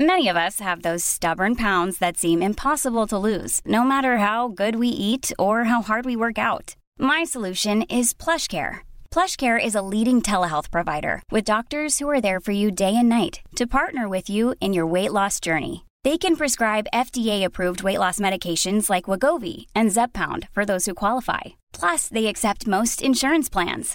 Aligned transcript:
Many 0.00 0.10
use 0.24 1.20
ڈبر 1.22 1.48
to 3.10 3.20
lose 3.26 3.60
no 3.74 3.82
matter 3.88 4.16
how 4.18 4.46
good 4.58 4.76
we 4.76 4.88
eat 4.90 5.32
our 5.38 5.62
leading 9.88 10.20
ٹھل 10.24 10.44
health 10.52 10.70
provider 10.72 11.16
with 11.32 11.46
doctors 11.46 12.02
day 12.02 12.84
and 12.86 13.08
night 13.08 13.36
to 13.58 13.64
partner 13.72 14.06
with 14.14 14.30
you 14.36 14.52
in 14.60 14.74
your 14.74 14.90
weight 14.92 15.10
loss 15.20 15.44
journey 15.44 15.74
they 16.08 16.16
can 16.22 16.34
prescribe 16.38 16.86
FDA 17.12 17.28
approved 17.30 17.82
weight 17.84 17.98
loss 17.98 18.20
medication 18.20 18.78
like 18.90 19.08
Wegovy 19.42 19.54
and 19.74 19.92
Zepbound 20.18 20.44
for 20.54 20.64
those 20.74 20.88
who 20.88 20.94
qualify 21.04 21.52
plus 21.80 22.10
they 22.14 22.26
x 22.26 22.46
plans 23.52 23.94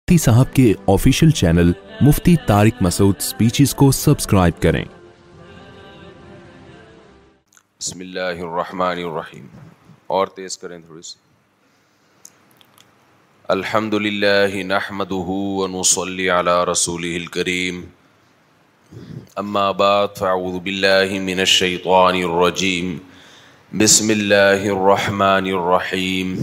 مفتی 0.03 0.17
صاحب 0.23 0.53
کے 0.55 0.73
official 0.93 1.31
channel 1.41 1.71
Tariq 2.47 2.81
Masood 2.83 3.19
speeches 3.21 3.73
کو 3.81 3.91
subscribe 3.97 4.61
کریں 4.61 4.83
کریں 4.83 4.95
بسم 7.81 7.99
اللہ 8.07 8.41
الرحمن 8.47 9.03
الرحیم 9.07 9.47
اور 10.19 10.27
تیز 10.39 10.57
تھوڑی 10.59 11.01
سی 11.09 11.19
الحمد 13.57 13.93
للہ 14.05 14.63
نحمده 14.73 15.37
ونصلي 15.59 16.27
على 16.39 16.57
اللہ 16.65 17.31
کریم 17.37 17.83
اما 19.41 19.69
بعد 19.79 20.17
فاعوذ 20.17 20.53
باللہ 20.63 21.19
من 21.25 21.39
الشیطان 21.39 22.15
الرجیم 22.23 22.97
بسم 23.81 24.09
اللہ 24.09 24.63
الرحمن 24.75 25.47
الرحیم 25.53 26.33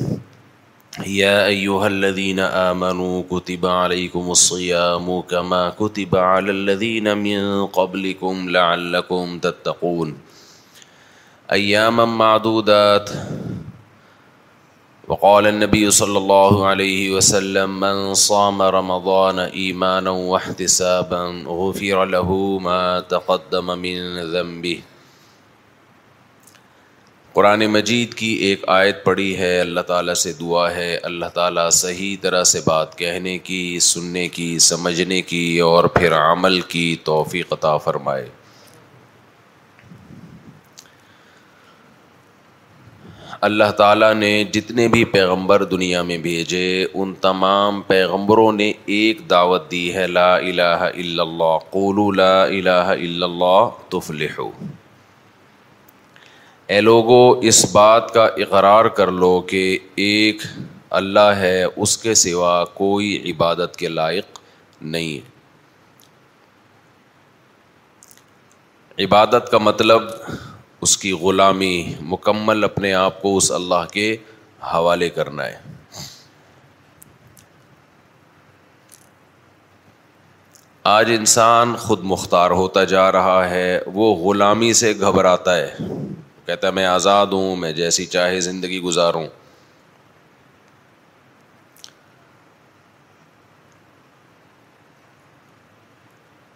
یا 1.06 1.36
ایوہا 1.44 1.86
الذین 1.86 2.40
آمنوا 2.40 3.20
کتب 3.30 3.66
علیکم 3.68 4.28
الصیام 4.28 5.08
کما 5.30 5.68
کتب 5.78 6.16
علی 6.18 6.50
الذین 6.50 7.08
من 7.22 7.64
قبلكم 7.80 8.48
لعلکم 8.58 9.38
تتقون 9.48 10.14
ایاما 11.58 12.04
معدودات 12.16 13.12
وقال 15.08 15.46
النبي 15.46 15.90
صلى 15.96 16.18
الله 16.18 16.66
عليه 16.66 17.10
وسلم 17.16 17.74
من 17.80 17.98
من 17.98 18.14
صام 18.20 18.62
رمضان 18.76 19.38
واحتسابا 20.08 21.20
غفر 21.46 22.04
له 22.14 22.32
ما 22.64 22.78
تقدم 23.12 23.70
ذنبه 24.32 24.80
قرآن 27.34 27.64
مجید 27.76 28.14
کی 28.22 28.30
ایک 28.48 28.64
آیت 28.78 29.04
پڑی 29.04 29.30
ہے 29.38 29.50
اللہ 29.60 29.86
تعالیٰ 29.92 30.14
سے 30.24 30.32
دعا 30.40 30.64
ہے 30.74 30.90
اللہ 31.10 31.34
تعالیٰ 31.34 31.68
صحیح 31.82 32.16
طرح 32.22 32.42
سے 32.54 32.60
بات 32.66 32.96
کہنے 32.98 33.36
کی 33.50 33.62
سننے 33.92 34.26
کی 34.38 34.48
سمجھنے 34.70 35.20
کی 35.32 35.46
اور 35.70 35.84
پھر 36.00 36.18
عمل 36.20 36.60
کی 36.74 36.86
توفیق 37.12 37.52
عطا 37.58 37.76
فرمائے 37.88 38.26
اللہ 43.48 43.70
تعالیٰ 43.76 44.12
نے 44.14 44.30
جتنے 44.52 44.86
بھی 44.88 45.04
پیغمبر 45.14 45.64
دنیا 45.70 46.02
میں 46.10 46.16
بھیجے 46.18 46.62
ان 46.92 47.12
تمام 47.20 47.80
پیغمبروں 47.86 48.50
نے 48.52 48.70
ایک 48.98 49.18
دعوت 49.30 49.70
دی 49.70 49.92
ہے 49.94 50.06
لا 50.06 50.34
الہ 50.36 50.84
الا 50.92 51.22
اللہ 51.22 51.56
قولو 51.70 52.10
لا 52.20 52.42
الہ 52.44 52.86
الا 52.96 53.26
اللہ 53.26 53.68
تفلحو 53.92 54.48
اے 56.74 56.80
لوگو 56.80 57.18
اس 57.48 57.64
بات 57.74 58.12
کا 58.14 58.24
اقرار 58.46 58.84
کر 59.00 59.10
لو 59.20 59.40
کہ 59.50 59.66
ایک 60.06 60.42
اللہ 61.00 61.30
ہے 61.40 61.62
اس 61.64 61.96
کے 61.98 62.14
سوا 62.24 62.64
کوئی 62.74 63.16
عبادت 63.32 63.76
کے 63.78 63.88
لائق 63.88 64.38
نہیں 64.82 65.34
عبادت 69.04 69.50
کا 69.50 69.58
مطلب 69.58 70.02
اس 70.86 70.96
کی 71.02 71.10
غلامی 71.20 71.76
مکمل 72.10 72.64
اپنے 72.64 72.92
آپ 72.94 73.20
کو 73.22 73.36
اس 73.36 73.50
اللہ 73.52 73.86
کے 73.92 74.06
حوالے 74.72 75.08
کرنا 75.16 75.44
ہے 75.46 75.56
آج 80.90 81.10
انسان 81.16 81.74
خود 81.84 82.04
مختار 82.12 82.50
ہوتا 82.60 82.84
جا 82.94 83.10
رہا 83.16 83.40
ہے 83.50 83.68
وہ 83.94 84.14
غلامی 84.24 84.72
سے 84.82 84.92
گھبراتا 85.00 85.56
ہے 85.56 85.70
کہتا 86.46 86.66
ہے 86.66 86.72
میں 86.78 86.84
آزاد 86.92 87.34
ہوں 87.38 87.56
میں 87.64 87.72
جیسی 87.82 88.06
چاہے 88.16 88.40
زندگی 88.50 88.80
گزاروں 88.88 89.26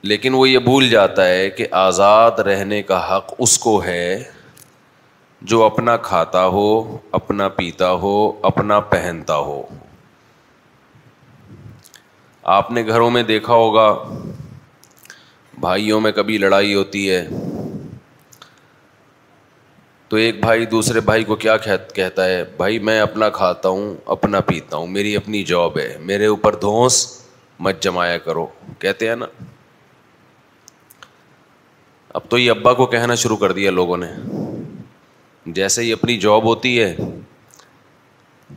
لیکن 0.08 0.34
وہ 0.34 0.48
یہ 0.48 0.58
بھول 0.68 0.88
جاتا 0.90 1.26
ہے 1.28 1.48
کہ 1.56 1.66
آزاد 1.86 2.38
رہنے 2.44 2.80
کا 2.90 2.98
حق 3.16 3.32
اس 3.38 3.58
کو 3.58 3.82
ہے 3.84 4.22
جو 5.50 5.62
اپنا 5.64 5.96
کھاتا 6.08 6.44
ہو 6.54 6.66
اپنا 7.18 7.48
پیتا 7.56 7.90
ہو 8.04 8.14
اپنا 8.46 8.78
پہنتا 8.94 9.36
ہو 9.36 9.62
آپ 12.56 12.70
نے 12.72 12.86
گھروں 12.86 13.10
میں 13.10 13.22
دیکھا 13.22 13.54
ہوگا 13.54 13.92
بھائیوں 15.60 16.00
میں 16.00 16.12
کبھی 16.12 16.38
لڑائی 16.38 16.74
ہوتی 16.74 17.08
ہے 17.10 17.24
تو 20.08 20.16
ایک 20.16 20.40
بھائی 20.44 20.66
دوسرے 20.66 21.00
بھائی 21.08 21.24
کو 21.24 21.36
کیا 21.44 21.56
کہتا 21.96 22.24
ہے 22.28 22.42
بھائی 22.56 22.78
میں 22.88 22.98
اپنا 23.00 23.28
کھاتا 23.34 23.68
ہوں 23.68 23.94
اپنا 24.14 24.40
پیتا 24.46 24.76
ہوں 24.76 24.86
میری 24.96 25.14
اپنی 25.16 25.42
جاب 25.52 25.78
ہے 25.78 25.96
میرے 26.10 26.26
اوپر 26.26 26.54
دھونس 26.60 27.06
مت 27.66 27.82
جمایا 27.82 28.18
کرو 28.24 28.46
کہتے 28.78 29.08
ہیں 29.08 29.16
نا 29.16 29.26
اب 32.14 32.20
تو 32.28 32.38
یہ 32.38 32.50
ابا 32.50 32.72
کو 32.74 32.84
کہنا 32.92 33.14
شروع 33.22 33.36
کر 33.40 33.52
دیا 33.52 33.70
لوگوں 33.70 33.96
نے 33.96 34.06
جیسے 35.56 35.82
ہی 35.82 35.92
اپنی 35.92 36.16
جاب 36.20 36.44
ہوتی 36.44 36.72
ہے 36.82 36.94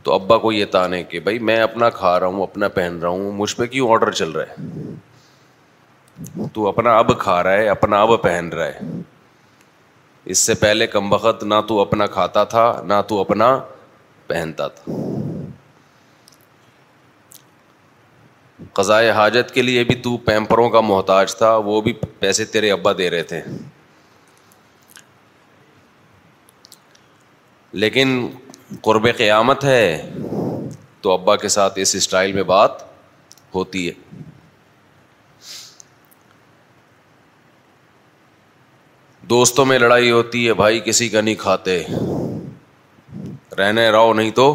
تو 0.02 0.14
ابا 0.14 0.38
کو 0.44 0.52
یہ 0.52 0.64
تانے 0.70 1.02
کہ 1.10 1.20
بھائی 1.26 1.38
میں 1.48 1.56
اپنا 1.62 1.90
کھا 1.98 2.18
رہا 2.20 2.26
ہوں 2.26 2.42
اپنا 2.42 2.68
پہن 2.78 2.98
رہا 3.02 3.08
ہوں 3.08 3.30
مجھ 3.32 3.54
پہ 3.56 3.66
کیوں 3.74 3.90
آڈر 3.92 4.10
چل 4.20 4.30
رہا 4.30 4.44
ہے 4.52 6.46
تو 6.52 6.66
اپنا 6.68 6.96
اب 6.98 7.18
کھا 7.18 7.42
رہا 7.42 7.52
ہے 7.60 7.68
اپنا 7.68 8.00
اب 8.02 8.20
پہن 8.22 8.48
رہا 8.54 8.66
ہے 8.66 9.00
اس 10.34 10.38
سے 10.38 10.54
پہلے 10.64 10.86
کم 10.96 11.12
وقت 11.12 11.44
نہ 11.44 11.60
تو 11.68 11.80
اپنا 11.80 12.06
کھاتا 12.16 12.44
تھا 12.54 12.66
نہ 12.86 13.00
تو 13.08 13.20
اپنا 13.20 13.56
پہنتا 14.26 14.68
تھا 14.76 14.92
قضائے 18.74 19.10
حاجت 19.16 19.52
کے 19.54 19.62
لیے 19.62 19.82
بھی 19.88 19.94
تو 20.04 20.16
پیمپروں 20.28 20.68
کا 20.70 20.80
محتاج 20.88 21.34
تھا 21.36 21.54
وہ 21.66 21.80
بھی 21.80 21.92
پیسے 22.20 22.44
تیرے 22.54 22.70
ابا 22.72 22.92
دے 22.98 23.08
رہے 23.10 23.22
تھے 23.32 23.40
لیکن 27.82 28.18
قرب 28.82 29.06
قیامت 29.18 29.64
ہے 29.64 29.84
تو 31.02 31.12
ابا 31.12 31.36
کے 31.36 31.48
ساتھ 31.56 31.78
اس 31.78 31.94
اسٹائل 31.94 32.32
میں 32.32 32.42
بات 32.50 32.82
ہوتی 33.54 33.86
ہے 33.88 33.92
دوستوں 39.34 39.64
میں 39.66 39.78
لڑائی 39.78 40.10
ہوتی 40.10 40.46
ہے 40.46 40.54
بھائی 40.54 40.80
کسی 40.84 41.08
کا 41.08 41.20
نہیں 41.20 41.34
کھاتے 41.44 41.82
رہنے 43.58 43.90
رہو 43.90 44.12
نہیں 44.14 44.30
تو 44.40 44.46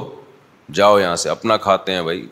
جاؤ 0.79 0.99
یہاں 0.99 1.15
سے 1.25 1.29
اپنا 1.29 1.57
کھاتے 1.67 1.91
ہیں 1.93 2.01
بھائی 2.09 2.25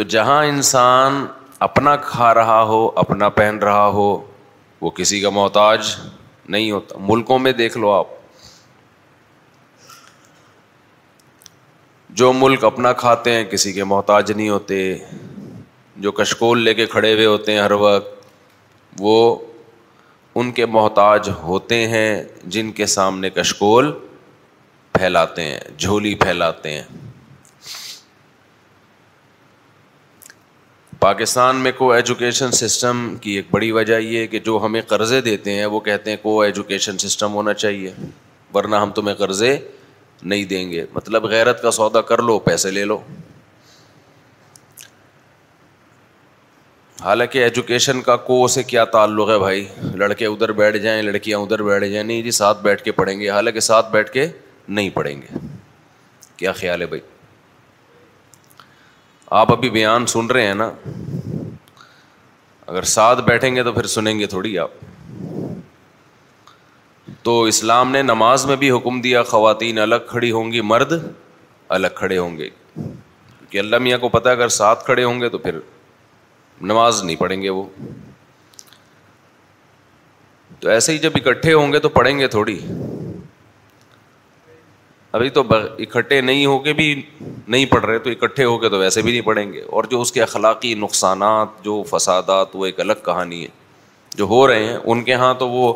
تو 0.00 0.04
جہاں 0.08 0.44
انسان 0.46 1.16
اپنا 1.64 1.94
کھا 2.02 2.32
رہا 2.34 2.60
ہو 2.68 2.76
اپنا 3.00 3.28
پہن 3.38 3.56
رہا 3.62 3.86
ہو 3.96 4.04
وہ 4.80 4.90
کسی 4.98 5.18
کا 5.20 5.30
محتاج 5.30 5.88
نہیں 6.48 6.70
ہوتا 6.70 6.98
ملکوں 7.08 7.38
میں 7.38 7.52
دیکھ 7.58 7.76
لو 7.78 7.90
آپ 7.92 8.06
جو 12.20 12.32
ملک 12.36 12.64
اپنا 12.64 12.92
کھاتے 13.02 13.32
ہیں 13.34 13.44
کسی 13.50 13.72
کے 13.72 13.84
محتاج 13.92 14.32
نہیں 14.32 14.48
ہوتے 14.48 14.80
جو 16.06 16.12
کشکول 16.22 16.62
لے 16.64 16.74
کے 16.74 16.86
کھڑے 16.94 17.12
ہوئے 17.14 17.26
ہوتے 17.26 17.52
ہیں 17.52 17.60
ہر 17.60 17.72
وقت 17.84 18.24
وہ 19.00 19.16
ان 20.40 20.52
کے 20.60 20.66
محتاج 20.78 21.30
ہوتے 21.42 21.86
ہیں 21.88 22.22
جن 22.56 22.72
کے 22.80 22.86
سامنے 22.96 23.30
کشکول 23.40 23.92
پھیلاتے 24.94 25.44
ہیں 25.52 25.60
جھولی 25.78 26.14
پھیلاتے 26.24 26.72
ہیں 26.76 27.09
پاکستان 31.00 31.56
میں 31.62 31.70
کو 31.76 31.90
ایجوکیشن 31.92 32.50
سسٹم 32.52 32.98
کی 33.20 33.30
ایک 33.36 33.46
بڑی 33.50 33.70
وجہ 33.72 33.98
یہ 33.98 34.18
ہے 34.18 34.26
کہ 34.32 34.38
جو 34.44 34.58
ہمیں 34.64 34.80
قرضے 34.86 35.20
دیتے 35.28 35.52
ہیں 35.54 35.64
وہ 35.74 35.78
کہتے 35.86 36.10
ہیں 36.10 36.16
کو 36.22 36.40
ایجوکیشن 36.42 36.98
سسٹم 36.98 37.34
ہونا 37.34 37.52
چاہیے 37.62 37.92
ورنہ 38.54 38.76
ہم 38.82 38.90
تمہیں 38.94 39.14
قرضے 39.18 39.56
نہیں 40.22 40.44
دیں 40.50 40.70
گے 40.72 40.84
مطلب 40.94 41.24
غیرت 41.32 41.62
کا 41.62 41.70
سودا 41.76 42.00
کر 42.10 42.22
لو 42.22 42.38
پیسے 42.48 42.70
لے 42.70 42.84
لو 42.84 42.98
حالانکہ 47.04 47.42
ایجوکیشن 47.44 48.02
کا 48.10 48.16
کو 48.28 48.46
سے 48.56 48.62
کیا 48.72 48.84
تعلق 48.96 49.30
ہے 49.30 49.38
بھائی 49.38 49.64
لڑکے 49.94 50.26
ادھر 50.26 50.52
بیٹھ 50.60 50.76
جائیں 50.88 51.00
لڑکیاں 51.02 51.38
ادھر 51.38 51.62
بیٹھ 51.70 51.84
جائیں 51.84 52.04
نہیں 52.04 52.20
جی 52.22 52.30
ساتھ 52.42 52.60
بیٹھ 52.62 52.82
کے 52.82 52.92
پڑھیں 53.00 53.18
گے 53.20 53.30
حالانکہ 53.30 53.60
ساتھ 53.72 53.90
بیٹھ 53.92 54.10
کے 54.12 54.26
نہیں 54.68 54.90
پڑھیں 54.94 55.14
گے 55.22 55.38
کیا 56.36 56.52
خیال 56.60 56.80
ہے 56.82 56.86
بھائی 56.92 57.00
آپ 59.38 59.50
ابھی 59.52 59.68
بیان 59.70 60.06
سن 60.06 60.26
رہے 60.30 60.46
ہیں 60.46 60.54
نا 60.54 60.70
اگر 62.66 62.82
ساتھ 62.92 63.20
بیٹھیں 63.24 63.54
گے 63.56 63.62
تو 63.64 63.72
پھر 63.72 63.86
سنیں 63.96 64.18
گے 64.18 64.26
تھوڑی 64.32 64.56
آپ 64.58 64.70
تو 67.22 67.42
اسلام 67.52 67.90
نے 67.92 68.02
نماز 68.02 68.46
میں 68.46 68.56
بھی 68.56 68.70
حکم 68.70 69.00
دیا 69.00 69.22
خواتین 69.32 69.78
الگ 69.78 70.06
کھڑی 70.08 70.30
ہوں 70.30 70.52
گی 70.52 70.60
مرد 70.60 70.92
الگ 71.76 71.94
کھڑے 71.96 72.18
ہوں 72.18 72.36
گے 72.38 72.48
کیونکہ 72.74 73.58
اللہ 73.58 73.78
میاں 73.86 73.98
کو 73.98 74.08
پتہ 74.08 74.28
اگر 74.28 74.48
ساتھ 74.58 74.84
کھڑے 74.84 75.04
ہوں 75.04 75.20
گے 75.20 75.28
تو 75.28 75.38
پھر 75.46 75.58
نماز 76.70 77.02
نہیں 77.04 77.16
پڑھیں 77.16 77.40
گے 77.42 77.50
وہ 77.50 77.64
تو 80.60 80.68
ایسے 80.68 80.92
ہی 80.92 80.98
جب 80.98 81.10
اکٹھے 81.24 81.52
ہوں 81.52 81.72
گے 81.72 81.78
تو 81.80 81.88
پڑھیں 81.88 82.18
گے 82.18 82.26
تھوڑی 82.36 82.58
ابھی 85.12 85.28
تو 85.36 85.42
اکٹھے 85.50 86.20
نہیں 86.20 86.44
ہو 86.46 86.58
کے 86.64 86.72
بھی 86.80 86.86
نہیں 87.46 87.64
پڑھ 87.70 87.84
رہے 87.84 87.98
تو 87.98 88.10
اکٹھے 88.10 88.44
ہو 88.44 88.56
کے 88.58 88.68
تو 88.70 88.78
ویسے 88.78 89.02
بھی 89.02 89.12
نہیں 89.12 89.22
پڑھیں 89.26 89.52
گے 89.52 89.62
اور 89.78 89.84
جو 89.90 90.00
اس 90.00 90.12
کے 90.12 90.22
اخلاقی 90.22 90.74
نقصانات 90.82 91.62
جو 91.64 91.82
فسادات 91.90 92.54
وہ 92.56 92.66
ایک 92.66 92.80
الگ 92.80 93.02
کہانی 93.04 93.42
ہے 93.42 93.48
جو 94.16 94.24
ہو 94.34 94.46
رہے 94.48 94.64
ہیں 94.64 94.76
ان 94.84 95.02
کے 95.04 95.12
یہاں 95.12 95.32
تو 95.38 95.48
وہ 95.48 95.72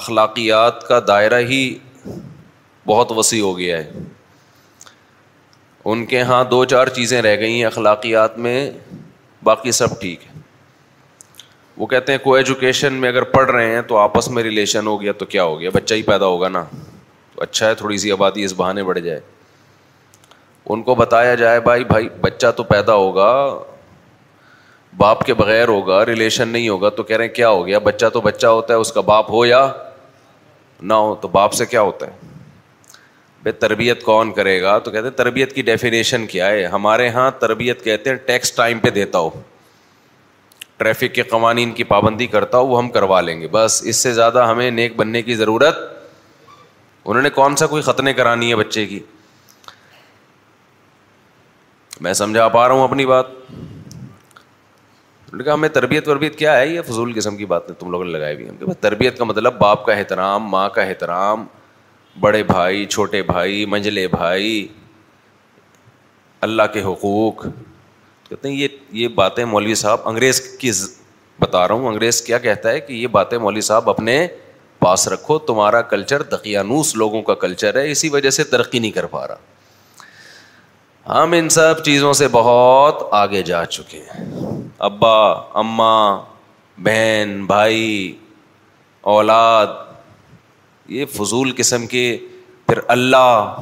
اخلاقیات 0.00 0.86
کا 0.88 0.98
دائرہ 1.08 1.38
ہی 1.48 1.62
بہت 2.86 3.12
وسیع 3.18 3.40
ہو 3.42 3.56
گیا 3.58 3.78
ہے 3.78 4.02
ان 5.90 6.04
کے 6.06 6.16
یہاں 6.18 6.42
دو 6.50 6.64
چار 6.74 6.86
چیزیں 6.98 7.20
رہ 7.22 7.36
گئی 7.40 7.56
ہیں 7.56 7.64
اخلاقیات 7.66 8.38
میں 8.46 8.56
باقی 9.44 9.72
سب 9.72 10.00
ٹھیک 10.00 10.26
ہے 10.26 10.38
وہ 11.76 11.86
کہتے 11.86 12.12
ہیں 12.12 12.18
کو 12.22 12.34
ایجوکیشن 12.34 12.92
میں 13.02 13.08
اگر 13.08 13.22
پڑھ 13.34 13.50
رہے 13.50 13.74
ہیں 13.74 13.82
تو 13.88 13.96
آپس 13.98 14.28
میں 14.30 14.42
ریلیشن 14.42 14.86
ہو 14.86 15.00
گیا 15.00 15.12
تو 15.18 15.26
کیا 15.34 15.44
ہو 15.44 15.58
گیا 15.60 15.70
بچہ 15.74 15.94
ہی 15.94 16.02
پیدا 16.12 16.26
ہوگا 16.26 16.48
نا 16.56 16.64
اچھا 17.44 17.68
ہے 17.68 17.74
تھوڑی 17.74 17.96
سی 17.98 18.10
آبادی 18.12 18.42
اس 18.44 18.52
بہانے 18.56 18.82
بڑھ 18.84 18.98
جائے 19.04 19.20
ان 20.72 20.82
کو 20.88 20.94
بتایا 20.94 21.34
جائے 21.42 21.60
بھائی 21.60 21.84
بھائی 21.92 22.08
بچہ 22.20 22.46
تو 22.56 22.62
پیدا 22.72 22.94
ہوگا 22.94 23.28
باپ 24.96 25.24
کے 25.26 25.34
بغیر 25.34 25.68
ہوگا 25.68 26.04
ریلیشن 26.06 26.48
نہیں 26.48 26.68
ہوگا 26.68 26.88
تو 26.98 27.02
کہہ 27.10 27.16
رہے 27.16 27.24
ہیں 27.26 27.32
کیا 27.34 27.48
ہو 27.48 27.66
گیا 27.66 27.78
بچہ 27.88 28.06
تو 28.12 28.20
بچہ 28.20 28.46
ہوتا 28.46 28.74
ہے 28.74 28.78
اس 28.78 28.92
کا 28.92 29.00
باپ 29.10 29.30
ہو 29.30 29.44
یا 29.46 29.60
نہ 30.80 30.94
ہو 31.06 31.14
تو 31.20 31.28
باپ 31.36 31.52
سے 31.60 31.66
کیا 31.66 31.80
ہوتا 31.90 32.06
ہے 32.06 32.28
بھائی 33.42 33.52
تربیت 33.60 34.02
کون 34.04 34.32
کرے 34.38 34.60
گا 34.62 34.78
تو 34.86 34.90
کہتے 34.90 35.08
ہیں 35.08 35.16
تربیت 35.16 35.54
کی 35.54 35.62
ڈیفینیشن 35.68 36.26
کیا 36.32 36.46
ہے 36.50 36.64
ہمارے 36.74 37.06
یہاں 37.06 37.30
تربیت 37.40 37.84
کہتے 37.84 38.10
ہیں 38.10 38.16
ٹیکس 38.26 38.52
ٹائم 38.52 38.78
پہ 38.80 38.90
دیتا 38.98 39.18
ہو 39.18 39.28
ٹریفک 40.78 41.14
کے 41.14 41.22
قوانین 41.30 41.72
کی 41.78 41.84
پابندی 41.94 42.26
کرتا 42.34 42.58
ہو 42.58 42.66
وہ 42.66 42.78
ہم 42.78 42.88
کروا 42.90 43.20
لیں 43.20 43.40
گے 43.40 43.48
بس 43.52 43.80
اس 43.88 43.96
سے 44.02 44.12
زیادہ 44.18 44.46
ہمیں 44.46 44.70
نیک 44.70 44.96
بننے 44.96 45.22
کی 45.22 45.34
ضرورت 45.36 45.78
انہوں 47.04 47.22
نے 47.22 47.30
کون 47.30 47.56
سا 47.56 47.66
کوئی 47.66 47.82
ختنے 47.82 48.12
کرانی 48.14 48.50
ہے 48.50 48.56
بچے 48.56 48.86
کی 48.86 48.98
میں 52.04 52.12
سمجھا 52.14 52.48
پا 52.48 52.66
رہا 52.68 52.74
ہوں 52.74 52.82
اپنی 52.84 53.06
بات 53.06 53.26
کہا 55.44 55.54
ہمیں 55.54 55.68
تربیت 55.68 56.08
وربیت 56.08 56.36
کیا 56.38 56.56
ہے 56.58 56.66
یہ 56.68 56.80
فضول 56.86 57.12
قسم 57.16 57.36
کی 57.36 57.44
بات 57.46 57.68
نے 57.68 57.74
تم 57.78 57.90
لوگوں 57.90 58.04
نے 58.04 58.10
لگائی 58.10 58.36
بھی 58.36 58.48
تربیت 58.80 59.18
کا 59.18 59.24
مطلب 59.24 59.58
باپ 59.58 59.84
کا 59.86 59.92
احترام 59.92 60.48
ماں 60.50 60.68
کا 60.78 60.82
احترام 60.82 61.44
بڑے 62.20 62.42
بھائی 62.42 62.84
چھوٹے 62.90 63.22
بھائی 63.22 63.64
منجلے 63.74 64.06
بھائی 64.14 64.66
اللہ 66.48 66.62
کے 66.72 66.82
حقوق 66.82 67.44
کہتے 68.28 68.48
ہیں 68.48 68.54
یہ 68.56 68.68
یہ 69.02 69.08
باتیں 69.14 69.44
مولوی 69.44 69.74
صاحب 69.84 70.08
انگریز 70.08 70.40
کی 70.60 70.70
بتا 71.40 71.66
رہا 71.68 71.74
ہوں 71.74 71.88
انگریز 71.88 72.20
کیا 72.22 72.38
کہتا 72.38 72.70
ہے 72.72 72.80
کہ 72.80 72.92
یہ 72.92 73.06
باتیں 73.16 73.38
مولوی 73.38 73.60
صاحب 73.70 73.90
اپنے 73.90 74.26
پاس 74.80 75.06
رکھو 75.12 75.36
تمہارا 75.50 75.80
کلچر 75.92 76.22
دقیانوس 76.32 76.94
لوگوں 76.96 77.20
کا 77.22 77.34
کلچر 77.40 77.76
ہے 77.78 77.90
اسی 77.90 78.08
وجہ 78.08 78.30
سے 78.36 78.44
ترقی 78.52 78.78
نہیں 78.78 78.90
کر 78.90 79.06
پا 79.16 79.26
رہا 79.28 79.36
ہم 81.22 81.32
ان 81.38 81.48
سب 81.48 81.82
چیزوں 81.84 82.12
سے 82.22 82.28
بہت 82.32 83.02
آگے 83.20 83.42
جا 83.50 83.64
چکے 83.76 84.00
ہیں 84.14 84.24
ابا 84.88 85.16
اماں 85.62 86.00
بہن 86.84 87.44
بھائی 87.46 88.12
اولاد 89.14 89.66
یہ 90.98 91.04
فضول 91.16 91.52
قسم 91.56 91.86
کے 91.86 92.04
پھر 92.66 92.78
اللہ 92.96 93.56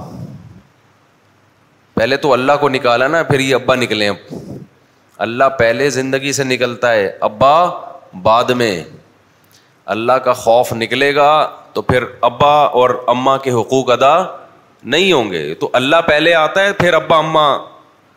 پہلے 1.94 2.16
تو 2.24 2.32
اللہ 2.32 2.52
کو 2.60 2.68
نکالا 2.68 3.06
نا 3.08 3.22
پھر 3.30 3.40
یہ 3.40 3.54
ابا 3.54 3.74
نکلے 3.74 4.08
اب 4.08 4.34
اللہ 5.26 5.44
پہلے 5.58 5.90
زندگی 5.90 6.32
سے 6.38 6.44
نکلتا 6.44 6.92
ہے 6.92 7.10
ابا 7.28 7.54
بعد 8.24 8.50
میں 8.58 8.70
اللہ 9.94 10.12
کا 10.25 10.32
خوف 10.38 10.73
نکلے 10.73 11.14
گا 11.14 11.31
تو 11.75 11.82
پھر 11.82 12.05
ابا 12.29 12.52
اور 12.79 12.90
اماں 13.08 13.37
کے 13.44 13.50
حقوق 13.50 13.90
ادا 13.90 14.14
نہیں 14.94 15.12
ہوں 15.12 15.31
گے 15.31 15.43
تو 15.61 15.70
اللہ 15.79 16.00
پہلے 16.06 16.35
آتا 16.40 16.62
ہے 16.64 16.73
پھر 16.81 16.94
ابا 16.94 17.17
اماں 17.19 17.49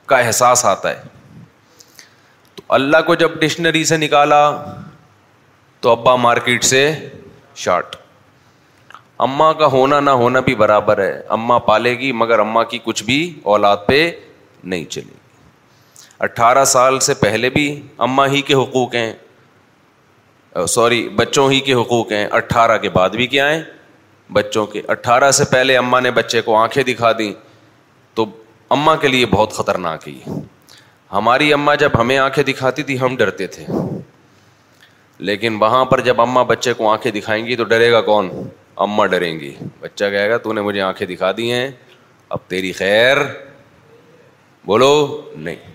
کا 0.07 0.17
احساس 0.17 0.65
آتا 0.71 0.89
ہے 0.89 1.39
تو 2.55 2.63
اللہ 2.79 3.01
کو 3.07 3.15
جب 3.21 3.39
ڈکشنری 3.41 3.83
سے 3.91 3.97
نکالا 3.97 4.41
تو 5.81 5.91
ابا 5.91 6.15
مارکیٹ 6.25 6.63
سے 6.73 6.81
شارٹ 7.65 7.95
اماں 9.29 9.53
کا 9.53 9.65
ہونا 9.77 9.99
نہ 9.99 10.09
ہونا 10.23 10.39
بھی 10.47 10.55
برابر 10.65 10.99
ہے 11.03 11.21
اماں 11.39 11.59
پالے 11.71 11.97
گی 11.99 12.11
مگر 12.23 12.39
اماں 12.39 12.63
کی 12.73 12.79
کچھ 12.83 13.03
بھی 13.03 13.17
اولاد 13.53 13.85
پہ 13.87 14.09
نہیں 14.63 14.85
چلے 14.91 15.09
گی 15.09 15.19
اٹھارہ 16.27 16.63
سال 16.77 16.99
سے 17.09 17.13
پہلے 17.23 17.49
بھی 17.49 17.65
اماں 18.07 18.27
ہی 18.31 18.41
کے 18.47 18.53
حقوق 18.53 18.95
ہیں 18.95 19.11
سوری 20.69 21.03
oh, 21.07 21.13
بچوں 21.15 21.49
ہی 21.51 21.59
کے 21.65 21.73
حقوق 21.73 22.11
ہیں 22.11 22.25
اٹھارہ 22.35 22.77
کے 22.77 22.89
بعد 22.93 23.09
بھی 23.09 23.27
کیا 23.27 23.49
ہیں 23.53 23.61
بچوں 24.33 24.65
کے 24.67 24.81
اٹھارہ 24.91 25.29
سے 25.37 25.43
پہلے 25.51 25.77
اماں 25.77 26.01
نے 26.01 26.11
بچے 26.11 26.41
کو 26.41 26.55
آنکھیں 26.55 26.81
دکھا 26.87 27.11
دیں 27.17 27.31
تو 28.15 28.25
اماں 28.75 28.95
کے 29.01 29.07
لیے 29.07 29.25
بہت 29.33 29.53
خطرناک 29.57 30.07
ہی 30.07 30.19
ہماری 31.11 31.51
اماں 31.53 31.75
جب 31.79 31.99
ہمیں 31.99 32.17
آنکھیں 32.17 32.43
دکھاتی 32.47 32.83
تھی 32.89 32.99
ہم 32.99 33.15
ڈرتے 33.19 33.47
تھے 33.55 33.65
لیکن 35.29 35.57
وہاں 35.61 35.83
پر 35.85 36.01
جب 36.09 36.21
اماں 36.21 36.43
بچے 36.45 36.73
کو 36.73 36.91
آنکھیں 36.91 37.11
دکھائیں 37.11 37.45
گی 37.45 37.55
تو 37.55 37.63
ڈرے 37.71 37.91
گا 37.91 38.01
کون 38.11 38.29
اماں 38.87 39.07
ڈریں 39.07 39.39
گی 39.39 39.53
بچہ 39.81 40.05
کہے 40.11 40.29
گا 40.29 40.37
تو 40.43 40.53
نے 40.53 40.61
مجھے 40.61 40.81
آنکھیں 40.81 41.07
دکھا 41.07 41.31
دی 41.37 41.51
ہیں 41.51 41.67
اب 42.29 42.39
تیری 42.49 42.71
خیر 42.73 43.17
بولو 44.65 44.93
نہیں 45.35 45.70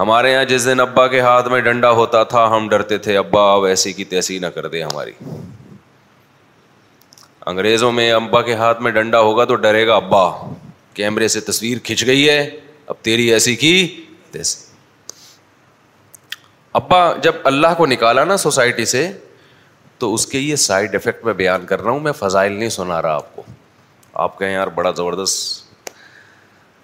ہمارے 0.00 0.30
یہاں 0.32 0.44
جس 0.50 0.64
دن 0.64 0.80
ابا 0.80 1.06
کے 1.12 1.18
ہاتھ 1.20 1.48
میں 1.50 1.60
ڈنڈا 1.60 1.90
ہوتا 1.96 2.22
تھا 2.34 2.44
ہم 2.56 2.68
ڈرتے 2.68 2.98
تھے 3.06 3.16
ابا 3.18 3.42
ایسی 3.68 3.92
کی 3.92 4.04
تیسی 4.12 4.38
نہ 4.38 4.46
کر 4.54 4.66
دے 4.74 4.82
ہماری 4.82 5.10
انگریزوں 7.50 7.90
میں 7.92 8.10
ابا 8.12 8.40
کے 8.42 8.54
ہاتھ 8.62 8.80
میں 8.82 8.92
ڈنڈا 8.92 9.20
ہوگا 9.26 9.44
تو 9.50 9.54
ڈرے 9.64 9.86
گا 9.86 9.96
ابا 9.96 10.22
کیمرے 10.94 11.28
سے 11.34 11.40
تصویر 11.48 11.78
کھنچ 11.84 12.06
گئی 12.06 12.28
ہے 12.28 12.40
اب 12.92 13.02
تیری 13.08 13.30
ایسی 13.32 13.54
کی 13.56 13.74
تیسی 14.30 14.68
ابا 16.80 17.04
جب 17.22 17.34
اللہ 17.52 17.74
کو 17.76 17.86
نکالا 17.86 18.24
نا 18.24 18.36
سوسائٹی 18.46 18.84
سے 18.94 19.08
تو 19.98 20.12
اس 20.14 20.26
کے 20.26 20.38
یہ 20.38 20.56
سائڈ 20.68 20.94
افیکٹ 20.94 21.24
میں 21.24 21.32
بیان 21.44 21.66
کر 21.66 21.82
رہا 21.82 21.90
ہوں 21.90 22.00
میں 22.00 22.12
فضائل 22.18 22.52
نہیں 22.52 22.68
سنا 22.80 23.02
رہا 23.02 23.14
آپ 23.14 23.34
کو 23.36 23.42
آپ 24.26 24.38
کہیں 24.38 24.52
یار 24.52 24.66
بڑا 24.76 24.90
زبردست 24.96 25.68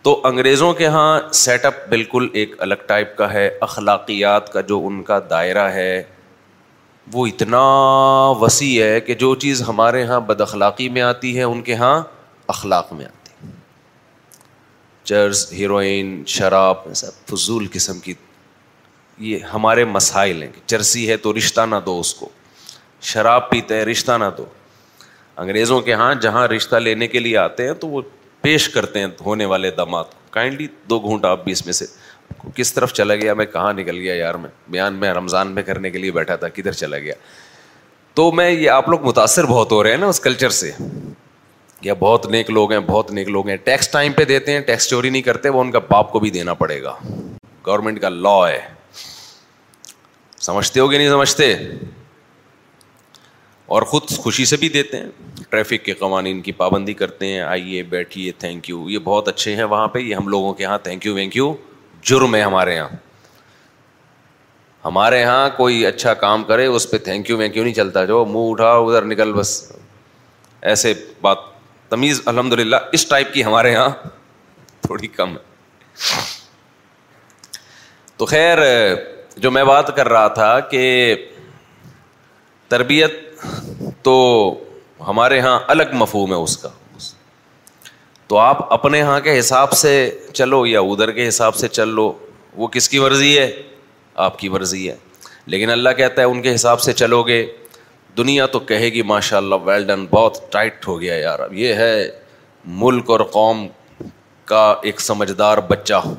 تو 0.07 0.15
انگریزوں 0.25 0.69
کے 0.79 0.87
ہاں 0.87 1.21
سیٹ 1.35 1.65
اپ 1.65 1.75
بالکل 1.91 2.27
ایک 2.41 2.51
الگ 2.63 2.81
ٹائپ 2.87 3.17
کا 3.17 3.27
ہے 3.33 3.49
اخلاقیات 3.67 4.53
کا 4.53 4.61
جو 4.69 4.79
ان 4.87 5.03
کا 5.05 5.19
دائرہ 5.31 5.67
ہے 5.75 6.03
وہ 7.13 7.27
اتنا 7.27 7.63
وسیع 8.41 8.83
ہے 8.85 9.01
کہ 9.07 9.15
جو 9.23 9.35
چیز 9.45 9.63
ہمارے 9.69 10.03
ہاں 10.11 10.21
بد 10.29 10.41
اخلاقی 10.41 10.89
میں 10.99 11.03
آتی 11.09 11.37
ہے 11.39 11.43
ان 11.43 11.63
کے 11.71 11.75
ہاں 11.83 11.97
اخلاق 12.55 12.87
میں 12.99 13.05
آتی 13.05 13.15
ہے 15.15 15.29
ہیروئن 15.61 16.09
شراب 16.37 16.79
سب 17.03 17.13
فضول 17.31 17.65
قسم 17.73 17.97
کی 18.05 18.13
یہ 19.31 19.37
ہمارے 19.55 19.83
مسائل 19.99 20.37
ہیں 20.43 20.53
چرسی 20.67 21.05
ہے 21.11 21.17
تو 21.25 21.29
رشتہ 21.39 21.65
نہ 21.71 21.79
دو 21.87 21.95
اس 22.01 22.13
کو 22.21 22.27
شراب 23.13 23.43
پیتے 23.51 23.73
ہیں 23.79 23.85
رشتہ 23.91 24.15
نہ 24.25 24.29
دو 24.39 24.47
انگریزوں 25.45 25.81
کے 25.89 25.93
ہاں 26.03 26.15
جہاں 26.27 26.47
رشتہ 26.57 26.77
لینے 26.77 27.07
کے 27.09 27.19
لیے 27.21 27.37
آتے 27.47 27.63
ہیں 27.67 27.75
تو 27.81 27.87
وہ 27.89 28.03
پیش 28.47 28.69
کرتے 28.71 28.99
ہیں 29.01 29.07
ہونے 29.27 29.45
والے 29.51 29.71
کائنڈلی 30.33 30.67
دو 30.91 30.99
گھونٹ 31.05 31.25
آپ 31.25 31.43
بھی 31.45 31.53
اس 31.53 31.65
میں 31.67 31.73
سے 31.73 31.87
کس 32.55 32.73
طرف 32.75 32.93
چلا 32.95 33.15
گیا 33.23 33.33
میں 33.39 33.47
کہاں 33.55 33.73
نکل 33.75 33.99
گیا 34.01 34.15
یار 34.15 34.35
میں 34.35 34.51
میں 34.51 34.71
بیان 34.73 35.03
رمضان 35.19 35.49
میں 35.55 35.63
کرنے 35.71 35.91
کے 35.91 35.99
لیے 35.99 36.11
بیٹھا 36.19 36.37
تھا 36.43 36.49
کدھر 36.59 36.73
چلا 36.83 36.99
گیا 37.07 37.15
تو 38.21 38.31
میں 38.41 38.49
یہ 38.51 38.69
آپ 38.71 38.89
لوگ 38.89 39.07
متاثر 39.07 39.47
بہت 39.47 39.73
ہو 39.73 39.83
رہے 39.83 39.91
ہیں 39.91 39.99
نا 40.01 40.07
اس 40.13 40.21
کلچر 40.29 40.51
سے 40.61 40.71
یا 41.89 41.95
بہت 42.05 42.27
نیک 42.37 42.51
لوگ 42.51 42.73
ہیں 42.73 42.79
بہت 42.93 43.11
نیک 43.19 43.29
لوگ 43.39 43.49
ہیں 43.49 43.57
ٹیکس 43.65 43.89
ٹائم 43.97 44.13
پہ 44.21 44.25
دیتے 44.33 44.53
ہیں 44.53 44.61
ٹیکس 44.71 44.89
چوری 44.91 45.11
نہیں 45.11 45.23
کرتے 45.31 45.49
وہ 45.57 45.61
ان 45.61 45.71
کا 45.71 45.79
باپ 45.91 46.13
کو 46.13 46.21
بھی 46.27 46.31
دینا 46.39 46.55
پڑے 46.63 46.83
گا 46.83 46.95
گورنمنٹ 47.67 48.01
کا 48.01 48.09
لا 48.29 48.37
ہے 48.49 48.61
سمجھتے 50.51 50.81
ہو 50.81 50.89
کہ 50.89 50.99
نہیں 50.99 51.09
سمجھتے 51.09 51.55
اور 53.75 53.83
خود 53.91 54.09
خوشی 54.23 54.45
سے 54.45 54.57
بھی 54.57 54.69
دیتے 54.69 54.97
ہیں 54.99 55.43
ٹریفک 55.51 55.85
کے 55.85 55.93
قوانین 56.03 56.41
کی 56.43 56.53
پابندی 56.61 56.93
کرتے 56.95 57.27
ہیں 57.33 57.41
آئیے 57.41 57.83
بیٹھیے 57.95 58.33
تھینک 58.39 58.69
یو 58.71 58.89
یہ 58.91 58.99
بہت 59.05 59.29
اچھے 59.29 59.55
ہیں 59.57 59.65
وہاں 59.73 59.89
پہ 59.95 59.99
یہ 59.99 60.15
ہم 60.15 60.29
لوگوں 60.29 60.53
کے 60.55 60.63
یہاں 60.63 60.79
تھینک 60.83 61.07
یو 61.07 61.15
وینک 61.15 61.37
یو 61.37 61.53
جرم 62.09 62.35
ہے 62.35 62.41
ہمارے 62.43 62.75
یہاں 62.75 62.89
ہمارے 64.85 65.21
یہاں 65.21 65.49
کوئی 65.57 65.85
اچھا 65.87 66.15
کام 66.25 66.45
کرے 66.45 66.67
اس 66.67 66.91
پہ 66.91 66.99
تھینک 67.09 67.31
یو 67.31 67.37
وینک 67.39 67.57
یو 67.57 67.63
نہیں 67.65 67.75
چلتا 67.75 68.05
جو 68.13 68.25
منہ 68.31 68.51
اٹھا 68.51 68.71
ادھر 68.73 69.05
نکل 69.05 69.33
بس 69.35 69.51
ایسے 70.73 70.95
بات 71.21 71.39
تمیز 71.89 72.21
الحمد 72.27 72.53
للہ 72.61 72.77
اس 72.93 73.07
ٹائپ 73.09 73.33
کی 73.35 73.45
ہمارے 73.45 73.73
یہاں 73.73 73.89
تھوڑی 74.87 75.07
کم 75.19 75.37
ہے 75.37 76.21
تو 78.17 78.27
خیر 78.27 78.59
جو 79.47 79.51
میں 79.51 79.65
بات 79.65 79.97
کر 79.97 80.09
رہا 80.09 80.29
تھا 80.41 80.59
کہ 80.71 80.83
تربیت 82.69 83.25
تو 84.07 84.13
ہمارے 85.07 85.37
یہاں 85.37 85.59
الگ 85.69 85.95
مفہوم 86.01 86.31
ہے 86.33 86.37
اس 86.41 86.57
کا 86.59 86.69
تو 88.29 88.37
آپ 88.39 88.73
اپنے 88.73 88.99
یہاں 88.99 89.19
کے 89.21 89.39
حساب 89.39 89.73
سے 89.77 89.93
چلو 90.33 90.65
یا 90.67 90.81
ادھر 90.91 91.11
کے 91.13 91.27
حساب 91.29 91.55
سے 91.57 91.69
چل 91.69 91.89
لو 91.95 92.11
وہ 92.57 92.67
کس 92.77 92.89
کی 92.89 92.99
مرضی 93.01 93.37
ہے 93.39 93.51
آپ 94.27 94.39
کی 94.39 94.49
مرضی 94.49 94.89
ہے 94.89 94.95
لیکن 95.55 95.71
اللہ 95.71 95.97
کہتا 95.97 96.23
ہے 96.23 96.27
ان 96.27 96.43
کے 96.43 96.55
حساب 96.55 96.81
سے 96.81 96.93
چلو 97.03 97.23
گے 97.33 97.41
دنیا 98.19 98.47
تو 98.55 98.59
کہے 98.71 98.93
گی 98.93 99.03
ماشاء 99.15 99.37
اللہ 99.37 99.65
ویل 99.65 99.87
ڈن 99.87 100.07
بہت 100.11 100.39
ٹائٹ 100.53 100.87
ہو 100.89 101.01
گیا 101.01 101.15
یار 101.21 101.39
اب 101.49 101.55
یہ 101.63 101.75
ہے 101.85 101.93
ملک 102.83 103.11
اور 103.11 103.21
قوم 103.39 103.67
کا 104.53 104.65
ایک 104.89 105.01
سمجھدار 105.11 105.59
بچہ 105.69 106.01
ہو 106.05 106.15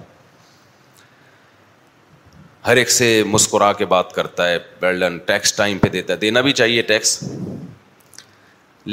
ہر 2.68 2.76
ایک 2.84 2.90
سے 2.92 3.08
مسکرا 3.38 3.72
کے 3.82 3.86
بات 3.96 4.12
کرتا 4.16 4.50
ہے 4.50 4.58
ویل 4.82 5.00
ڈن 5.00 5.18
ٹیکس 5.32 5.54
ٹائم 5.56 5.78
پہ 5.82 5.90
دیتا 5.98 6.14
ہے 6.14 6.18
دینا 6.28 6.42
بھی 6.48 6.52
چاہیے 6.62 6.82
ٹیکس 6.92 7.18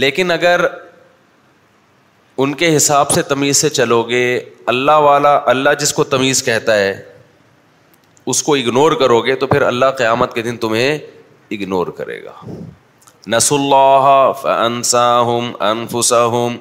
لیکن 0.03 0.31
اگر 0.31 0.61
ان 2.45 2.55
کے 2.61 2.75
حساب 2.77 3.11
سے 3.11 3.23
تمیز 3.23 3.57
سے 3.57 3.69
چلو 3.71 4.03
گے 4.09 4.23
اللہ 4.73 4.97
والا 5.03 5.39
اللہ 5.53 5.75
جس 5.81 5.93
کو 5.95 6.05
تمیز 6.15 6.43
کہتا 6.45 6.77
ہے 6.79 6.95
اس 8.33 8.43
کو 8.43 8.55
اگنور 8.55 8.93
کرو 9.01 9.21
گے 9.27 9.35
تو 9.43 9.47
پھر 9.47 9.63
اللہ 9.63 9.91
قیامت 9.99 10.35
کے 10.35 10.43
دن 10.43 10.57
تمہیں 10.65 10.99
اگنور 11.53 11.87
کرے 11.99 12.23
گا 12.25 12.33
نس 13.35 13.53
اللہ 13.59 14.43
انفسا 14.47 16.25
ہوں 16.35 16.57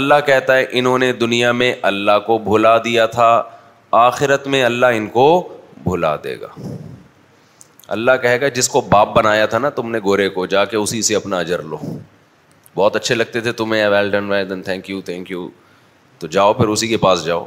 اللہ 0.00 0.20
کہتا 0.26 0.56
ہے 0.56 0.66
انہوں 0.78 0.98
نے 1.04 1.12
دنیا 1.24 1.52
میں 1.62 1.72
اللہ 1.92 2.18
کو 2.26 2.38
بھلا 2.52 2.76
دیا 2.84 3.06
تھا 3.16 3.30
آخرت 4.04 4.46
میں 4.54 4.62
اللہ 4.64 4.96
ان 4.96 5.06
کو 5.18 5.26
بھلا 5.84 6.14
دے 6.24 6.36
گا 6.40 6.48
اللہ 7.96 8.16
کہے 8.22 8.40
گا 8.40 8.48
جس 8.60 8.68
کو 8.68 8.80
باپ 8.90 9.16
بنایا 9.16 9.46
تھا 9.54 9.58
نا 9.58 9.70
تم 9.80 9.90
نے 9.90 9.98
گورے 10.04 10.28
کو 10.38 10.46
جا 10.56 10.64
کے 10.64 10.76
اسی 10.76 11.02
سے 11.10 11.16
اپنا 11.16 11.38
اجر 11.38 11.62
لو 11.72 11.76
بہت 12.74 12.96
اچھے 12.96 13.14
لگتے 13.14 13.40
تھے 13.40 13.52
تمہیں 13.60 13.86
well 13.90 14.10
done 14.10 14.28
well 14.32 14.48
done 14.48 14.62
thank 14.62 14.90
you 14.90 15.00
thank 15.04 15.30
you 15.30 15.48
تو 16.18 16.26
جاؤ 16.36 16.52
پھر 16.54 16.68
اسی 16.68 16.88
کے 16.88 16.96
پاس 17.04 17.24
جاؤ 17.24 17.46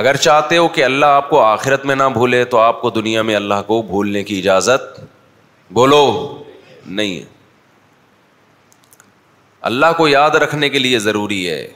اگر 0.00 0.16
چاہتے 0.16 0.56
ہو 0.56 0.68
کہ 0.74 0.84
اللہ 0.84 1.06
آپ 1.20 1.28
کو 1.30 1.40
آخرت 1.42 1.84
میں 1.86 1.94
نہ 1.96 2.02
بھولے 2.12 2.44
تو 2.54 2.58
آپ 2.58 2.80
کو 2.80 2.90
دنیا 2.90 3.22
میں 3.30 3.34
اللہ 3.36 3.62
کو 3.66 3.80
بھولنے 3.82 4.22
کی 4.24 4.38
اجازت 4.38 5.00
بولو 5.78 6.02
نہیں 6.86 7.16
ہے 7.18 7.24
اللہ 9.70 9.92
کو 9.96 10.08
یاد 10.08 10.34
رکھنے 10.42 10.68
کے 10.70 10.78
لیے 10.78 10.98
ضروری 11.08 11.48
ہے 11.48 11.66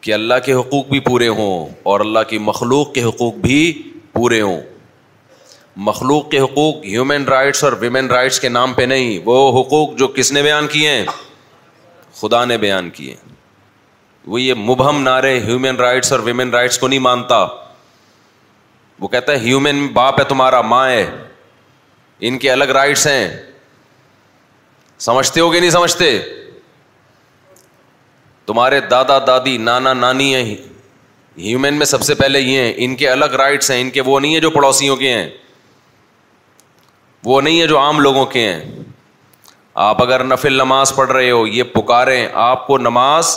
کہ 0.00 0.12
اللہ 0.14 0.34
کے 0.44 0.52
حقوق 0.54 0.86
بھی 0.88 1.00
پورے 1.08 1.28
ہوں 1.38 1.66
اور 1.92 2.00
اللہ 2.00 2.18
کی 2.28 2.38
مخلوق 2.50 2.92
کے 2.94 3.02
حقوق 3.04 3.34
بھی 3.46 3.58
پورے 4.12 4.40
ہوں 4.40 4.60
مخلوق 5.88 6.30
کے 6.30 6.38
حقوق 6.40 6.84
ہیومن 6.84 7.24
رائٹس 7.28 7.62
اور 7.64 7.72
ویمن 7.80 8.06
رائٹس 8.10 8.40
کے 8.40 8.48
نام 8.48 8.72
پہ 8.78 8.82
نہیں 8.92 9.18
وہ 9.24 9.36
حقوق 9.60 9.94
جو 9.98 10.08
کس 10.16 10.30
نے 10.32 10.42
بیان 10.42 10.66
کیے 10.72 10.90
ہیں 10.90 11.04
خدا 12.20 12.44
نے 12.44 12.56
بیان 12.64 12.90
کیے 12.96 13.14
وہ 14.32 14.40
یہ 14.40 14.54
مبہم 14.66 15.02
نعرے 15.02 15.32
ہیومن 15.44 15.76
رائٹس 15.80 16.12
اور 16.12 16.20
ویمن 16.28 16.50
رائٹس 16.54 16.78
کو 16.78 16.88
نہیں 16.88 17.04
مانتا 17.08 17.38
وہ 19.00 19.08
کہتا 19.14 19.32
ہے 19.32 19.38
ہیومن 19.46 19.86
باپ 19.98 20.18
ہے 20.20 20.24
تمہارا 20.34 20.60
ماں 20.74 20.88
ہے 20.90 21.04
ان 22.28 22.38
کے 22.38 22.50
الگ 22.52 22.74
رائٹس 22.78 23.06
ہیں 23.06 23.26
سمجھتے 25.08 25.40
ہو 25.40 25.52
گے 25.52 25.60
نہیں 25.60 25.70
سمجھتے 25.80 26.10
تمہارے 28.46 28.80
دادا 28.90 29.18
دادی 29.26 29.56
نانا 29.70 29.92
نانی 30.06 30.34
ہیں 30.34 30.44
ہیومن 30.54 31.74
میں 31.78 31.86
سب 31.86 32.02
سے 32.10 32.14
پہلے 32.22 32.40
یہ 32.40 32.60
ہیں 32.60 32.72
ان 32.84 32.96
کے 33.02 33.08
الگ 33.10 33.34
رائٹس 33.44 33.70
ہیں 33.70 33.80
ان 33.80 33.90
کے 33.90 34.00
وہ 34.10 34.20
نہیں 34.20 34.32
ہیں 34.34 34.40
جو 34.40 34.50
پڑوسیوں 34.60 34.96
کے 35.04 35.12
ہیں 35.14 35.28
وہ 37.24 37.40
نہیں 37.40 37.60
ہے 37.60 37.66
جو 37.66 37.78
عام 37.78 38.00
لوگوں 38.00 38.24
کے 38.26 38.48
ہیں 38.48 38.82
آپ 39.88 40.00
اگر 40.02 40.24
نفل 40.24 40.52
نماز 40.58 40.94
پڑھ 40.96 41.10
رہے 41.10 41.30
ہو 41.30 41.46
یہ 41.46 41.62
پکارے 41.72 42.26
آپ 42.48 42.66
کو 42.66 42.78
نماز 42.78 43.36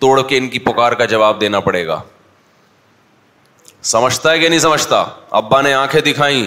توڑ 0.00 0.20
کے 0.28 0.36
ان 0.38 0.48
کی 0.48 0.58
پکار 0.68 0.92
کا 1.00 1.04
جواب 1.14 1.40
دینا 1.40 1.60
پڑے 1.60 1.86
گا 1.86 2.00
سمجھتا 3.92 4.30
ہے 4.32 4.38
کہ 4.38 4.48
نہیں 4.48 4.60
سمجھتا 4.60 5.04
ابا 5.40 5.60
نے 5.62 5.72
آنکھیں 5.74 6.00
دکھائی 6.10 6.46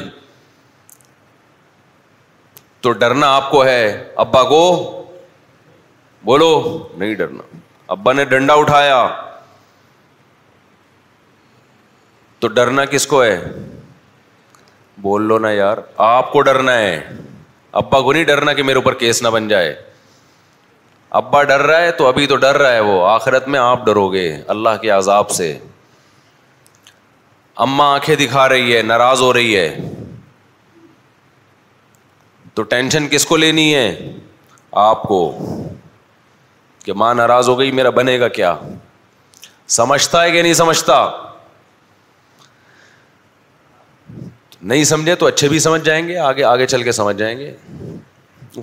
تو 2.82 2.92
ڈرنا 3.04 3.34
آپ 3.36 3.50
کو 3.52 3.64
ہے 3.66 3.84
ابا 4.26 4.44
کو 4.50 4.60
بولو 6.26 6.50
نہیں 6.98 7.14
ڈرنا 7.16 7.44
ابا 7.94 8.14
نے 8.14 8.26
ڈنڈا 8.26 8.54
اٹھایا 8.60 9.08
تو 12.40 12.48
ڈرنا 12.48 12.86
کس 12.92 13.08
کو 13.08 13.24
ہے 13.24 13.38
بول 15.02 15.28
لو 15.28 15.38
نا 15.40 15.50
یار 15.54 15.78
آپ 16.06 16.32
کو 16.32 16.42
ڈرنا 16.42 16.74
ہے 16.78 17.02
ابا 17.82 18.02
کو 18.02 18.14
نہیں 18.14 18.24
ڈرنا 18.26 18.54
کہ 18.54 18.64
میرے 18.64 18.76
اوپر 18.78 18.94
کیس 19.04 19.22
نہ 19.24 19.28
بن 19.34 19.48
جائے 19.48 19.76
ابا 21.20 21.42
ڈر 21.50 21.60
رہا 21.70 21.82
ہے 21.82 21.92
تو 22.00 22.08
ابھی 22.08 22.26
تو 22.28 22.36
ڈر 22.46 22.58
رہا 22.58 22.72
ہے 22.72 22.80
وہ 22.88 23.06
آخرت 23.10 23.48
میں 23.54 23.60
آپ 23.60 23.86
ڈرو 23.86 24.08
گے 24.14 24.26
اللہ 24.56 24.76
کے 24.82 24.90
عذاب 24.96 25.30
سے 25.38 25.58
اماں 27.66 27.90
آنکھیں 27.94 28.16
دکھا 28.16 28.48
رہی 28.50 28.76
ہے 28.76 28.82
ناراض 28.92 29.22
ہو 29.22 29.32
رہی 29.34 29.56
ہے 29.58 29.70
تو 32.56 32.64
ٹینشن 32.76 33.08
کس 33.12 33.26
کو 33.26 33.38
لینی 33.38 33.74
ہے 33.76 33.88
آپ 34.86 35.02
کو 35.08 35.20
کہ 36.86 36.94
ماں 37.02 37.14
ناراض 37.16 37.50
ہو 37.50 37.58
گئی 37.60 37.72
میرا 37.80 37.90
بنے 38.02 38.20
گا 38.20 38.28
کیا 38.40 38.54
سمجھتا 39.80 40.24
ہے 40.24 40.32
کہ 40.32 40.42
نہیں 40.42 40.54
سمجھتا 40.64 41.04
نہیں 44.62 44.84
سمجھے 44.84 45.16
تو 45.16 45.26
اچھے 45.28 45.50
بھی 45.50 45.60
سمجھ 45.60 45.84
جائیں 45.84 46.08
گے 46.08 46.18
آگے 46.18 46.44
آگے 46.44 46.66
چل 46.68 46.84
کے 46.84 46.92
سمجھ 46.92 47.16
جائیں 47.18 47.38
گے 47.40 47.52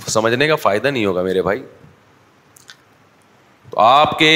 سمجھنے 0.08 0.48
کا 0.48 0.54
فائدہ 0.62 0.88
نہیں 0.88 1.04
ہوگا 1.06 1.22
میرے 1.22 1.42
بھائی 1.42 1.62
تو 3.70 3.80
آپ 3.80 4.18
کے 4.18 4.30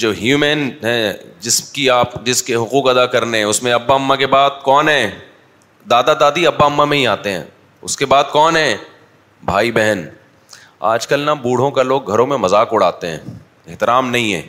جو 0.00 0.10
ہیومن 0.18 0.68
ہیں 0.82 1.12
جس 1.40 1.60
کی 1.72 1.88
آپ 1.90 2.14
جس 2.24 2.42
کے 2.42 2.54
حقوق 2.54 2.88
ادا 2.88 3.04
کرنے 3.14 3.38
ہیں 3.38 3.44
اس 3.44 3.62
میں 3.62 3.72
ابا 3.72 3.94
اماں 3.94 4.16
کے 4.16 4.26
بعد 4.26 4.62
کون 4.64 4.88
ہیں 4.88 5.10
دادا 5.90 6.12
دادی 6.20 6.46
ابا 6.46 6.64
اما 6.64 6.84
میں 6.84 6.98
ہی 6.98 7.06
آتے 7.06 7.32
ہیں 7.32 7.44
اس 7.82 7.96
کے 7.96 8.06
بعد 8.12 8.24
کون 8.32 8.56
ہیں 8.56 8.76
بھائی 9.50 9.72
بہن 9.72 10.04
آج 10.92 11.06
کل 11.06 11.20
نا 11.24 11.34
بوڑھوں 11.42 11.70
کا 11.70 11.82
لوگ 11.82 12.06
گھروں 12.12 12.26
میں 12.26 12.36
مذاق 12.36 12.72
اڑاتے 12.74 13.10
ہیں 13.10 13.18
احترام 13.68 14.10
نہیں 14.10 14.32
ہے 14.34 14.42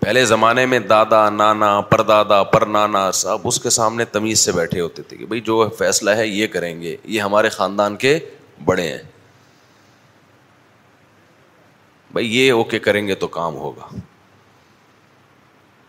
پہلے 0.00 0.24
زمانے 0.24 0.64
میں 0.66 0.78
دادا 0.90 1.28
نانا 1.30 1.70
پر 1.88 2.00
دادا 2.10 2.42
پر 2.52 2.64
نانا 2.74 3.00
سب 3.14 3.46
اس 3.48 3.58
کے 3.60 3.70
سامنے 3.70 4.04
تمیز 4.12 4.44
سے 4.44 4.52
بیٹھے 4.52 4.78
ہوتے 4.80 5.02
تھے 5.08 5.16
کہ 5.16 5.26
بھائی 5.32 5.40
جو 5.48 5.68
فیصلہ 5.78 6.10
ہے 6.20 6.26
یہ 6.26 6.46
کریں 6.52 6.80
گے 6.82 6.96
یہ 7.14 7.20
ہمارے 7.20 7.48
خاندان 7.56 7.96
کے 8.04 8.18
بڑے 8.64 8.86
ہیں 8.90 9.02
بھائی 12.12 12.30
یہ 12.36 12.52
اوکے 12.52 12.78
کریں 12.86 13.06
گے 13.08 13.14
تو 13.14 13.26
کام 13.36 13.56
ہوگا 13.64 13.88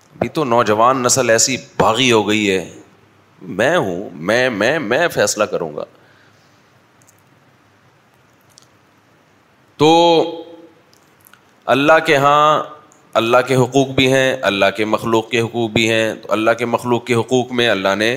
ابھی 0.10 0.28
تو 0.40 0.44
نوجوان 0.46 1.02
نسل 1.04 1.30
ایسی 1.30 1.56
باغی 1.80 2.12
ہو 2.12 2.28
گئی 2.28 2.50
ہے 2.52 2.60
میں 3.62 3.76
ہوں 3.78 4.10
میں 4.30 4.50
میں 4.58 4.78
میں 4.90 5.08
فیصلہ 5.14 5.44
کروں 5.54 5.74
گا 5.78 5.84
تو 9.78 9.94
اللہ 11.78 12.06
کے 12.06 12.18
ہاں 12.26 12.44
اللہ 13.20 13.38
کے 13.48 13.56
حقوق 13.56 13.88
بھی 13.96 14.12
ہیں 14.12 14.32
اللہ 14.50 14.66
کے 14.76 14.86
مخلوق 14.86 15.30
کے 15.30 15.40
حقوق 15.42 15.70
بھی 15.72 15.90
ہیں 15.90 16.14
تو 16.22 16.32
اللہ 16.34 16.52
کے 16.60 16.66
مخلوق 16.66 17.06
کے 17.06 17.14
حقوق 17.16 17.52
میں 17.60 17.68
اللہ 17.70 17.96
نے 17.98 18.12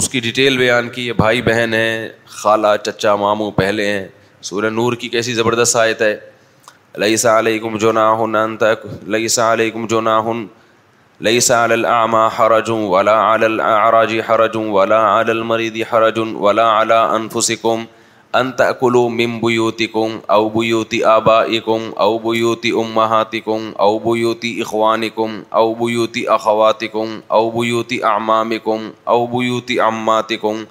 اس 0.00 0.08
کی 0.08 0.20
ڈیٹیل 0.20 0.56
بیان 0.58 0.88
کی 0.94 1.06
یہ 1.06 1.12
بھائی 1.16 1.42
بہن 1.42 1.74
ہیں 1.74 2.08
خالہ 2.42 2.68
چچا 2.86 3.14
ماموں 3.16 3.50
پہلے 3.56 3.86
ہیں 3.90 4.06
سورہ 4.48 4.70
نور 4.70 4.92
کی 5.02 5.08
کیسی 5.08 5.32
زبردست 5.34 5.76
آیت 5.76 6.02
ہے 6.02 6.14
لئیسا 6.98 7.28
سا 7.28 7.38
علیہ 7.38 7.58
کم 7.60 7.76
جو 7.78 7.92
نہن 7.92 8.34
ان 8.36 8.56
تک 8.60 8.86
لئی 9.16 9.28
سا 9.36 9.52
علیہ 9.52 9.70
ہن 10.28 10.44
لئی 11.24 11.40
سا 11.48 11.64
حرجوں 12.38 12.80
ولا 12.90 13.18
ہر 13.34 14.04
جوں 14.08 14.20
حرجوں 14.30 14.64
ولا 14.72 15.00
علی 15.20 15.32
ہر 15.32 15.32
جوں 15.32 15.44
مریدی 15.44 15.82
ولا 16.40 16.70
علی 16.82 16.94
انفسکم 16.94 17.84
ان 18.38 18.50
تاکلوا 18.56 19.08
من 19.10 19.38
بیوتکم 19.40 20.10
او 20.32 20.48
بیوت 20.50 20.94
ابائکم 21.12 21.86
او 22.02 22.18
بیوت 22.18 22.66
امهاتکم 22.82 23.70
او 23.86 23.98
بیوت 24.00 24.44
اخوانکم 24.64 25.38
او 25.60 25.74
بیوت 25.80 26.18
اخواتکم 26.34 27.18
او 27.38 27.50
بیوت 27.58 27.92
اعمامکم 28.10 28.88
او 29.14 29.26
بیوت 29.34 29.70
عماتکم 29.86 30.62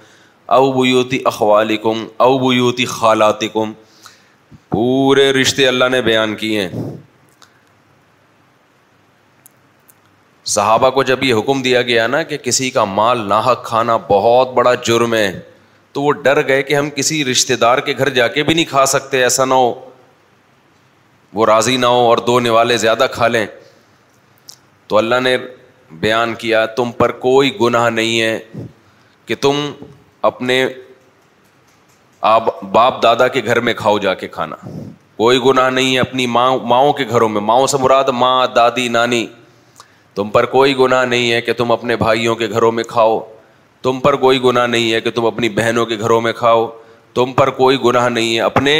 او 0.60 0.72
بیوت 0.80 1.13
اخوالکم 1.34 2.06
او 2.28 2.38
بیوت 2.48 2.82
خالاتکم 2.92 3.74
پورے 4.72 5.32
رشتے 5.42 5.68
اللہ 5.68 5.89
نے 5.92 6.01
بیان 6.12 6.36
کیے 6.36 6.66
ہیں 6.68 6.88
صحابہ 10.56 10.89
کو 10.89 11.04
جب 11.12 11.24
یہ 11.24 11.34
حکم 11.39 11.62
دیا 11.62 11.82
گیا 11.92 12.08
نا 12.16 12.24
کہ 12.32 12.38
کسی 12.44 12.70
کا 12.80 12.84
مال 12.98 13.28
ناحق 13.30 13.63
کھانا 13.66 13.98
بہت 14.10 14.54
بڑا 14.54 14.74
جرم 14.88 15.13
ہے 15.13 15.32
تو 15.93 16.01
وہ 16.01 16.12
ڈر 16.24 16.48
گئے 16.48 16.63
کہ 16.63 16.75
ہم 16.75 16.89
کسی 16.96 17.24
رشتے 17.31 17.55
دار 17.62 17.77
کے 17.86 17.93
گھر 17.98 18.10
جا 18.13 18.27
کے 18.34 18.43
بھی 18.43 18.53
نہیں 18.53 18.65
کھا 18.69 18.86
سکتے 18.86 19.22
ایسا 19.24 19.46
نہ 19.46 19.53
ہو 19.53 19.74
وہ 21.34 21.46
راضی 21.46 21.77
نہ 21.77 21.86
ہو 21.86 22.08
اور 22.10 22.17
دو 22.27 22.39
نوالے 22.39 22.77
زیادہ 22.77 23.05
کھا 23.13 23.27
لیں 23.27 23.46
تو 24.88 24.98
اللہ 24.98 25.19
نے 25.24 25.38
بیان 26.01 26.34
کیا 26.39 26.65
تم 26.75 26.91
پر 26.98 27.12
کوئی 27.25 27.51
گناہ 27.60 27.89
نہیں 27.89 28.22
ہے 28.22 28.39
کہ 29.25 29.36
تم 29.41 29.72
اپنے 30.29 30.65
آب 32.29 32.48
باپ 32.72 33.01
دادا 33.03 33.27
کے 33.36 33.41
گھر 33.46 33.60
میں 33.67 33.74
کھاؤ 33.77 33.98
جا 34.00 34.13
کے 34.22 34.27
کھانا 34.27 34.55
کوئی 35.17 35.39
گناہ 35.46 35.69
نہیں 35.69 35.93
ہے 35.96 36.00
اپنی 36.00 36.25
ماں 36.38 36.50
ماؤں 36.67 36.93
کے 36.93 37.05
گھروں 37.10 37.29
میں 37.29 37.41
ماؤں 37.41 37.67
سے 37.67 37.77
مراد 37.81 38.10
ماں 38.13 38.46
دادی 38.55 38.88
نانی 38.89 39.25
تم 40.15 40.29
پر 40.29 40.46
کوئی 40.55 40.75
گناہ 40.77 41.03
نہیں 41.05 41.31
ہے 41.31 41.41
کہ 41.41 41.53
تم 41.58 41.72
اپنے 41.72 41.96
بھائیوں 41.96 42.36
کے 42.36 42.50
گھروں 42.50 42.72
میں 42.72 42.84
کھاؤ 42.88 43.19
تم 43.82 44.00
پر 44.04 44.16
کوئی 44.22 44.40
گناہ 44.44 44.66
نہیں 44.68 44.92
ہے 44.94 45.00
کہ 45.02 45.12
تم 45.16 45.26
اپنی 45.26 45.50
بہنوں 45.58 45.86
کے 45.86 45.98
گھروں 46.00 46.20
میں 46.22 46.32
کھاؤ 46.38 46.68
تم 47.14 47.32
پر 47.34 47.50
کوئی 47.60 47.78
گناہ 47.84 48.10
نہیں 48.10 48.36
ہے 48.36 48.40
اپنے 48.42 48.74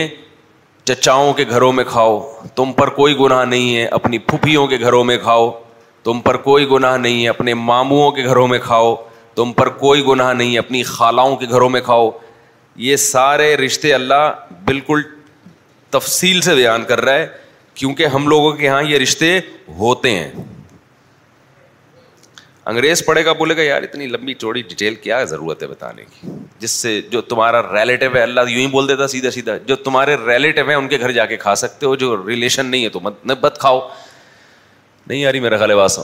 چچاؤں 0.84 1.34
کے 1.34 1.44
گھروں 1.50 1.72
میں 1.74 1.84
کھاؤ 1.88 2.20
تم 2.56 2.72
پر 2.78 2.90
کوئی 2.96 3.16
گناہ 3.20 3.44
نہیں 3.46 3.76
ہے 3.76 3.86
اپنی 4.00 4.18
پھوپھیوں 4.32 4.66
کے 4.68 4.80
گھروں 4.80 5.04
میں 5.04 5.18
کھاؤ 5.24 5.50
تم 6.04 6.20
پر 6.24 6.38
کوئی 6.48 6.70
گناہ 6.70 6.98
نہیں 6.98 7.24
ہے 7.24 7.30
اپنے 7.30 7.54
ماموں 7.54 8.10
کے 8.12 8.24
گھروں 8.26 8.48
میں 8.48 8.60
کھاؤ 8.64 8.94
تم 9.36 9.54
پر 9.54 9.70
کوئی 9.84 10.06
گناہ 10.06 10.34
نہیں 10.34 10.54
ہے 10.54 10.60
اپنی 10.60 10.84
خالاؤں 10.84 11.36
کے 11.38 11.46
گھروں 11.50 11.70
میں 11.70 11.82
کھاؤ 11.82 12.10
یہ 12.88 12.96
سارے 13.04 13.56
رشتے 13.66 13.94
اللہ 13.94 14.32
بالکل 14.66 15.02
تفصیل 15.92 16.42
سے 16.42 16.56
بیان 16.56 16.84
کر 16.88 17.02
رہا 17.04 17.14
ہے 17.14 17.28
کیونکہ 17.74 18.06
ہم 18.16 18.28
لوگوں 18.28 18.52
کے 18.52 18.66
یہاں 18.66 18.84
یہ 18.84 18.98
رشتے 19.00 19.38
ہوتے 19.78 20.12
ہیں 20.16 20.30
انگریز 22.70 23.04
پڑے 23.06 23.24
گا 23.26 23.32
بولے 23.38 23.56
گا 23.58 23.62
یار 23.62 23.82
اتنی 23.84 24.08
لمبی 24.08 24.34
چوڑی 24.42 24.62
ڈیٹیل 24.70 24.96
کیا 25.04 25.24
ضرورت 25.30 25.62
ہے 25.64 25.68
بتانے 25.68 26.04
کی 26.10 26.32
جس 26.60 26.72
سے 26.84 26.92
جو 27.12 27.22
تمہارا 27.32 27.62
ریلیٹو 27.74 28.14
ہے 28.16 28.22
اللہ 28.22 28.50
یوں 28.50 28.62
ہی 28.62 28.68
بول 28.74 28.88
دیتا 28.90 29.08
سیدھا 29.14 29.32
سیدھا 29.32 29.56
جو 29.68 29.76
تمہارے 29.88 30.16
ریلیٹو 30.26 30.68
ہیں 30.68 30.76
ان 30.76 30.88
کے 30.88 31.00
گھر 31.00 31.12
جا 31.12 31.26
کے 31.32 31.38
کھا 31.44 31.56
سکتے 31.64 31.86
ہو 31.86 31.96
جو 32.04 32.16
ریلیشن 32.28 32.66
نہیں 32.66 32.84
ہے 32.84 32.90
تو 32.90 33.00
مت 33.04 33.26
نہ 33.26 33.34
بت 33.42 33.58
کھاؤ 33.62 33.80
نہیں 35.08 35.20
یاری 35.20 35.40
میرا 35.46 35.58
گھلے 35.58 35.76
باز 35.76 35.98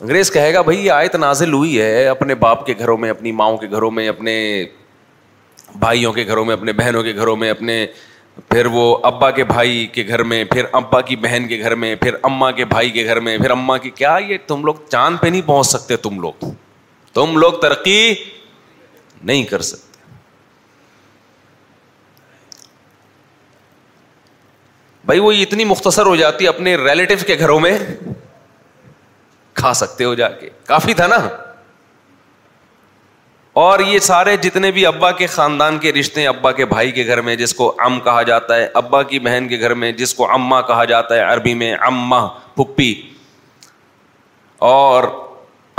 انگریز 0.00 0.30
کہے 0.32 0.52
گا 0.54 0.62
بھائی 0.66 0.84
یہ 0.86 0.90
آیت 0.92 1.16
نازل 1.24 1.52
ہوئی 1.52 1.80
ہے 1.80 2.06
اپنے 2.08 2.34
باپ 2.44 2.66
کے 2.66 2.74
گھروں 2.78 2.96
میں 3.04 3.10
اپنی 3.10 3.32
ماؤں 3.40 3.56
کے 3.58 3.70
گھروں 3.70 3.90
میں 3.98 4.08
اپنے 4.08 4.34
بھائیوں 5.80 6.12
کے 6.12 6.26
گھروں 6.26 6.44
میں 6.44 6.54
اپنے 6.54 6.72
بہنوں 6.82 7.02
کے 7.02 7.14
گھروں 7.16 7.36
میں 7.42 7.50
اپنے 7.50 7.84
پھر 8.50 8.66
وہ 8.72 8.82
ابا 9.06 9.30
کے 9.36 9.44
بھائی 9.44 9.86
کے 9.92 10.06
گھر 10.08 10.22
میں 10.30 10.42
پھر 10.52 10.64
ابا 10.78 11.00
کی 11.10 11.16
بہن 11.24 11.46
کے 11.48 11.58
گھر 11.60 11.74
میں 11.84 11.94
پھر 12.00 12.14
اماں 12.28 12.50
کے 12.56 12.64
بھائی 12.64 12.90
کے 12.90 13.04
گھر 13.04 13.20
میں 13.26 13.36
پھر 13.38 13.50
اماں 13.50 13.76
کی 13.82 13.90
کیا 14.00 14.16
یہ 14.28 14.38
تم 14.46 14.64
لوگ 14.64 14.74
چاند 14.90 15.16
پہ 15.20 15.26
نہیں 15.28 15.42
پہنچ 15.46 15.66
سکتے 15.66 15.96
تم 16.06 16.20
لوگ 16.20 16.44
تم 17.14 17.36
لوگ 17.38 17.52
ترقی 17.62 18.14
نہیں 19.22 19.44
کر 19.50 19.60
سکتے 19.70 19.90
بھائی 25.06 25.20
وہ 25.20 25.32
اتنی 25.32 25.64
مختصر 25.64 26.06
ہو 26.06 26.16
جاتی 26.16 26.48
اپنے 26.48 26.74
ریلیٹو 26.76 27.14
کے 27.26 27.38
گھروں 27.38 27.60
میں 27.60 27.76
کھا 29.60 29.72
سکتے 29.74 30.04
ہو 30.04 30.14
جا 30.20 30.28
کے 30.40 30.48
کافی 30.66 30.94
تھا 31.00 31.06
نا 31.06 31.16
اور 33.60 33.80
یہ 33.86 33.98
سارے 34.04 34.36
جتنے 34.42 34.70
بھی 34.72 34.84
ابا 34.86 35.10
کے 35.16 35.26
خاندان 35.30 35.78
کے 35.78 35.92
رشتے 35.92 36.20
ہیں 36.20 36.28
ابا 36.28 36.50
کے 36.58 36.66
بھائی 36.66 36.90
کے 36.98 37.06
گھر 37.06 37.20
میں 37.22 37.34
جس 37.36 37.52
کو 37.54 37.66
ام 37.84 37.98
کہا 38.04 38.22
جاتا 38.28 38.56
ہے 38.56 38.68
ابا 38.82 39.02
کی 39.10 39.18
بہن 39.26 39.46
کے 39.48 39.58
گھر 39.60 39.74
میں 39.82 39.90
جس 39.98 40.14
کو 40.14 40.30
اماں 40.32 40.60
کہا 40.68 40.84
جاتا 40.92 41.14
ہے 41.14 41.20
عربی 41.32 41.52
میں 41.62 41.74
اماں 41.86 42.26
پھپھی 42.56 42.94
اور 44.70 45.04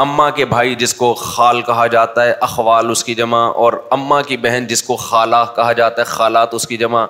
اماں 0.05 0.29
کے 0.35 0.45
بھائی 0.53 0.75
جس 0.75 0.93
کو 0.93 1.13
خال 1.13 1.61
کہا 1.65 1.87
جاتا 1.97 2.25
ہے 2.25 2.31
اخوال 2.49 2.89
اس 2.91 3.03
کی 3.03 3.15
جمع 3.15 3.39
اور 3.63 3.73
اماں 3.97 4.21
کی 4.27 4.37
بہن 4.45 4.65
جس 4.69 4.83
کو 4.83 4.95
خالہ 5.07 5.43
کہا 5.55 5.71
جاتا 5.81 6.01
ہے 6.01 6.05
خالات 6.09 6.53
اس 6.53 6.67
کی 6.67 6.77
جمع 6.77 7.05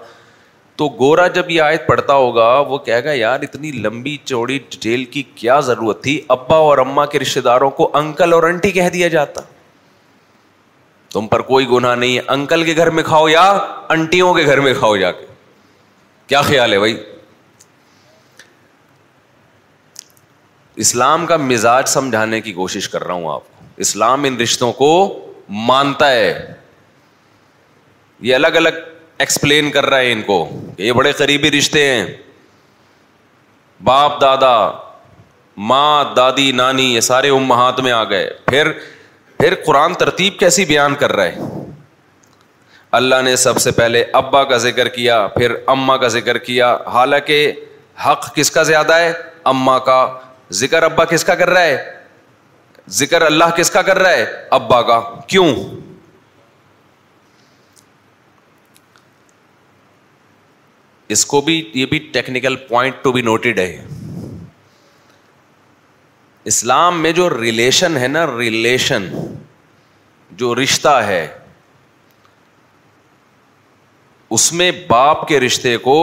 تو 0.75 0.87
گورا 0.99 1.27
جب 1.37 1.49
یہ 1.51 1.61
آیت 1.61 1.87
پڑھتا 1.87 2.13
ہوگا 2.13 2.47
وہ 2.67 2.77
کہے 2.87 3.03
گا 3.03 3.11
یار 3.13 3.39
اتنی 3.49 3.71
لمبی 3.71 4.17
چوڑی 4.25 4.57
ڈیٹیل 4.69 5.03
کی 5.15 5.23
کیا 5.35 5.59
ضرورت 5.71 6.03
تھی 6.03 6.19
ابا 6.37 6.55
اور 6.69 6.77
اماں 6.87 7.05
کے 7.11 7.19
رشتہ 7.19 7.39
داروں 7.49 7.69
کو 7.81 7.89
انکل 7.97 8.33
اور 8.33 8.43
انٹی 8.51 8.71
کہہ 8.79 8.89
دیا 8.93 9.07
جاتا 9.17 9.41
تم 11.13 11.27
پر 11.31 11.41
کوئی 11.47 11.65
گناہ 11.69 11.95
نہیں 11.95 12.17
ہے 12.17 12.21
انکل 12.33 12.63
کے 12.65 12.75
گھر 12.75 12.89
میں 12.97 13.01
کھاؤ 13.03 13.27
یا 13.27 13.41
انٹیوں 13.95 14.33
کے 14.33 14.45
گھر 14.45 14.59
میں 14.67 14.73
کھاؤ 14.77 14.95
جا 14.97 15.11
کے 15.17 15.25
کیا 16.27 16.41
خیال 16.47 16.73
ہے 16.73 16.77
بھائی 16.79 16.95
اسلام 20.85 21.25
کا 21.25 21.37
مزاج 21.37 21.89
سمجھانے 21.89 22.39
کی 22.41 22.53
کوشش 22.53 22.87
کر 22.89 23.03
رہا 23.03 23.13
ہوں 23.13 23.33
آپ 23.33 23.43
کو 23.57 23.63
اسلام 23.85 24.23
ان 24.27 24.39
رشتوں 24.41 24.71
کو 24.79 24.89
مانتا 25.67 26.09
ہے 26.11 26.33
یہ 28.29 28.35
الگ 28.35 28.57
الگ 28.61 28.79
ایکسپلین 29.23 29.71
کر 29.71 29.85
رہا 29.89 29.97
ہے 29.99 30.11
ان 30.11 30.21
کو 30.31 30.37
کہ 30.77 30.81
یہ 30.83 30.91
بڑے 31.01 31.11
قریبی 31.17 31.51
رشتے 31.57 31.85
ہیں 31.89 32.05
باپ 33.91 34.19
دادا 34.21 34.55
ماں 35.71 35.93
دادی 36.15 36.51
نانی 36.61 36.93
یہ 36.95 36.99
سارے 37.11 37.29
امہات 37.37 37.79
میں 37.87 37.91
آ 37.91 38.03
گئے 38.09 38.29
پھر 38.49 38.71
پھر 39.39 39.55
قرآن 39.65 39.93
ترتیب 39.99 40.39
کیسی 40.39 40.65
بیان 40.65 40.95
کر 40.99 41.11
رہا 41.15 41.25
ہے 41.25 41.51
اللہ 42.99 43.21
نے 43.25 43.35
سب 43.43 43.57
سے 43.61 43.71
پہلے 43.77 44.03
ابا 44.21 44.43
کا 44.49 44.57
ذکر 44.63 44.87
کیا 44.97 45.25
پھر 45.37 45.55
اماں 45.75 45.97
کا 45.97 46.07
ذکر 46.17 46.37
کیا 46.47 46.75
حالانکہ 46.93 47.39
حق 48.05 48.33
کس 48.35 48.51
کا 48.51 48.63
زیادہ 48.63 48.95
ہے 48.99 49.11
اماں 49.53 49.79
کا 49.85 50.01
ذکر 50.61 50.83
ابا 50.83 51.05
کس 51.13 51.23
کا 51.25 51.35
کر 51.35 51.49
رہا 51.49 51.63
ہے 51.63 51.77
ذکر 52.99 53.21
اللہ 53.21 53.55
کس 53.57 53.71
کا 53.71 53.81
کر 53.89 53.99
رہا 53.99 54.11
ہے 54.13 54.25
ابا 54.59 54.81
کا 54.91 54.99
کیوں 55.27 55.47
اس 61.15 61.25
کو 61.31 61.41
بھی 61.47 61.55
یہ 61.73 61.85
بھی 61.85 61.99
technical 62.13 62.55
point 62.67 63.03
to 63.03 63.11
be 63.11 63.21
noted 63.21 63.59
ہے 63.59 63.75
اسلام 66.51 66.99
میں 67.01 67.11
جو 67.17 67.29
ریلیشن 67.39 67.95
ہے 67.97 68.07
نا 68.07 68.25
ریلیشن 68.37 69.05
جو 70.37 70.53
رشتہ 70.55 70.95
ہے 71.07 71.25
اس 74.37 74.51
میں 74.53 74.69
باپ 74.87 75.27
کے 75.27 75.39
رشتے 75.39 75.75
کو 75.85 75.95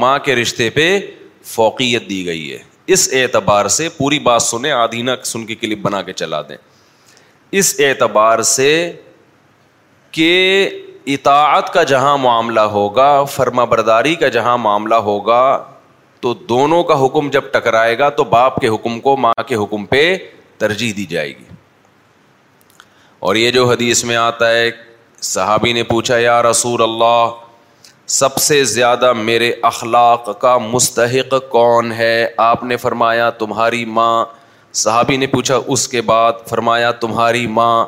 ماں 0.00 0.18
کے 0.24 0.34
رشتے 0.36 0.68
پہ 0.70 0.88
فوقیت 1.52 2.08
دی 2.08 2.24
گئی 2.26 2.52
ہے 2.52 2.58
اس 2.94 3.08
اعتبار 3.22 3.68
سے 3.76 3.88
پوری 3.96 4.18
بات 4.28 4.42
سنیں 4.42 4.70
آدھی 4.72 5.02
نہ 5.02 5.10
سن 5.24 5.44
کے 5.46 5.54
کلپ 5.54 5.78
بنا 5.82 6.02
کے 6.02 6.12
چلا 6.12 6.40
دیں 6.48 6.56
اس 7.58 7.74
اعتبار 7.88 8.42
سے 8.52 8.70
کہ 10.10 10.30
اطاعت 11.14 11.72
کا 11.72 11.82
جہاں 11.94 12.16
معاملہ 12.18 12.60
ہوگا 12.76 13.22
فرما 13.36 13.64
برداری 13.72 14.14
کا 14.24 14.28
جہاں 14.38 14.56
معاملہ 14.58 14.94
ہوگا 15.10 15.42
تو 16.26 16.32
دونوں 16.48 16.82
کا 16.84 16.94
حکم 17.04 17.28
جب 17.30 17.44
ٹکرائے 17.52 17.98
گا 17.98 18.08
تو 18.18 18.24
باپ 18.30 18.54
کے 18.60 18.68
حکم 18.68 18.98
کو 19.00 19.16
ماں 19.24 19.32
کے 19.46 19.54
حکم 19.62 19.84
پہ 19.86 20.00
ترجیح 20.58 20.92
دی 20.96 21.04
جائے 21.10 21.28
گی 21.28 21.44
اور 23.26 23.34
یہ 23.40 23.50
جو 23.56 23.66
حدیث 23.70 24.02
میں 24.04 24.16
آتا 24.16 24.48
ہے 24.50 24.70
صحابی 25.32 25.72
نے 25.72 25.82
پوچھا 25.92 26.16
یا 26.18 26.40
رسول 26.50 26.82
اللہ 26.82 27.36
سب 28.16 28.36
سے 28.48 28.62
زیادہ 28.72 29.12
میرے 29.28 29.52
اخلاق 29.70 30.28
کا 30.40 30.56
مستحق 30.72 31.34
کون 31.50 31.92
ہے 31.98 32.16
آپ 32.48 32.64
نے 32.72 32.76
فرمایا 32.86 33.30
تمہاری 33.42 33.84
ماں 34.00 34.24
صحابی 34.84 35.16
نے 35.16 35.26
پوچھا 35.36 35.58
اس 35.74 35.86
کے 35.88 36.00
بعد 36.10 36.46
فرمایا 36.50 36.90
تمہاری 37.04 37.46
ماں 37.60 37.84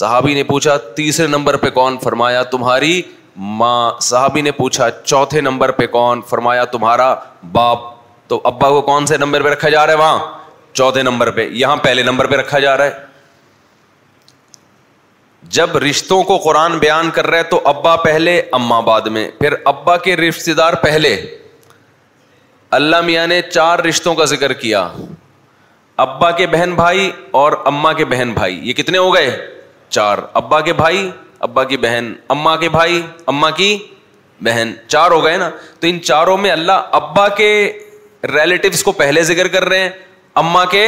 صحابی 0.00 0.34
نے 0.34 0.42
پوچھا 0.52 0.76
تیسرے 0.96 1.26
نمبر 1.36 1.56
پہ 1.64 1.70
کون 1.80 1.96
فرمایا 2.02 2.42
تمہاری 2.54 3.00
ماں 3.38 3.92
صحابی 4.02 4.40
نے 4.42 4.50
پوچھا 4.52 4.88
چوتھے 5.04 5.40
نمبر 5.40 5.70
پہ 5.72 5.86
کون 5.86 6.20
فرمایا 6.28 6.64
تمہارا 6.70 7.14
باپ 7.52 7.80
تو 8.28 8.40
ابا 8.44 8.68
کو 8.68 8.80
کون 8.82 9.06
سے 9.06 9.16
نمبر 9.18 9.42
پہ 9.42 9.48
رکھا 9.48 9.68
جا 9.68 9.86
رہا 9.86 9.92
ہے 9.94 9.98
وہاں 9.98 10.18
چوتھے 10.72 11.02
نمبر 11.02 11.30
پہ 11.36 11.46
یہاں 11.52 11.76
پہلے 11.82 12.02
نمبر 12.02 12.26
پہ 12.30 12.36
رکھا 12.36 12.58
جا 12.58 12.76
رہا 12.76 12.84
ہے 12.84 13.06
جب 15.56 15.76
رشتوں 15.84 16.22
کو 16.30 16.36
قرآن 16.44 16.78
بیان 16.78 17.10
کر 17.14 17.26
رہا 17.26 17.38
ہے 17.38 17.42
تو 17.50 17.60
ابا 17.68 17.94
پہلے 18.02 18.40
بعد 18.86 19.06
میں 19.12 19.28
پھر 19.38 19.54
ابا 19.64 19.96
کے 20.06 20.16
رشتے 20.16 20.54
دار 20.54 20.72
پہلے 20.82 21.14
اللہ 22.80 23.00
میاں 23.04 23.26
نے 23.26 23.40
چار 23.50 23.78
رشتوں 23.88 24.14
کا 24.14 24.24
ذکر 24.32 24.52
کیا 24.64 24.86
ابا 26.06 26.30
کے 26.40 26.46
بہن 26.46 26.74
بھائی 26.76 27.10
اور 27.42 27.52
اما 27.66 27.92
کے 28.00 28.04
بہن 28.04 28.32
بھائی 28.34 28.58
یہ 28.68 28.72
کتنے 28.82 28.98
ہو 28.98 29.14
گئے 29.14 29.30
چار 29.88 30.18
ابا 30.42 30.60
کے 30.60 30.72
بھائی 30.82 31.10
ابا 31.46 31.64
کی 31.64 31.76
بہن 31.76 32.12
اما 32.34 32.54
کے 32.56 32.68
بھائی 32.68 33.00
اما 33.32 33.50
کی 33.58 33.76
بہن 34.44 34.72
چار 34.86 35.10
ہو 35.10 35.22
گئے 35.24 35.36
نا 35.36 35.48
تو 35.80 35.86
ان 35.86 36.00
چاروں 36.02 36.36
میں 36.38 36.50
اللہ 36.50 36.88
ابا 37.00 37.26
کے 37.36 37.50
ریلیٹوس 38.34 38.82
کو 38.84 38.92
پہلے 39.02 39.22
ذکر 39.24 39.48
کر 39.48 39.64
رہے 39.68 39.78
ہیں 39.80 39.88
اما 40.42 40.64
کے 40.70 40.86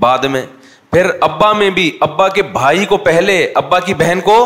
بعد 0.00 0.24
میں 0.32 0.44
پھر 0.92 1.10
ابا 1.20 1.52
میں 1.52 1.70
بھی 1.78 1.90
ابا 2.00 2.28
کے 2.38 2.42
بھائی 2.56 2.84
کو 2.88 2.96
پہلے 3.06 3.42
ابا 3.64 3.80
کی 3.86 3.94
بہن 3.94 4.20
کو 4.24 4.36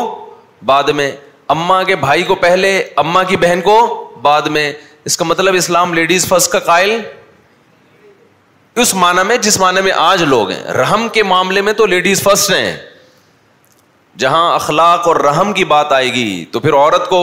بعد 0.65 0.89
میں 0.97 1.11
اما 1.55 1.81
کے 1.83 1.95
بھائی 2.05 2.23
کو 2.23 2.35
پہلے 2.41 2.77
اما 3.03 3.23
کی 3.29 3.37
بہن 3.37 3.61
کو 3.63 3.77
بعد 4.21 4.41
میں 4.55 4.71
اس 5.09 5.17
کا 5.17 5.25
مطلب 5.25 5.55
اسلام 5.57 5.93
لیڈیز 5.93 6.27
فرسٹ 6.27 6.51
کا 6.51 6.59
قائل 6.65 6.99
اس 8.81 8.93
معنی 8.95 9.23
میں 9.27 9.37
جس 9.45 9.59
معنی 9.59 9.81
میں 9.83 9.91
آج 9.95 10.23
لوگ 10.23 10.49
ہیں 10.51 10.63
رحم 10.73 11.07
کے 11.13 11.23
معاملے 11.31 11.61
میں 11.67 11.73
تو 11.79 11.85
لیڈیز 11.85 12.21
فرسٹ 12.23 12.51
ہیں 12.51 12.75
جہاں 14.19 14.53
اخلاق 14.55 15.07
اور 15.07 15.15
رحم 15.25 15.53
کی 15.53 15.63
بات 15.65 15.91
آئے 15.93 16.13
گی 16.13 16.43
تو 16.51 16.59
پھر 16.59 16.73
عورت 16.73 17.07
کو 17.09 17.19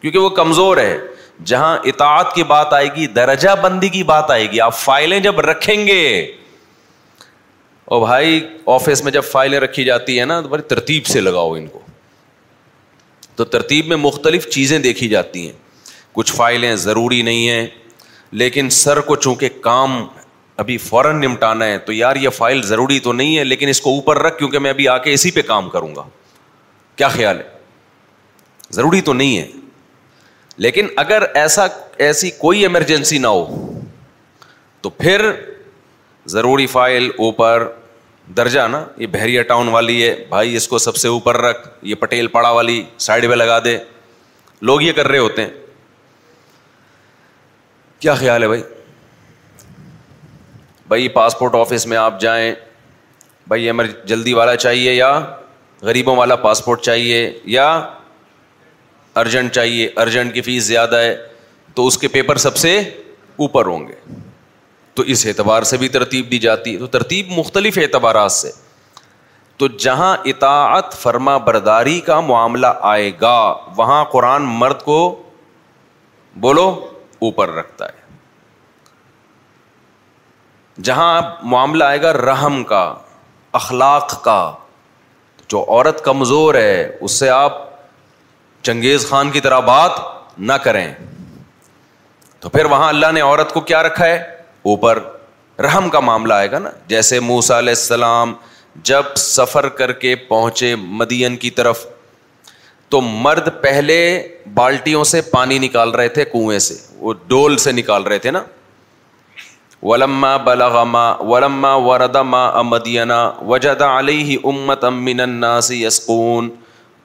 کیونکہ 0.00 0.18
وہ 0.18 0.28
کمزور 0.38 0.76
ہے 0.76 0.96
جہاں 1.46 1.76
اطاعت 1.88 2.34
کی 2.34 2.44
بات 2.48 2.72
آئے 2.72 2.88
گی 2.96 3.06
درجہ 3.16 3.50
بندی 3.62 3.88
کی 3.88 4.02
بات 4.12 4.30
آئے 4.30 4.50
گی 4.50 4.60
آپ 4.60 4.74
فائلیں 4.78 5.18
جب 5.20 5.40
رکھیں 5.40 5.86
گے 5.86 6.00
اور 7.92 8.00
بھائی 8.06 8.40
آفس 8.74 9.02
میں 9.04 9.12
جب 9.12 9.24
فائلیں 9.30 9.58
رکھی 9.60 9.84
جاتی 9.84 10.18
ہے 10.20 10.24
نا 10.24 10.40
تو 10.40 10.48
بھائی 10.48 10.62
ترتیب 10.68 11.06
سے 11.06 11.20
لگاؤ 11.20 11.52
ان 11.54 11.66
کو 11.72 11.80
تو 13.36 13.44
ترتیب 13.44 13.86
میں 13.88 13.96
مختلف 13.96 14.48
چیزیں 14.50 14.78
دیکھی 14.78 15.08
جاتی 15.08 15.44
ہیں 15.46 15.52
کچھ 16.12 16.32
فائلیں 16.34 16.74
ضروری 16.86 17.20
نہیں 17.22 17.48
ہیں 17.48 17.66
لیکن 18.42 18.70
سر 18.74 19.00
کو 19.08 19.16
چونکہ 19.16 19.48
کام 19.62 20.04
ابھی 20.62 20.76
فوراً 20.78 21.12
نمٹانا 21.20 21.66
ہے 21.66 21.78
تو 21.86 21.92
یار 21.92 22.16
یہ 22.22 22.28
فائل 22.34 22.62
ضروری 22.66 22.98
تو 23.04 23.12
نہیں 23.12 23.36
ہے 23.38 23.44
لیکن 23.44 23.68
اس 23.68 23.80
کو 23.80 23.90
اوپر 23.94 24.18
رکھ 24.22 24.38
کیونکہ 24.38 24.58
میں 24.66 24.70
ابھی 24.70 24.86
آ 24.88 24.96
کے 25.06 25.12
اسی 25.12 25.30
پہ 25.30 25.42
کام 25.46 25.68
کروں 25.70 25.94
گا 25.96 26.02
کیا 26.96 27.08
خیال 27.08 27.38
ہے 27.38 28.72
ضروری 28.72 29.00
تو 29.08 29.12
نہیں 29.12 29.36
ہے 29.38 29.46
لیکن 30.66 30.86
اگر 30.96 31.22
ایسا 31.40 31.66
ایسی 32.08 32.30
کوئی 32.38 32.60
ایمرجنسی 32.62 33.18
نہ 33.18 33.26
ہو 33.26 33.72
تو 34.80 34.90
پھر 34.90 35.30
ضروری 36.34 36.66
فائل 36.66 37.08
اوپر 37.18 37.68
درجہ 38.36 38.60
نا 38.70 38.84
یہ 38.96 39.06
بحریہ 39.12 39.42
ٹاؤن 39.48 39.68
والی 39.68 40.02
ہے 40.02 40.14
بھائی 40.28 40.54
اس 40.56 40.68
کو 40.68 40.78
سب 40.78 40.96
سے 40.96 41.08
اوپر 41.08 41.40
رکھ 41.40 41.68
یہ 41.86 41.94
پٹیل 42.00 42.26
پاڑا 42.36 42.50
والی 42.58 42.82
سائڈ 43.06 43.28
پہ 43.30 43.34
لگا 43.34 43.58
دے 43.64 43.76
لوگ 44.68 44.82
یہ 44.82 44.92
کر 44.96 45.08
رہے 45.08 45.18
ہوتے 45.18 45.42
ہیں 45.44 45.50
کیا 48.00 48.14
خیال 48.14 48.42
ہے 48.42 48.48
بھائی 48.48 48.62
بھائی 50.88 51.08
پاسپورٹ 51.08 51.54
آفس 51.54 51.86
میں 51.86 51.96
آپ 51.96 52.20
جائیں 52.20 52.54
بھائی 53.48 53.64
ایمر 53.66 53.86
جلدی 54.06 54.32
والا 54.34 54.56
چاہیے 54.56 54.92
یا 54.94 55.12
غریبوں 55.82 56.16
والا 56.16 56.36
پاسپورٹ 56.44 56.80
چاہیے 56.82 57.20
یا 57.54 57.66
ارجنٹ 59.22 59.52
چاہیے 59.52 59.88
ارجنٹ 60.02 60.34
کی 60.34 60.40
فیس 60.42 60.62
زیادہ 60.64 60.96
ہے 61.00 61.14
تو 61.74 61.86
اس 61.86 61.98
کے 61.98 62.08
پیپر 62.16 62.36
سب 62.44 62.56
سے 62.56 62.76
اوپر 63.46 63.66
ہوں 63.66 63.86
گے 63.88 63.94
تو 64.94 65.02
اس 65.12 65.24
اعتبار 65.26 65.62
سے 65.70 65.76
بھی 65.76 65.88
ترتیب 65.96 66.30
دی 66.30 66.38
جاتی 66.38 66.74
ہے 66.74 66.78
تو 66.78 66.86
ترتیب 66.98 67.30
مختلف 67.38 67.78
اعتبارات 67.82 68.32
سے 68.32 68.50
تو 69.58 69.66
جہاں 69.84 70.16
اطاعت 70.34 70.94
فرما 71.02 71.36
برداری 71.48 71.98
کا 72.10 72.20
معاملہ 72.30 72.66
آئے 72.94 73.10
گا 73.20 73.34
وہاں 73.76 74.04
قرآن 74.12 74.44
مرد 74.62 74.82
کو 74.84 74.98
بولو 76.46 76.68
اوپر 77.28 77.52
رکھتا 77.54 77.84
ہے 77.88 78.02
جہاں 80.82 81.20
معاملہ 81.50 81.84
آئے 81.84 82.00
گا 82.02 82.12
رحم 82.12 82.62
کا 82.68 82.82
اخلاق 83.56 84.22
کا 84.24 84.38
جو 85.48 85.64
عورت 85.68 86.04
کمزور 86.04 86.54
ہے 86.54 86.88
اس 87.00 87.18
سے 87.18 87.28
آپ 87.30 87.58
چنگیز 88.64 89.06
خان 89.08 89.30
کی 89.30 89.40
طرح 89.40 89.58
بات 89.66 89.92
نہ 90.38 90.52
کریں 90.64 90.86
تو 92.40 92.48
پھر 92.48 92.64
وہاں 92.70 92.88
اللہ 92.88 93.12
نے 93.14 93.20
عورت 93.20 93.52
کو 93.54 93.60
کیا 93.70 93.82
رکھا 93.82 94.04
ہے 94.06 94.16
اوپر 94.72 94.98
رحم 95.64 95.88
کا 95.90 96.00
معاملہ 96.00 96.34
آئے 96.34 96.50
گا 96.50 96.58
نا 96.58 96.70
جیسے 96.88 97.20
موسا 97.20 97.58
علیہ 97.58 97.74
السلام 97.78 98.32
جب 98.90 99.14
سفر 99.16 99.68
کر 99.80 99.92
کے 100.04 100.14
پہنچے 100.28 100.74
مدین 100.76 101.36
کی 101.42 101.50
طرف 101.58 101.84
تو 102.90 103.00
مرد 103.00 103.48
پہلے 103.62 103.98
بالٹیوں 104.54 105.04
سے 105.12 105.20
پانی 105.30 105.58
نکال 105.58 105.90
رہے 105.90 106.08
تھے 106.16 106.24
کنویں 106.32 106.58
سے 106.58 106.74
وہ 106.98 107.14
ڈول 107.26 107.56
سے 107.58 107.72
نکال 107.72 108.02
رہے 108.06 108.18
تھے 108.26 108.30
نا 108.30 108.42
ولما 109.90 110.28
ما 110.90 111.04
ولما 111.30 111.74
وردماں 111.86 112.44
وجد 112.56 112.64
مدینہ 112.66 113.88
امت 114.50 114.84
من 115.08 115.18
الناس 115.20 115.70
یسقون 115.70 116.48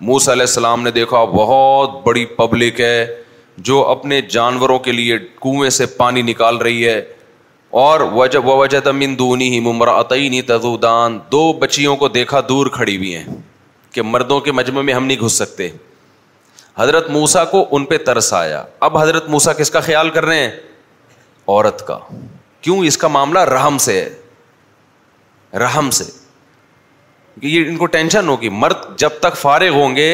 موسیٰ 0.10 0.34
علیہ 0.34 0.48
السلام 0.50 0.84
نے 0.84 0.92
دیکھا 0.98 1.24
بہت 1.34 1.98
بڑی 2.06 2.24
پبلک 2.38 2.80
ہے 2.82 3.06
جو 3.70 3.84
اپنے 3.94 4.22
جانوروں 4.36 4.78
کے 4.88 4.92
لیے 4.92 5.18
کنویں 5.42 5.70
سے 5.80 5.86
پانی 5.98 6.22
نکال 6.30 6.58
رہی 6.68 6.88
ہے 6.88 7.02
اور 7.84 8.00
وجہ 8.13 8.39
وجہ 8.46 8.80
ہی 9.42 9.60
ممرعینی 9.68 10.42
تذودان 10.52 11.18
دو 11.32 11.44
بچیوں 11.63 11.96
کو 12.04 12.08
دیکھا 12.20 12.39
دور 12.50 12.68
کھڑی 12.80 12.96
ہوئی 12.98 13.15
ہیں 13.15 13.36
کہ 13.94 14.02
مردوں 14.15 14.39
کے 14.48 14.52
مجمع 14.62 14.82
میں 14.89 14.94
ہم 14.94 15.06
نہیں 15.06 15.24
گھس 15.26 15.38
سکتے 15.46 15.70
حضرت 16.78 17.10
موسا 17.20 17.44
کو 17.56 17.65
ان 17.76 17.86
پہ 17.92 17.98
ترس 18.06 18.34
آیا 18.44 18.63
اب 18.89 18.98
حضرت 18.98 19.30
موسیٰ 19.36 19.58
کس 19.58 19.72
کا 19.72 19.80
خیال 19.92 20.10
کر 20.18 20.26
رہے 20.26 20.39
ہیں 20.44 20.52
عورت 21.58 21.88
کا 21.88 21.98
کیوں 22.62 22.80
اس 22.86 22.98
کا 22.98 23.08
معاملہ 23.08 23.39
رحم 23.56 23.78
سے 23.88 24.00
ہے 24.02 25.58
رحم 25.60 25.89
سے 25.98 26.04
کہ 27.41 27.48
یہ 27.48 27.67
ان 27.69 27.78
کو 27.78 27.86
ٹینشن 27.95 28.28
ہوگی 28.30 28.50
مرد 28.63 28.78
جب 29.00 29.10
تک 29.22 29.38
فارغ 29.38 29.74
ہوں 29.74 29.95
گے 29.95 30.10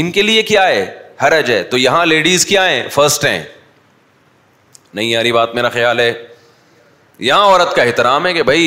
ان 0.00 0.10
کے 0.12 0.22
لیے 0.22 0.42
کیا 0.50 0.66
ہے 0.68 0.84
حرج 1.22 1.50
ہے 1.50 1.62
تو 1.70 1.78
یہاں 1.78 2.04
لیڈیز 2.06 2.44
کیا 2.46 2.64
ہے 2.68 2.86
فرسٹ 2.92 3.24
ہیں 3.24 3.42
نہیں 4.94 5.08
یاری 5.08 5.32
بات 5.32 5.54
میرا 5.54 5.68
خیال 5.78 6.00
ہے 6.00 6.12
یہاں 7.28 7.44
عورت 7.46 7.74
کا 7.76 7.82
احترام 7.82 8.26
ہے 8.26 8.32
کہ 8.32 8.42
بھائی 8.42 8.66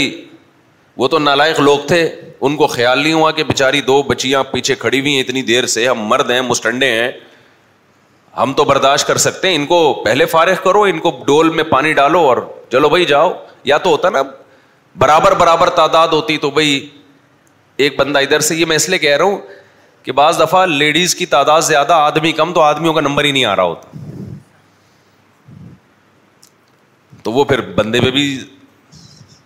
وہ 0.97 1.07
تو 1.13 1.19
نالائق 1.19 1.59
لوگ 1.59 1.79
تھے 1.87 2.01
ان 2.45 2.55
کو 2.55 2.67
خیال 2.67 2.99
نہیں 3.03 3.13
ہوا 3.13 3.31
کہ 3.31 3.43
بےچاری 3.43 3.81
دو 3.87 4.01
بچیاں 4.07 4.43
پیچھے 4.51 4.75
کھڑی 4.79 4.99
ہوئی 4.99 5.13
ہیں 5.15 5.21
اتنی 5.23 5.41
دیر 5.43 5.65
سے 5.73 5.87
ہم 5.87 5.99
مرد 6.07 6.31
ہیں 6.31 6.41
مسٹنڈے 6.49 6.91
ہیں 6.91 7.11
ہم 8.37 8.53
تو 8.57 8.63
برداشت 8.65 9.07
کر 9.07 9.17
سکتے 9.25 9.47
ہیں 9.49 9.55
ان 9.55 9.65
کو 9.71 9.79
پہلے 10.05 10.25
فارغ 10.25 10.55
کرو 10.63 10.81
ان 10.91 10.99
کو 10.99 11.11
ڈول 11.25 11.49
میں 11.57 11.63
پانی 11.71 11.91
ڈالو 11.93 12.19
اور 12.27 12.37
چلو 12.71 12.89
بھائی 12.89 13.05
جاؤ 13.05 13.31
یا 13.71 13.77
تو 13.83 13.89
ہوتا 13.89 14.09
نا 14.09 14.21
برابر 14.99 15.33
برابر 15.39 15.69
تعداد 15.79 16.07
ہوتی 16.13 16.37
تو 16.45 16.49
بھائی 16.51 16.71
ایک 17.83 17.99
بندہ 17.99 18.19
ادھر 18.27 18.39
سے 18.47 18.55
یہ 18.55 18.65
میں 18.71 18.75
اس 18.75 18.89
لیے 18.89 18.97
کہہ 18.99 19.17
رہا 19.17 19.25
ہوں 19.25 19.37
کہ 20.03 20.11
بعض 20.11 20.39
دفعہ 20.39 20.65
لیڈیز 20.65 21.15
کی 21.15 21.25
تعداد 21.25 21.61
زیادہ 21.67 21.93
آدمی 22.07 22.31
کم 22.41 22.53
تو 22.53 22.61
آدمیوں 22.61 22.93
کا 22.93 23.01
نمبر 23.01 23.23
ہی 23.23 23.31
نہیں 23.31 23.45
آ 23.45 23.55
رہا 23.55 23.63
ہوتا 23.63 23.97
تو 27.23 27.31
وہ 27.31 27.43
پھر 27.51 27.61
بندے 27.75 28.01
پہ 28.01 28.11
بھی 28.11 28.25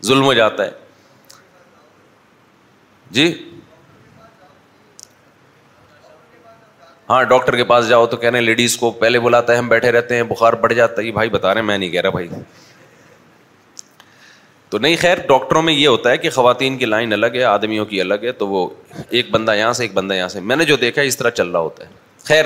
ظلم 0.05 0.23
ہو 0.25 0.33
جاتا 0.33 0.65
ہے 0.65 0.69
جی 3.17 3.31
ہاں 7.09 7.23
ڈاکٹر 7.23 7.55
کے 7.55 7.63
پاس 7.63 7.87
جاؤ 7.89 8.05
تو 8.05 8.17
کہہ 8.17 8.29
رہے 8.29 8.37
ہیں 8.39 8.45
لیڈیز 8.45 8.75
کو 8.77 8.89
پہلے 9.01 9.19
بلاتا 9.19 9.53
ہے 9.53 9.57
ہم 9.57 9.67
بیٹھے 9.69 9.91
رہتے 9.91 10.15
ہیں 10.15 10.23
بخار 10.31 10.53
بڑھ 10.63 10.73
جاتا 10.73 11.01
ہے 11.01 11.11
بھائی 11.11 11.29
بتا 11.29 11.53
رہے 11.53 11.59
ہیں 11.61 11.67
میں 11.67 11.77
نہیں 11.77 11.89
کہہ 11.89 12.01
رہا 12.01 12.09
بھائی 12.09 12.27
تو 14.69 14.77
نہیں 14.77 14.95
خیر 14.99 15.17
ڈاکٹروں 15.27 15.61
میں 15.63 15.73
یہ 15.73 15.87
ہوتا 15.87 16.11
ہے 16.11 16.17
کہ 16.17 16.29
خواتین 16.35 16.77
کی 16.77 16.85
لائن 16.85 17.13
الگ 17.13 17.35
ہے 17.35 17.43
آدمیوں 17.51 17.85
کی 17.91 18.01
الگ 18.01 18.23
ہے 18.23 18.31
تو 18.41 18.47
وہ 18.47 18.67
ایک 19.09 19.29
بندہ 19.31 19.55
یہاں 19.55 19.73
سے 19.73 19.83
ایک 19.83 19.93
بندہ 19.93 20.13
یہاں 20.13 20.27
سے 20.29 20.39
میں 20.49 20.55
نے 20.55 20.65
جو 20.71 20.75
دیکھا 20.81 21.01
ہے 21.01 21.07
اس 21.07 21.17
طرح 21.17 21.29
چل 21.37 21.49
رہا 21.51 21.59
ہوتا 21.59 21.85
ہے 21.85 21.89
خیر 22.27 22.45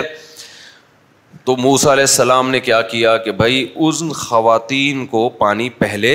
تو 1.45 1.55
موسا 1.57 1.91
علیہ 1.93 2.03
السلام 2.03 2.49
نے 2.51 2.59
کیا 2.59 2.81
کیا 2.91 3.15
کہ 3.25 3.31
بھائی 3.41 3.65
اس 3.75 4.03
خواتین 4.15 5.05
کو 5.13 5.27
پانی 5.39 5.69
پہلے 5.79 6.13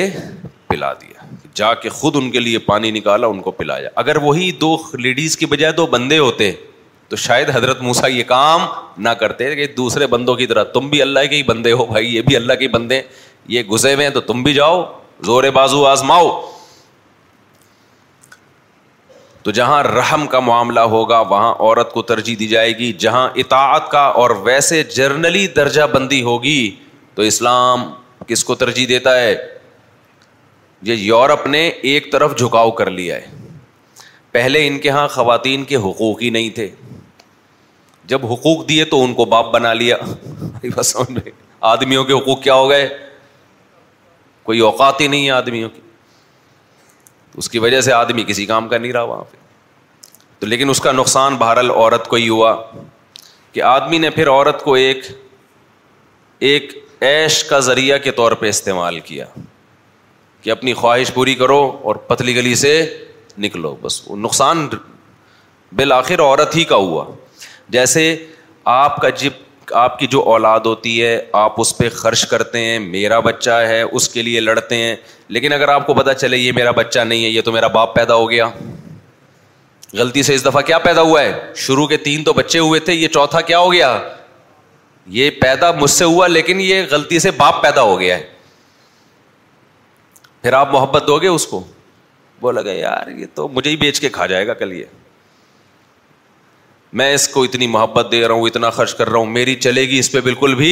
پلا 0.68 0.92
دیا 1.00 1.26
جا 1.54 1.74
کے 1.82 1.88
خود 1.98 2.16
ان 2.16 2.30
کے 2.30 2.40
لیے 2.40 2.59
پانی 2.68 2.90
نکالا 3.00 3.26
ان 3.35 3.40
کو 3.42 3.50
پلایا 3.62 3.88
اگر 4.04 4.16
وہی 4.22 4.50
دو 4.61 4.76
لیڈیز 5.02 5.37
کی 5.37 5.46
بجائے 5.56 5.72
دو 5.80 5.87
بندے 5.96 6.18
ہوتے 6.18 6.50
ہیں 6.50 6.56
تو 7.09 7.16
شاید 7.16 7.51
حضرت 7.55 7.81
موسا 7.83 8.07
یہ 8.07 8.23
کام 8.29 8.61
نہ 9.03 9.09
کرتے 9.19 9.55
کہ 9.57 9.66
دوسرے 9.77 10.07
بندوں 10.14 10.35
کی 10.37 10.47
طرح 10.53 10.64
تم 10.75 10.88
بھی 10.90 11.01
اللہ 11.03 11.27
کے 11.31 11.37
ہی 11.37 11.42
بندے 11.51 11.73
ہو 11.81 11.85
بھائی 11.87 12.14
یہ 12.14 12.23
بھی 12.29 12.37
اللہ 12.37 12.53
کے 12.61 12.69
بندے 12.69 13.01
یہ 13.55 13.62
گزے 13.71 13.95
ہوئے 13.95 14.07
ہیں 14.07 14.12
تو 14.14 14.21
تم 14.31 14.42
بھی 14.42 14.55
جاؤ 14.55 14.83
زور 15.27 15.45
بازو 15.55 15.85
آزماؤ 15.87 16.31
تو 19.42 19.51
جہاں 19.57 19.83
رحم 19.83 20.27
کا 20.27 20.40
معاملہ 20.40 20.81
ہوگا 20.95 21.19
وہاں 21.33 21.53
عورت 21.55 21.92
کو 21.92 22.03
ترجیح 22.11 22.37
دی 22.38 22.47
جائے 22.49 22.71
گی 22.79 22.92
جہاں 23.05 23.29
اطاعت 23.42 23.90
کا 23.90 24.01
اور 24.23 24.31
ویسے 24.45 24.83
جرنلی 24.95 25.47
درجہ 25.57 25.83
بندی 25.92 26.21
ہوگی 26.23 26.59
تو 27.14 27.23
اسلام 27.23 27.90
کس 28.27 28.42
کو 28.45 28.55
ترجیح 28.64 28.87
دیتا 28.88 29.16
ہے 29.21 29.35
یہ 30.90 30.95
یورپ 30.95 31.47
نے 31.47 31.66
ایک 31.90 32.11
طرف 32.12 32.37
جھکاؤ 32.38 32.71
کر 32.81 32.90
لیا 32.90 33.16
ہے 33.16 33.35
پہلے 34.33 34.66
ان 34.66 34.79
کے 34.79 34.88
یہاں 34.88 35.07
خواتین 35.09 35.64
کے 35.64 35.77
حقوق 35.85 36.23
ہی 36.23 36.31
نہیں 36.31 36.51
تھے 36.55 36.69
جب 38.11 38.25
حقوق 38.33 38.69
دیے 38.69 38.85
تو 38.95 39.03
ان 39.05 39.14
کو 39.21 39.25
باپ 39.35 39.53
بنا 39.53 39.73
لیا 39.75 39.97
بس 40.77 40.97
آدمیوں 41.73 42.05
کے 42.05 42.12
حقوق 42.12 42.42
کیا 42.42 42.55
ہو 42.55 42.69
گئے 42.71 42.88
کوئی 44.49 44.61
اوقات 44.66 45.01
ہی 45.01 45.07
نہیں 45.07 45.25
ہے 45.27 45.31
آدمیوں 45.37 45.69
کی 45.75 45.81
اس 47.40 47.49
کی 47.51 47.59
وجہ 47.59 47.81
سے 47.87 47.92
آدمی 47.92 48.25
کسی 48.27 48.45
کام 48.47 48.69
کا 48.69 48.79
نہیں 48.79 48.92
رہا 48.92 49.03
وہاں 49.12 49.25
پہ 49.31 49.37
تو 50.38 50.47
لیکن 50.47 50.71
اس 50.71 50.81
کا 50.81 50.92
نقصان 50.92 51.37
بہرحال 51.37 51.71
عورت 51.71 52.09
کو 52.09 52.16
ہی 52.16 52.29
ہوا 52.29 52.55
کہ 53.53 53.62
آدمی 53.73 53.99
نے 53.99 54.11
پھر 54.21 54.29
عورت 54.29 54.62
کو 54.62 54.75
ایک 54.85 55.05
ایک 56.51 56.73
ایش 57.11 57.42
کا 57.45 57.59
ذریعہ 57.71 57.99
کے 58.05 58.11
طور 58.21 58.33
پہ 58.42 58.49
استعمال 58.49 59.01
کیا 59.11 59.27
کہ 60.42 60.51
اپنی 60.51 60.75
خواہش 60.83 61.12
پوری 61.14 61.35
کرو 61.42 61.61
اور 61.90 61.97
پتلی 62.12 62.35
گلی 62.37 62.55
سے 62.62 62.73
نکلو 63.47 63.75
بس 63.83 64.01
وہ 64.07 64.16
نقصان 64.16 64.69
بالآخر 65.79 66.21
عورت 66.23 66.57
ہی 66.57 66.64
کا 66.73 66.77
ہوا 66.88 67.05
جیسے 67.74 68.14
آپ 68.72 68.96
کا 69.02 69.09
جب 69.18 69.44
آپ 69.76 69.98
کی 69.98 70.07
جو 70.07 70.22
اولاد 70.33 70.66
ہوتی 70.66 71.02
ہے 71.02 71.18
آپ 71.38 71.61
اس 71.61 71.76
پہ 71.76 71.88
خرچ 71.92 72.24
کرتے 72.29 72.59
ہیں 72.64 72.79
میرا 72.79 73.18
بچہ 73.20 73.50
ہے 73.68 73.81
اس 73.83 74.09
کے 74.09 74.22
لیے 74.22 74.40
لڑتے 74.40 74.76
ہیں 74.76 74.94
لیکن 75.37 75.52
اگر 75.52 75.68
آپ 75.68 75.87
کو 75.87 75.94
پتا 75.94 76.12
چلے 76.14 76.37
یہ 76.37 76.52
میرا 76.57 76.70
بچہ 76.76 77.00
نہیں 77.00 77.24
ہے 77.24 77.29
یہ 77.29 77.40
تو 77.44 77.52
میرا 77.52 77.66
باپ 77.76 77.94
پیدا 77.94 78.14
ہو 78.14 78.31
گیا 78.31 78.48
غلطی 79.98 80.22
سے 80.22 80.35
اس 80.35 80.44
دفعہ 80.44 80.61
کیا 80.66 80.79
پیدا 80.85 81.02
ہوا 81.02 81.22
ہے 81.22 81.33
شروع 81.64 81.87
کے 81.87 81.96
تین 82.05 82.24
تو 82.24 82.33
بچے 82.33 82.59
ہوئے 82.59 82.81
تھے 82.88 82.92
یہ 82.94 83.09
چوتھا 83.14 83.40
کیا 83.50 83.59
ہو 83.59 83.72
گیا 83.72 83.98
یہ 85.16 85.31
پیدا 85.40 85.70
مجھ 85.79 85.90
سے 85.90 86.05
ہوا 86.05 86.26
لیکن 86.26 86.61
یہ 86.61 86.83
غلطی 86.90 87.18
سے 87.20 87.31
باپ 87.37 87.62
پیدا 87.62 87.83
ہو 87.83 87.98
گیا 88.00 88.18
ہے 88.18 88.26
پھر 90.42 90.52
آپ 90.52 90.72
محبت 90.72 91.07
دو 91.07 91.18
گے 91.20 91.29
اس 91.29 91.46
کو 91.46 91.62
بولا 92.40 92.62
گیا 92.62 92.74
یار 92.81 93.09
یہ 93.18 93.26
تو 93.35 93.48
مجھے 93.48 93.70
ہی 93.70 93.76
بیچ 93.76 94.00
کے 94.00 94.09
کھا 94.12 94.26
جائے 94.26 94.46
گا 94.46 94.55
کل 94.55 94.72
یہ 94.72 94.85
میں 96.98 97.12
اس 97.14 97.26
کو 97.28 97.42
اتنی 97.44 97.66
محبت 97.66 98.06
دے 98.12 98.20
رہا 98.26 98.35
ہوں 98.35 98.46
اتنا 98.48 98.68
خرچ 98.74 98.94
کر 98.96 99.09
رہا 99.11 99.18
ہوں 99.18 99.26
میری 99.38 99.54
چلے 99.64 99.82
گی 99.88 99.98
اس 99.98 100.11
پہ 100.12 100.20
بالکل 100.26 100.54
بھی 100.61 100.70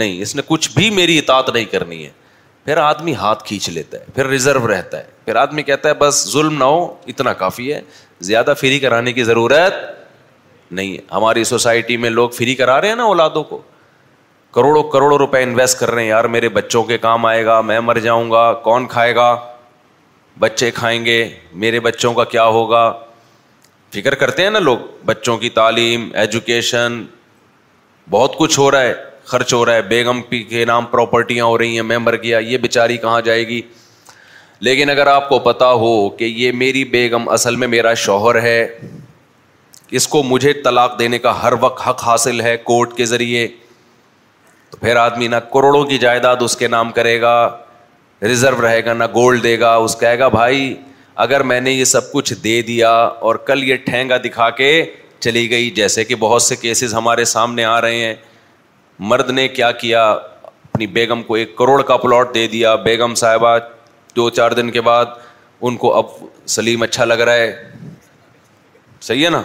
نہیں 0.00 0.22
اس 0.22 0.34
نے 0.36 0.42
کچھ 0.46 0.68
بھی 0.76 0.88
میری 0.96 1.18
اطاعت 1.18 1.50
نہیں 1.54 1.64
کرنی 1.72 2.02
ہے 2.04 2.08
پھر 2.64 2.76
آدمی 2.76 3.14
ہاتھ 3.20 3.44
کھینچ 3.48 3.68
لیتا 3.76 3.98
ہے 3.98 4.04
پھر 4.14 4.26
ریزرو 4.28 4.66
رہتا 4.68 4.98
ہے 4.98 5.04
پھر 5.24 5.36
آدمی 5.42 5.62
کہتا 5.68 5.88
ہے 5.88 5.94
بس 5.98 6.24
ظلم 6.32 6.56
نہ 6.58 6.64
ہو 6.72 6.80
اتنا 7.14 7.32
کافی 7.42 7.72
ہے 7.72 7.80
زیادہ 8.30 8.54
فری 8.60 8.78
کرانے 8.86 9.12
کی 9.18 9.24
ضرورت 9.24 9.74
نہیں 10.78 10.92
ہے 10.96 11.02
ہماری 11.12 11.44
سوسائٹی 11.52 11.96
میں 12.04 12.10
لوگ 12.10 12.30
فری 12.40 12.54
کرا 12.54 12.80
رہے 12.80 12.88
ہیں 12.88 12.96
نا 12.96 13.04
اولادوں 13.12 13.42
کو 13.52 13.60
کروڑوں 14.54 14.82
کروڑوں 14.92 15.18
روپے 15.18 15.42
انویسٹ 15.42 15.78
کر 15.80 15.90
رہے 15.90 16.02
ہیں 16.02 16.08
یار 16.08 16.24
میرے 16.36 16.48
بچوں 16.58 16.82
کے 16.84 16.98
کام 17.06 17.26
آئے 17.26 17.44
گا 17.46 17.60
میں 17.70 17.78
مر 17.90 17.98
جاؤں 18.08 18.30
گا 18.30 18.52
کون 18.68 18.86
کھائے 18.96 19.14
گا 19.16 19.34
بچے 20.46 20.70
کھائیں 20.80 21.04
گے 21.04 21.18
میرے 21.62 21.80
بچوں 21.90 22.12
کا 22.14 22.24
کیا 22.34 22.44
ہوگا 22.58 22.82
فکر 23.94 24.14
کرتے 24.14 24.42
ہیں 24.42 24.50
نا 24.50 24.58
لوگ 24.58 24.78
بچوں 25.04 25.36
کی 25.38 25.48
تعلیم 25.50 26.08
ایجوکیشن 26.20 27.02
بہت 28.10 28.36
کچھ 28.38 28.58
ہو 28.58 28.70
رہا 28.70 28.80
ہے 28.82 28.92
خرچ 29.30 29.54
ہو 29.54 29.64
رہا 29.66 29.74
ہے 29.74 29.82
بیگم 29.92 30.20
پی 30.28 30.42
کے 30.50 30.64
نام 30.64 30.84
پراپرٹیاں 30.90 31.44
ہو 31.44 31.56
رہی 31.58 31.74
ہیں 31.78 31.82
ممبر 31.88 32.16
کیا 32.26 32.38
یہ 32.38 32.58
بیچاری 32.66 32.96
کہاں 33.06 33.20
جائے 33.24 33.46
گی 33.48 33.60
لیکن 34.68 34.90
اگر 34.90 35.06
آپ 35.06 35.28
کو 35.28 35.38
پتا 35.48 35.70
ہو 35.82 35.90
کہ 36.18 36.24
یہ 36.24 36.52
میری 36.62 36.84
بیگم 36.94 37.28
اصل 37.38 37.56
میں 37.56 37.68
میرا 37.74 37.94
شوہر 38.04 38.40
ہے 38.42 38.60
اس 39.98 40.06
کو 40.08 40.22
مجھے 40.22 40.52
طلاق 40.64 40.98
دینے 40.98 41.18
کا 41.18 41.32
ہر 41.42 41.52
وقت 41.60 41.86
حق 41.88 42.04
حاصل 42.06 42.40
ہے 42.40 42.56
کورٹ 42.64 42.96
کے 42.96 43.04
ذریعے 43.12 43.46
تو 44.70 44.76
پھر 44.80 44.96
آدمی 44.96 45.28
نہ 45.28 45.36
کروڑوں 45.52 45.82
کی 45.92 45.98
جائیداد 45.98 46.42
اس 46.44 46.56
کے 46.56 46.68
نام 46.76 46.90
کرے 46.98 47.20
گا 47.20 47.34
ریزرو 48.22 48.60
رہے 48.66 48.84
گا 48.84 48.92
نہ 48.94 49.04
گولڈ 49.14 49.42
دے 49.42 49.58
گا 49.60 49.74
اس 49.86 49.96
کہے 50.00 50.18
گا 50.18 50.28
بھائی 50.28 50.62
اگر 51.24 51.42
میں 51.42 51.60
نے 51.60 51.72
یہ 51.72 51.84
سب 51.84 52.10
کچھ 52.12 52.32
دے 52.44 52.60
دیا 52.62 52.90
اور 52.90 53.36
کل 53.46 53.62
یہ 53.68 53.76
ٹھینگا 53.84 54.16
دکھا 54.24 54.48
کے 54.56 54.70
چلی 55.18 55.48
گئی 55.50 55.70
جیسے 55.76 56.04
کہ 56.04 56.14
بہت 56.18 56.42
سے 56.42 56.56
کیسز 56.56 56.94
ہمارے 56.94 57.24
سامنے 57.34 57.64
آ 57.64 57.80
رہے 57.80 57.96
ہیں 58.04 58.14
مرد 59.08 59.30
نے 59.30 59.46
کیا 59.48 59.70
کیا 59.80 60.10
اپنی 60.12 60.86
بیگم 60.86 61.22
کو 61.22 61.34
ایک 61.34 61.56
کروڑ 61.56 61.80
کا 61.82 61.96
پلاٹ 61.96 62.34
دے 62.34 62.46
دیا 62.48 62.74
بیگم 62.84 63.14
صاحبہ 63.22 63.56
دو 64.16 64.28
چار 64.30 64.50
دن 64.60 64.70
کے 64.70 64.80
بعد 64.80 65.06
ان 65.62 65.76
کو 65.76 65.94
اب 65.98 66.06
سلیم 66.54 66.82
اچھا 66.82 67.04
لگ 67.04 67.20
رہا 67.28 67.32
ہے 67.32 67.52
صحیح 69.02 69.24
ہے 69.24 69.30
نا 69.30 69.42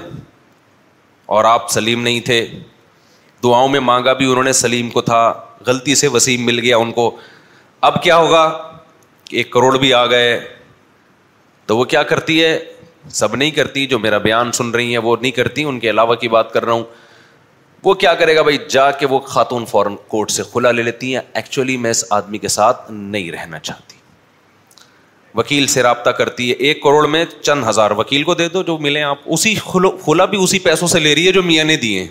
اور 1.36 1.44
آپ 1.46 1.70
سلیم 1.72 2.02
نہیں 2.04 2.20
تھے 2.26 2.46
دعاؤں 3.44 3.68
میں 3.70 3.80
مانگا 3.80 4.14
بھی 4.14 4.30
انہوں 4.32 4.44
نے 4.44 4.52
سلیم 4.54 4.90
کو 4.90 5.02
تھا 5.02 5.22
غلطی 5.68 5.96
سے 5.96 6.08
وسیم 6.14 6.46
مل 6.46 6.60
گیا 6.60 6.78
ان 6.78 6.92
کو 6.92 7.16
اب 7.90 8.02
کیا 8.04 8.18
ہوگا 8.18 8.44
ایک 9.32 9.52
کروڑ 9.52 9.78
بھی 9.80 9.94
آ 9.94 10.06
گئے 10.08 10.40
تو 11.68 11.78
وہ 11.78 11.86
کیا 11.92 12.04
کرتی 12.14 12.44
ہے 12.44 12.58
سب 13.20 13.36
نہیں 13.36 13.52
کرتی 13.52 13.86
جو 13.88 14.00
میرا 14.00 14.18
بیان 14.28 14.52
سن 14.58 14.70
رہی 14.72 14.90
ہیں 14.92 14.98
وہ 15.08 15.16
نہیں 15.22 15.32
کرتی 15.32 15.64
ان 15.72 15.80
کے 15.80 15.90
علاوہ 15.90 16.16
کی 16.24 16.28
بات 16.36 16.52
کر 16.54 16.66
رہا 16.66 16.74
ہوں 16.74 16.84
وہ 17.84 17.94
کیا 18.04 18.14
کرے 18.20 18.36
گا 18.36 18.42
بھائی 18.42 18.58
جا 18.70 18.90
کے 19.00 19.06
وہ 19.06 19.20
خاتون 19.32 19.66
فوراً 19.72 19.96
کورٹ 20.08 20.32
سے 20.32 20.44
کھلا 20.52 20.72
لے 20.72 20.84
لیتی 20.84 21.14
ہیں 21.14 21.22
ایکچولی 21.42 21.76
میں 21.86 21.92
اس 21.92 22.04
آدمی 22.20 22.38
کے 22.38 22.48
ساتھ 22.48 22.90
نہیں 22.92 23.32
رہنا 23.32 23.60
چاہتی 23.60 23.94
وکیل 25.38 25.66
سے 25.68 25.84
رابطہ 25.84 26.10
کرتی 26.20 26.50
ہے 26.50 26.56
ایک 26.68 26.82
کروڑ 26.84 27.06
میں 27.16 27.24
چند 27.42 27.64
ہزار 27.70 27.92
وکیل 28.00 28.24
کو 28.24 28.34
دے 28.40 28.48
دو 28.50 28.64
جو 28.70 28.78
ملے 28.88 29.02
آپ 29.04 29.20
اسی 29.38 29.54
کھلا 30.06 30.26
بھی 30.34 30.44
اسی 30.44 30.60
پیسوں 30.68 30.88
سے 30.94 31.00
لے 31.00 31.14
رہی 31.16 31.28
ہے 31.28 31.32
جو 31.38 31.44
میاں 31.44 31.64
نے 31.72 31.76
دیے 31.86 32.08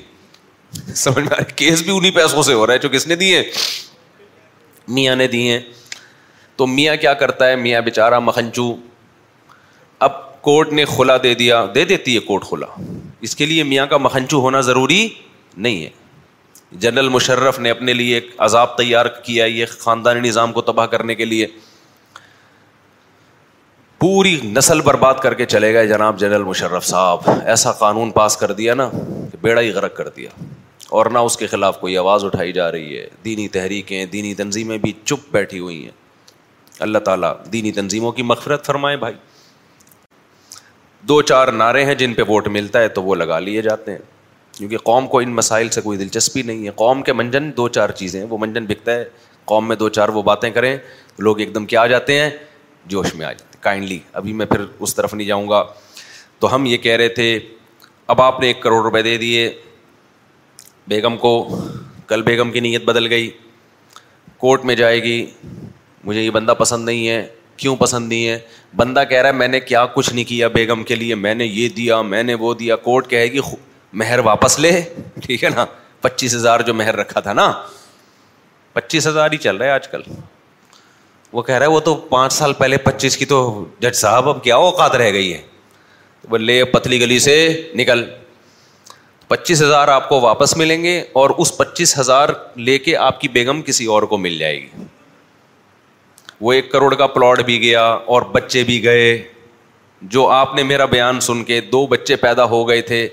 سمجھ 1.02 1.24
میں 1.28 1.38
کیس 1.56 1.82
بھی 1.82 1.96
انہیں 1.96 2.10
پیسوں 2.14 2.42
سے 2.42 2.52
ہو 2.54 2.66
رہا 2.66 2.74
ہے 2.74 2.78
جو 2.84 2.88
کس 2.92 3.06
نے 3.06 3.14
دیے 3.16 3.42
میاں 4.98 5.16
نے 5.16 5.26
دیے 5.36 5.58
تو 6.56 6.66
میاں 6.66 6.96
کیا 7.04 7.14
کرتا 7.22 7.46
ہے 7.50 7.56
میاں 7.66 7.80
بےچارا 7.84 8.18
مکھنچو 8.30 8.74
کورٹ 10.44 10.72
نے 10.78 10.84
کھلا 10.94 11.16
دے 11.22 11.34
دیا 11.34 11.64
دے 11.74 11.84
دیتی 11.90 12.14
ہے 12.14 12.20
کورٹ 12.20 12.44
کھلا 12.44 12.66
اس 13.26 13.34
کے 13.36 13.46
لیے 13.46 13.62
میاں 13.68 13.86
کا 13.92 13.96
مکھنچو 14.06 14.38
ہونا 14.40 14.60
ضروری 14.68 15.06
نہیں 15.66 15.82
ہے 15.84 15.88
جنرل 16.82 17.08
مشرف 17.14 17.58
نے 17.66 17.70
اپنے 17.70 17.92
لیے 17.94 18.14
ایک 18.14 18.26
عذاب 18.46 18.76
تیار 18.78 19.06
کیا 19.28 19.44
یہ 19.58 19.66
خاندانی 19.84 20.20
نظام 20.28 20.52
کو 20.52 20.60
تباہ 20.70 20.86
کرنے 20.94 21.14
کے 21.20 21.24
لیے 21.24 21.46
پوری 24.04 24.36
نسل 24.58 24.80
برباد 24.88 25.22
کر 25.22 25.34
کے 25.34 25.46
چلے 25.54 25.72
گئے 25.74 25.86
جناب 25.88 26.18
جنرل 26.20 26.42
مشرف 26.50 26.86
صاحب 26.86 27.30
ایسا 27.54 27.72
قانون 27.84 28.10
پاس 28.20 28.36
کر 28.36 28.52
دیا 28.60 28.74
نا 28.80 28.88
کہ 29.30 29.38
بیڑا 29.42 29.60
ہی 29.60 29.70
غرق 29.78 29.96
کر 29.96 30.08
دیا 30.16 30.30
اور 30.98 31.06
نہ 31.12 31.18
اس 31.28 31.36
کے 31.36 31.46
خلاف 31.54 31.80
کوئی 31.80 31.96
آواز 31.98 32.24
اٹھائی 32.24 32.52
جا 32.60 32.70
رہی 32.72 32.98
ہے 32.98 33.06
دینی 33.24 33.48
تحریکیں 33.56 34.04
دینی 34.16 34.34
تنظیمیں 34.42 34.76
بھی 34.84 34.92
چپ 35.04 35.32
بیٹھی 35.32 35.58
ہوئی 35.58 35.82
ہیں 35.84 35.96
اللہ 36.88 37.08
تعالیٰ 37.10 37.32
دینی 37.52 37.72
تنظیموں 37.80 38.12
کی 38.18 38.22
مغفرت 38.34 38.66
فرمائے 38.66 38.96
بھائی 39.06 39.14
دو 41.08 41.20
چار 41.28 41.48
نعرے 41.52 41.84
ہیں 41.84 41.94
جن 41.94 42.12
پہ 42.14 42.22
ووٹ 42.28 42.46
ملتا 42.48 42.80
ہے 42.82 42.88
تو 42.88 43.02
وہ 43.02 43.14
لگا 43.14 43.38
لیے 43.40 43.62
جاتے 43.62 43.92
ہیں 43.92 43.98
کیونکہ 44.58 44.76
قوم 44.84 45.06
کو 45.14 45.18
ان 45.20 45.32
مسائل 45.34 45.68
سے 45.70 45.80
کوئی 45.80 45.98
دلچسپی 45.98 46.42
نہیں 46.42 46.64
ہے 46.66 46.70
قوم 46.74 47.02
کے 47.02 47.12
منجن 47.12 47.50
دو 47.56 47.66
چار 47.78 47.90
چیزیں 48.00 48.20
ہیں 48.20 48.26
وہ 48.30 48.38
منجن 48.40 48.66
بکتا 48.68 48.92
ہے 48.94 49.04
قوم 49.52 49.68
میں 49.68 49.76
دو 49.76 49.88
چار 49.98 50.08
وہ 50.16 50.22
باتیں 50.30 50.48
کریں 50.50 50.76
لوگ 51.26 51.40
ایک 51.40 51.54
دم 51.54 51.66
کیا 51.72 51.80
آ 51.80 51.86
جاتے 51.86 52.18
ہیں 52.20 52.30
جوش 52.94 53.14
میں 53.14 53.26
آ 53.26 53.32
جاتے 53.32 53.44
ہیں 53.56 53.62
کائنڈلی 53.62 53.98
ابھی 54.20 54.32
میں 54.38 54.46
پھر 54.46 54.64
اس 54.78 54.94
طرف 54.94 55.14
نہیں 55.14 55.26
جاؤں 55.28 55.48
گا 55.48 55.62
تو 56.40 56.54
ہم 56.54 56.66
یہ 56.66 56.76
کہہ 56.86 56.96
رہے 56.96 57.08
تھے 57.18 57.38
اب 58.14 58.22
آپ 58.22 58.40
نے 58.40 58.46
ایک 58.46 58.62
کروڑ 58.62 58.82
روپے 58.84 59.02
دے 59.02 59.16
دیے 59.18 59.48
بیگم 60.88 61.16
کو 61.16 61.34
کل 62.06 62.22
بیگم 62.22 62.50
کی 62.52 62.60
نیت 62.60 62.84
بدل 62.84 63.06
گئی 63.10 63.30
کورٹ 64.38 64.64
میں 64.70 64.74
جائے 64.76 65.02
گی 65.02 65.24
مجھے 66.04 66.20
یہ 66.22 66.30
بندہ 66.30 66.54
پسند 66.58 66.84
نہیں 66.84 67.08
ہے 67.08 67.26
کیوں 67.56 67.74
پسند 67.76 68.08
نہیں 68.08 68.26
ہے 68.28 68.38
بندہ 68.76 69.02
کہہ 69.08 69.18
رہا 69.20 69.28
ہے 69.28 69.34
میں 69.34 69.48
نے 69.48 69.60
کیا 69.60 69.84
کچھ 69.94 70.12
نہیں 70.12 70.24
کیا 70.28 70.48
بیگم 70.54 70.82
کے 70.84 70.94
لیے 70.94 71.14
میں 71.14 71.34
نے 71.34 71.44
یہ 71.46 71.68
دیا 71.76 72.00
میں 72.12 72.22
نے 72.22 72.34
وہ 72.44 72.52
دیا 72.62 72.76
کورٹ 72.86 73.08
کہے 73.10 73.26
گی 73.32 73.40
مہر 74.02 74.18
واپس 74.24 74.58
لے 74.60 74.70
ٹھیک 75.26 75.44
ہے 75.44 75.48
نا 75.54 75.64
پچیس 76.02 76.34
ہزار 76.34 76.60
جو 76.68 76.74
مہر 76.74 76.96
رکھا 76.96 77.20
تھا 77.26 77.32
نا 77.32 77.50
پچیس 78.72 79.06
ہزار 79.06 79.32
ہی 79.32 79.36
چل 79.44 79.56
رہا 79.56 79.66
ہے 79.66 79.70
آج 79.72 79.88
کل 79.88 80.02
وہ 81.32 81.42
کہہ 81.42 81.54
رہا 81.54 81.66
ہے 81.66 81.70
وہ 81.70 81.80
تو 81.90 81.94
پانچ 82.10 82.32
سال 82.32 82.52
پہلے 82.58 82.76
پچیس 82.88 83.16
کی 83.16 83.24
تو 83.34 83.38
جج 83.80 83.94
صاحب 83.96 84.28
اب 84.28 84.42
کیا 84.44 84.56
اوقات 84.64 84.94
رہ 85.02 85.10
گئی 85.12 85.32
ہے 85.32 85.40
وہ 86.30 86.38
لے 86.38 86.62
پتلی 86.72 87.00
گلی 87.00 87.18
سے 87.28 87.36
نکل 87.78 88.04
پچیس 89.28 89.62
ہزار 89.62 89.88
آپ 89.88 90.08
کو 90.08 90.20
واپس 90.20 90.56
ملیں 90.56 90.82
گے 90.84 91.00
اور 91.22 91.30
اس 91.44 91.56
پچیس 91.56 91.98
ہزار 91.98 92.28
لے 92.56 92.78
کے 92.78 92.96
آپ 92.96 93.20
کی 93.20 93.28
بیگم 93.36 93.62
کسی 93.66 93.84
اور 93.94 94.02
کو 94.12 94.18
مل 94.18 94.38
جائے 94.38 94.60
گی 94.60 94.82
وہ 96.40 96.52
ایک 96.52 96.70
کروڑ 96.72 96.94
کا 96.94 97.06
پلاٹ 97.06 97.40
بھی 97.46 97.60
گیا 97.62 97.82
اور 97.84 98.22
بچے 98.32 98.62
بھی 98.64 98.82
گئے 98.84 99.16
جو 100.14 100.26
آپ 100.30 100.54
نے 100.54 100.62
میرا 100.62 100.84
بیان 100.86 101.20
سن 101.20 101.42
کے 101.44 101.60
دو 101.72 101.86
بچے 101.86 102.16
پیدا 102.16 102.44
ہو 102.50 102.66
گئے 102.68 102.80
تھے 102.88 103.06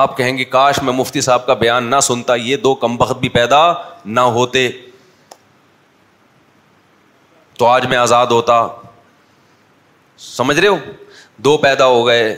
آپ 0.00 0.16
کہیں 0.16 0.36
گے 0.38 0.44
کاش 0.50 0.78
میں 0.82 0.92
مفتی 0.92 1.20
صاحب 1.20 1.46
کا 1.46 1.54
بیان 1.62 1.90
نہ 1.90 1.98
سنتا 2.02 2.34
یہ 2.34 2.56
دو 2.56 2.74
کم 2.84 2.96
بخت 2.96 3.18
بھی 3.20 3.28
پیدا 3.28 3.58
نہ 4.04 4.20
ہوتے 4.36 4.68
تو 7.58 7.66
آج 7.66 7.86
میں 7.86 7.96
آزاد 7.96 8.26
ہوتا 8.30 8.66
سمجھ 10.36 10.58
رہے 10.58 10.68
ہو 10.68 10.76
دو 11.44 11.56
پیدا 11.58 11.86
ہو 11.86 12.06
گئے 12.06 12.34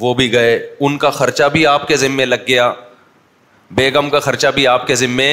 وہ 0.00 0.14
بھی 0.14 0.32
گئے 0.32 0.56
ان 0.80 0.96
کا 0.98 1.10
خرچہ 1.10 1.44
بھی 1.52 1.66
آپ 1.66 1.86
کے 1.88 1.96
ذمے 1.96 2.24
لگ 2.24 2.46
گیا 2.48 2.72
بیگم 3.74 4.10
کا 4.10 4.18
خرچہ 4.20 4.48
بھی 4.54 4.66
آپ 4.66 4.86
کے 4.86 4.94
ذمے 4.94 5.28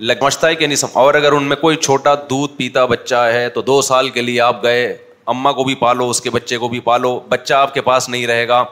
سمجھتا 0.00 0.48
ہے 0.48 0.54
کہ 0.54 0.66
نہیں 0.66 0.76
سمجھ 0.76 0.96
اور 1.02 1.14
اگر 1.14 1.32
ان 1.32 1.44
میں 1.48 1.56
کوئی 1.60 1.76
چھوٹا 1.76 2.14
دودھ 2.30 2.52
پیتا 2.56 2.84
بچہ 2.86 3.14
ہے 3.32 3.48
تو 3.54 3.62
دو 3.62 3.80
سال 3.82 4.08
کے 4.16 4.22
لیے 4.22 4.40
آپ 4.40 4.62
گئے 4.62 4.84
اماں 5.32 5.52
کو 5.52 5.64
بھی 5.64 5.74
پالو 5.80 6.08
اس 6.10 6.20
کے 6.20 6.30
بچے 6.30 6.58
کو 6.58 6.68
بھی 6.74 6.80
پالو 6.80 7.18
بچہ 7.28 7.54
آپ 7.54 7.72
کے 7.74 7.80
پاس 7.88 8.08
نہیں 8.08 8.26
رہے 8.26 8.46
گا 8.48 8.62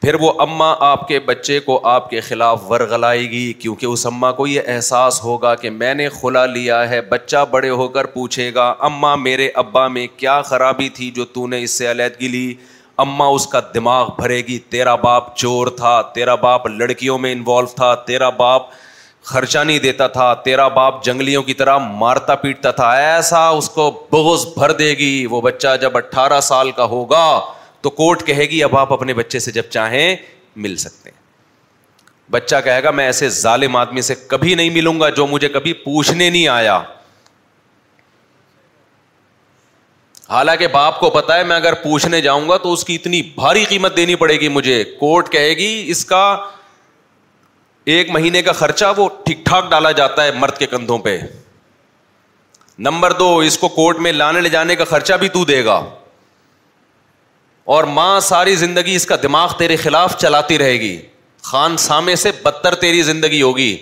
پھر 0.00 0.14
وہ 0.20 0.30
اماں 0.40 0.74
آپ 0.88 1.06
کے 1.08 1.18
بچے 1.26 1.58
کو 1.64 1.80
آپ 1.88 2.08
کے 2.10 2.20
خلاف 2.28 2.70
ورگلائے 2.70 3.22
گی 3.30 3.52
کیونکہ 3.60 3.86
اس 3.86 4.06
اماں 4.06 4.32
کو 4.40 4.46
یہ 4.46 4.68
احساس 4.74 5.22
ہوگا 5.24 5.54
کہ 5.62 5.70
میں 5.70 5.92
نے 5.94 6.08
کھلا 6.20 6.44
لیا 6.46 6.88
ہے 6.90 7.00
بچہ 7.10 7.44
بڑے 7.50 7.70
ہو 7.80 7.88
کر 7.96 8.06
پوچھے 8.14 8.52
گا 8.54 8.70
اماں 8.88 9.16
میرے 9.26 9.48
ابا 9.62 9.86
میں 9.96 10.06
کیا 10.16 10.40
خرابی 10.50 10.88
تھی 10.96 11.10
جو 11.16 11.24
تو 11.34 11.46
نے 11.54 11.62
اس 11.62 11.70
سے 11.78 11.90
علیحدگی 11.90 12.28
لی 12.28 12.52
اماں 13.04 13.28
اس 13.34 13.46
کا 13.52 13.60
دماغ 13.74 14.10
بھرے 14.18 14.38
گی 14.48 14.58
تیرا 14.70 14.94
باپ 15.08 15.36
چور 15.36 15.66
تھا 15.76 16.00
تیرا 16.14 16.34
باپ 16.48 16.66
لڑکیوں 16.78 17.18
میں 17.24 17.32
انوالو 17.32 17.66
تھا 17.76 17.94
تیرا 18.06 18.28
باپ 18.42 18.70
خرچہ 19.28 19.58
نہیں 19.66 19.78
دیتا 19.84 20.06
تھا 20.16 20.32
تیرا 20.42 20.66
باپ 20.74 21.02
جنگلیوں 21.04 21.42
کی 21.42 21.54
طرح 21.60 21.78
مارتا 22.02 22.34
پیٹتا 22.42 22.70
تھا 22.80 22.90
ایسا 23.06 23.46
اس 23.60 23.68
کو 23.70 23.90
بغض 24.10 24.44
بھر 24.58 24.72
دے 24.80 24.90
گی 24.98 25.08
وہ 25.30 25.40
بچہ 25.46 25.76
جب 25.82 25.96
اٹھارہ 25.96 26.40
سال 26.48 26.70
کا 26.76 26.84
ہوگا 26.92 27.24
تو 27.82 27.90
کورٹ 28.00 28.22
کہے 28.26 28.44
گی 28.50 28.62
اب 28.62 28.76
آپ 28.76 28.92
اپنے 28.92 29.14
بچے 29.14 29.38
سے 29.46 29.52
جب 29.52 29.68
چاہیں 29.70 30.14
مل 30.66 30.76
سکتے 30.84 31.10
ہیں 31.10 31.18
بچہ 32.32 32.56
کہے 32.64 32.82
گا 32.82 32.90
میں 32.98 33.04
ایسے 33.06 33.28
ظالم 33.42 33.76
آدمی 33.76 34.00
سے 34.10 34.14
کبھی 34.28 34.54
نہیں 34.54 34.70
ملوں 34.74 35.00
گا 35.00 35.08
جو 35.18 35.26
مجھے 35.26 35.48
کبھی 35.56 35.72
پوچھنے 35.82 36.30
نہیں 36.30 36.46
آیا 36.48 36.80
حالانکہ 40.30 40.66
باپ 40.72 40.98
کو 41.00 41.10
پتا 41.20 41.36
ہے 41.38 41.44
میں 41.50 41.56
اگر 41.56 41.74
پوچھنے 41.82 42.20
جاؤں 42.20 42.48
گا 42.48 42.56
تو 42.62 42.72
اس 42.72 42.84
کی 42.84 42.94
اتنی 42.94 43.20
بھاری 43.34 43.64
قیمت 43.68 43.96
دینی 43.96 44.14
پڑے 44.22 44.36
گی 44.40 44.48
مجھے 44.58 44.82
کورٹ 45.00 45.28
کہے 45.32 45.52
گی 45.58 45.68
اس 45.96 46.04
کا 46.04 46.24
ایک 47.94 48.08
مہینے 48.10 48.40
کا 48.42 48.52
خرچہ 48.52 48.84
وہ 48.96 49.08
ٹھیک 49.24 49.44
ٹھاک 49.46 49.68
ڈالا 49.70 49.90
جاتا 49.98 50.22
ہے 50.24 50.30
مرد 50.38 50.56
کے 50.58 50.66
کندھوں 50.66 50.98
پہ 50.98 51.18
نمبر 52.86 53.12
دو 53.18 53.36
اس 53.46 53.58
کو 53.58 53.68
کورٹ 53.74 53.98
میں 54.04 54.12
لانے 54.12 54.40
لے 54.40 54.48
جانے 54.54 54.74
کا 54.76 54.84
خرچہ 54.84 55.14
بھی 55.20 55.28
تو 55.36 55.44
دے 55.50 55.64
گا 55.64 55.78
اور 57.74 57.84
ماں 57.98 58.18
ساری 58.30 58.54
زندگی 58.56 58.94
اس 58.94 59.06
کا 59.06 59.16
دماغ 59.22 59.52
تیرے 59.58 59.76
خلاف 59.82 60.16
چلاتی 60.20 60.58
رہے 60.58 60.72
گی 60.80 60.96
خان 61.44 61.76
سامے 61.84 62.16
سے 62.16 62.32
بدتر 62.42 62.74
تیری 62.80 63.02
زندگی 63.02 63.40
ہوگی 63.42 63.76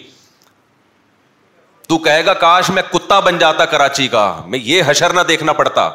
تو 1.88 1.98
کہے 2.04 2.24
گا 2.26 2.34
کاش 2.44 2.70
میں 2.74 2.82
کتا 2.92 3.18
بن 3.20 3.38
جاتا 3.38 3.64
کراچی 3.72 4.08
کا 4.08 4.26
میں 4.46 4.58
یہ 4.64 4.82
حشر 4.86 5.12
نہ 5.14 5.20
دیکھنا 5.28 5.52
پڑتا 5.62 5.88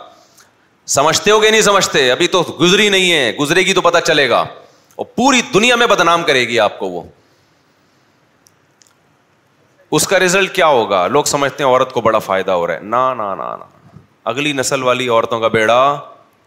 سمجھتے 0.95 1.31
ہو 1.31 1.41
گے 1.43 1.49
نہیں 1.51 1.61
سمجھتے 1.61 2.09
ابھی 2.11 2.27
تو 2.37 2.41
گزری 2.59 2.89
نہیں 2.89 3.11
ہے 3.11 3.31
گزرے 3.39 3.65
گی 3.65 3.73
تو 3.73 3.81
پتا 3.89 4.01
چلے 4.01 4.29
گا 4.29 4.39
اور 4.95 5.05
پوری 5.15 5.41
دنیا 5.53 5.75
میں 5.81 5.87
بدنام 5.87 6.23
کرے 6.27 6.47
گی 6.47 6.59
آپ 6.67 6.79
کو 6.79 6.89
وہ 6.89 7.03
اس 9.97 10.05
کا 10.07 10.19
ریزلٹ 10.19 10.51
کیا 10.55 10.65
ہوگا 10.67 11.05
لوگ 11.11 11.23
سمجھتے 11.27 11.63
ہیں 11.63 11.69
عورت 11.69 11.91
کو 11.93 12.01
بڑا 12.07 12.19
فائدہ 12.25 12.51
ہو 12.51 12.65
رہا 12.67 12.73
ہے 12.73 12.79
نہ 12.83 13.59
اگلی 14.31 14.51
نسل 14.53 14.83
والی 14.83 15.07
عورتوں 15.09 15.39
کا 15.39 15.47
بیڑا 15.55 15.77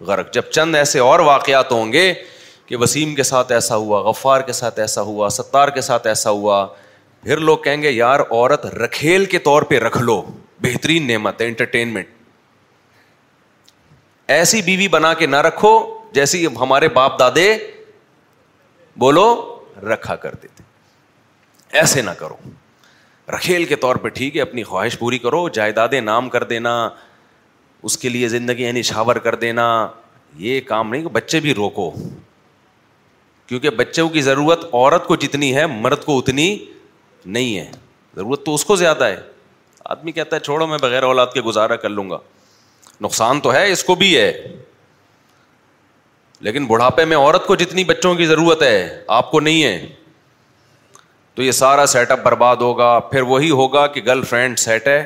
غرق 0.06 0.32
جب 0.34 0.50
چند 0.52 0.74
ایسے 0.76 0.98
اور 0.98 1.20
واقعات 1.28 1.72
ہوں 1.72 1.92
گے 1.92 2.12
کہ 2.66 2.76
وسیم 2.80 3.14
کے 3.14 3.22
ساتھ 3.22 3.50
ایسا 3.52 3.76
ہوا 3.76 4.00
غفار 4.10 4.40
کے 4.40 4.52
ساتھ 4.52 4.78
ایسا 4.80 5.00
ہوا 5.08 5.28
ستار 5.38 5.68
کے 5.74 5.80
ساتھ 5.80 6.06
ایسا 6.06 6.30
ہوا 6.30 6.64
پھر 7.22 7.38
لوگ 7.48 7.58
کہیں 7.64 7.82
گے 7.82 7.90
یار 7.90 8.20
عورت 8.28 8.66
رکھیل 8.84 9.24
کے 9.34 9.38
طور 9.48 9.62
پہ 9.72 9.78
رکھ 9.80 9.98
لو 10.02 10.22
بہترین 10.66 11.06
نعمت 11.08 11.40
ہے 11.40 11.46
انٹرٹینمنٹ 11.48 12.06
ایسی 14.38 14.62
بیوی 14.62 14.88
بنا 14.88 15.12
کے 15.22 15.26
نہ 15.26 15.36
رکھو 15.48 15.74
جیسی 16.14 16.46
ہمارے 16.60 16.88
باپ 17.00 17.18
دادے 17.18 17.56
بولو 19.04 19.28
رکھا 19.92 20.16
کرتے 20.24 20.48
تھے 20.56 20.64
ایسے 21.80 22.02
نہ 22.02 22.10
کرو 22.18 22.36
رکھیل 23.30 23.64
کے 23.64 23.76
طور 23.76 23.96
پہ 23.96 24.08
ٹھیک 24.14 24.36
ہے 24.36 24.42
اپنی 24.42 24.62
خواہش 24.64 24.98
پوری 24.98 25.18
کرو 25.18 25.48
جائیدادیں 25.54 26.00
نام 26.00 26.28
کر 26.28 26.44
دینا 26.44 26.70
اس 27.82 27.96
کے 27.98 28.08
لیے 28.08 28.28
زندگی 28.28 28.62
یعنی 28.64 28.82
شاور 28.88 29.16
کر 29.26 29.34
دینا 29.34 29.66
یہ 30.38 30.60
کام 30.68 30.90
نہیں 30.90 31.04
بچے 31.12 31.40
بھی 31.40 31.54
روکو 31.54 31.90
کیونکہ 33.46 33.70
بچوں 33.78 34.08
کی 34.08 34.20
ضرورت 34.22 34.64
عورت 34.72 35.06
کو 35.06 35.16
جتنی 35.24 35.54
ہے 35.56 35.66
مرد 35.66 36.04
کو 36.04 36.18
اتنی 36.18 36.54
نہیں 37.24 37.56
ہے 37.58 37.70
ضرورت 38.16 38.44
تو 38.46 38.54
اس 38.54 38.64
کو 38.64 38.76
زیادہ 38.76 39.04
ہے 39.04 39.20
آدمی 39.94 40.12
کہتا 40.12 40.36
ہے 40.36 40.40
چھوڑو 40.40 40.66
میں 40.66 40.78
بغیر 40.82 41.02
اولاد 41.02 41.26
کے 41.34 41.40
گزارا 41.42 41.76
کر 41.76 41.88
لوں 41.88 42.08
گا 42.10 42.18
نقصان 43.02 43.40
تو 43.40 43.52
ہے 43.52 43.70
اس 43.72 43.82
کو 43.84 43.94
بھی 44.02 44.16
ہے 44.16 44.30
لیکن 46.46 46.64
بڑھاپے 46.66 47.04
میں 47.04 47.16
عورت 47.16 47.46
کو 47.46 47.54
جتنی 47.56 47.84
بچوں 47.84 48.14
کی 48.14 48.26
ضرورت 48.26 48.62
ہے 48.62 49.02
آپ 49.18 49.30
کو 49.30 49.40
نہیں 49.40 49.62
ہے 49.62 49.86
تو 51.34 51.42
یہ 51.42 51.52
سارا 51.56 51.84
سیٹ 51.86 52.10
اپ 52.10 52.22
برباد 52.24 52.56
ہوگا 52.60 52.98
پھر 53.10 53.20
وہی 53.30 53.50
ہوگا 53.50 53.86
کہ 53.92 54.00
گرل 54.06 54.22
فرینڈ 54.30 54.58
سیٹ 54.58 54.86
ہے 54.88 55.02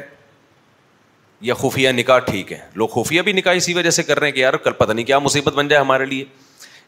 یا 1.49 1.55
خفیہ 1.55 1.91
نکاح 1.93 2.19
ٹھیک 2.31 2.51
ہے 2.53 2.59
لوگ 2.83 2.89
خفیہ 2.95 3.23
بھی 3.23 3.33
نکاح 3.33 3.55
اسی 3.55 3.75
وجہ 3.75 3.91
سے 3.99 4.03
کر 4.03 4.19
رہے 4.21 4.27
ہیں 4.27 4.35
کہ 4.35 4.41
یار 4.41 4.55
کل 4.65 4.73
پتہ 4.79 4.93
نہیں 4.93 5.05
کیا 5.07 5.19
مصیبت 5.19 5.55
بن 5.55 5.69
جائے 5.69 5.81
ہمارے 5.81 6.05
لیے 6.07 6.25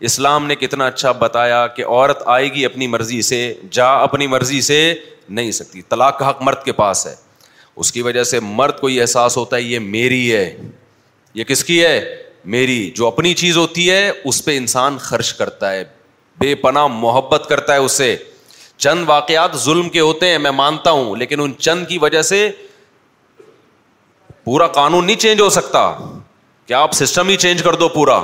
اسلام 0.09 0.46
نے 0.46 0.55
کتنا 0.55 0.87
اچھا 0.87 1.12
بتایا 1.20 1.66
کہ 1.77 1.85
عورت 1.87 2.22
آئے 2.35 2.48
گی 2.55 2.64
اپنی 2.64 2.87
مرضی 2.87 3.20
سے 3.29 3.38
جا 3.79 3.88
اپنی 4.03 4.27
مرضی 4.35 4.61
سے 4.70 4.77
نہیں 5.38 5.51
سکتی 5.53 5.83
طلاق 5.88 6.18
کا 6.18 6.29
حق 6.29 6.42
مرد 6.48 6.62
کے 6.64 6.72
پاس 6.72 7.07
ہے 7.07 7.14
اس 7.81 7.92
کی 7.92 8.03
وجہ 8.03 8.22
سے 8.33 8.40
مرد 8.42 8.79
کو 8.81 8.88
یہ 8.88 9.01
احساس 9.03 9.37
ہوتا 9.37 9.57
ہے 9.57 9.62
یہ 9.62 9.79
میری 9.79 10.22
ہے 10.35 10.44
یہ 11.35 11.44
کس 11.48 11.62
کی 11.64 11.83
ہے 11.85 11.98
میری 12.57 12.81
جو 12.96 13.07
اپنی 13.07 13.33
چیز 13.42 13.57
ہوتی 13.57 13.90
ہے 13.90 14.11
اس 14.24 14.44
پہ 14.44 14.57
انسان 14.57 14.98
خرچ 15.09 15.33
کرتا 15.38 15.72
ہے 15.72 15.85
بے 16.40 16.55
پناہ 16.62 16.87
محبت 16.92 17.46
کرتا 17.48 17.72
ہے 17.74 17.79
اس 17.88 17.92
سے 17.92 18.14
چند 18.84 19.04
واقعات 19.08 19.54
ظلم 19.66 19.88
کے 19.94 20.00
ہوتے 20.00 20.28
ہیں 20.30 20.38
میں 20.38 20.50
مانتا 20.50 20.90
ہوں 20.98 21.16
لیکن 21.16 21.40
ان 21.40 21.52
چند 21.58 21.86
کی 21.88 21.98
وجہ 22.02 22.22
سے 22.30 22.40
پورا 24.44 24.66
قانون 24.76 25.06
نہیں 25.06 25.16
چینج 25.20 25.40
ہو 25.40 25.48
سکتا 25.56 25.80
کیا 26.66 26.80
آپ 26.80 26.92
سسٹم 26.94 27.28
ہی 27.28 27.36
چینج 27.46 27.62
کر 27.62 27.74
دو 27.82 27.88
پورا 27.94 28.20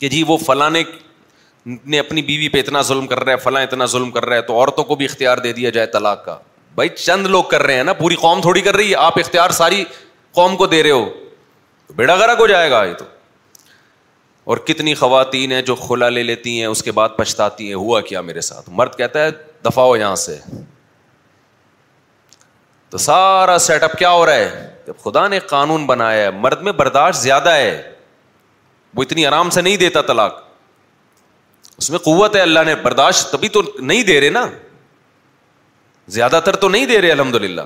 کہ 0.00 0.08
جی 0.08 0.22
وہ 0.28 0.36
فلاں 0.46 0.70
نے 0.70 1.98
اپنی 1.98 2.22
بیوی 2.28 2.48
پہ 2.54 2.58
اتنا 2.60 2.80
ظلم 2.82 3.06
کر 3.06 3.22
رہا 3.24 3.32
ہے 3.32 3.36
فلاں 3.42 3.62
اتنا 3.62 3.86
ظلم 3.90 4.10
کر 4.10 4.24
رہا 4.26 4.36
ہے 4.36 4.42
تو 4.46 4.54
عورتوں 4.60 4.84
کو 4.84 4.94
بھی 4.96 5.04
اختیار 5.04 5.38
دے 5.44 5.52
دیا 5.58 5.70
جائے 5.76 5.86
طلاق 5.96 6.24
کا 6.24 6.36
بھائی 6.74 6.88
چند 6.96 7.26
لوگ 7.26 7.42
کر 7.50 7.62
رہے 7.62 7.76
ہیں 7.76 7.84
نا 7.84 7.92
پوری 7.92 8.14
قوم 8.20 8.40
تھوڑی 8.40 8.60
کر 8.68 8.76
رہی 8.76 8.90
ہے 8.90 8.96
آپ 8.96 9.18
اختیار 9.18 9.50
ساری 9.60 9.84
قوم 10.34 10.56
کو 10.56 10.66
دے 10.66 10.82
رہے 10.82 10.90
ہو 10.90 11.08
بیڑا 11.96 12.16
گرک 12.18 12.40
ہو 12.40 12.46
جائے 12.46 12.70
گا 12.70 12.84
یہ 12.84 12.94
تو 12.98 13.04
اور 14.44 14.56
کتنی 14.66 14.94
خواتین 14.94 15.52
ہیں 15.52 15.62
جو 15.62 15.74
کھلا 15.86 16.08
لے 16.08 16.22
لیتی 16.22 16.58
ہیں 16.58 16.66
اس 16.66 16.82
کے 16.82 16.92
بعد 16.92 17.08
پچھتاتی 17.16 17.66
ہیں 17.68 17.74
ہوا 17.74 18.00
کیا 18.00 18.20
میرے 18.20 18.40
ساتھ 18.40 18.70
مرد 18.78 18.96
کہتا 18.98 19.24
ہے 19.24 19.30
دفاع 19.64 19.86
یہاں 19.98 20.14
سے 20.16 20.38
تو 22.90 22.98
سارا 22.98 23.56
سیٹ 23.66 23.82
اپ 23.82 23.92
کیا 23.98 24.10
ہو 24.10 24.24
رہا 24.26 24.34
ہے 24.34 24.68
جب 24.86 24.92
خدا 25.04 25.26
نے 25.28 25.38
قانون 25.48 25.84
بنایا 25.86 26.24
ہے 26.24 26.30
مرد 26.38 26.62
میں 26.62 26.72
برداشت 26.80 27.20
زیادہ 27.20 27.50
ہے 27.52 27.90
وہ 28.94 29.02
اتنی 29.02 29.26
آرام 29.26 29.50
سے 29.50 29.60
نہیں 29.60 29.76
دیتا 29.76 30.02
طلاق 30.08 30.42
اس 31.78 31.90
میں 31.90 31.98
قوت 31.98 32.36
ہے 32.36 32.40
اللہ 32.40 32.60
نے 32.66 32.74
برداشت 32.82 33.30
تبھی 33.32 33.48
تو 33.48 33.62
نہیں 33.78 34.02
دے 34.10 34.20
رہے 34.20 34.30
نا 34.30 34.44
زیادہ 36.16 36.40
تر 36.44 36.56
تو 36.64 36.68
نہیں 36.68 36.86
دے 36.86 37.00
رہے 37.00 37.12
الحمد 37.12 37.34
للہ 37.44 37.60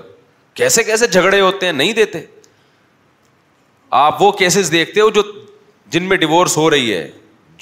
کیسے 0.55 0.83
کیسے 0.85 1.07
جھگڑے 1.07 1.41
ہوتے 1.41 1.67
ہیں 1.67 1.73
نہیں 1.73 1.93
دیتے 1.93 2.21
آپ 4.05 4.23
وہ 4.23 4.31
کیسز 4.39 4.71
دیکھتے 4.73 5.01
ہو 5.01 5.09
جو 5.19 5.23
جن 5.95 6.03
میں 6.09 6.17
ڈیورس 6.17 6.57
ہو 6.57 6.69
رہی 6.71 6.95
ہے 6.95 7.11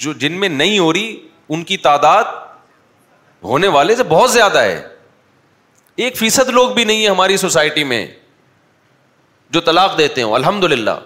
جو 0.03 0.13
جن 0.21 0.33
میں 0.41 0.49
نہیں 0.49 0.79
ہو 0.79 0.93
رہی 0.93 1.17
ان 1.55 1.65
کی 1.65 1.77
تعداد 1.77 2.25
ہونے 3.45 3.69
والے 3.69 3.97
سے 3.97 4.03
بہت 4.09 4.31
زیادہ 4.33 4.59
ہے 4.63 4.83
ایک 6.05 6.17
فیصد 6.17 6.49
لوگ 6.53 6.71
بھی 6.75 6.85
نہیں 6.85 7.03
ہے 7.05 7.09
ہماری 7.09 7.37
سوسائٹی 7.37 7.85
میں 7.91 8.07
جو 9.57 9.61
طلاق 9.61 9.99
دیتے 9.99 10.23
ہوں 10.23 10.33
الحمد 10.35 10.65
للہ 10.73 10.99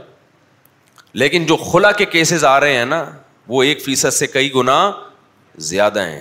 لیکن 1.22 1.46
جو 1.46 1.56
خلا 1.56 1.90
کے 2.00 2.04
کیسز 2.14 2.44
آ 2.44 2.58
رہے 2.60 2.76
ہیں 2.76 2.84
نا 2.86 3.04
وہ 3.48 3.62
ایک 3.62 3.82
فیصد 3.84 4.14
سے 4.14 4.26
کئی 4.26 4.52
گنا 4.54 4.76
زیادہ 5.72 6.06
ہیں 6.08 6.20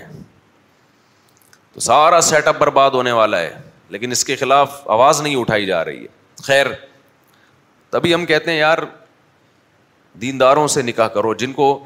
تو 1.73 1.79
سارا 1.81 2.21
سیٹ 2.29 2.47
اپ 2.47 2.57
برباد 2.59 2.91
ہونے 2.93 3.11
والا 3.11 3.39
ہے 3.39 3.53
لیکن 3.95 4.11
اس 4.11 4.23
کے 4.25 4.35
خلاف 4.35 4.81
آواز 4.91 5.21
نہیں 5.21 5.35
اٹھائی 5.35 5.65
جا 5.65 5.83
رہی 5.85 6.01
ہے 6.01 6.41
خیر 6.43 6.67
تبھی 7.89 8.13
ہم 8.13 8.25
کہتے 8.25 8.51
ہیں 8.51 8.57
یار 8.57 8.77
دینداروں 10.21 10.67
سے 10.73 10.81
نکاح 10.81 11.07
کرو 11.15 11.33
جن 11.43 11.53
کو 11.53 11.77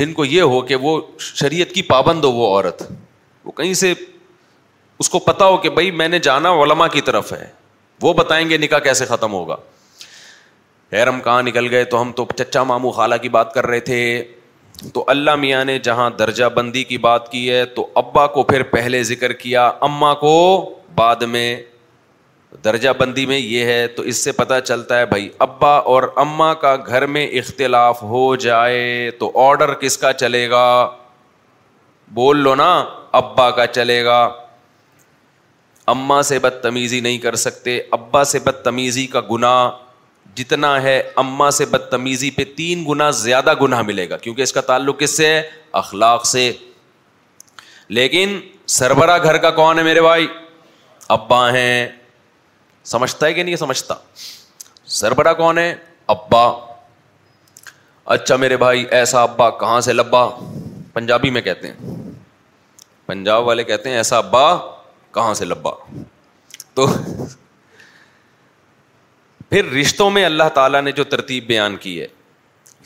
جن 0.00 0.12
کو 0.14 0.24
یہ 0.24 0.42
ہو 0.54 0.60
کہ 0.66 0.76
وہ 0.82 1.00
شریعت 1.20 1.72
کی 1.74 1.82
پابند 1.92 2.24
ہو 2.24 2.30
وہ 2.32 2.46
عورت 2.56 2.82
وہ 3.44 3.52
کہیں 3.56 3.72
سے 3.82 3.92
اس 5.02 5.08
کو 5.10 5.18
پتا 5.18 5.46
ہو 5.46 5.56
کہ 5.64 5.70
بھائی 5.78 5.90
میں 6.00 6.08
نے 6.08 6.18
جانا 6.28 6.52
علما 6.62 6.86
کی 6.94 7.00
طرف 7.08 7.32
ہے 7.32 7.46
وہ 8.02 8.12
بتائیں 8.22 8.48
گے 8.50 8.56
نکاح 8.58 8.78
کیسے 8.88 9.04
ختم 9.06 9.32
ہوگا 9.32 9.56
خیر 10.90 11.08
ہم 11.08 11.20
کہاں 11.24 11.42
نکل 11.42 11.68
گئے 11.70 11.84
تو 11.92 12.00
ہم 12.02 12.12
تو 12.16 12.24
چچا 12.38 12.62
ماموں 12.70 12.92
خالہ 12.92 13.14
کی 13.22 13.28
بات 13.36 13.52
کر 13.54 13.66
رہے 13.66 13.80
تھے 13.90 13.98
تو 14.94 15.04
اللہ 15.08 15.34
میاں 15.44 15.64
نے 15.64 15.78
جہاں 15.86 16.08
درجہ 16.18 16.44
بندی 16.54 16.82
کی 16.84 16.98
بات 17.08 17.30
کی 17.32 17.48
ہے 17.50 17.64
تو 17.76 17.86
ابا 18.02 18.26
کو 18.36 18.42
پھر 18.52 18.62
پہلے 18.70 19.02
ذکر 19.12 19.32
کیا 19.44 19.66
اماں 19.88 20.14
کو 20.24 20.32
بعد 20.96 21.22
میں 21.34 21.46
درجہ 22.64 22.90
بندی 22.98 23.24
میں 23.26 23.38
یہ 23.38 23.64
ہے 23.64 23.86
تو 23.96 24.02
اس 24.10 24.22
سے 24.24 24.32
پتہ 24.32 24.54
چلتا 24.64 24.98
ہے 24.98 25.06
بھائی 25.06 25.28
ابا 25.46 25.76
اور 25.92 26.02
اماں 26.22 26.54
کا 26.60 26.74
گھر 26.86 27.06
میں 27.14 27.26
اختلاف 27.38 28.02
ہو 28.02 28.34
جائے 28.40 29.10
تو 29.18 29.30
آڈر 29.46 29.72
کس 29.80 29.96
کا 29.98 30.12
چلے 30.22 30.48
گا 30.50 30.66
بول 32.14 32.38
لو 32.42 32.54
نا 32.54 32.72
ابا 33.20 33.50
کا 33.56 33.66
چلے 33.66 34.04
گا 34.04 34.22
اماں 35.92 36.20
سے 36.22 36.38
بدتمیزی 36.38 37.00
نہیں 37.06 37.18
کر 37.18 37.34
سکتے 37.44 37.78
ابا 37.92 38.22
سے 38.32 38.38
بدتمیزی 38.44 39.06
کا 39.14 39.20
گنا 39.30 39.54
جتنا 40.36 40.80
ہے 40.82 41.00
اماں 41.22 41.50
سے 41.50 41.64
بدتمیزی 41.70 42.30
پہ 42.30 42.44
تین 42.56 42.84
گنا 42.88 43.10
زیادہ 43.24 43.54
گناہ 43.62 43.82
ملے 43.86 44.08
گا 44.10 44.16
کیونکہ 44.16 44.42
اس 44.42 44.52
کا 44.52 44.60
تعلق 44.70 44.98
کس 45.00 45.16
سے 45.16 45.26
ہے 45.32 45.42
اخلاق 45.82 46.26
سے 46.26 46.50
لیکن 47.98 48.38
سربراہ 48.78 49.18
گھر 49.22 49.36
کا 49.44 49.50
کون 49.50 49.78
ہے 49.78 49.82
میرے 49.84 50.00
بھائی 50.02 50.26
ابا 51.16 51.48
ہیں 51.54 51.86
سمجھتا 52.90 53.26
ہے 53.26 53.32
کہ 53.34 53.42
نہیں 53.42 53.56
سمجھتا 53.56 53.94
سر 54.98 55.14
بڑا 55.14 55.32
کون 55.32 55.58
ہے 55.58 55.74
ابا 56.14 56.44
اچھا 58.14 58.36
میرے 58.36 58.56
بھائی 58.62 58.84
ایسا 59.00 59.22
ابا 59.22 59.48
کہاں 59.58 59.80
سے 59.88 59.92
لبا 59.92 60.28
پنجابی 60.92 61.30
میں 61.30 61.40
کہتے 61.42 61.68
ہیں 61.72 61.94
پنجاب 63.06 63.46
والے 63.46 63.64
کہتے 63.64 63.90
ہیں 63.90 63.96
ایسا 63.96 64.18
ابا 64.18 64.44
کہاں 65.14 65.34
سے 65.34 65.44
لبا 65.44 65.70
تو 66.74 66.86
پھر 69.48 69.64
رشتوں 69.72 70.10
میں 70.10 70.24
اللہ 70.24 70.48
تعالیٰ 70.54 70.80
نے 70.82 70.92
جو 70.92 71.04
ترتیب 71.04 71.46
بیان 71.46 71.76
کی 71.80 72.00
ہے 72.00 72.06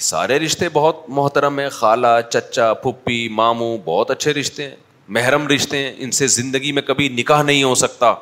سارے 0.07 0.39
رشتے 0.41 0.69
بہت 0.73 1.05
محترم 1.19 1.59
ہیں 1.59 1.69
خالہ 1.75 2.07
چچا 2.31 2.73
پھپھی 2.85 3.27
ماموں 3.35 3.77
بہت 3.85 4.11
اچھے 4.11 4.33
رشتے 4.35 4.69
ہیں 4.69 4.75
محرم 5.17 5.47
رشتے 5.49 5.79
ہیں 5.83 5.93
ان 6.05 6.11
سے 6.21 6.27
زندگی 6.41 6.73
میں 6.79 6.83
کبھی 6.87 7.09
نکاح 7.19 7.43
نہیں 7.43 7.63
ہو 7.63 7.75
سکتا 7.83 8.13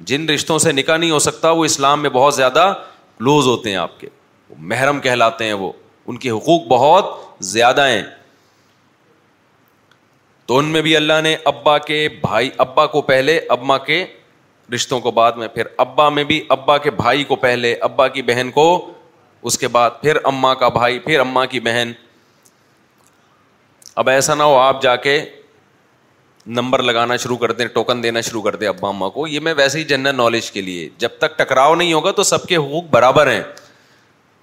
جن 0.00 0.28
رشتوں 0.28 0.58
سے 0.58 0.72
نکاح 0.72 0.96
نہیں 0.96 1.10
ہو 1.10 1.18
سکتا 1.18 1.50
وہ 1.50 1.64
اسلام 1.64 2.02
میں 2.02 2.10
بہت 2.10 2.34
زیادہ 2.34 2.72
کلوز 3.18 3.46
ہوتے 3.46 3.70
ہیں 3.70 3.76
آپ 3.76 3.98
کے 4.00 4.08
محرم 4.58 5.00
کہلاتے 5.00 5.44
ہیں 5.44 5.52
وہ 5.52 5.72
ان 6.06 6.16
کے 6.18 6.30
حقوق 6.30 6.66
بہت 6.68 7.14
زیادہ 7.52 7.86
ہیں 7.88 8.02
تو 10.46 10.56
ان 10.58 10.64
میں 10.72 10.80
بھی 10.82 10.96
اللہ 10.96 11.20
نے 11.22 11.36
ابا 11.44 11.76
کے 11.86 12.06
بھائی 12.20 12.50
ابا 12.64 12.86
کو 12.86 13.02
پہلے 13.02 13.38
ابا 13.58 13.76
کے 13.88 14.04
رشتوں 14.74 14.98
کو 15.00 15.10
بعد 15.10 15.32
میں 15.36 15.48
پھر 15.54 15.66
ابا 15.86 16.08
میں 16.08 16.24
بھی 16.24 16.40
ابا 16.50 16.76
کے 16.86 16.90
بھائی 16.96 17.24
کو 17.24 17.36
پہلے 17.36 17.72
ابا 17.88 18.08
کی 18.08 18.22
بہن 18.22 18.50
کو 18.54 18.66
اس 19.48 19.58
کے 19.58 19.68
بعد 19.68 19.90
پھر 20.02 20.16
اما 20.24 20.52
کا 20.60 20.68
بھائی 20.76 20.98
پھر 20.98 21.20
اما 21.20 21.44
کی 21.46 21.60
بہن 21.60 21.92
اب 24.02 24.08
ایسا 24.08 24.34
نہ 24.34 24.42
ہو 24.42 24.56
آپ 24.58 24.82
جا 24.82 24.94
کے 24.96 25.18
نمبر 26.46 26.82
لگانا 26.82 27.16
شروع 27.16 27.36
کر 27.38 27.52
دیں 27.58 27.66
ٹوکن 27.74 28.02
دینا 28.02 28.20
شروع 28.20 28.40
کر 28.42 28.56
دیں 28.56 28.66
ابا 28.68 28.88
اما 28.88 29.08
کو 29.10 29.26
یہ 29.26 29.40
میں 29.40 29.52
ویسے 29.56 29.78
ہی 29.78 29.84
جنرل 29.88 30.14
نالج 30.16 30.50
کے 30.52 30.60
لیے 30.62 30.88
جب 30.98 31.08
تک 31.18 31.36
ٹکراؤ 31.38 31.74
نہیں 31.74 31.92
ہوگا 31.92 32.10
تو 32.16 32.22
سب 32.22 32.46
کے 32.46 32.56
حقوق 32.56 32.84
برابر 32.90 33.30
ہیں 33.30 33.42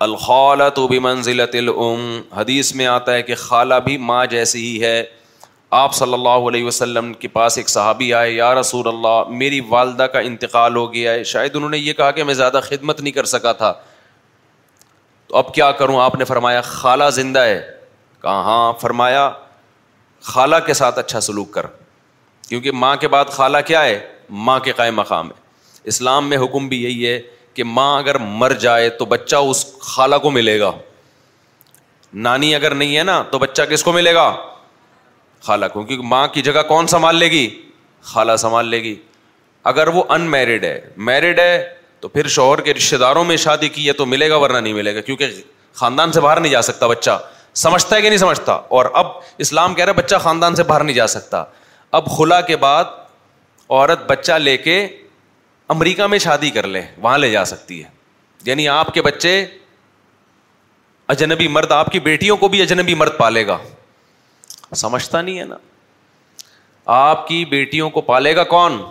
الخالہ 0.05 0.63
تو 0.75 0.87
بھی 0.87 0.99
منزلت 0.99 1.55
العم 1.55 2.19
حدیث 2.37 2.73
میں 2.75 2.85
آتا 2.87 3.13
ہے 3.13 3.21
کہ 3.23 3.35
خالہ 3.41 3.75
بھی 3.85 3.97
ماں 4.07 4.25
جیسی 4.31 4.59
ہی 4.65 4.81
ہے 4.83 5.03
آپ 5.79 5.93
صلی 5.95 6.13
اللہ 6.13 6.47
علیہ 6.49 6.63
وسلم 6.65 7.11
کے 7.19 7.27
پاس 7.35 7.57
ایک 7.57 7.69
صحابی 7.69 8.13
آئے 8.13 8.31
یا 8.31 8.53
رسول 8.59 8.87
اللہ 8.87 9.29
میری 9.41 9.59
والدہ 9.69 10.03
کا 10.13 10.19
انتقال 10.29 10.75
ہو 10.75 10.91
گیا 10.93 11.11
ہے 11.11 11.23
شاید 11.33 11.55
انہوں 11.55 11.69
نے 11.69 11.77
یہ 11.77 11.93
کہا 11.99 12.09
کہ 12.17 12.23
میں 12.23 12.33
زیادہ 12.33 12.59
خدمت 12.63 13.01
نہیں 13.01 13.13
کر 13.13 13.25
سکا 13.35 13.51
تھا 13.61 13.71
تو 15.27 15.35
اب 15.37 15.53
کیا 15.53 15.71
کروں 15.81 15.99
آپ 16.01 16.15
نے 16.19 16.25
فرمایا 16.33 16.61
خالہ 16.71 17.09
زندہ 17.13 17.39
ہے 17.45 17.61
کہاں 18.21 18.71
فرمایا 18.81 19.29
خالہ 20.31 20.55
کے 20.65 20.73
ساتھ 20.81 20.99
اچھا 20.99 21.19
سلوک 21.27 21.51
کر 21.53 21.65
کیونکہ 22.51 22.71
ماں 22.77 22.95
کے 23.01 23.07
بعد 23.07 23.25
خالہ 23.31 23.57
کیا 23.65 23.83
ہے 23.83 23.97
ماں 24.47 24.59
کے 24.63 24.71
قائم 24.75 24.95
مقام 24.95 25.27
ہے 25.31 25.35
اسلام 25.91 26.27
میں 26.29 26.37
حکم 26.37 26.67
بھی 26.69 26.81
یہی 26.83 27.05
ہے 27.07 27.19
کہ 27.53 27.63
ماں 27.63 27.93
اگر 27.99 28.17
مر 28.39 28.51
جائے 28.63 28.89
تو 28.97 29.05
بچہ 29.13 29.35
اس 29.51 29.65
خالہ 29.81 30.15
کو 30.21 30.31
ملے 30.37 30.59
گا 30.59 30.71
نانی 32.25 32.53
اگر 32.55 32.75
نہیں 32.81 32.97
ہے 32.97 33.03
نا 33.09 33.21
تو 33.31 33.39
بچہ 33.39 33.61
کس 33.69 33.83
کو 33.83 33.91
ملے 33.93 34.13
گا 34.13 34.25
خالہ 35.47 35.65
کو 35.73 35.83
کیونکہ 35.83 36.05
ماں 36.07 36.27
کی 36.33 36.41
جگہ 36.49 36.61
کون 36.67 36.87
سنبھال 36.95 37.15
لے 37.19 37.29
گی 37.31 37.47
خالہ 38.11 38.35
سنبھال 38.41 38.67
لے 38.69 38.81
گی 38.83 38.93
اگر 39.71 39.87
وہ 39.95 40.03
ان 40.13 40.29
میرڈ 40.31 40.63
ہے 40.65 40.79
میرڈ 41.11 41.39
ہے 41.39 41.57
تو 41.99 42.07
پھر 42.07 42.27
شوہر 42.35 42.61
کے 42.61 42.73
رشتے 42.73 42.97
داروں 43.05 43.23
میں 43.31 43.37
شادی 43.47 43.69
کی 43.77 43.87
ہے 43.87 43.93
تو 44.01 44.05
ملے 44.05 44.29
گا 44.29 44.37
ورنہ 44.43 44.57
نہیں 44.57 44.73
ملے 44.73 44.95
گا 44.95 45.01
کیونکہ 45.07 45.41
خاندان 45.85 46.11
سے 46.11 46.21
باہر 46.27 46.39
نہیں 46.39 46.51
جا 46.51 46.61
سکتا 46.71 46.87
بچہ 46.87 47.17
سمجھتا 47.65 47.95
ہے 47.95 48.01
کہ 48.01 48.09
نہیں 48.09 48.19
سمجھتا 48.27 48.53
اور 48.77 48.85
اب 49.03 49.07
اسلام 49.45 49.73
کہہ 49.75 49.85
رہا 49.85 49.93
ہے 49.97 50.01
بچہ 50.01 50.15
خاندان 50.23 50.55
سے 50.55 50.63
باہر 50.63 50.83
نہیں 50.83 50.95
جا 50.95 51.07
سکتا 51.17 51.43
اب 51.97 52.05
خلا 52.17 52.39
کے 52.47 52.55
بعد 52.57 52.85
عورت 53.69 54.05
بچہ 54.09 54.31
لے 54.39 54.55
کے 54.57 54.75
امریکہ 55.75 56.05
میں 56.07 56.17
شادی 56.19 56.49
کر 56.57 56.67
لے 56.67 56.81
وہاں 57.01 57.17
لے 57.17 57.29
جا 57.31 57.43
سکتی 57.45 57.83
ہے 57.83 57.89
یعنی 58.45 58.67
آپ 58.69 58.93
کے 58.93 59.01
بچے 59.01 59.33
اجنبی 61.13 61.47
مرد 61.55 61.71
آپ 61.71 61.91
کی 61.91 61.99
بیٹیوں 61.99 62.37
کو 62.37 62.47
بھی 62.49 62.61
اجنبی 62.61 62.93
مرد 62.95 63.17
پالے 63.17 63.45
گا 63.47 63.57
سمجھتا 64.83 65.21
نہیں 65.21 65.39
ہے 65.39 65.45
نا 65.45 65.55
آپ 67.09 67.27
کی 67.27 67.43
بیٹیوں 67.45 67.89
کو 67.89 68.01
پالے 68.11 68.35
گا 68.35 68.43
کون 68.53 68.81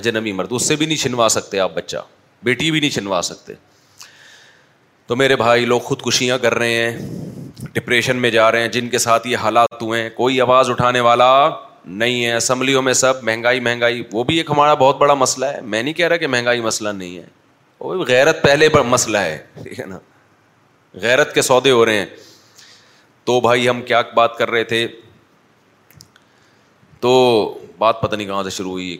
اجنبی 0.00 0.32
مرد 0.32 0.48
اس 0.58 0.68
سے 0.68 0.76
بھی 0.76 0.86
نہیں 0.86 0.96
چھنوا 1.02 1.28
سکتے 1.36 1.58
آپ 1.60 1.74
بچہ 1.74 1.96
بیٹی 2.44 2.70
بھی 2.70 2.80
نہیں 2.80 2.90
چھنوا 2.90 3.20
سکتے 3.24 3.52
تو 5.06 5.16
میرے 5.16 5.36
بھائی 5.36 5.64
لوگ 5.64 5.80
خودکشیاں 5.88 6.38
کر 6.42 6.54
رہے 6.58 6.74
ہیں 6.74 7.70
ڈپریشن 7.72 8.16
میں 8.16 8.30
جا 8.30 8.50
رہے 8.52 8.60
ہیں 8.62 8.68
جن 8.76 8.88
کے 8.88 8.98
ساتھ 9.06 9.26
یہ 9.28 9.36
حالات 9.42 9.82
ہوئے 9.82 10.02
ہیں 10.02 10.10
کوئی 10.16 10.40
آواز 10.40 10.70
اٹھانے 10.70 11.00
والا 11.08 11.30
نہیں 11.84 12.24
ہے 12.24 12.32
اسمبلیوں 12.36 12.82
میں 12.82 12.92
سب 12.94 13.22
مہنگائی 13.24 13.60
مہنگائی 13.60 14.02
وہ 14.12 14.24
بھی 14.24 14.36
ایک 14.38 14.50
ہمارا 14.50 14.74
بہت 14.74 14.98
بڑا 14.98 15.14
مسئلہ 15.14 15.46
ہے 15.46 15.60
میں 15.60 15.82
نہیں 15.82 15.94
کہہ 15.94 16.08
رہا 16.08 16.16
کہ 16.16 16.26
مہنگائی 16.26 16.60
مسئلہ 16.60 16.88
نہیں 16.88 17.16
ہے 17.16 17.24
وہ 17.80 18.04
غیرت 18.08 18.42
پہلے 18.42 18.68
پر 18.68 18.82
مسئلہ 18.82 19.18
ہے 19.18 19.38
ٹھیک 19.62 19.78
ہے 19.80 19.86
نا 19.86 19.98
غیرت 21.02 21.34
کے 21.34 21.42
سودے 21.42 21.70
ہو 21.70 21.84
رہے 21.86 21.98
ہیں 21.98 22.06
تو 23.24 23.40
بھائی 23.40 23.68
ہم 23.68 23.82
کیا 23.86 24.00
بات 24.14 24.36
کر 24.38 24.50
رہے 24.50 24.64
تھے 24.64 24.86
تو 27.00 27.12
بات 27.78 28.00
پتہ 28.00 28.16
نہیں 28.16 28.26
کہاں 28.26 28.42
سے 28.42 28.50
شروع 28.50 28.70
ہوئی 28.70 28.96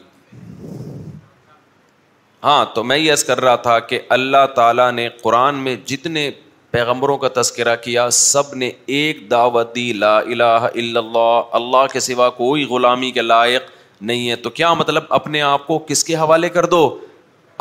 ہاں 2.44 2.64
تو 2.74 2.82
میں 2.84 2.96
یس 2.96 3.24
کر 3.24 3.40
رہا 3.40 3.56
تھا 3.66 3.78
کہ 3.78 3.98
اللہ 4.16 4.46
تعالیٰ 4.56 4.90
نے 4.92 5.08
قرآن 5.22 5.54
میں 5.64 5.74
جتنے 5.86 6.30
پیغمبروں 6.70 7.16
کا 7.18 7.28
تذکرہ 7.40 7.74
کیا 7.82 8.08
سب 8.12 8.54
نے 8.56 8.70
ایک 8.96 9.30
دعوت 9.30 9.74
دی 9.74 9.92
لا 9.92 10.16
الہ 10.18 10.58
الا 10.72 10.98
اللہ 11.00 11.54
اللہ 11.58 11.86
کے 11.92 12.00
سوا 12.00 12.28
کوئی 12.36 12.64
غلامی 12.70 13.10
کے 13.10 13.22
لائق 13.22 13.70
نہیں 14.10 14.28
ہے 14.30 14.36
تو 14.44 14.50
کیا 14.58 14.72
مطلب 14.74 15.04
اپنے 15.20 15.42
آپ 15.42 15.66
کو 15.66 15.78
کس 15.88 16.04
کے 16.04 16.14
حوالے 16.16 16.48
کر 16.48 16.66
دو 16.74 16.82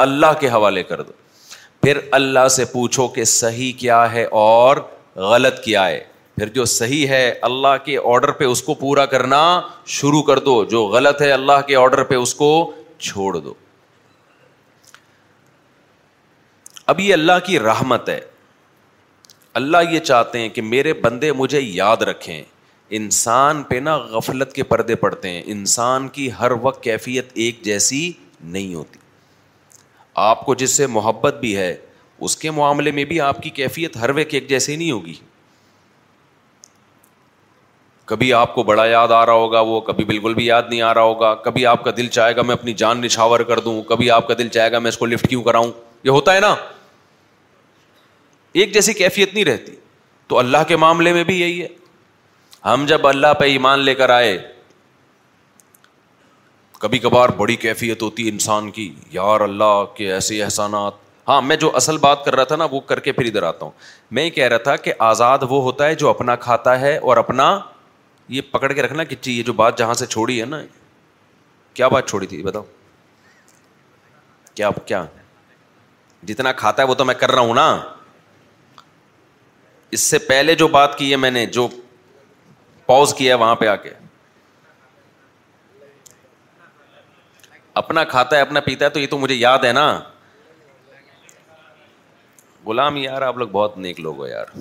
اللہ 0.05 0.33
کے 0.39 0.49
حوالے 0.49 0.83
کر 0.91 1.01
دو 1.01 1.11
پھر 1.81 1.99
اللہ 2.11 2.47
سے 2.55 2.65
پوچھو 2.71 3.07
کہ 3.17 3.23
صحیح 3.33 3.71
کیا 3.77 4.11
ہے 4.11 4.23
اور 4.45 4.77
غلط 5.31 5.59
کیا 5.63 5.87
ہے 5.87 5.99
پھر 6.37 6.49
جو 6.57 6.65
صحیح 6.79 7.07
ہے 7.07 7.23
اللہ 7.49 7.75
کے 7.85 7.97
آرڈر 8.11 8.31
پہ 8.41 8.45
اس 8.45 8.61
کو 8.63 8.73
پورا 8.83 9.05
کرنا 9.13 9.41
شروع 9.97 10.21
کر 10.29 10.39
دو 10.49 10.63
جو 10.75 10.83
غلط 10.93 11.21
ہے 11.21 11.31
اللہ 11.31 11.61
کے 11.67 11.75
آرڈر 11.75 12.03
پہ 12.11 12.15
اس 12.15 12.33
کو 12.35 12.51
چھوڑ 13.07 13.37
دو 13.37 13.53
ابھی 16.93 17.11
اللہ 17.13 17.39
کی 17.45 17.59
رحمت 17.59 18.09
ہے 18.09 18.19
اللہ 19.57 19.91
یہ 19.91 19.99
چاہتے 19.99 20.39
ہیں 20.39 20.49
کہ 20.55 20.61
میرے 20.61 20.93
بندے 21.03 21.31
مجھے 21.37 21.59
یاد 21.61 22.01
رکھیں 22.09 22.41
انسان 22.97 23.63
پہ 23.69 23.75
نا 23.83 23.95
غفلت 24.11 24.53
کے 24.53 24.63
پردے 24.73 24.95
پڑتے 25.03 25.29
ہیں 25.29 25.41
انسان 25.45 26.07
کی 26.13 26.29
ہر 26.39 26.51
وقت 26.61 26.83
کیفیت 26.83 27.29
ایک 27.45 27.61
جیسی 27.65 28.11
نہیں 28.41 28.73
ہوتی 28.73 28.99
آپ 30.29 30.45
کو 30.45 30.55
جس 30.55 30.71
سے 30.77 30.87
محبت 30.87 31.35
بھی 31.39 31.55
ہے 31.57 31.75
اس 32.27 32.35
کے 32.37 32.51
معاملے 32.51 32.91
میں 32.91 33.03
بھی 33.09 33.19
آپ 33.21 33.41
کی 33.43 33.49
کیفیت 33.59 33.97
ہر 33.97 34.09
وقت 34.15 34.33
ایک 34.33 34.47
جیسی 34.49 34.75
نہیں 34.75 34.91
ہوگی 34.91 35.13
کبھی 38.11 38.31
آپ 38.33 38.53
کو 38.55 38.63
بڑا 38.67 38.85
یاد 38.85 39.07
آ 39.15 39.25
رہا 39.25 39.33
ہوگا 39.33 39.59
وہ 39.71 39.79
کبھی 39.89 40.03
بالکل 40.05 40.33
بھی 40.33 40.45
یاد 40.45 40.61
نہیں 40.69 40.81
آ 40.81 40.93
رہا 40.93 41.01
ہوگا 41.01 41.33
کبھی 41.45 41.65
آپ 41.71 41.83
کا 41.83 41.91
دل 41.97 42.07
چاہے 42.17 42.35
گا 42.35 42.41
میں 42.41 42.53
اپنی 42.55 42.73
جان 42.83 43.01
نشاور 43.01 43.39
کر 43.51 43.59
دوں 43.67 43.81
کبھی 43.89 44.09
آپ 44.11 44.27
کا 44.27 44.33
دل 44.37 44.47
چاہے 44.57 44.71
گا 44.71 44.79
میں 44.79 44.89
اس 44.89 44.97
کو 44.97 45.05
لفٹ 45.05 45.27
کیوں 45.29 45.43
کراؤں 45.43 45.71
یہ 46.03 46.09
ہوتا 46.09 46.35
ہے 46.35 46.39
نا 46.39 46.53
ایک 48.53 48.73
جیسی 48.73 48.93
کیفیت 48.93 49.33
نہیں 49.33 49.45
رہتی 49.45 49.75
تو 50.27 50.37
اللہ 50.39 50.57
کے 50.67 50.75
معاملے 50.83 51.13
میں 51.13 51.23
بھی 51.23 51.39
یہی 51.39 51.61
ہے 51.61 51.67
ہم 52.65 52.85
جب 52.87 53.05
اللہ 53.07 53.33
پہ 53.39 53.45
ایمان 53.51 53.79
لے 53.83 53.93
کر 53.95 54.09
آئے 54.09 54.37
کبھی 56.79 56.99
کبھار 56.99 57.29
بڑی 57.37 57.55
کیفیت 57.61 58.01
ہوتی 58.03 58.25
ہے 58.25 58.29
انسان 58.29 58.69
کی 58.71 58.91
یار 59.11 59.41
اللہ 59.41 59.83
کے 59.95 60.11
ایسے 60.13 60.41
احسانات 60.43 60.93
ہاں 61.27 61.41
میں 61.41 61.55
جو 61.63 61.71
اصل 61.75 61.97
بات 62.01 62.23
کر 62.25 62.35
رہا 62.35 62.43
تھا 62.51 62.55
نا 62.55 62.65
وہ 62.71 62.79
کر 62.91 62.99
کے 63.07 63.11
پھر 63.11 63.25
ادھر 63.25 63.43
آتا 63.43 63.65
ہوں 63.65 63.71
میں 64.17 64.23
یہ 64.25 64.29
کہہ 64.37 64.47
رہا 64.47 64.57
تھا 64.67 64.75
کہ 64.85 64.93
آزاد 65.09 65.39
وہ 65.49 65.61
ہوتا 65.63 65.87
ہے 65.87 65.95
جو 65.95 66.09
اپنا 66.09 66.35
کھاتا 66.45 66.79
ہے 66.81 66.95
اور 66.97 67.17
اپنا 67.17 67.47
یہ 68.37 68.41
پکڑ 68.51 68.71
کے 68.73 68.81
رکھنا 68.81 69.03
یہ 69.27 69.41
جو 69.43 69.53
بات 69.61 69.77
جہاں 69.77 69.93
سے 70.01 70.05
چھوڑی 70.05 70.39
ہے 70.39 70.45
نا 70.45 70.61
کیا 71.73 71.87
بات 71.87 72.07
چھوڑی 72.09 72.27
تھی 72.27 72.41
بتاؤ 72.43 72.63
کیا 74.53 74.69
کیا 74.85 75.03
جتنا 76.27 76.51
کھاتا 76.61 76.83
ہے 76.83 76.87
وہ 76.87 76.93
تو 77.01 77.05
میں 77.05 77.15
کر 77.15 77.31
رہا 77.31 77.41
ہوں 77.41 77.53
نا 77.55 77.67
اس 79.95 80.01
سے 80.09 80.17
پہلے 80.31 80.55
جو 80.55 80.67
بات 80.73 80.97
کی 80.97 81.11
ہے 81.11 81.15
میں 81.17 81.29
نے 81.31 81.45
جو 81.57 81.67
پوز 82.85 83.13
کیا 83.17 83.35
وہاں 83.35 83.55
پہ 83.55 83.67
آ 83.67 83.75
کے 83.85 83.89
اپنا 87.81 88.03
کھاتا 88.03 88.35
ہے 88.35 88.41
اپنا 88.41 88.59
پیتا 88.59 88.85
ہے 88.85 88.89
تو 88.89 88.99
یہ 88.99 89.07
تو 89.07 89.17
مجھے 89.17 89.35
یاد 89.35 89.65
ہے 89.65 89.71
نا 89.73 89.87
غلام 92.65 92.97
یار 92.97 93.21
آپ 93.21 93.37
لوگ 93.37 93.47
بہت 93.51 93.77
نیک 93.77 93.99
لوگ 93.99 94.17
ہو 94.19 94.27
یار 94.27 94.55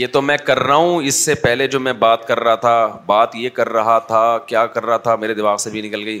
یہ 0.00 0.06
تو 0.12 0.20
میں 0.22 0.36
کر 0.46 0.58
رہا 0.62 0.74
ہوں 0.74 1.02
اس 1.06 1.14
سے 1.24 1.34
پہلے 1.34 1.66
جو 1.74 1.80
میں 1.80 1.92
بات 2.04 2.26
کر 2.28 2.40
رہا 2.40 2.54
تھا 2.66 2.74
بات 3.06 3.34
یہ 3.36 3.50
کر 3.58 3.68
رہا 3.68 3.98
تھا 4.08 4.26
کیا 4.48 4.66
کر 4.76 4.86
رہا 4.86 4.96
تھا 5.06 5.16
میرے 5.24 5.34
دماغ 5.34 5.56
سے 5.64 5.70
بھی 5.70 5.82
نکل 5.88 6.04
گئی 6.04 6.20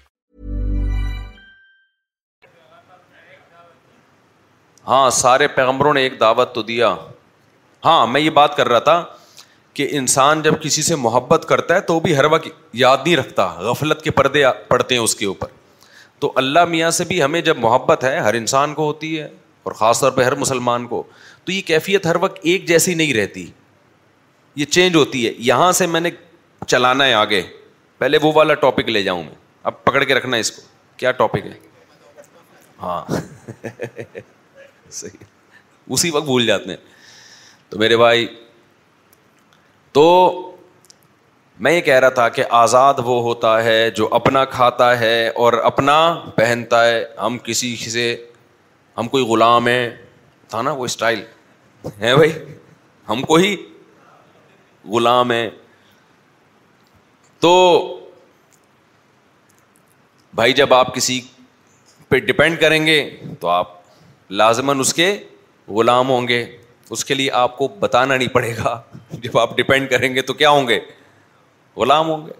ہاں 4.87 5.09
سارے 5.11 5.47
پیغمبروں 5.55 5.93
نے 5.93 6.01
ایک 6.01 6.19
دعوت 6.19 6.53
تو 6.55 6.61
دیا 6.67 6.93
ہاں 7.85 8.05
میں 8.07 8.21
یہ 8.21 8.29
بات 8.29 8.55
کر 8.57 8.67
رہا 8.69 8.79
تھا 8.89 9.03
کہ 9.73 9.87
انسان 9.97 10.41
جب 10.41 10.53
کسی 10.61 10.81
سے 10.83 10.95
محبت 10.95 11.45
کرتا 11.49 11.75
ہے 11.75 11.81
تو 11.91 11.99
بھی 11.99 12.17
ہر 12.17 12.25
وقت 12.31 12.47
یاد 12.75 12.97
نہیں 13.05 13.15
رکھتا 13.17 13.45
غفلت 13.69 14.01
کے 14.03 14.11
پردے 14.11 14.43
پڑتے 14.67 14.95
ہیں 14.95 15.01
اس 15.01 15.15
کے 15.15 15.25
اوپر 15.25 15.47
تو 16.19 16.31
اللہ 16.37 16.65
میاں 16.69 16.89
سے 16.97 17.03
بھی 17.11 17.21
ہمیں 17.23 17.39
جب 17.41 17.57
محبت 17.59 18.03
ہے 18.03 18.17
ہر 18.19 18.33
انسان 18.33 18.73
کو 18.73 18.85
ہوتی 18.85 19.17
ہے 19.19 19.27
اور 19.63 19.71
خاص 19.79 19.99
طور 20.01 20.11
پہ 20.11 20.23
ہر 20.23 20.35
مسلمان 20.35 20.87
کو 20.87 21.03
تو 21.45 21.51
یہ 21.51 21.61
کیفیت 21.65 22.05
ہر 22.05 22.15
وقت 22.21 22.39
ایک 22.41 22.67
جیسی 22.67 22.93
نہیں 22.95 23.13
رہتی 23.13 23.45
یہ 24.55 24.65
چینج 24.65 24.95
ہوتی 24.95 25.25
ہے 25.27 25.31
یہاں 25.37 25.71
سے 25.81 25.87
میں 25.87 25.99
نے 26.01 26.09
چلانا 26.67 27.05
ہے 27.05 27.13
آگے 27.13 27.41
پہلے 27.97 28.17
وہ 28.21 28.31
والا 28.35 28.53
ٹاپک 28.65 28.89
لے 28.89 29.03
جاؤں 29.03 29.23
میں 29.23 29.33
اب 29.69 29.83
پکڑ 29.83 30.03
کے 30.03 30.15
رکھنا 30.15 30.35
ہے 30.35 30.41
اس 30.41 30.51
کو 30.51 30.61
کیا 30.97 31.11
ٹاپک 31.21 31.45
ہے 31.45 31.57
ہاں 32.81 33.01
اسی 35.93 36.09
وقت 36.11 36.25
بھول 36.25 36.45
جاتے 36.45 36.69
ہیں 36.69 36.77
تو 37.69 37.77
میرے 37.79 37.97
بھائی 37.97 38.25
تو 39.97 40.05
میں 41.65 41.71
یہ 41.73 41.81
کہہ 41.87 41.99
رہا 41.99 42.09
تھا 42.19 42.27
کہ 42.35 42.43
آزاد 42.65 42.99
وہ 43.05 43.21
ہوتا 43.23 43.53
ہے 43.63 43.77
جو 43.95 44.07
اپنا 44.19 44.43
کھاتا 44.55 44.89
ہے 44.99 45.15
اور 45.43 45.53
اپنا 45.71 45.97
پہنتا 46.35 46.83
ہے 46.85 47.03
ہم 47.21 47.37
کسی 47.43 47.75
سے 47.89 48.05
ہم 48.97 49.07
کوئی 49.07 49.23
غلام 49.31 49.67
ہے 49.67 49.81
تھا 50.49 50.61
نا 50.61 50.71
وہ 50.79 50.85
اسٹائل 50.85 51.19
ہے 52.01 52.15
بھائی 52.17 52.31
ہم 53.09 53.21
کو 53.31 53.35
ہی 53.43 53.55
غلام 54.93 55.31
ہے 55.31 55.49
تو 57.45 57.51
بھائی 60.39 60.53
جب 60.61 60.73
آپ 60.73 60.93
کسی 60.95 61.19
پہ 62.09 62.19
ڈپینڈ 62.31 62.59
کریں 62.61 62.85
گے 62.87 62.97
تو 63.39 63.47
آپ 63.49 63.80
لازماً 64.39 64.73
اس 64.79 64.93
کے 64.93 65.07
غلام 65.75 66.09
ہوں 66.09 66.27
گے 66.27 66.45
اس 66.95 67.03
کے 67.05 67.13
لیے 67.13 67.31
آپ 67.39 67.57
کو 67.57 67.67
بتانا 67.79 68.15
نہیں 68.15 68.27
پڑے 68.33 68.53
گا 68.57 68.79
جب 69.23 69.37
آپ 69.37 69.55
ڈپینڈ 69.57 69.89
کریں 69.89 70.13
گے 70.15 70.21
تو 70.29 70.33
کیا 70.41 70.49
ہوں 70.49 70.67
گے 70.67 70.79
غلام 71.77 72.09
ہوں 72.09 72.25
گے 72.27 72.33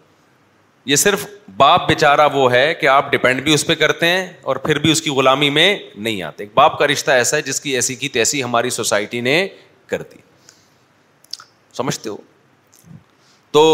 یہ 0.92 0.96
صرف 0.96 1.26
باپ 1.58 1.88
بے 1.88 1.96
چارہ 1.96 2.28
وہ 2.34 2.52
ہے 2.52 2.74
کہ 2.80 2.88
آپ 2.88 3.12
ڈپینڈ 3.12 3.42
بھی 3.44 3.54
اس 3.54 3.66
پہ 3.68 3.76
کرتے 3.82 4.08
ہیں 4.08 4.28
اور 4.42 4.56
پھر 4.68 4.80
بھی 4.86 4.92
اس 4.92 5.02
کی 5.02 5.10
غلامی 5.20 5.50
میں 5.58 5.68
نہیں 5.96 6.22
آتے 6.24 6.46
باپ 6.54 6.78
کا 6.80 6.88
رشتہ 6.88 7.12
ایسا 7.12 7.38
ہے 7.38 7.42
جس 7.50 7.62
کی 7.62 7.76
ایسی 7.76 7.96
کی 7.96 8.10
تیسی 8.18 8.44
ہماری 8.44 8.70
سوسائٹی 8.80 9.22
نے 9.28 9.36
کر 9.88 10.02
دی 10.12 10.22
سمجھتے 11.78 12.10
ہو 12.10 12.18
تو 13.52 13.66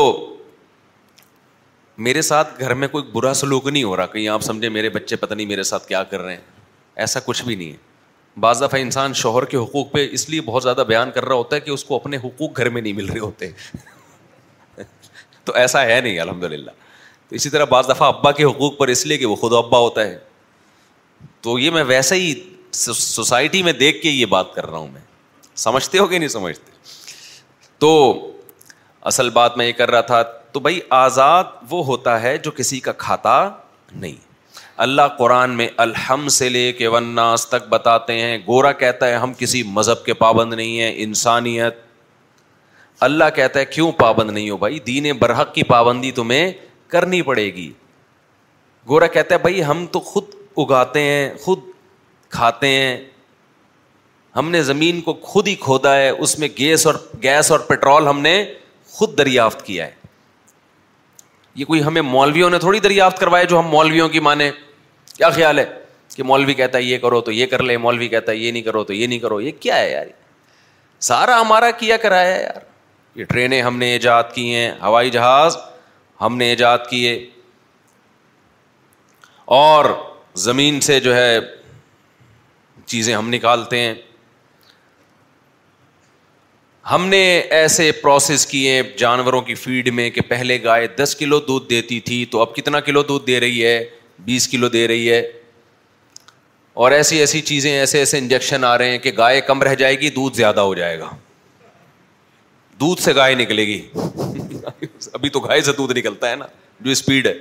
میرے 2.08 2.22
ساتھ 2.22 2.60
گھر 2.60 2.74
میں 2.82 2.88
کوئی 2.88 3.04
برا 3.12 3.34
سلوک 3.34 3.68
نہیں 3.68 3.84
ہو 3.84 3.96
رہا 3.98 4.06
کہیں 4.08 4.28
آپ 4.30 4.42
سمجھے 4.44 4.70
میرے 4.70 4.90
بچے 5.00 5.16
پتہ 5.16 5.34
نہیں 5.34 5.48
میرے 5.48 5.64
ساتھ 5.74 5.88
کیا 5.88 6.04
کر 6.10 6.22
رہے 6.22 6.34
ہیں 6.34 6.42
ایسا 7.06 7.20
کچھ 7.26 7.44
بھی 7.44 7.56
نہیں 7.56 7.72
ہے 7.72 7.87
بعض 8.44 8.62
دفعہ 8.64 8.80
انسان 8.82 9.14
شوہر 9.20 9.46
کے 9.52 9.58
حقوق 9.58 9.92
پہ 9.92 10.06
اس 10.18 10.28
لیے 10.30 10.42
بہت 10.46 10.64
زیادہ 10.64 10.84
بیان 10.88 11.12
کر 11.12 11.26
رہا 11.26 11.36
ہوتا 11.36 11.56
ہے 11.56 11.62
کہ 11.62 11.72
اس 11.72 11.84
کو 11.86 11.96
اپنے 11.96 12.18
حقوق 12.26 12.58
گھر 12.58 12.70
میں 12.70 12.82
نہیں 12.82 12.94
مل 12.94 13.06
رہے 13.10 13.20
ہوتے 13.20 13.50
تو 15.46 15.54
ایسا 15.62 15.86
ہے 15.86 16.00
نہیں 16.02 16.20
الحمد 16.20 16.44
للہ 16.52 16.72
تو 17.30 17.36
اسی 17.36 17.50
طرح 17.50 17.64
بعض 17.72 17.90
دفعہ 17.90 18.08
ابا 18.14 18.32
کے 18.40 18.44
حقوق 18.44 18.78
پر 18.78 18.88
اس 18.96 19.06
لیے 19.06 19.18
کہ 19.18 19.26
وہ 19.26 19.36
خود 19.36 19.54
ابا 19.66 19.78
ہوتا 19.80 20.04
ہے 20.08 20.18
تو 21.48 21.58
یہ 21.60 21.72
میں 21.72 21.84
ویسے 21.88 22.16
ہی 22.20 22.34
سوسائٹی 22.80 23.64
میں 23.64 23.74
دیکھ 23.74 24.02
کے 24.02 24.10
یہ 24.10 24.26
بات 24.36 24.54
کر 24.56 24.70
رہا 24.70 24.78
ہوں 24.78 24.88
میں 24.94 25.02
سمجھتے 25.66 25.98
ہو 26.00 26.08
کہ 26.08 26.18
نہیں 26.20 26.30
سمجھتے 26.30 26.72
تو 27.86 27.92
اصل 29.12 29.30
بات 29.40 29.58
میں 29.58 29.66
یہ 29.68 29.72
کر 29.78 29.92
رہا 29.92 30.02
تھا 30.12 30.22
تو 30.52 30.60
بھائی 30.60 30.80
آزاد 31.00 31.44
وہ 31.70 31.84
ہوتا 31.86 32.22
ہے 32.22 32.38
جو 32.44 32.52
کسی 32.58 32.80
کا 32.80 32.92
کھاتا 33.06 33.38
نہیں 33.92 34.26
اللہ 34.86 35.02
قرآن 35.18 35.52
میں 35.58 35.68
الحم 35.86 36.28
سے 36.38 36.50
لے 36.50 36.72
کے 36.78 36.88
وناس 36.96 37.48
تک 37.48 37.68
بتاتے 37.70 38.20
ہیں 38.20 38.38
گورا 38.48 38.72
کہتا 38.84 39.08
ہے 39.08 39.16
ہم 39.26 39.34
کسی 39.38 39.64
مذہب 39.78 40.04
کے 40.06 40.14
پابند 40.24 40.54
نہیں 40.54 40.80
ہیں 40.80 40.92
انسانیت 41.04 41.82
اللہ 43.08 43.24
کہتا 43.36 43.60
ہے 43.60 43.66
کیوں 43.66 43.92
پابند 43.98 44.32
نہیں 44.32 44.50
ہو 44.50 44.58
بھائی 44.58 44.80
دین 44.88 45.12
برحق 45.20 45.54
کی 45.54 45.64
پابندی 45.74 46.12
تمہیں 46.20 46.52
کرنی 46.94 47.22
پڑے 47.30 47.46
گی 47.54 47.72
گورا 48.90 49.08
کہتا 49.18 49.36
ہے 49.36 49.40
بھائی 49.40 49.64
ہم 49.66 49.86
تو 49.92 50.00
خود 50.12 50.24
اگاتے 50.64 51.02
ہیں 51.04 51.30
خود 51.44 51.60
کھاتے 52.38 52.68
ہیں 52.68 52.98
ہم 54.36 54.50
نے 54.52 54.62
زمین 54.64 55.02
کو 55.02 55.14
خود 55.22 55.48
ہی 55.48 55.54
کھودا 55.60 55.96
ہے 55.96 56.10
اس 56.10 56.38
میں 56.40 56.48
گیس 56.58 56.86
اور 56.88 56.96
گیس 57.24 57.52
اور 57.52 57.60
پٹرول 57.70 58.08
ہم 58.08 58.20
نے 58.22 58.44
خود 58.98 59.18
دریافت 59.18 59.66
کیا 59.66 59.86
ہے 59.86 59.97
یہ 61.58 61.66
کوئی 61.66 61.84
ہمیں 61.84 62.02
مولویوں 62.02 62.50
نے 62.50 62.58
تھوڑی 62.60 62.80
دریافت 62.80 63.20
کروائے 63.20 63.46
جو 63.52 63.60
ہم 63.60 63.68
مولویوں 63.68 64.08
کی 64.16 64.20
مانے 64.28 64.50
کیا 65.18 65.30
خیال 65.38 65.60
ہے 65.60 65.66
کہ 66.16 66.24
مولوی 66.24 66.54
کہتا 66.54 66.78
ہے 66.78 66.84
یہ 66.84 66.98
کرو 67.06 67.22
تو 67.22 67.32
یہ 67.32 67.46
کر 67.54 67.64
لے 67.64 67.78
مولوی 67.86 68.08
کہتا 68.08 68.32
ہے 68.32 68.38
یہ 68.38 68.52
نہیں 68.52 68.62
کرو 68.64 68.84
تو 68.90 68.94
یہ 68.94 69.08
نہیں 69.08 69.20
کرو 69.20 69.40
یہ 69.42 69.52
کیا 69.60 69.76
ہے 69.80 69.92
یار 69.92 70.06
سارا 71.08 71.40
ہمارا 71.42 71.72
کیا 71.80 71.98
کرایا 72.04 72.36
یار 72.36 72.60
یہ 73.20 73.24
ٹرینیں 73.30 73.62
ہم 73.62 73.78
نے 73.78 73.88
ایجاد 73.92 74.24
کی 74.34 74.54
ہیں 74.56 74.72
ہوائی 74.82 75.10
جہاز 75.18 75.58
ہم 76.22 76.38
نے 76.38 76.50
ایجاد 76.50 76.86
کیے 76.90 77.14
اور 79.62 79.86
زمین 80.46 80.80
سے 80.90 81.00
جو 81.00 81.16
ہے 81.16 81.40
چیزیں 82.92 83.16
ہم 83.16 83.30
نکالتے 83.34 83.80
ہیں 83.82 83.94
ہم 86.92 87.08
نے 87.10 87.20
ایسے 87.56 87.92
پروسیس 88.02 88.46
کیے 88.48 88.82
جانوروں 88.98 89.40
کی 89.48 89.54
فیڈ 89.62 89.88
میں 89.94 90.10
کہ 90.18 90.22
پہلے 90.28 90.58
گائے 90.64 90.88
دس 90.98 91.16
کلو 91.20 91.40
دودھ 91.48 91.68
دیتی 91.70 92.00
تھی 92.10 92.24
تو 92.32 92.42
اب 92.42 92.54
کتنا 92.56 92.80
کلو 92.80 93.02
دودھ 93.08 93.26
دے 93.28 93.40
رہی 93.40 93.66
ہے 93.66 93.84
بیس 94.26 94.48
کلو 94.48 94.70
دے 94.76 94.88
رہی 94.88 95.12
ہے 95.12 95.20
اور 96.84 96.92
ایسی 96.92 97.18
ایسی 97.20 97.42
چیزیں 97.50 97.72
ایسے 97.78 98.00
ایسے 98.00 98.18
انجیکشن 98.18 98.64
آ 98.64 98.78
رہے 98.78 98.92
ہیں 98.92 98.98
کہ 99.08 99.12
گائے 99.18 99.42
کم 99.48 99.64
رہ 99.64 99.76
جائے 99.82 100.00
گی 100.00 100.10
دودھ 100.20 100.36
زیادہ 100.38 100.60
ہو 100.70 100.74
جائے 100.76 101.00
گا 101.00 101.10
دودھ 102.80 103.02
سے 103.02 103.16
گائے 103.16 103.34
نکلے 103.36 103.66
گی 103.68 103.80
ابھی 105.14 105.30
تو 105.30 105.40
گائے 105.40 105.62
سے 105.62 105.72
دودھ 105.78 105.94
نکلتا 105.98 106.30
ہے 106.30 106.36
نا 106.36 106.46
جو 106.80 106.92
اسپیڈ 106.92 107.28
ہے 107.28 107.34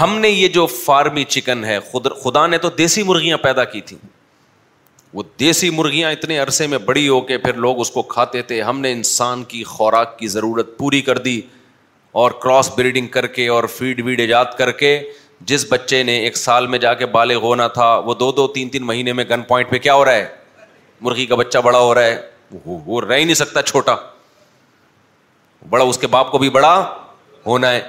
ہم 0.00 0.18
نے 0.18 0.28
یہ 0.30 0.48
جو 0.58 0.64
فارمی 0.76 1.24
چکن 1.36 1.64
ہے 1.64 1.78
خدا 2.24 2.46
نے 2.46 2.58
تو 2.66 2.70
دیسی 2.78 3.02
مرغیاں 3.02 3.38
پیدا 3.42 3.64
کی 3.74 3.80
تھیں 3.90 3.98
وہ 5.14 5.22
دیسی 5.40 5.68
مرغیاں 5.70 6.10
اتنے 6.12 6.38
عرصے 6.38 6.66
میں 6.72 6.78
بڑی 6.86 7.08
ہو 7.08 7.20
کے 7.28 7.38
پھر 7.38 7.54
لوگ 7.64 7.80
اس 7.80 7.90
کو 7.90 8.02
کھاتے 8.14 8.42
تھے 8.50 8.60
ہم 8.62 8.80
نے 8.80 8.92
انسان 8.92 9.42
کی 9.48 9.62
خوراک 9.66 10.18
کی 10.18 10.28
ضرورت 10.28 10.76
پوری 10.78 11.00
کر 11.02 11.18
دی 11.18 11.40
اور 12.20 12.30
کراس 12.42 12.70
بریڈنگ 12.76 13.06
کر 13.16 13.26
کے 13.38 13.48
اور 13.54 13.64
فیڈ 13.76 14.00
ویڈ 14.06 14.20
ایجاد 14.20 14.56
کر 14.58 14.70
کے 14.82 14.98
جس 15.50 15.66
بچے 15.70 16.02
نے 16.02 16.16
ایک 16.20 16.36
سال 16.36 16.66
میں 16.66 16.78
جا 16.78 16.92
کے 16.94 17.06
بالغ 17.16 17.36
ہونا 17.42 17.66
تھا 17.76 17.88
وہ 18.06 18.14
دو 18.22 18.30
دو 18.32 18.46
تین 18.54 18.68
تین 18.70 18.84
مہینے 18.86 19.12
میں 19.12 19.24
گن 19.30 19.42
پوائنٹ 19.48 19.70
پہ 19.70 19.78
کیا 19.78 19.94
ہو 19.94 20.04
رہا 20.04 20.12
ہے 20.16 20.28
مرغی 21.02 21.26
کا 21.26 21.34
بچہ 21.40 21.58
بڑا 21.64 21.78
ہو 21.78 21.94
رہا 21.94 22.04
ہے 22.04 22.20
وہ 22.64 23.00
رہ 23.08 23.16
ہی 23.16 23.24
نہیں 23.24 23.34
سکتا 23.34 23.62
چھوٹا 23.62 23.94
بڑا 25.70 25.84
اس 25.84 25.98
کے 25.98 26.06
باپ 26.06 26.30
کو 26.32 26.38
بھی 26.38 26.50
بڑا 26.50 26.74
ہونا 27.46 27.70
ہے 27.72 27.80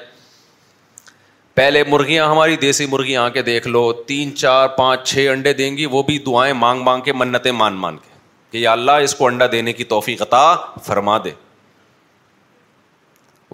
پہلے 1.55 1.83
مرغیاں 1.89 2.27
ہماری 2.31 2.55
دیسی 2.57 2.85
مرغیاں 2.89 3.23
آ 3.23 3.29
کے 3.29 3.41
دیکھ 3.43 3.67
لو 3.67 3.91
تین 4.07 4.35
چار 4.35 4.67
پانچ 4.77 5.07
چھ 5.09 5.27
انڈے 5.31 5.53
دیں 5.53 5.75
گی 5.77 5.85
وہ 5.91 6.01
بھی 6.09 6.17
دعائیں 6.25 6.53
مانگ 6.53 6.83
مانگ 6.83 7.01
کے 7.05 7.13
منتیں 7.13 7.51
مان 7.51 7.73
مان 7.77 7.97
کے 8.03 8.09
کہ 8.51 8.57
یا 8.57 8.71
اللہ 8.71 8.91
اس 9.05 9.15
کو 9.15 9.25
انڈا 9.27 9.45
دینے 9.51 9.73
کی 9.73 9.83
توفیق 9.93 10.21
عطا 10.21 10.41
فرما 10.85 11.17
دے 11.23 11.31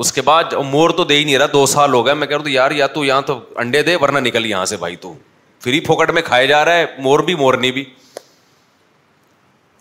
اس 0.04 0.12
کے 0.14 0.22
بعد 0.22 0.54
مور 0.72 0.90
تو 0.98 1.04
دے 1.04 1.16
ہی 1.18 1.24
نہیں 1.24 1.38
رہا 1.38 1.46
دو 1.54 1.66
سال 1.66 1.94
ہو 1.94 2.06
گئے 2.06 2.14
میں 2.14 2.28
کہہ 2.28 2.38
رہا 2.38 2.52
یار 2.54 2.72
یا 2.82 2.88
تو 2.98 3.06
یہاں 3.06 3.22
تو 3.28 3.40
انڈے 3.64 3.82
دے 3.84 3.96
ورنہ 4.02 4.20
نکل 4.28 4.46
یہاں 4.46 4.66
سے 4.74 4.78
بھائی 4.78 4.96
تو 5.08 5.14
فری 5.64 5.80
پھوکٹ 5.86 6.12
میں 6.14 6.22
کھائے 6.26 6.48
جا 6.48 6.64
رہا 6.66 6.76
ہے 6.78 6.86
مور 7.08 7.20
بھی 7.30 7.36
مورنی 7.36 7.72
بھی 7.72 7.86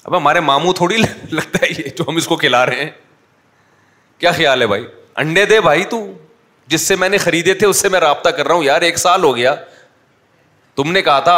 اب 0.05 0.17
ہمارے 0.17 0.41
ماموں 0.41 0.73
تھوڑی 0.81 0.97
لگتا 0.97 1.59
ہے 1.62 1.69
یہ 1.79 1.89
جو 1.97 2.05
ہم 2.09 2.17
اس 2.17 2.29
کو 2.29 2.37
کھلا 2.37 2.64
رہے 2.67 2.85
ہیں 2.85 2.91
کیا 4.19 4.33
خیال 4.33 4.62
ہے 4.62 4.67
بھائی 4.67 4.87
انڈے 5.25 5.45
دے 5.47 5.61
بھائی 5.61 5.85
تو 5.91 6.07
جس 6.75 6.81
سے 6.89 6.97
میں 6.97 7.09
نے 7.09 7.19
خریدے 7.19 7.55
تھے 7.55 7.67
اس 7.67 7.81
سے 7.83 7.89
میں 7.89 8.01
رابطہ 8.01 8.29
کر 8.37 8.47
رہا 8.47 8.55
ہوں 8.55 8.62
یار 8.64 8.83
ایک 8.83 8.99
سال 8.99 9.25
ہو 9.25 9.35
گیا 9.37 9.55
تم 10.77 10.91
نے 10.93 11.03
کہا 11.03 11.19
تھا 11.29 11.37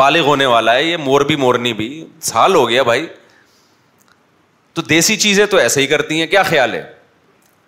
بالغ 0.00 0.26
ہونے 0.26 0.46
والا 0.46 0.74
ہے 0.74 0.82
یہ 0.84 0.96
مور 0.96 1.20
بھی 1.30 1.36
مورنی 1.36 1.72
بھی 1.74 1.88
سال 2.30 2.54
ہو 2.54 2.68
گیا 2.68 2.82
بھائی 2.88 3.06
تو 4.74 4.82
دیسی 4.82 5.16
چیزیں 5.24 5.44
تو 5.46 5.56
ایسے 5.56 5.80
ہی 5.80 5.86
کرتی 5.86 6.20
ہیں 6.20 6.26
کیا 6.26 6.42
خیال 6.42 6.74
ہے 6.74 6.82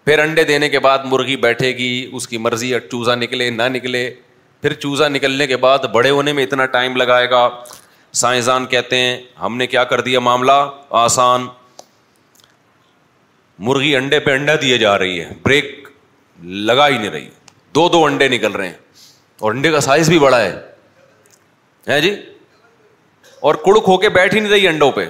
پھر 0.04 0.18
انڈے 0.18 0.44
دینے 0.44 0.68
کے 0.68 0.78
بعد 0.86 0.98
مرغی 1.10 1.36
بیٹھے 1.46 1.70
گی 1.76 1.90
اس 2.12 2.28
کی 2.28 2.38
مرضی 2.38 2.72
چوزا 2.90 3.14
نکلے 3.14 3.48
نہ 3.50 3.62
نکلے 3.72 4.08
پھر 4.62 4.72
چوزا 4.84 5.08
نکلنے 5.08 5.46
کے 5.46 5.56
بعد 5.64 5.78
بڑے 5.92 6.10
ہونے 6.10 6.32
میں 6.32 6.42
اتنا 6.44 6.66
ٹائم 6.76 6.96
لگائے 6.96 7.30
گا 7.30 7.48
سائنسدان 8.20 8.66
کہتے 8.66 8.96
ہیں 8.96 9.16
ہم 9.40 9.56
نے 9.56 9.66
کیا 9.66 9.84
کر 9.92 10.00
دیا 10.00 10.20
معاملہ 10.20 10.52
آسان 11.00 11.46
مرغی 13.66 13.94
انڈے 13.96 14.20
پہ 14.20 14.32
انڈا 14.34 14.54
دیے 14.62 14.78
جا 14.78 14.98
رہی 14.98 15.20
ہے 15.20 15.32
بریک 15.42 15.83
لگا 16.44 16.86
ہی 16.88 16.98
نہیں 16.98 17.10
رہی 17.10 17.28
دو 17.74 17.88
دو 17.88 18.04
انڈے 18.04 18.28
نکل 18.28 18.52
رہے 18.52 18.66
ہیں 18.66 18.74
اور 19.42 19.52
انڈے 19.54 19.70
کا 19.72 19.80
سائز 19.88 20.08
بھی 20.08 20.18
بڑا 20.18 20.40
ہے 20.42 20.52
ہے 21.88 22.00
جی 22.00 22.14
اور 23.48 23.54
کڑک 23.64 23.84
ہو 23.88 23.96
کے 24.00 24.08
بیٹھ 24.08 24.34
ہی 24.34 24.40
نہیں 24.40 24.52
رہی 24.52 24.68
انڈوں 24.68 24.90
پہ 24.92 25.04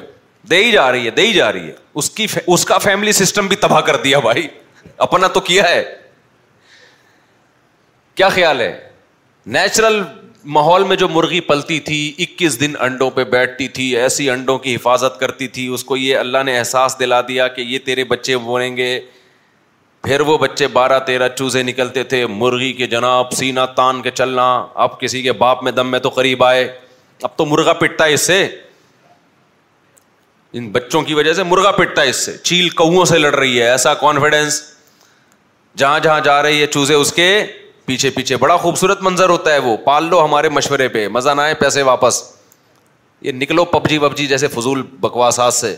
دے 0.51 0.63
ہی 0.65 0.71
جا 0.73 0.91
رہی 0.93 1.05
ہے 1.07 1.11
دے 1.17 1.27
ہی 1.27 1.33
جا 1.33 1.53
رہی 1.53 1.71
ہے 1.71 2.41
اس 2.55 2.65
کا 2.67 2.79
فیملی 2.83 3.13
سسٹم 3.21 3.47
بھی 3.49 3.57
تباہ 3.57 3.81
کر 3.87 3.97
دیا 4.05 4.19
بھائی 4.21 4.47
اپنا 5.07 5.27
تو 5.35 5.41
کیا 5.51 5.69
ہے 5.69 5.83
کیا 8.15 8.29
خیال 8.29 8.61
ہے 8.61 8.73
نیچرل 9.57 10.03
ماحول 10.57 10.85
میں 10.85 10.97
جو 10.97 11.09
مرغی 11.09 11.41
پلتی 11.41 11.79
تھی 11.81 12.01
اکیس 12.23 12.59
دن 12.61 12.73
انڈوں 12.87 13.11
پہ 13.11 13.25
بیٹھتی 13.35 13.69
تھی 13.77 13.85
ایسی 13.97 14.29
انڈوں 14.31 14.59
کی 14.67 14.75
حفاظت 14.75 15.19
کرتی 15.21 15.49
تھی 15.57 15.67
اس 15.75 15.85
کو 15.85 15.97
یہ 15.97 16.17
اللہ 16.19 16.43
نے 16.47 16.59
احساس 16.59 16.97
دلا 17.01 17.21
دیا 17.29 17.47
کہ 17.57 17.61
یہ 17.61 17.79
تیرے 17.85 18.05
بچے 18.13 18.37
بولیں 18.49 18.77
گے 18.77 18.99
پھر 20.05 20.21
وہ 20.21 20.37
بچے 20.39 20.67
بارہ 20.73 20.99
تیرہ 21.07 21.29
چوزے 21.37 21.63
نکلتے 21.63 22.03
تھے 22.09 22.25
مرغی 22.27 22.73
کے 22.79 22.87
جناب 22.95 23.31
سینا 23.37 23.65
تان 23.77 24.01
کے 24.03 24.11
چلنا 24.15 24.45
اب 24.87 24.99
کسی 25.01 25.23
کے 25.23 25.33
باپ 25.43 25.63
میں 25.65 25.73
دم 25.73 25.91
میں 25.91 25.99
تو 25.99 26.09
قریب 26.17 26.43
آئے 26.45 26.67
اب 27.29 27.37
تو 27.37 27.47
مرغا 27.47 27.73
پٹتا 27.79 28.05
ہے 28.07 28.15
اس 28.15 28.27
سے 28.27 28.43
ان 30.59 30.69
بچوں 30.73 31.01
کی 31.03 31.15
وجہ 31.15 31.33
سے 31.35 31.43
مرغا 31.53 31.71
پٹتا 31.79 32.03
ہے 32.03 32.11
اس 32.11 32.25
سے 32.25 32.37
چیل 32.43 32.69
کوؤں 32.81 33.05
سے 33.13 33.19
لڑ 33.19 33.35
رہی 33.35 33.61
ہے 33.63 33.69
ایسا 33.71 33.95
کانفیڈینس 34.03 34.61
جہاں 35.83 36.01
جہاں 36.01 36.21
جا 36.25 36.41
رہی 36.43 36.61
ہے 36.61 36.67
چوزے 36.77 36.95
اس 36.95 37.13
کے 37.13 37.29
پیچھے 37.87 38.11
پیچھے 38.11 38.37
بڑا 38.45 38.57
خوبصورت 38.57 39.03
منظر 39.03 39.29
ہوتا 39.29 39.53
ہے 39.53 39.59
وہ 39.69 39.77
پال 39.85 40.09
لو 40.11 40.25
ہمارے 40.25 40.49
مشورے 40.59 40.89
پہ 40.99 41.07
مزہ 41.17 41.31
نہ 41.37 41.41
آئے 41.41 41.55
پیسے 41.65 41.83
واپس 41.93 42.23
یہ 43.23 43.33
نکلو 43.41 43.65
پبجی 43.75 43.99
وبجی 43.99 44.27
جیسے 44.27 44.49
فضول 44.57 44.83
بکواسات 45.01 45.55
سے 45.55 45.75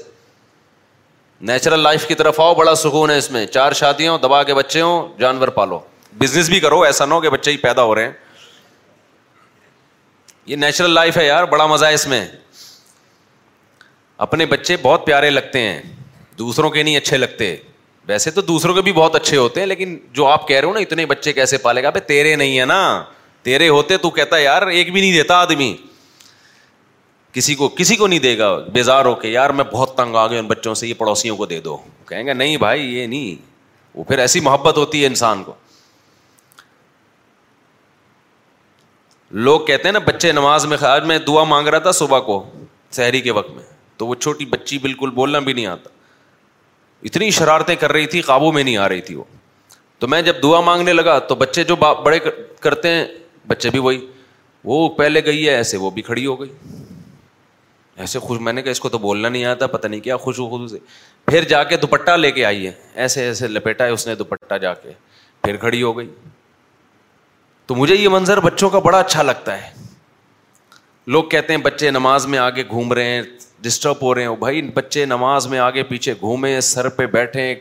نیچرل 1.41 1.81
لائف 1.81 2.07
کی 2.09 2.15
طرف 2.15 2.39
آؤ 2.41 2.55
بڑا 2.55 2.75
سکون 2.75 3.11
ہے 3.11 3.17
اس 3.19 3.31
میں 3.31 3.45
چار 3.47 3.73
شادیوں 3.81 4.17
دبا 4.19 4.43
کے 4.45 4.55
بچے 4.55 4.81
ہوں 4.81 5.09
جانور 5.21 5.49
پالو 5.57 5.79
بزنس 6.19 6.49
بھی 6.49 6.61
کرو 6.61 6.81
ایسا 6.83 7.07
نہ 7.07 7.15
ہو 7.15 7.21
کہ 7.21 7.31
بچے 7.31 7.51
ہی 7.53 7.57
پیدا 7.57 7.83
ہو 7.85 7.95
رہے 7.95 8.05
ہیں 8.05 8.13
یہ 10.47 10.57
نیچرل 10.57 10.91
لائف 10.95 11.17
ہے 11.17 11.27
یار 11.27 11.45
بڑا 11.51 11.67
مزہ 11.67 11.87
ہے 11.87 11.95
اس 11.95 12.07
میں 12.09 12.25
اپنے 14.27 14.47
بچے 14.47 14.77
بہت 14.83 15.05
پیارے 15.07 15.31
لگتے 15.31 15.61
ہیں 15.63 15.81
دوسروں 16.39 16.71
کے 16.71 16.83
نہیں 16.83 16.97
اچھے 16.97 17.17
لگتے 17.17 17.55
ویسے 18.09 18.31
تو 18.31 18.41
دوسروں 18.43 18.75
کے 18.75 18.81
بھی 18.83 18.93
بہت 18.93 19.15
اچھے 19.17 19.37
ہوتے 19.37 19.61
ہیں 19.61 19.67
لیکن 19.67 19.97
جو 20.15 20.27
آپ 20.27 20.47
کہہ 20.49 20.61
رہے 20.61 20.69
ہو 20.69 20.73
نا 20.75 20.81
اتنے 20.81 21.07
بچے 21.07 21.33
کیسے 21.33 21.59
پالے 21.59 21.83
گا 21.83 21.91
تیرے 22.07 22.35
نہیں 22.37 22.59
ہے 22.59 22.65
نا 22.65 22.81
تیرے 23.43 23.69
ہوتے 23.69 23.97
تو 23.99 24.11
کہتا 24.11 24.39
یار 24.39 24.67
ایک 24.67 24.93
بھی 24.93 25.01
نہیں 25.01 25.13
دیتا 25.13 25.39
آدمی 25.41 25.75
کسی 27.37 27.55
کو 27.61 27.69
کسی 27.79 27.97
کو 28.01 28.07
نہیں 28.07 28.19
دے 28.19 28.37
گا 28.39 28.47
بیزار 28.73 29.05
ہو 29.05 29.15
کے 29.23 29.29
یار 29.29 29.51
میں 29.57 29.65
بہت 29.73 29.95
تنگ 29.97 30.15
آ 30.17 30.27
گیا 30.27 30.39
ان 30.41 30.47
بچوں 30.47 30.73
سے 30.81 30.87
یہ 30.89 30.95
پڑوسیوں 30.99 31.37
کو 31.37 31.47
دے 31.47 31.59
دو 31.65 31.77
کہیں 32.09 32.27
گے 32.27 32.33
نہیں 32.33 32.57
بھائی 32.63 32.85
یہ 32.97 33.07
نہیں 33.07 33.43
وہ 33.95 34.05
پھر 34.11 34.19
ایسی 34.19 34.41
محبت 34.47 34.77
ہوتی 34.79 35.01
ہے 35.03 35.07
انسان 35.07 35.43
کو 35.45 35.55
لوگ 39.49 39.61
کہتے 39.67 39.89
ہیں 39.89 39.93
نا 39.93 39.99
بچے 40.05 40.31
نماز 40.33 40.67
میں 40.67 40.77
خیال 40.85 41.05
میں 41.11 41.19
دعا 41.27 41.43
مانگ 41.53 41.69
رہا 41.69 41.79
تھا 41.89 41.93
صبح 41.99 42.21
کو 42.31 42.39
شہری 42.97 43.21
کے 43.21 43.31
وقت 43.41 43.51
میں 43.57 43.65
تو 43.99 44.07
وہ 44.07 44.15
چھوٹی 44.21 44.45
بچی 44.57 44.79
بالکل 44.87 45.11
بولنا 45.21 45.39
بھی 45.49 45.53
نہیں 45.53 45.67
آتا 45.75 45.91
اتنی 47.11 47.31
شرارتیں 47.41 47.75
کر 47.81 47.93
رہی 47.93 48.07
تھی 48.17 48.21
قابو 48.31 48.51
میں 48.53 48.63
نہیں 48.65 48.77
آ 48.77 48.89
رہی 48.89 49.01
تھی 49.11 49.15
وہ 49.15 49.25
تو 49.99 50.09
میں 50.15 50.23
جب 50.31 50.43
دعا 50.43 50.61
مانگنے 50.71 50.93
لگا 50.93 51.19
تو 51.29 51.35
بچے 51.45 51.65
جو 51.73 51.77
بڑے 51.85 52.19
کرتے 52.61 52.95
ہیں 52.95 53.07
بچے 53.49 53.71
بھی 53.71 53.79
وہی 53.89 54.01
وہ 54.71 54.89
پہلے 54.99 55.25
گئی 55.25 55.47
ہے 55.49 55.55
ایسے 55.55 55.77
وہ 55.87 55.91
بھی 55.99 56.03
کھڑی 56.03 56.27
ہو 56.27 56.41
گئی 56.41 56.51
ایسے 58.01 58.19
خوش 58.19 58.41
میں 58.47 58.53
نے 58.53 58.63
کہا 58.63 58.71
اس 58.71 58.81
کو 58.81 58.89
تو 58.89 58.99
بولنا 58.99 59.29
نہیں 59.29 59.45
آتا 59.45 59.67
پتہ 59.67 59.87
نہیں 59.89 60.01
کیا 60.01 60.17
خوش 60.23 60.39
و 60.39 60.49
خوشو 60.49 60.67
سے 60.69 60.79
پھر 61.27 61.45
جا 61.49 61.63
کے 61.71 61.77
دوپٹہ 61.83 62.11
لے 62.17 62.31
کے 62.31 62.45
آئیے 62.45 62.71
ایسے 63.05 63.25
ایسے 63.27 63.49
لپیٹا 63.49 63.85
ہے 63.85 63.91
اس 63.91 64.07
نے 64.07 64.15
دوپٹہ 64.15 64.59
جا 64.63 64.73
کے 64.83 64.91
پھر 65.43 65.57
کھڑی 65.63 65.83
ہو 65.83 65.97
گئی 65.99 66.09
تو 67.67 67.75
مجھے 67.75 67.95
یہ 67.95 68.09
منظر 68.13 68.41
بچوں 68.41 68.69
کا 68.71 68.79
بڑا 68.79 68.99
اچھا 68.99 69.23
لگتا 69.23 69.57
ہے 69.63 69.71
لوگ 71.15 71.25
کہتے 71.31 71.53
ہیں 71.53 71.61
بچے 71.63 71.91
نماز 71.91 72.27
میں 72.27 72.39
آگے 72.39 72.63
گھوم 72.71 72.93
رہے 72.93 73.15
ہیں 73.15 73.23
ڈسٹرب 73.63 74.03
ہو 74.03 74.15
رہے 74.15 74.23
ہیں 74.27 74.35
بھائی 74.39 74.63
بچے 74.75 75.05
نماز 75.05 75.47
میں 75.49 75.59
آگے 75.59 75.83
پیچھے 75.91 76.15
گھومیں 76.21 76.61
سر 76.69 76.89
پہ 76.99 77.07
بیٹھیں 77.13 77.55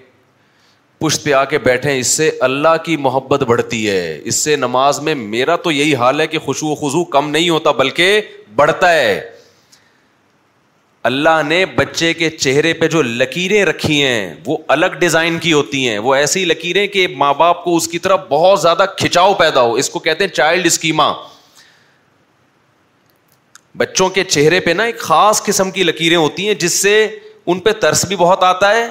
پشت 0.99 1.23
پہ 1.23 1.31
آ 1.33 1.43
کے 1.45 1.57
بیٹھیں 1.59 1.97
اس 1.97 2.07
سے 2.17 2.29
اللہ 2.41 2.75
کی 2.83 2.97
محبت 3.05 3.43
بڑھتی 3.47 3.87
ہے 3.89 4.19
اس 4.23 4.35
سے 4.43 4.55
نماز 4.55 4.99
میں 5.07 5.15
میرا 5.15 5.55
تو 5.63 5.71
یہی 5.71 5.95
حال 6.03 6.21
ہے 6.21 6.27
کہ 6.27 6.39
خوشو 6.45 6.67
و 6.71 6.75
خوشو 6.81 7.03
کم 7.15 7.29
نہیں 7.29 7.49
ہوتا 7.49 7.71
بلکہ 7.81 8.21
بڑھتا 8.55 8.91
ہے 8.93 9.21
اللہ 11.07 11.41
نے 11.45 11.65
بچے 11.75 12.11
کے 12.19 12.29
چہرے 12.29 12.71
پہ 12.73 12.87
جو 12.89 13.01
لکیریں 13.01 13.63
رکھی 13.65 14.01
ہیں 14.03 14.33
وہ 14.45 14.57
الگ 14.75 14.93
ڈیزائن 14.99 15.37
کی 15.39 15.51
ہوتی 15.53 15.87
ہیں 15.89 15.97
وہ 16.05 16.13
ایسی 16.15 16.43
لکیریں 16.45 16.85
کہ 16.93 17.05
ماں 17.17 17.33
باپ 17.41 17.63
کو 17.63 17.75
اس 17.77 17.87
کی 17.87 17.99
طرف 18.05 18.19
بہت 18.29 18.61
زیادہ 18.61 18.85
کھچاؤ 18.97 19.33
پیدا 19.41 19.61
ہو 19.61 19.73
اس 19.81 19.89
کو 19.89 19.99
کہتے 20.07 20.23
ہیں 20.23 20.31
چائلڈ 20.31 20.65
اسکیما 20.65 21.11
بچوں 23.77 24.09
کے 24.17 24.23
چہرے 24.23 24.59
پہ 24.59 24.71
نا 24.79 24.83
ایک 24.91 24.99
خاص 24.99 25.43
قسم 25.45 25.71
کی 25.71 25.83
لکیریں 25.83 26.17
ہوتی 26.17 26.47
ہیں 26.47 26.53
جس 26.65 26.81
سے 26.81 26.95
ان 27.45 27.59
پہ 27.67 27.71
ترس 27.81 28.05
بھی 28.07 28.15
بہت 28.25 28.43
آتا 28.43 28.69
ہے 28.75 28.85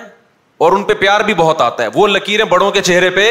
اور 0.64 0.72
ان 0.72 0.84
پہ 0.90 0.94
پیار 1.00 1.20
بھی 1.30 1.34
بہت 1.42 1.60
آتا 1.60 1.82
ہے 1.82 1.88
وہ 1.94 2.06
لکیریں 2.08 2.44
بڑوں 2.52 2.70
کے 2.78 2.82
چہرے 2.90 3.10
پہ 3.18 3.30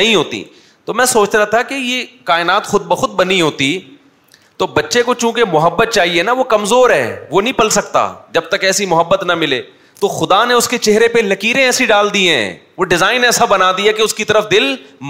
نہیں 0.00 0.14
ہوتی 0.14 0.42
تو 0.84 0.94
میں 0.94 1.06
سوچ 1.14 1.34
رہا 1.36 1.44
تھا 1.56 1.62
کہ 1.68 1.74
یہ 1.80 2.04
کائنات 2.32 2.66
خود 2.66 2.86
بخود 2.86 3.10
بنی 3.20 3.40
ہوتی 3.40 3.72
تو 4.58 4.66
بچے 4.74 5.02
کو 5.08 5.14
چونکہ 5.14 5.44
محبت 5.52 5.90
چاہیے 5.94 6.22
نا 6.28 6.32
وہ 6.38 6.44
کمزور 6.52 6.90
ہے 6.90 7.26
وہ 7.30 7.40
نہیں 7.42 7.52
پل 7.56 7.68
سکتا 7.70 8.00
جب 8.34 8.48
تک 8.50 8.64
ایسی 8.64 8.86
محبت 8.92 9.22
نہ 9.26 9.34
ملے 9.42 9.60
تو 10.00 10.08
خدا 10.08 10.44
نے 10.44 10.54
اس 10.54 10.68
کے 10.68 10.78
چہرے 10.78 11.08
پہ 11.08 11.18
لکیریں 11.22 11.62
ایسی 11.64 11.84
ڈال 11.86 12.12
دی 12.14 12.28
ہیں 12.28 12.54
وہ 12.78 12.84
ڈیزائن 12.92 13.24
ایسا 13.24 13.44
بنا 13.52 13.70
دیا 13.76 13.92
کہ 13.92 14.02
اس 14.02 14.14
کی 14.14 14.24
طرف 14.24 14.50
دل 14.50 14.62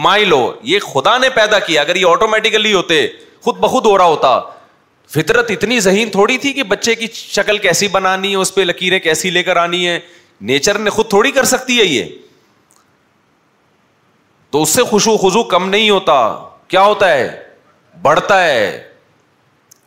مائل 0.05 0.33
ہو 0.33 0.53
یہ 0.73 0.79
خدا 0.93 1.17
نے 1.19 1.29
پیدا 1.35 1.59
کیا 1.69 1.81
اگر 1.81 1.97
یہ 1.97 2.07
آٹومیٹیکلی 2.11 2.73
ہوتے 2.75 3.07
خود 3.45 3.59
بخود 3.61 3.87
ہو 3.87 3.97
رہا 3.99 4.05
ہوتا 4.15 4.39
فطرت 5.15 5.51
اتنی 5.51 5.79
ذہین 5.81 6.11
تھوڑی 6.15 6.37
تھی 6.39 6.53
کہ 6.53 6.63
بچے 6.73 6.95
کی 6.95 7.07
شکل 7.15 7.59
کیسی 7.59 7.89
بنانی 7.93 8.31
ہے 8.31 8.37
اس 8.43 8.55
پہ 8.55 8.61
لکیریں 8.65 8.99
کیسی 9.09 9.31
لے 9.31 9.43
کر 9.43 9.57
آنی 9.57 9.87
ہے 9.87 9.99
نیچر 10.51 10.79
نے 10.79 10.91
خود 10.97 11.09
تھوڑی 11.11 11.31
کر 11.39 11.45
سکتی 11.53 11.79
ہے 11.79 11.85
یہ 11.87 12.13
تو 14.51 14.63
اس 14.63 14.71
سے 14.79 14.83
خزو 15.23 15.43
کم 15.55 15.69
نہیں 15.69 15.91
ہوتا 15.91 16.19
کیا 16.69 16.83
ہوتا 16.83 17.11
ہے 17.13 17.29
بڑھتا 18.03 18.43
ہے 18.45 18.85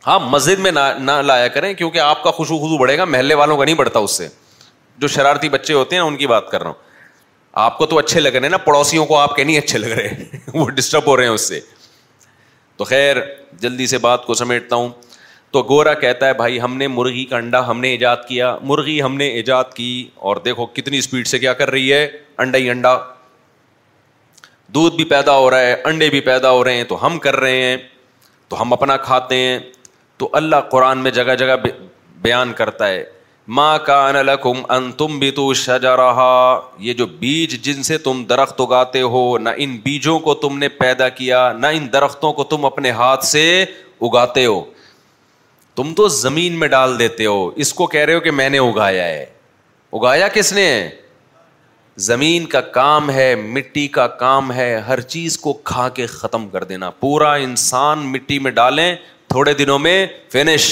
ہاں 0.08 0.20
مسجد 0.30 0.60
میں 0.60 0.72
نہ 1.00 1.12
لایا 1.26 1.48
کریں 1.56 1.74
کیونکہ 1.74 2.00
آپ 2.00 2.24
کا 2.24 2.32
خوشو 2.38 2.58
خوشو 2.60 2.78
بڑھے 2.78 2.98
گا 2.98 3.06
محلے 3.06 3.34
والوں 3.36 3.58
کا 3.58 3.66
نہیں 3.66 3.76
بڑھتا 3.76 4.00
اس 4.00 4.12
سے 4.18 4.28
جو 5.02 5.08
شرارتی 5.08 5.50
بچے 5.50 5.74
ہوتے 5.74 5.96
ہیں 5.96 6.04
ان 6.04 6.16
کی 6.18 6.28
بات 6.28 6.50
کر 6.52 6.62
رہا 6.62 6.68
ہوں 6.70 6.90
آپ 7.66 7.78
کو 7.78 7.86
تو 7.92 7.98
اچھے 7.98 8.20
لگ 8.20 8.30
رہے 8.30 8.42
ہیں 8.42 8.50
نا 8.50 8.58
پڑوسیوں 8.66 9.06
کو 9.06 9.18
آپ 9.18 9.36
کے 9.36 9.44
نہیں 9.44 9.58
اچھے 9.58 9.78
لگ 9.78 9.92
رہے 9.98 10.40
وہ 10.58 10.70
ڈسٹرب 10.76 11.08
ہو 11.08 11.16
رہے 11.18 11.24
ہیں 11.24 11.32
اس 11.32 11.48
سے 11.48 11.60
تو 12.78 12.84
خیر 12.92 13.18
جلدی 13.62 13.88
سے 13.88 13.98
بات 14.06 14.26
کو 14.26 14.34
سمیٹتا 14.34 14.76
ہوں 14.76 14.90
تو 15.52 15.62
گورا 15.70 15.94
کہتا 16.04 16.28
ہے 16.28 16.34
بھائی 16.34 16.60
ہم 16.62 16.78
نے 16.78 16.88
مرغی 16.88 17.26
کا 17.30 17.38
انڈا 17.38 17.66
ہم 17.70 17.80
نے 17.82 17.90
ایجاد 17.92 18.18
کیا 18.28 18.56
مرغی 18.72 19.02
ہم 19.02 19.16
نے 19.18 19.28
ایجاد 19.38 19.74
کی 19.76 19.92
اور 20.30 20.38
دیکھو 20.46 20.66
کتنی 20.78 20.98
اسپیڈ 20.98 21.28
سے 21.28 21.40
کیا 21.40 21.54
کر 21.62 21.70
رہی 21.72 21.92
ہے 21.94 22.08
انڈا 22.46 22.58
ہی 22.58 22.70
انڈا 22.70 22.98
دودھ 24.76 24.96
بھی 24.96 25.04
پیدا 25.06 25.38
ہو 25.38 25.50
رہا 25.50 25.62
ہے 25.62 25.76
انڈے 25.86 26.10
بھی 26.10 26.22
پیدا 26.32 26.52
ہو 26.52 26.64
رہے 26.64 26.76
ہیں 26.78 26.84
تو 26.94 27.06
ہم 27.06 27.20
کر 27.26 27.36
رہے 27.40 27.62
ہیں 27.64 27.78
تو 28.50 28.62
ہم 28.62 28.74
اپنا 28.74 28.98
کھاتے 29.10 29.36
ہیں 29.38 29.60
تو 30.22 30.28
اللہ 30.38 30.56
قرآن 30.72 30.98
میں 31.04 31.12
جگہ 31.12 31.34
جگہ 31.40 31.54
بیان 32.22 32.52
کرتا 32.58 32.88
ہے 32.88 33.04
ماں 33.60 33.78
ان 34.18 34.92
تم 34.98 35.18
بھی 35.20 35.30
تو 35.38 35.52
رہا 35.98 36.28
یہ 36.88 36.94
جو 37.00 37.06
بیج 37.24 37.54
جن 37.66 37.82
سے 37.84 37.98
تم 38.08 38.24
درخت 38.30 38.60
اگاتے 38.62 39.02
ہو 39.14 39.22
نہ 39.44 39.50
ان 39.64 39.76
بیجوں 39.84 40.18
کو 40.28 40.34
تم 40.44 40.58
نے 40.58 40.68
پیدا 40.84 41.08
کیا 41.22 41.40
نہ 41.60 41.68
ان 41.80 41.88
درختوں 41.94 42.32
کو 42.34 42.44
تم 42.54 42.66
اپنے 42.66 42.92
ہاتھ 43.00 43.24
سے 43.26 43.44
اگاتے 44.10 44.46
ہو 44.46 44.64
تم 45.76 45.94
تو 45.98 46.08
زمین 46.18 46.60
میں 46.60 46.68
ڈال 46.76 46.98
دیتے 47.00 47.26
ہو 47.26 47.40
اس 47.66 47.74
کو 47.74 47.88
کہہ 47.96 48.06
رہے 48.06 48.14
ہو 48.16 48.20
کہ 48.28 48.32
میں 48.42 48.50
نے 48.50 48.58
اگایا 48.70 49.06
ہے 49.06 49.26
اگایا 50.00 50.28
کس 50.34 50.54
نے 50.54 50.68
زمین 52.12 52.46
کا 52.56 52.62
کام 52.80 53.10
ہے 53.12 53.34
مٹی 53.56 53.88
کا 53.98 54.06
کام 54.24 54.52
ہے 54.54 54.74
ہر 54.88 55.00
چیز 55.16 55.38
کو 55.38 55.54
کھا 55.72 55.88
کے 56.00 56.06
ختم 56.18 56.48
کر 56.50 56.64
دینا 56.74 56.90
پورا 57.00 57.34
انسان 57.48 58.06
مٹی 58.12 58.40
میں 58.46 58.52
ڈالیں 58.60 58.96
تھوڑے 59.32 59.54
دنوں 59.54 59.80
میں 59.80 60.06
فنش 60.32 60.64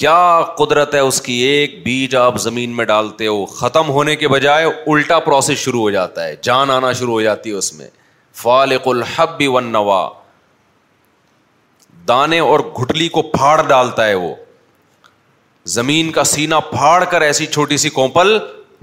کیا 0.00 0.14
قدرت 0.58 0.94
ہے 0.94 0.98
اس 1.08 1.20
کی 1.22 1.34
ایک 1.48 1.74
بیج 1.84 2.14
آپ 2.16 2.38
زمین 2.42 2.70
میں 2.76 2.84
ڈالتے 2.84 3.26
ہو 3.26 3.44
ختم 3.58 3.88
ہونے 3.96 4.16
کے 4.22 4.28
بجائے 4.28 4.64
الٹا 4.64 5.18
پروسیس 5.26 5.58
شروع 5.58 5.80
ہو 5.80 5.90
جاتا 5.96 6.24
ہے 6.26 6.34
جان 6.48 6.70
آنا 6.78 6.90
شروع 7.00 7.12
ہو 7.12 7.20
جاتی 7.28 7.50
ہے 7.50 7.54
اس 7.62 7.72
میں 7.74 7.86
فالق 8.42 8.88
الحب 8.94 9.42
ون 9.54 9.70
نوا 9.78 10.00
دانے 12.08 12.38
اور 12.48 12.60
گٹلی 12.80 13.08
کو 13.18 13.22
پھاڑ 13.36 13.56
ڈالتا 13.68 14.06
ہے 14.08 14.14
وہ 14.24 14.34
زمین 15.78 16.10
کا 16.18 16.24
سینا 16.34 16.60
پھاڑ 16.74 17.02
کر 17.14 17.20
ایسی 17.30 17.46
چھوٹی 17.54 17.76
سی 17.86 17.90
کوپل 18.02 18.36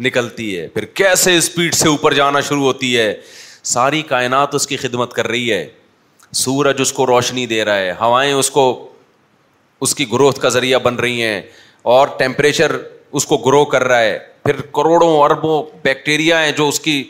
نکلتی 0.08 0.58
ہے 0.58 0.68
پھر 0.74 0.86
کیسے 1.04 1.38
اسپیڈ 1.38 1.74
سے 1.84 1.88
اوپر 1.90 2.14
جانا 2.24 2.42
شروع 2.52 2.64
ہوتی 2.64 2.98
ہے 2.98 3.14
ساری 3.78 4.02
کائنات 4.16 4.56
اس 4.56 4.68
کی 4.68 4.78
خدمت 4.88 5.14
کر 5.14 5.28
رہی 5.36 5.52
ہے 5.52 5.66
سورج 6.36 6.82
اس 6.82 6.92
کو 6.94 7.06
روشنی 7.08 7.46
دے 7.48 7.64
رہا 7.66 7.78
ہے 7.78 7.92
ہوائیں 8.00 8.34
اس 8.34 8.50
کو 8.52 8.64
اس 9.86 9.94
کی 9.96 10.12
گروتھ 10.12 10.40
کا 10.40 10.50
ذریعہ 10.50 10.80
بن 10.84 10.96
رہی 11.00 11.22
ہیں 11.24 11.42
اور 11.96 12.08
ٹیمپریچر 12.18 12.76
اس 13.20 13.26
کو 13.26 13.38
گرو 13.46 13.64
کر 13.74 13.84
رہا 13.88 14.00
ہے 14.02 14.18
پھر 14.44 14.62
کروڑوں 14.76 15.12
اربوں 15.24 15.62
بیکٹیریا 15.84 16.44
ہیں 16.44 16.52
جو 16.58 16.68
اس 16.68 16.80
کی 16.80 17.04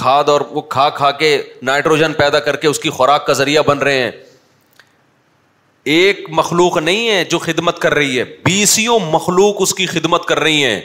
کھاد 0.00 0.28
اور 0.28 0.40
وہ 0.50 0.60
کھا 0.70 0.88
کھا 0.96 1.10
کے 1.20 1.30
نائٹروجن 1.68 2.12
پیدا 2.18 2.38
کر 2.48 2.56
کے 2.64 2.68
اس 2.68 2.78
کی 2.78 2.90
خوراک 2.96 3.26
کا 3.26 3.32
ذریعہ 3.42 3.62
بن 3.66 3.78
رہے 3.88 4.02
ہیں 4.02 4.10
ایک 5.96 6.24
مخلوق 6.40 6.76
نہیں 6.78 7.08
ہے 7.08 7.24
جو 7.30 7.38
خدمت 7.38 7.78
کر 7.82 7.94
رہی 7.94 8.18
ہے 8.18 8.24
بیسیوں 8.44 8.98
مخلوق 9.10 9.62
اس 9.62 9.74
کی 9.74 9.86
خدمت 9.86 10.24
کر 10.28 10.38
رہی 10.40 10.64
ہیں 10.64 10.80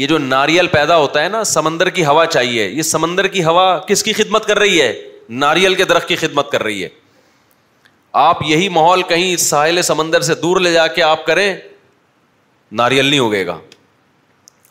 یہ 0.00 0.06
جو 0.06 0.18
ناریل 0.18 0.66
پیدا 0.72 0.96
ہوتا 0.96 1.22
ہے 1.22 1.28
نا 1.28 1.42
سمندر 1.44 1.88
کی 1.98 2.04
ہوا 2.06 2.26
چاہیے 2.26 2.66
یہ 2.68 2.82
سمندر 2.90 3.26
کی 3.34 3.44
ہوا 3.44 3.76
کس 3.86 4.02
کی 4.02 4.12
خدمت 4.18 4.46
کر 4.46 4.58
رہی 4.58 4.80
ہے 4.80 4.92
ناریل 5.40 5.74
کے 5.74 5.84
درخت 5.90 6.08
کی 6.08 6.16
خدمت 6.22 6.50
کر 6.52 6.62
رہی 6.62 6.82
ہے 6.82 6.88
آپ 8.22 8.38
یہی 8.46 8.68
ماحول 8.68 9.02
کہیں 9.08 9.36
ساحل 9.44 9.82
سمندر 9.82 10.20
سے 10.28 10.34
دور 10.42 10.60
لے 10.60 10.72
جا 10.72 10.86
کے 10.96 11.02
آپ 11.02 11.24
کریں 11.26 11.54
ناریل 12.80 13.06
نہیں 13.06 13.20
اگے 13.26 13.46
گا 13.46 13.58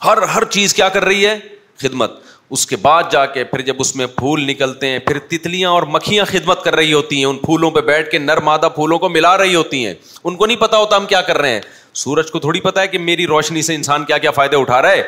ہر 0.03 0.21
ہر 0.33 0.43
چیز 0.57 0.73
کیا 0.73 0.89
کر 0.89 1.05
رہی 1.05 1.25
ہے 1.25 1.39
خدمت 1.81 2.19
اس 2.55 2.65
کے 2.67 2.75
بعد 2.81 3.03
جا 3.11 3.25
کے 3.33 3.43
پھر 3.51 3.61
جب 3.67 3.75
اس 3.79 3.95
میں 3.95 4.05
پھول 4.17 4.43
نکلتے 4.47 4.87
ہیں 4.89 4.99
پھر 5.07 5.19
تتلیاں 5.29 5.69
اور 5.71 5.83
مکھیاں 5.95 6.25
خدمت 6.31 6.63
کر 6.63 6.75
رہی 6.75 6.93
ہوتی 6.93 7.17
ہیں 7.17 7.25
ان 7.25 7.37
پھولوں 7.45 7.69
پہ 7.77 7.81
بیٹھ 7.89 8.09
کے 8.11 8.19
نرمادہ 8.19 8.69
پھولوں 8.75 8.97
کو 8.99 9.09
ملا 9.09 9.37
رہی 9.37 9.55
ہوتی 9.55 9.85
ہیں 9.85 9.93
ان 10.23 10.35
کو 10.35 10.45
نہیں 10.45 10.57
پتا 10.65 10.77
ہوتا 10.77 10.97
ہم 10.97 11.05
کیا 11.13 11.21
کر 11.29 11.37
رہے 11.41 11.53
ہیں 11.53 11.61
سورج 12.03 12.31
کو 12.31 12.39
تھوڑی 12.39 12.61
پتا 12.65 12.81
ہے 12.81 12.87
کہ 12.87 12.97
میری 13.09 13.27
روشنی 13.27 13.61
سے 13.69 13.75
انسان 13.75 14.05
کیا 14.05 14.17
کیا 14.25 14.31
فائدے 14.39 14.57
اٹھا 14.57 14.81
رہا 14.81 14.91
ہے 14.91 15.03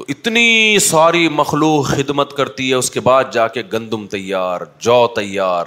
تو 0.00 0.04
اتنی 0.08 0.78
ساری 0.80 1.26
مخلوق 1.28 1.86
خدمت 1.86 2.32
کرتی 2.36 2.68
ہے 2.70 2.74
اس 2.74 2.90
کے 2.90 3.00
بعد 3.06 3.24
جا 3.32 3.46
کے 3.54 3.62
گندم 3.72 4.06
تیار 4.10 4.60
جو 4.84 4.94
تیار 5.16 5.66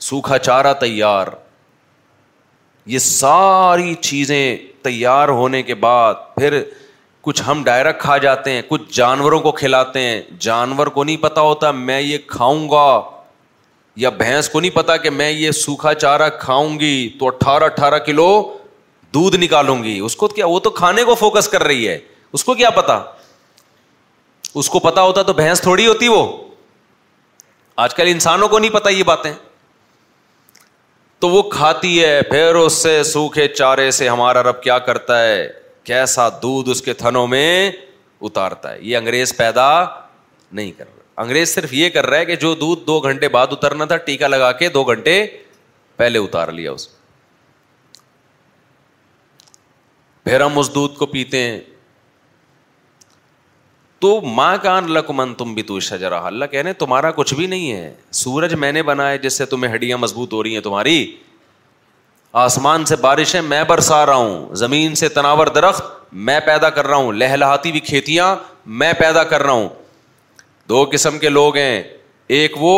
سوکھا 0.00 0.36
چارہ 0.38 0.72
تیار 0.80 1.26
یہ 2.94 2.98
ساری 2.98 3.92
چیزیں 4.00 4.44
تیار 4.82 5.28
ہونے 5.38 5.62
کے 5.62 5.74
بعد 5.82 6.14
پھر 6.36 6.58
کچھ 7.22 7.42
ہم 7.46 7.62
ڈائریکٹ 7.64 8.00
کھا 8.02 8.16
جاتے 8.26 8.52
ہیں 8.52 8.62
کچھ 8.68 8.82
جانوروں 8.98 9.40
کو 9.40 9.52
کھلاتے 9.52 10.00
ہیں 10.02 10.20
جانور 10.46 10.86
کو 10.94 11.04
نہیں 11.04 11.16
پتا 11.22 11.40
ہوتا 11.48 11.70
میں 11.80 12.00
یہ 12.00 12.18
کھاؤں 12.26 12.68
گا 12.70 12.86
یا 14.06 14.10
بھینس 14.24 14.48
کو 14.48 14.60
نہیں 14.60 14.74
پتا 14.76 14.96
کہ 15.04 15.10
میں 15.18 15.30
یہ 15.30 15.50
سوکھا 15.64 15.92
چارہ 15.94 16.28
کھاؤں 16.40 16.78
گی 16.80 17.08
تو 17.18 17.26
اٹھارہ 17.26 17.64
اٹھارہ 17.64 17.98
کلو 18.06 18.30
دودھ 19.14 19.36
نکالوں 19.44 19.82
گی 19.84 19.98
اس 19.98 20.16
کو 20.16 20.28
کیا 20.28 20.46
وہ 20.46 20.58
تو 20.60 20.70
کھانے 20.82 21.04
کو 21.04 21.14
فوکس 21.24 21.48
کر 21.48 21.62
رہی 21.64 21.88
ہے 21.88 21.98
اس 22.32 22.44
کو 22.44 22.54
کیا 22.54 22.70
پتا 22.76 23.00
اس 24.60 24.68
کو 24.70 24.78
پتا 24.80 25.02
ہوتا 25.02 25.22
تو 25.22 25.32
بھینس 25.38 25.60
تھوڑی 25.60 25.86
ہوتی 25.86 26.06
وہ 26.08 26.20
آج 27.84 27.94
کل 27.94 28.06
انسانوں 28.10 28.46
کو 28.48 28.58
نہیں 28.58 28.70
پتا 28.72 28.90
یہ 28.90 29.02
باتیں 29.08 29.32
تو 31.20 31.28
وہ 31.30 31.42
کھاتی 31.50 32.02
ہے 32.02 32.22
پھر 32.30 32.54
اس 32.62 32.72
سے 32.82 33.02
سوکھے 33.08 33.46
چارے 33.48 33.90
سے 33.98 34.08
ہمارا 34.08 34.42
رب 34.42 34.62
کیا 34.62 34.78
کرتا 34.86 35.22
ہے 35.24 35.46
کیسا 35.90 36.28
دودھ 36.42 36.70
اس 36.70 36.82
کے 36.82 36.94
تھنوں 37.02 37.26
میں 37.34 37.70
اتارتا 38.28 38.72
ہے 38.72 38.78
یہ 38.80 38.96
انگریز 38.96 39.36
پیدا 39.36 39.68
نہیں 40.52 40.72
کر 40.78 40.84
رہا 40.84 41.22
انگریز 41.22 41.54
صرف 41.54 41.72
یہ 41.74 41.88
کر 41.90 42.06
رہا 42.06 42.18
ہے 42.18 42.24
کہ 42.26 42.36
جو 42.46 42.54
دودھ 42.64 42.86
دو 42.86 42.98
گھنٹے 43.10 43.28
بعد 43.36 43.46
اترنا 43.58 43.84
تھا 43.92 43.96
ٹیکا 44.10 44.26
لگا 44.28 44.50
کے 44.62 44.68
دو 44.78 44.84
گھنٹے 44.84 45.24
پہلے 45.96 46.18
اتار 46.18 46.48
لیا 46.58 46.72
اس 46.72 46.88
پھر 50.24 50.40
ہم 50.40 50.58
اس 50.58 50.74
دودھ 50.74 50.98
کو 50.98 51.06
پیتے 51.06 51.42
ہیں 51.42 51.60
تو 54.00 54.20
ماں 54.20 54.56
لکمن 54.88 55.32
تم 55.38 55.52
بھی 55.54 55.62
تو 55.68 55.78
اللہ 56.12 56.72
تمہارا 56.78 57.10
کچھ 57.18 57.32
بھی 57.34 57.46
نہیں 57.46 57.72
ہے 57.72 57.92
سورج 58.22 58.54
میں 58.64 58.70
نے 58.72 58.82
بنا 58.88 59.08
ہے 59.10 59.18
جس 59.18 59.38
سے 59.38 59.44
تمہیں 59.52 59.72
ہڈیاں 59.74 59.98
مضبوط 59.98 60.32
ہو 60.32 60.42
رہی 60.42 60.54
ہیں 60.54 60.60
تمہاری 60.62 60.96
آسمان 62.44 62.84
سے 62.84 62.96
بارشیں 63.00 63.40
میں 63.42 63.62
برسا 63.68 64.04
رہا 64.06 64.14
ہوں 64.14 64.54
زمین 64.62 64.94
سے 65.02 65.08
تناور 65.08 65.46
درخت 65.54 65.84
میں 66.28 66.38
پیدا 66.46 66.70
کر 66.70 66.86
رہا 66.86 66.96
ہوں 66.96 67.12
لہلاتی 67.12 67.72
بھی 67.72 67.80
کھیتیاں 67.88 68.34
میں 68.82 68.92
پیدا 68.98 69.22
کر 69.32 69.42
رہا 69.42 69.52
ہوں 69.52 69.68
دو 70.68 70.84
قسم 70.92 71.18
کے 71.18 71.28
لوگ 71.28 71.56
ہیں 71.56 71.82
ایک 72.38 72.54
وہ 72.60 72.74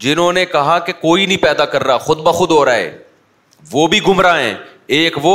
جنہوں 0.00 0.32
نے 0.32 0.44
کہا 0.46 0.78
کہ 0.86 0.92
کوئی 1.00 1.26
نہیں 1.26 1.42
پیدا 1.42 1.64
کر 1.74 1.84
رہا 1.84 1.96
خود 2.08 2.18
بخود 2.22 2.50
ہو 2.50 2.64
رہا 2.64 2.74
ہے 2.74 2.96
وہ 3.72 3.86
بھی 3.92 4.00
گمراہ 4.08 4.38
ہیں 4.40 4.54
ایک 4.96 5.16
وہ 5.22 5.34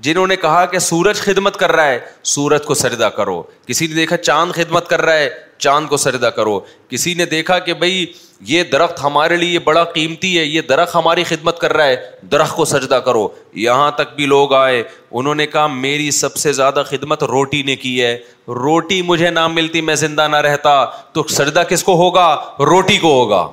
جنہوں 0.00 0.26
نے 0.26 0.34
کہا 0.40 0.64
کہ 0.72 0.78
سورج 0.78 1.18
خدمت 1.20 1.56
کر 1.60 1.72
رہا 1.72 1.86
ہے 1.88 1.98
سورج 2.32 2.64
کو 2.66 2.74
سردا 2.80 3.08
کرو 3.16 3.42
کسی 3.66 3.86
نے 3.86 3.94
دیکھا 3.94 4.16
چاند 4.16 4.52
خدمت 4.54 4.88
کر 4.88 5.02
رہا 5.02 5.14
ہے 5.16 5.28
چاند 5.58 5.88
کو 5.88 5.96
سردا 5.96 6.28
کرو 6.36 6.58
کسی 6.88 7.14
نے 7.14 7.24
دیکھا 7.32 7.58
کہ 7.66 7.74
بھائی 7.82 8.04
یہ 8.46 8.62
درخت 8.72 9.02
ہمارے 9.04 9.36
لیے 9.36 9.58
بڑا 9.64 9.82
قیمتی 9.96 10.38
ہے 10.38 10.44
یہ 10.44 10.60
درخت 10.68 10.94
ہماری 10.96 11.24
خدمت 11.28 11.58
کر 11.60 11.72
رہا 11.76 11.84
ہے 11.86 11.96
درخت 12.32 12.56
کو 12.56 12.64
سجدہ 12.74 13.00
کرو 13.04 13.26
یہاں 13.66 13.90
تک 13.98 14.14
بھی 14.16 14.26
لوگ 14.26 14.52
آئے 14.54 14.82
انہوں 15.10 15.34
نے 15.34 15.46
کہا 15.46 15.66
میری 15.74 16.10
سب 16.20 16.36
سے 16.44 16.52
زیادہ 16.60 16.82
خدمت 16.90 17.22
روٹی 17.32 17.62
نے 17.66 17.76
کی 17.84 18.00
ہے 18.02 18.16
روٹی 18.62 19.00
مجھے 19.12 19.30
نہ 19.30 19.46
ملتی 19.54 19.80
میں 19.90 19.94
زندہ 20.04 20.28
نہ 20.30 20.36
رہتا 20.48 20.84
تو 21.12 21.26
سجدہ 21.36 21.62
کس 21.68 21.84
کو 21.84 21.96
ہوگا 22.02 22.28
روٹی 22.70 22.96
کو 23.06 23.12
ہوگا 23.20 23.46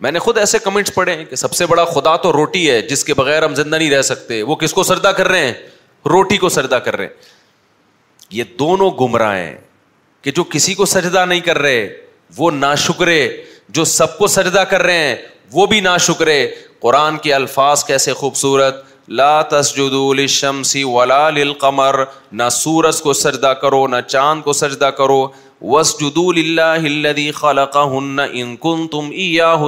میں 0.00 0.10
نے 0.12 0.18
خود 0.18 0.38
ایسے 0.38 0.58
کمنٹس 0.58 0.94
پڑھے 0.94 1.14
ہیں 1.16 1.24
کہ 1.24 1.36
سب 1.36 1.52
سے 1.54 1.66
بڑا 1.66 1.84
خدا 1.92 2.14
تو 2.22 2.32
روٹی 2.32 2.70
ہے 2.70 2.80
جس 2.88 3.04
کے 3.04 3.14
بغیر 3.14 3.44
ہم 3.44 3.54
زندہ 3.54 3.76
نہیں 3.76 3.90
رہ 3.90 4.02
سکتے 4.02 4.42
وہ 4.48 4.56
کس 4.56 4.72
کو 4.74 4.82
سردا 4.84 5.12
کر 5.12 5.28
رہے 5.28 5.44
ہیں 5.46 5.52
روٹی 6.10 6.36
کو 6.38 6.48
سردا 6.56 6.78
کر 6.88 6.96
رہے 6.96 7.04
ہیں 7.06 7.34
یہ 8.38 8.44
دونوں 8.58 8.90
گمراہ 9.00 9.36
ہیں 9.36 9.54
کہ 10.22 10.30
جو 10.36 10.44
کسی 10.50 10.74
کو 10.74 10.84
سجدہ 10.86 11.24
نہیں 11.28 11.40
کر 11.44 11.58
رہے 11.58 11.86
وہ 12.36 12.50
نا 12.50 12.74
شکرے 12.84 13.18
جو 13.78 13.84
سب 13.84 14.18
کو 14.18 14.26
سجدہ 14.26 14.64
کر 14.70 14.82
رہے 14.82 15.06
ہیں 15.06 15.16
وہ 15.52 15.66
بھی 15.66 15.80
نا 15.80 15.96
شکرے 16.08 16.46
قرآن 16.80 17.18
کے 17.22 17.32
الفاظ 17.34 17.84
کیسے 17.84 18.12
خوبصورت 18.14 18.84
لا 19.20 19.42
تسجدو 19.50 20.12
للشمس 20.14 20.76
ولا 20.84 21.28
للقمر 21.30 21.98
نہ 22.38 22.48
سورج 22.52 23.00
کو 23.02 23.12
سجدہ 23.12 23.52
کرو 23.60 23.86
نہ 23.88 23.96
چاند 24.06 24.42
کو 24.44 24.52
سجدہ 24.60 24.90
کرو 24.96 25.26
للہ 26.36 26.62
ان 28.30 28.56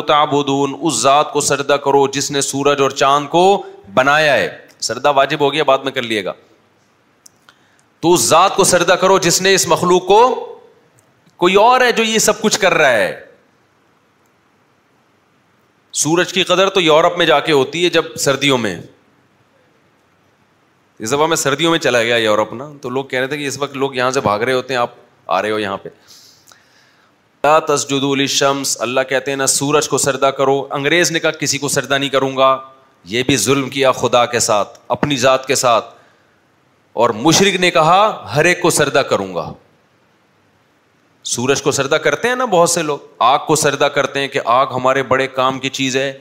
تعبدون 0.07 0.75
اس 0.81 0.95
ذات 1.03 1.33
کو 1.33 1.41
سجدہ 1.51 1.77
کرو 1.85 2.07
جس 2.13 2.31
نے 2.31 2.41
سورج 2.41 2.81
اور 2.83 2.91
چاند 2.91 3.29
کو 3.29 3.45
بنایا 3.95 4.33
ہے 4.33 4.49
سجدہ 4.89 5.13
واجب 5.17 5.41
ہو 5.41 5.53
گیا 5.53 5.63
بعد 5.71 5.85
میں 5.85 5.93
کر 5.93 6.03
لیے 6.03 6.25
گا 6.25 6.33
تو 8.01 8.13
اس 8.15 8.29
ذات 8.29 8.57
کو 8.57 8.65
سجدہ 8.73 8.93
کرو 9.01 9.19
جس 9.29 9.41
نے 9.43 9.55
اس 9.55 9.67
مخلوق 9.69 10.07
کو 10.09 10.21
کوئی 11.45 11.55
اور 11.63 11.81
ہے 11.81 11.93
جو 11.93 12.05
یہ 12.05 12.19
سب 12.29 12.41
کچھ 12.41 12.59
کر 12.61 12.75
رہا 12.75 12.91
ہے 12.93 13.13
سورج 16.03 16.33
کی 16.33 16.43
قدر 16.53 16.69
تو 16.71 16.81
یورپ 16.81 17.19
میں 17.19 17.27
جا 17.27 17.41
کے 17.41 17.53
ہوتی 17.53 17.85
ہے 17.85 17.91
جب 17.91 18.15
سردیوں 18.27 18.59
میں 18.59 18.77
اس 21.05 21.13
دفعہ 21.13 21.27
میں 21.27 21.37
سردیوں 21.37 21.71
میں 21.71 21.79
چلا 21.79 22.03
گیا 22.03 22.17
یورپ 22.17 22.53
نا 22.55 22.69
تو 22.83 22.89
لوگ 22.91 23.05
کہہ 23.05 23.19
رہے 23.19 23.27
تھے 23.29 23.37
کہ 23.39 23.47
اس 23.47 23.59
وقت 23.59 23.77
لوگ 23.77 23.95
یہاں 23.95 24.11
سے 24.11 24.21
بھاگ 24.21 24.41
رہے 24.41 24.53
ہوتے 24.53 24.75
ہیں 24.75 24.81
آپ 24.81 24.95
آ 25.37 25.41
رہے 25.43 25.51
ہو 25.51 25.59
یہاں 25.59 25.77
پہ 25.83 25.89
تسجد 27.67 28.27
شمس 28.31 28.77
اللہ 28.83 29.01
کہتے 29.09 29.31
ہیں 29.31 29.37
نا 29.39 29.47
سورج 29.47 29.89
کو 29.89 29.99
سردا 29.99 30.31
کرو 30.39 30.57
انگریز 30.77 31.11
نے 31.13 31.21
کہا 31.21 31.31
کسی 31.41 31.59
کو 31.59 31.69
سردا 31.69 31.99
نہیں 31.99 32.11
کروں 32.11 32.37
گا 32.37 32.57
یہ 33.11 33.23
بھی 33.27 33.37
ظلم 33.37 33.69
کیا 33.71 33.93
خدا 33.93 34.25
کے 34.33 34.39
ساتھ 34.49 34.79
اپنی 34.97 35.17
ذات 35.17 35.47
کے 35.47 35.55
ساتھ 35.55 35.95
اور 37.03 37.11
مشرق 37.25 37.61
نے 37.61 37.71
کہا 37.71 38.25
ہر 38.35 38.45
ایک 38.45 38.61
کو 38.63 38.71
سردا 38.81 39.03
کروں 39.13 39.35
گا 39.35 39.53
سورج 41.35 41.63
کو 41.63 41.71
سردا 41.73 41.99
کرتے 42.09 42.29
ہیں 42.29 42.35
نا 42.37 42.45
بہت 42.59 42.71
سے 42.71 42.83
لوگ 42.83 42.99
آگ 43.29 43.39
کو 43.47 43.57
سردا 43.57 43.89
کرتے 43.99 44.21
ہیں 44.21 44.29
کہ 44.29 44.41
آگ 44.59 44.67
ہمارے 44.75 45.03
بڑے 45.13 45.27
کام 45.37 45.59
کی 45.61 45.69
چیز 45.81 45.97
ہے 45.97 46.13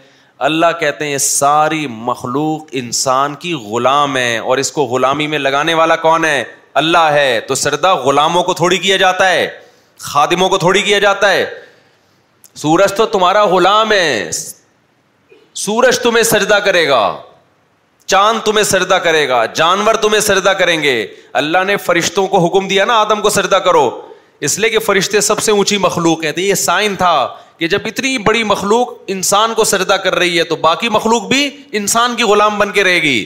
اللہ 0.45 0.65
کہتے 0.79 1.05
ہیں 1.05 1.11
یہ 1.11 1.17
ساری 1.17 1.85
مخلوق 1.89 2.67
انسان 2.79 3.35
کی 3.39 3.53
غلام 3.69 4.17
ہے 4.17 4.37
اور 4.37 4.57
اس 4.57 4.71
کو 4.71 4.83
غلامی 4.85 5.27
میں 5.27 5.37
لگانے 5.39 5.73
والا 5.73 5.95
کون 6.03 6.25
ہے 6.25 6.43
اللہ 6.81 7.07
ہے 7.11 7.39
تو 7.47 7.55
سردا 7.55 7.93
غلاموں 8.03 8.43
کو 8.43 8.53
تھوڑی 8.53 8.77
کیا 8.77 8.97
جاتا 8.97 9.29
ہے 9.29 9.47
خادموں 9.99 10.49
کو 10.49 10.57
تھوڑی 10.57 10.81
کیا 10.81 10.99
جاتا 10.99 11.31
ہے 11.31 11.45
سورج 12.61 12.93
تو 12.97 13.05
تمہارا 13.15 13.43
غلام 13.53 13.91
ہے 13.91 14.29
سورج 15.65 15.99
تمہیں 15.99 16.23
سردا 16.23 16.59
کرے 16.67 16.87
گا 16.89 17.01
چاند 18.05 18.39
تمہیں 18.45 18.63
سردا 18.63 18.97
کرے 19.05 19.27
گا 19.29 19.45
جانور 19.59 19.93
تمہیں 20.01 20.19
سردا 20.21 20.53
کریں 20.59 20.81
گے 20.83 20.95
اللہ 21.41 21.63
نے 21.67 21.77
فرشتوں 21.85 22.27
کو 22.27 22.45
حکم 22.45 22.67
دیا 22.67 22.85
نا 22.85 22.99
آدم 22.99 23.21
کو 23.21 23.29
سردا 23.39 23.59
کرو 23.67 23.89
اس 24.47 24.57
لیے 24.59 24.69
کہ 24.69 24.79
فرشتے 24.85 25.21
سب 25.21 25.39
سے 25.43 25.51
اونچی 25.51 25.77
مخلوق 25.85 26.23
ہیں 26.23 26.31
تو 26.31 26.41
یہ 26.41 26.53
سائن 26.63 26.95
تھا 26.95 27.13
کہ 27.57 27.67
جب 27.67 27.85
اتنی 27.85 28.17
بڑی 28.25 28.43
مخلوق 28.49 28.89
انسان 29.15 29.53
کو 29.55 29.63
سجدہ 29.63 29.93
کر 30.03 30.15
رہی 30.15 30.37
ہے 30.37 30.43
تو 30.49 30.55
باقی 30.65 30.89
مخلوق 30.95 31.23
بھی 31.29 31.49
انسان 31.79 32.15
کی 32.15 32.23
غلام 32.31 32.57
بن 32.57 32.71
کے 32.71 32.83
رہے 32.83 33.01
گی 33.01 33.25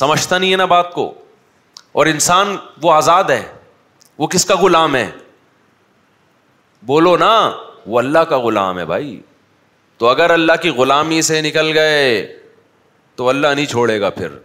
سمجھتا 0.00 0.38
نہیں 0.38 0.52
ہے 0.52 0.56
نا 0.56 0.64
بات 0.72 0.92
کو 0.94 1.12
اور 2.00 2.06
انسان 2.06 2.56
وہ 2.82 2.92
آزاد 2.92 3.30
ہے 3.30 3.42
وہ 4.18 4.26
کس 4.34 4.44
کا 4.44 4.54
غلام 4.62 4.96
ہے 4.96 5.08
بولو 6.90 7.16
نا 7.16 7.32
وہ 7.86 7.98
اللہ 7.98 8.24
کا 8.28 8.38
غلام 8.40 8.78
ہے 8.78 8.84
بھائی 8.92 9.20
تو 9.98 10.08
اگر 10.08 10.30
اللہ 10.30 10.56
کی 10.62 10.68
غلامی 10.78 11.20
سے 11.30 11.40
نکل 11.42 11.70
گئے 11.78 12.26
تو 13.16 13.28
اللہ 13.28 13.54
نہیں 13.54 13.66
چھوڑے 13.66 14.00
گا 14.00 14.10
پھر 14.18 14.36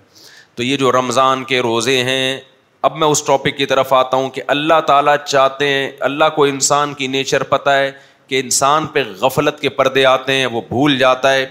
تو 0.55 0.63
یہ 0.63 0.77
جو 0.77 0.91
رمضان 0.91 1.43
کے 1.51 1.59
روزے 1.61 2.01
ہیں 2.03 2.39
اب 2.87 2.95
میں 2.97 3.07
اس 3.07 3.21
ٹاپک 3.23 3.57
کی 3.57 3.65
طرف 3.65 3.91
آتا 3.93 4.17
ہوں 4.17 4.29
کہ 4.35 4.41
اللہ 4.51 4.79
تعالیٰ 4.87 5.15
چاہتے 5.25 5.67
ہیں 5.67 5.89
اللہ 6.07 6.29
کو 6.35 6.43
انسان 6.43 6.93
کی 7.01 7.07
نیچر 7.15 7.43
پتہ 7.51 7.69
ہے 7.69 7.91
کہ 8.27 8.39
انسان 8.39 8.85
پہ 8.93 9.03
غفلت 9.21 9.59
کے 9.61 9.69
پردے 9.79 10.05
آتے 10.11 10.33
ہیں 10.35 10.45
وہ 10.51 10.61
بھول 10.67 10.97
جاتا 10.99 11.33
ہے 11.33 11.45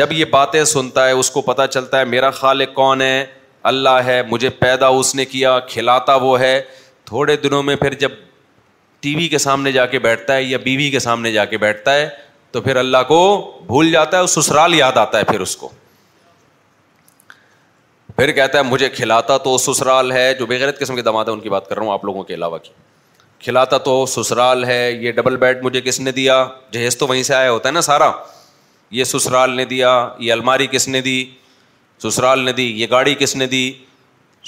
جب 0.00 0.12
یہ 0.12 0.24
باتیں 0.30 0.62
سنتا 0.74 1.06
ہے 1.06 1.12
اس 1.20 1.30
کو 1.30 1.40
پتہ 1.46 1.62
چلتا 1.70 1.98
ہے 2.00 2.04
میرا 2.14 2.30
خالق 2.40 2.74
کون 2.74 3.02
ہے 3.02 3.24
اللہ 3.70 3.98
ہے 4.04 4.20
مجھے 4.28 4.48
پیدا 4.58 4.88
اس 4.98 5.14
نے 5.14 5.24
کیا 5.34 5.58
کھلاتا 5.68 6.14
وہ 6.26 6.38
ہے 6.40 6.54
تھوڑے 7.06 7.36
دنوں 7.46 7.62
میں 7.70 7.76
پھر 7.76 7.94
جب 8.04 8.10
ٹی 9.02 9.14
وی 9.14 9.28
کے 9.28 9.38
سامنے 9.46 9.72
جا 9.72 9.86
کے 9.94 9.98
بیٹھتا 10.06 10.34
ہے 10.36 10.42
یا 10.42 10.58
بیوی 10.64 10.90
کے 10.90 10.98
سامنے 11.08 11.32
جا 11.32 11.44
کے 11.52 11.58
بیٹھتا 11.58 11.94
ہے 11.94 12.08
تو 12.52 12.60
پھر 12.60 12.76
اللہ 12.76 13.02
کو 13.08 13.20
بھول 13.66 13.90
جاتا 13.92 14.16
ہے 14.16 14.20
اور 14.20 14.28
سسرال 14.40 14.74
یاد 14.74 14.96
آتا 15.06 15.18
ہے 15.18 15.24
پھر 15.32 15.40
اس 15.40 15.56
کو 15.56 15.70
پھر 18.20 18.30
کہتا 18.36 18.58
ہے 18.58 18.62
مجھے 18.62 18.88
کھلاتا 18.94 19.36
تو 19.44 19.56
سسرال 19.58 20.10
ہے 20.12 20.24
جو 20.38 20.46
بغیرت 20.46 20.78
قسم 20.78 20.96
کے 20.96 21.02
دماد 21.02 21.24
ہے 21.28 21.32
ان 21.32 21.40
کی 21.40 21.48
بات 21.50 21.68
کر 21.68 21.76
رہا 21.76 21.82
ہوں 21.84 21.92
آپ 21.92 22.04
لوگوں 22.04 22.22
کے 22.30 22.34
علاوہ 22.34 22.56
کی 22.62 22.70
کھلاتا 23.44 23.76
تو 23.86 23.94
سسرال 24.14 24.64
ہے 24.64 24.90
یہ 25.02 25.12
ڈبل 25.18 25.36
بیڈ 25.44 25.62
مجھے 25.64 25.80
کس 25.84 26.00
نے 26.00 26.12
دیا 26.12 26.34
جہیز 26.72 26.96
تو 26.98 27.06
وہیں 27.06 27.22
سے 27.28 27.34
آیا 27.34 27.50
ہوتا 27.50 27.68
ہے 27.68 27.74
نا 27.74 27.80
سارا 27.86 28.10
یہ 28.98 29.04
سسرال 29.12 29.50
نے 29.56 29.64
دیا 29.70 29.92
یہ 30.26 30.32
الماری 30.32 30.66
کس 30.70 30.86
نے 30.88 31.00
دی 31.06 31.16
سسرال 32.02 32.40
نے 32.44 32.52
دی 32.58 32.66
یہ 32.80 32.86
گاڑی 32.90 33.14
کس 33.18 33.34
نے 33.36 33.46
دی 33.54 33.62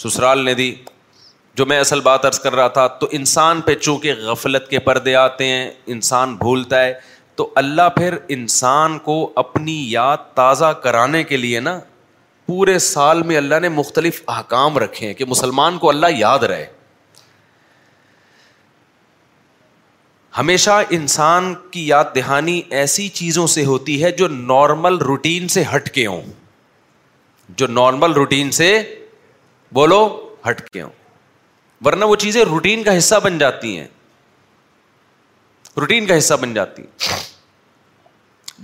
سسرال 0.03 0.45
نے 0.45 0.55
دی 0.61 0.75
جو 1.59 1.67
میں 1.67 1.79
اصل 1.81 2.01
بات 2.11 2.25
عرض 2.27 2.39
کر 2.41 2.55
رہا 2.57 2.69
تھا 2.79 2.87
تو 3.01 3.07
انسان 3.21 3.61
پہ 3.71 3.75
چونکہ 3.81 4.21
غفلت 4.27 4.69
کے 4.71 4.79
پردے 4.91 5.15
آتے 5.25 5.47
ہیں 5.49 5.71
انسان 5.97 6.37
بھولتا 6.45 6.83
ہے 6.85 6.93
تو 7.37 7.51
اللہ 7.65 7.89
پھر 7.97 8.19
انسان 8.39 8.99
کو 9.09 9.17
اپنی 9.47 9.79
یاد 9.93 10.33
تازہ 10.35 10.73
کرانے 10.83 11.23
کے 11.33 11.37
لیے 11.37 11.61
نا 11.71 11.79
پورے 12.53 12.79
سال 12.85 13.23
میں 13.29 13.37
اللہ 13.37 13.61
نے 13.63 13.69
مختلف 13.75 14.21
احکام 14.29 14.77
رکھے 14.79 15.07
ہیں 15.07 15.13
کہ 15.21 15.25
مسلمان 15.29 15.77
کو 15.85 15.89
اللہ 15.89 16.07
یاد 16.17 16.43
رہے 16.51 16.65
ہمیشہ 20.39 20.71
انسان 20.99 21.53
کی 21.71 21.87
یاد 21.87 22.15
دہانی 22.15 22.61
ایسی 22.81 23.09
چیزوں 23.21 23.47
سے 23.55 23.65
ہوتی 23.71 24.03
ہے 24.05 24.11
جو 24.21 24.29
نارمل 24.53 24.97
روٹین 25.11 25.49
سے 25.57 25.63
ہٹ 25.75 25.89
کے 25.95 26.07
ہوں 26.07 26.31
جو 27.63 27.67
نارمل 27.81 28.13
روٹین 28.21 28.51
سے 28.61 28.69
بولو 29.81 30.03
ہٹ 30.49 30.61
کے 30.69 30.83
ہوں 30.83 30.91
ورنہ 31.85 32.05
وہ 32.13 32.17
چیزیں 32.27 32.45
روٹین 32.51 32.83
کا 32.91 32.99
حصہ 32.99 33.21
بن 33.25 33.39
جاتی 33.47 33.77
ہیں 33.79 33.87
روٹین 35.81 36.07
کا 36.07 36.19
حصہ 36.19 36.35
بن 36.43 36.55
جاتی 36.55 36.83
ہیں 36.83 37.21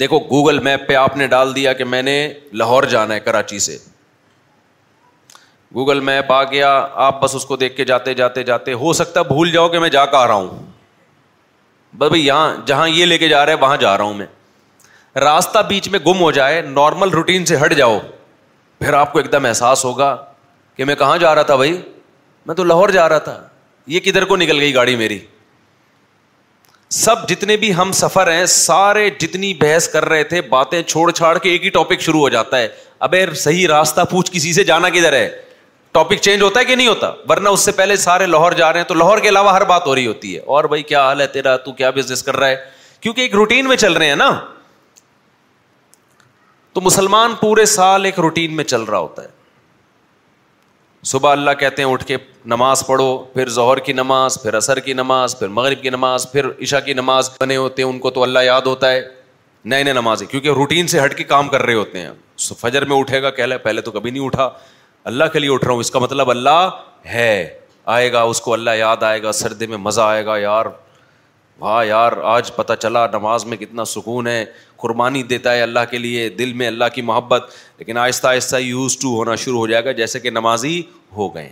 دیکھو 0.01 0.19
گوگل 0.31 0.59
میپ 0.63 0.87
پہ 0.89 0.95
آپ 0.97 1.17
نے 1.17 1.27
ڈال 1.27 1.55
دیا 1.55 1.73
کہ 1.79 1.85
میں 1.85 2.03
نے 2.03 2.15
لاہور 2.61 2.83
جانا 2.91 3.15
ہے 3.15 3.21
کراچی 3.21 3.59
سے 3.59 3.77
گوگل 5.75 6.01
میپ 6.01 6.33
آ 6.33 6.43
گیا 6.51 6.69
آپ 7.07 7.21
بس 7.23 7.35
اس 7.37 7.45
کو 7.47 7.57
دیکھ 7.57 7.77
کے 7.77 7.85
جاتے 7.85 8.15
جاتے 8.15 8.43
جاتے 8.51 8.73
ہو 8.83 8.93
سکتا 8.99 9.21
ہے 9.21 9.25
بھول 9.33 9.51
جاؤ 9.53 9.69
کہ 9.69 9.79
میں 9.79 9.89
جا 9.97 10.05
کے 10.07 10.17
آ 10.17 10.27
رہا 10.27 10.35
ہوں 10.35 10.67
بس 11.99 12.09
بھائی 12.09 12.27
یہاں 12.27 12.53
جہاں 12.67 12.89
یہ 12.89 13.05
لے 13.07 13.19
کے 13.19 13.29
جا 13.29 13.45
رہا 13.47 13.53
ہے 13.53 13.59
وہاں 13.61 13.77
جا 13.77 13.97
رہا 13.99 14.05
ہوں 14.05 14.15
میں 14.15 14.27
راستہ 15.25 15.59
بیچ 15.69 15.89
میں 15.89 15.99
گم 16.07 16.21
ہو 16.21 16.31
جائے 16.33 16.61
نارمل 16.69 17.11
روٹین 17.15 17.45
سے 17.47 17.57
ہٹ 17.65 17.75
جاؤ 17.77 17.99
پھر 18.81 18.93
آپ 18.95 19.13
کو 19.13 19.19
ایک 19.19 19.33
دم 19.33 19.45
احساس 19.47 19.85
ہوگا 19.85 20.17
کہ 20.77 20.85
میں 20.85 20.95
کہاں 20.95 21.17
جا 21.19 21.35
رہا 21.35 21.43
تھا 21.43 21.57
بھائی 21.57 21.77
میں 22.47 22.55
تو 22.55 22.65
لاہور 22.65 22.89
جا 22.99 23.09
رہا 23.09 23.19
تھا 23.29 23.41
یہ 23.95 24.01
کدھر 24.05 24.25
کو 24.25 24.37
نکل 24.37 24.61
گئی 24.61 24.75
گاڑی 24.75 24.97
میری 24.97 25.19
سب 26.95 27.29
جتنے 27.29 27.57
بھی 27.63 27.73
ہم 27.75 27.91
سفر 27.93 28.31
ہیں 28.33 28.45
سارے 28.49 29.09
جتنی 29.21 29.53
بحث 29.61 29.89
کر 29.93 30.05
رہے 30.09 30.23
تھے 30.25 30.41
باتیں 30.49 30.83
چھوڑ 30.83 31.11
چھاڑ 31.11 31.37
کے 31.39 31.51
ایک 31.51 31.65
ہی 31.65 31.69
ٹاپک 31.71 32.01
شروع 32.01 32.21
ہو 32.21 32.29
جاتا 32.29 32.59
ہے 32.59 32.69
ابے 33.09 33.25
صحیح 33.37 33.67
راستہ 33.69 34.05
پوچھ 34.11 34.31
کسی 34.33 34.53
سے 34.53 34.65
جانا 34.65 34.89
کدھر 34.95 35.13
ہے 35.13 35.29
ٹاپک 35.93 36.21
چینج 36.23 36.43
ہوتا 36.43 36.61
ہے 36.61 36.65
کہ 36.65 36.75
نہیں 36.77 36.89
ہوتا 36.89 37.11
ورنہ 37.29 37.49
اس 37.49 37.61
سے 37.65 37.73
پہلے 37.77 37.97
سارے 37.97 38.27
لاہور 38.27 38.53
جا 38.57 38.73
رہے 38.73 38.81
ہیں 38.81 38.87
تو 38.89 38.95
لاہور 38.95 39.19
کے 39.23 39.29
علاوہ 39.29 39.53
ہر 39.55 39.65
بات 39.69 39.87
ہو 39.87 39.95
رہی 39.95 40.07
ہوتی 40.07 40.35
ہے 40.35 40.41
اور 40.57 40.65
بھائی 40.75 40.83
کیا 40.83 41.03
حال 41.07 41.21
ہے 41.21 41.27
تیرا 41.37 41.57
تو 41.69 41.73
کیا 41.83 41.91
بزنس 41.99 42.23
کر 42.23 42.37
رہا 42.37 42.49
ہے 42.49 42.57
کیونکہ 43.01 43.21
ایک 43.21 43.35
روٹین 43.35 43.69
میں 43.69 43.77
چل 43.77 43.93
رہے 43.93 44.09
ہیں 44.09 44.17
نا 44.17 44.33
تو 46.73 46.81
مسلمان 46.85 47.35
پورے 47.41 47.65
سال 47.67 48.05
ایک 48.05 48.19
روٹین 48.21 48.57
میں 48.57 48.65
چل 48.65 48.83
رہا 48.89 48.99
ہوتا 48.99 49.23
ہے 49.23 49.37
صبح 51.07 51.31
اللہ 51.33 51.51
کہتے 51.59 51.83
ہیں 51.83 51.89
اٹھ 51.91 52.05
کے 52.05 52.17
نماز 52.47 52.83
پڑھو 52.87 53.17
پھر 53.35 53.49
ظہر 53.55 53.79
کی 53.87 53.93
نماز 53.93 54.39
پھر 54.43 54.57
عصر 54.59 54.79
کی 54.81 54.93
نماز 54.93 55.39
پھر 55.39 55.49
مغرب 55.59 55.83
کی 55.83 55.91
نماز 55.91 56.27
پھر 56.33 56.47
عشاء 56.63 56.79
کی 56.87 56.93
نماز 56.95 57.31
بنے 57.41 57.57
ہوتے 57.57 57.83
ہیں 57.83 57.89
ان 57.91 57.99
کو 57.99 58.11
تو 58.11 58.23
اللہ 58.23 58.39
یاد 58.45 58.63
ہوتا 58.67 58.91
ہے 58.93 59.01
نئے 59.65 59.83
نئے 59.83 59.93
نماز 59.93 60.23
کیونکہ 60.31 60.49
روٹین 60.57 60.87
سے 60.89 61.05
ہٹ 61.05 61.15
کے 61.17 61.25
کام 61.25 61.49
کر 61.49 61.63
رہے 61.67 61.75
ہوتے 61.75 62.01
ہیں 62.01 62.11
فجر 62.61 62.85
میں 62.89 62.97
اٹھے 62.99 63.23
گا 63.23 63.31
کہلے 63.37 63.59
پہلے 63.59 63.81
تو 63.83 63.91
کبھی 63.91 64.11
نہیں 64.11 64.25
اٹھا 64.25 64.49
اللہ 65.13 65.25
کے 65.33 65.39
لیے 65.39 65.53
اٹھ 65.53 65.65
رہا 65.65 65.73
ہوں 65.73 65.81
اس 65.81 65.91
کا 65.91 65.99
مطلب 65.99 66.31
اللہ 66.31 66.69
ہے 67.13 67.33
آئے 67.97 68.13
گا 68.13 68.23
اس 68.31 68.41
کو 68.41 68.53
اللہ 68.53 68.71
یاد 68.79 69.03
آئے 69.03 69.23
گا 69.23 69.33
سردی 69.33 69.67
میں 69.67 69.77
مزہ 69.79 70.01
آئے 70.01 70.25
گا 70.27 70.37
یار 70.39 70.67
واہ 71.61 71.85
یار 71.87 72.13
آج 72.33 72.55
پتہ 72.57 72.73
چلا 72.81 73.07
نماز 73.13 73.45
میں 73.45 73.57
کتنا 73.57 73.85
سکون 73.95 74.27
ہے 74.27 74.45
قربانی 74.83 75.23
دیتا 75.31 75.53
ہے 75.53 75.63
اللہ 75.63 75.87
کے 75.91 75.99
لیے 75.99 76.29
دل 76.39 76.53
میں 76.59 76.67
اللہ 76.67 76.85
کی 76.95 77.03
محبت 77.03 77.51
لیکن 77.79 77.99
آہستہ 77.99 78.27
آہستہ 78.29 78.57
یوز 78.61 78.97
ٹو 78.99 79.15
ہونا 79.17 79.35
شروع 79.45 79.59
ہو 79.59 79.67
جائے 79.67 79.85
گا 79.85 79.93
جیسے 80.01 80.21
کہ 80.21 80.31
نمازی 80.31 80.81
ہو 81.17 81.29
گئے 81.35 81.49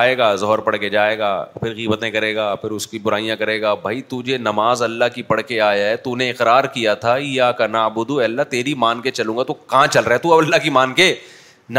آئے 0.00 0.16
گا 0.18 0.34
زہر 0.42 0.58
پڑھ 0.66 0.76
کے 0.80 0.88
جائے 0.90 1.18
گا 1.18 1.30
پھر 1.60 1.74
قیمتیں 1.74 2.10
کرے 2.10 2.34
گا 2.34 2.54
پھر 2.60 2.70
اس 2.76 2.86
کی 2.88 2.98
برائیاں 3.02 3.36
کرے 3.36 3.60
گا 3.62 3.72
بھائی 3.82 4.00
تجھے 4.08 4.38
نماز 4.38 4.82
اللہ 4.82 5.08
کی 5.14 5.22
پڑھ 5.32 5.42
کے 5.48 5.60
آیا 5.60 5.88
ہے 5.88 5.96
تو 6.04 6.14
نے 6.16 6.30
اقرار 6.30 6.64
کیا 6.74 6.94
تھا 7.02 7.16
یا 7.20 7.50
کا 7.58 7.66
نا 7.66 7.86
بدھو 7.96 8.20
اللہ 8.24 8.42
تیری 8.50 8.74
مان 8.84 9.00
کے 9.02 9.10
چلوں 9.18 9.36
گا 9.36 9.42
تو 9.50 9.54
کہاں 9.54 9.86
چل 9.86 10.04
رہا 10.04 10.14
ہے 10.14 10.18
تو 10.20 10.38
اللہ 10.38 10.62
کی 10.62 10.70
مان 10.78 10.94
کے 11.02 11.14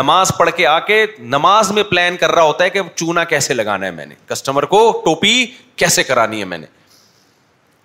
نماز 0.02 0.32
پڑھ 0.38 0.50
کے 0.56 0.68
آ 0.68 0.78
کے 0.88 1.04
نماز 1.38 1.72
میں 1.72 1.84
پلان 1.90 2.16
کر 2.18 2.32
رہا 2.32 2.44
ہوتا 2.44 2.64
ہے 2.64 2.70
کہ 2.70 2.82
چونا 2.96 3.24
کیسے 3.32 3.54
لگانا 3.54 3.86
ہے 3.86 3.92
میں 3.92 4.06
نے 4.06 4.16
کسٹمر 4.28 4.66
کو 4.76 4.90
ٹوپی 5.06 5.46
کیسے 5.84 6.04
کرانی 6.04 6.40
ہے 6.40 6.46
میں 6.54 6.58
نے 6.58 6.66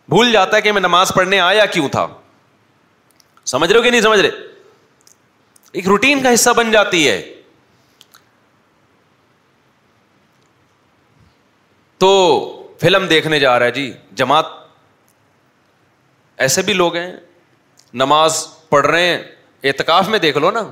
بھول 0.09 0.33
جاتا 0.33 0.57
ہے 0.57 0.63
کہ 0.63 0.73
میں 0.73 0.81
نماز 0.81 1.13
پڑھنے 1.15 1.41
آیا 1.41 1.65
کیوں 1.73 1.89
تھا 1.93 2.07
سمجھ 3.51 3.71
رہے 3.71 3.79
ہو 3.79 3.83
کہ 3.85 3.91
نہیں 3.91 4.01
سمجھ 4.01 4.21
رہے 4.21 4.31
ایک 5.73 5.87
روٹین 5.89 6.23
کا 6.23 6.33
حصہ 6.33 6.51
بن 6.57 6.71
جاتی 6.71 7.07
ہے 7.09 7.21
تو 12.05 12.11
فلم 12.81 13.07
دیکھنے 13.15 13.39
جا 13.41 13.59
رہا 13.59 13.67
ہے 13.67 13.71
جی 13.79 13.91
جماعت 14.21 14.47
ایسے 16.47 16.63
بھی 16.63 16.73
لوگ 16.83 16.97
ہیں 16.97 17.11
نماز 18.03 18.45
پڑھ 18.71 18.87
رہے 18.87 19.07
ہیں 19.07 19.19
احتکاف 19.71 20.09
میں 20.09 20.19
دیکھ 20.27 20.39
لو 20.45 20.51
نا 20.59 20.63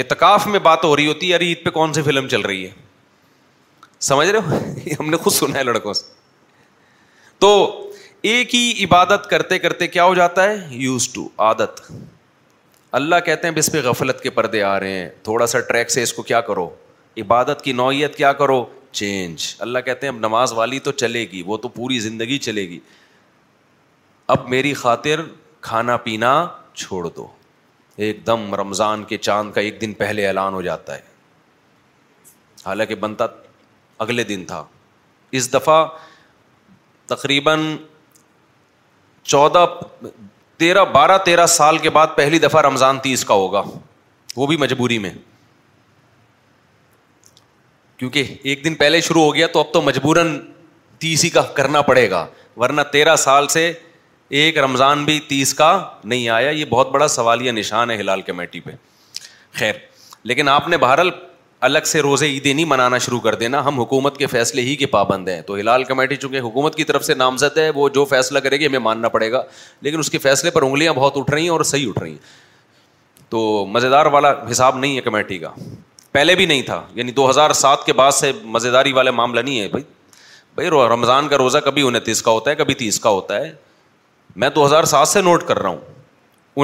احتکاف 0.00 0.46
میں 0.54 0.58
بات 0.70 0.84
ہو 0.84 0.94
رہی 0.96 1.06
ہوتی 1.06 1.26
ہے 1.26 1.30
یار 1.32 1.40
عید 1.50 1.64
پہ 1.64 1.70
کون 1.80 1.92
سی 1.92 2.02
فلم 2.02 2.28
چل 2.34 2.40
رہی 2.50 2.64
ہے 2.64 2.70
سمجھ 4.10 4.28
رہے 4.28 4.38
ہو 4.50 4.94
ہم 5.00 5.10
نے 5.10 5.16
خود 5.24 5.32
سنا 5.42 5.58
ہے 5.58 5.62
لڑکوں 5.72 5.92
سے 5.94 6.04
تو 7.44 7.50
ایک 8.28 8.54
ہی 8.54 8.84
عبادت 8.84 9.28
کرتے 9.30 9.58
کرتے 9.58 9.86
کیا 9.88 10.04
ہو 10.04 10.14
جاتا 10.14 10.42
ہے 10.48 10.54
یوز 10.76 11.08
ٹو 11.12 11.28
عادت 11.44 11.80
اللہ 12.98 13.20
کہتے 13.26 13.48
ہیں 13.48 13.54
اس 13.58 13.70
پہ 13.72 13.80
غفلت 13.84 14.20
کے 14.20 14.30
پردے 14.38 14.62
آ 14.62 14.78
رہے 14.80 14.98
ہیں 14.98 15.08
تھوڑا 15.24 15.46
سا 15.52 15.60
ٹریک 15.68 15.90
سے 15.90 16.02
اس 16.02 16.12
کو 16.12 16.22
کیا 16.30 16.40
کرو 16.48 16.68
عبادت 17.22 17.62
کی 17.64 17.72
نوعیت 17.80 18.16
کیا 18.16 18.32
کرو 18.42 18.64
چینج 19.00 19.46
اللہ 19.66 19.78
کہتے 19.84 20.06
ہیں 20.06 20.12
اب 20.14 20.18
نماز 20.20 20.52
والی 20.52 20.78
تو 20.88 20.92
چلے 21.02 21.20
گی 21.32 21.42
وہ 21.46 21.56
تو 21.62 21.68
پوری 21.76 21.98
زندگی 22.00 22.38
چلے 22.48 22.68
گی 22.68 22.78
اب 24.34 24.48
میری 24.48 24.72
خاطر 24.82 25.20
کھانا 25.68 25.96
پینا 26.08 26.32
چھوڑ 26.74 27.06
دو 27.16 27.26
ایک 28.06 28.26
دم 28.26 28.54
رمضان 28.54 29.04
کے 29.04 29.16
چاند 29.18 29.52
کا 29.52 29.60
ایک 29.60 29.80
دن 29.80 29.92
پہلے 29.98 30.26
اعلان 30.26 30.54
ہو 30.54 30.62
جاتا 30.62 30.94
ہے 30.94 31.00
حالانکہ 32.66 32.94
بنتا 33.04 33.26
اگلے 34.04 34.24
دن 34.24 34.44
تھا 34.48 34.64
اس 35.38 35.52
دفعہ 35.54 35.84
تقریباً 37.14 37.76
چودہ 39.30 39.64
تیرہ 40.58 40.84
بارہ 40.92 41.16
تیرہ 41.24 41.44
سال 41.56 41.76
کے 41.82 41.90
بعد 41.96 42.06
پہلی 42.14 42.38
دفعہ 42.38 42.62
رمضان 42.62 42.98
تیس 43.02 43.24
کا 43.24 43.34
ہوگا 43.42 43.62
وہ 44.36 44.46
بھی 44.46 44.56
مجبوری 44.62 44.98
میں 45.04 45.10
کیونکہ 47.98 48.34
ایک 48.50 48.64
دن 48.64 48.74
پہلے 48.82 49.00
شروع 49.08 49.22
ہو 49.22 49.34
گیا 49.34 49.46
تو 49.52 49.60
اب 49.60 49.72
تو 49.72 49.82
مجبوراً 49.82 50.38
تیس 50.98 51.24
ہی 51.24 51.30
کا 51.30 51.42
کرنا 51.60 51.82
پڑے 51.90 52.10
گا 52.10 52.26
ورنہ 52.60 52.80
تیرہ 52.92 53.16
سال 53.26 53.48
سے 53.56 53.72
ایک 54.40 54.58
رمضان 54.64 55.04
بھی 55.04 55.18
تیس 55.28 55.54
کا 55.62 55.70
نہیں 56.04 56.28
آیا 56.38 56.50
یہ 56.50 56.64
بہت 56.70 56.90
بڑا 56.90 57.08
سوال 57.18 57.42
یا 57.46 57.52
نشان 57.52 57.90
ہے 57.90 57.96
ہلال 58.00 58.22
کمیٹی 58.30 58.60
پہ 58.66 58.70
خیر 59.58 59.74
لیکن 60.30 60.48
آپ 60.48 60.68
نے 60.68 60.76
بہرحال 60.86 61.10
الگ 61.66 61.78
سے 61.86 62.00
روزے 62.02 62.26
عیدیں 62.26 62.52
نہیں 62.52 62.64
منانا 62.64 62.98
شروع 63.04 63.18
کر 63.20 63.34
دینا 63.40 63.64
ہم 63.64 63.80
حکومت 63.80 64.16
کے 64.18 64.26
فیصلے 64.26 64.62
ہی 64.62 64.74
کے 64.82 64.86
پابند 64.94 65.28
ہیں 65.28 65.40
تو 65.46 65.56
ہلال 65.56 65.82
کمیٹی 65.84 66.16
چونکہ 66.16 66.40
حکومت 66.40 66.74
کی 66.74 66.84
طرف 66.84 67.04
سے 67.04 67.14
نامزد 67.14 67.58
ہے 67.58 67.68
وہ 67.74 67.88
جو 67.98 68.04
فیصلہ 68.12 68.38
کرے 68.44 68.56
گی 68.60 68.66
ہمیں 68.66 68.78
ماننا 68.78 69.08
پڑے 69.16 69.30
گا 69.32 69.42
لیکن 69.86 69.98
اس 69.98 70.10
کے 70.10 70.18
فیصلے 70.18 70.50
پر 70.50 70.62
انگلیاں 70.62 70.92
بہت 70.96 71.16
اٹھ 71.16 71.30
رہی 71.30 71.42
ہیں 71.42 71.50
اور 71.50 71.62
صحیح 71.72 71.88
اٹھ 71.88 71.98
رہی 71.98 72.10
ہیں 72.10 73.20
تو 73.30 73.66
مزیدار 73.72 74.06
والا 74.14 74.32
حساب 74.50 74.78
نہیں 74.78 74.96
ہے 74.96 75.00
کمیٹی 75.00 75.38
کا 75.38 75.50
پہلے 76.12 76.34
بھی 76.34 76.46
نہیں 76.46 76.62
تھا 76.66 76.82
یعنی 76.94 77.12
دو 77.20 77.28
ہزار 77.30 77.52
سات 77.64 77.84
کے 77.86 77.92
بعد 78.02 78.12
سے 78.20 78.32
مزیداری 78.56 78.92
والا 78.92 79.10
معاملہ 79.20 79.40
نہیں 79.40 79.60
ہے 79.60 79.68
بھائی 79.74 79.84
بھائی 80.54 80.70
رمضان 80.92 81.28
کا 81.28 81.38
روزہ 81.38 81.58
کبھی 81.64 81.86
انتیس 81.88 82.22
کا 82.22 82.30
ہوتا 82.30 82.50
ہے 82.50 82.54
کبھی 82.64 82.74
تیس 82.84 83.00
کا 83.00 83.10
ہوتا 83.18 83.40
ہے 83.40 83.52
میں 84.42 84.48
دو 84.54 84.66
ہزار 84.66 84.84
سات 84.94 85.08
سے 85.08 85.20
نوٹ 85.22 85.46
کر 85.48 85.58
رہا 85.62 85.68
ہوں 85.68 85.99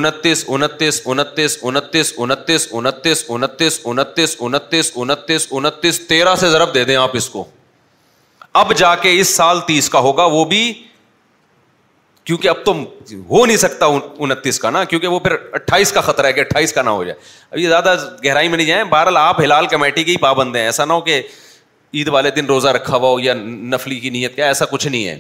انتیس 0.05 0.45
انتیس 0.49 1.01
انتیس 1.05 1.59
انتیس 1.63 2.13
انتیس 2.19 2.69
انتیس 2.73 3.25
انتیس 3.29 3.85
انتیس 3.91 4.37
انتیس 4.41 4.91
انتیس 4.97 5.47
انتیس 5.57 6.01
تیرہ 6.09 6.35
سے 6.41 6.51
ضرب 6.51 6.75
دے 6.75 6.85
دیں 6.85 6.97
آپ 6.97 7.17
اس 7.17 7.29
کو 7.31 7.45
اب 8.63 8.75
جا 8.77 8.95
کے 8.97 9.19
اس 9.21 9.29
سال 9.37 9.61
تیس 9.67 9.89
کا 9.91 9.99
ہوگا 10.09 10.25
وہ 10.33 10.45
بھی 10.53 10.63
کیونکہ 12.25 12.49
اب 12.49 12.65
تو 12.65 12.73
ہو 13.31 13.45
نہیں 13.47 13.57
سکتا 13.57 13.87
انتیس 13.87 14.59
کا 14.61 14.71
نا 14.71 14.85
کیونکہ 14.85 15.09
وہ 15.09 15.19
پھر 15.27 15.37
اٹھائیس 15.55 15.93
کا 15.93 16.01
خطرہ 16.01 16.27
ہے 16.27 16.33
کہ 16.33 16.41
اٹھائیس 16.41 16.73
کا 16.73 16.83
نہ 16.83 16.91
ہو 16.91 17.05
جائے 17.05 17.19
اب 17.51 17.59
یہ 17.59 17.69
زیادہ 17.69 17.95
گہرائی 18.25 18.49
میں 18.49 18.57
نہیں 18.57 18.67
جائیں 18.67 18.83
بہرحال 18.85 19.17
آپ 19.17 19.41
ہلال 19.43 19.67
کمیٹی 19.71 20.05
کی 20.05 20.17
ہی 20.23 20.43
ہیں 20.55 20.63
ایسا 20.65 20.85
نہ 20.85 20.93
ہو 20.93 21.01
کہ 21.09 21.21
عید 21.95 22.09
والے 22.09 22.31
دن 22.37 22.47
روزہ 22.47 22.69
رکھا 22.77 22.97
ہوا 22.97 23.09
ہو 23.09 23.21
یا 23.21 23.35
نفلی 23.37 23.99
کی 24.01 24.11
نیت 24.11 24.35
کیا 24.37 24.47
ایسا 24.47 24.65
کچھ 24.71 24.87
نہیں 24.87 25.07
ہے 25.07 25.19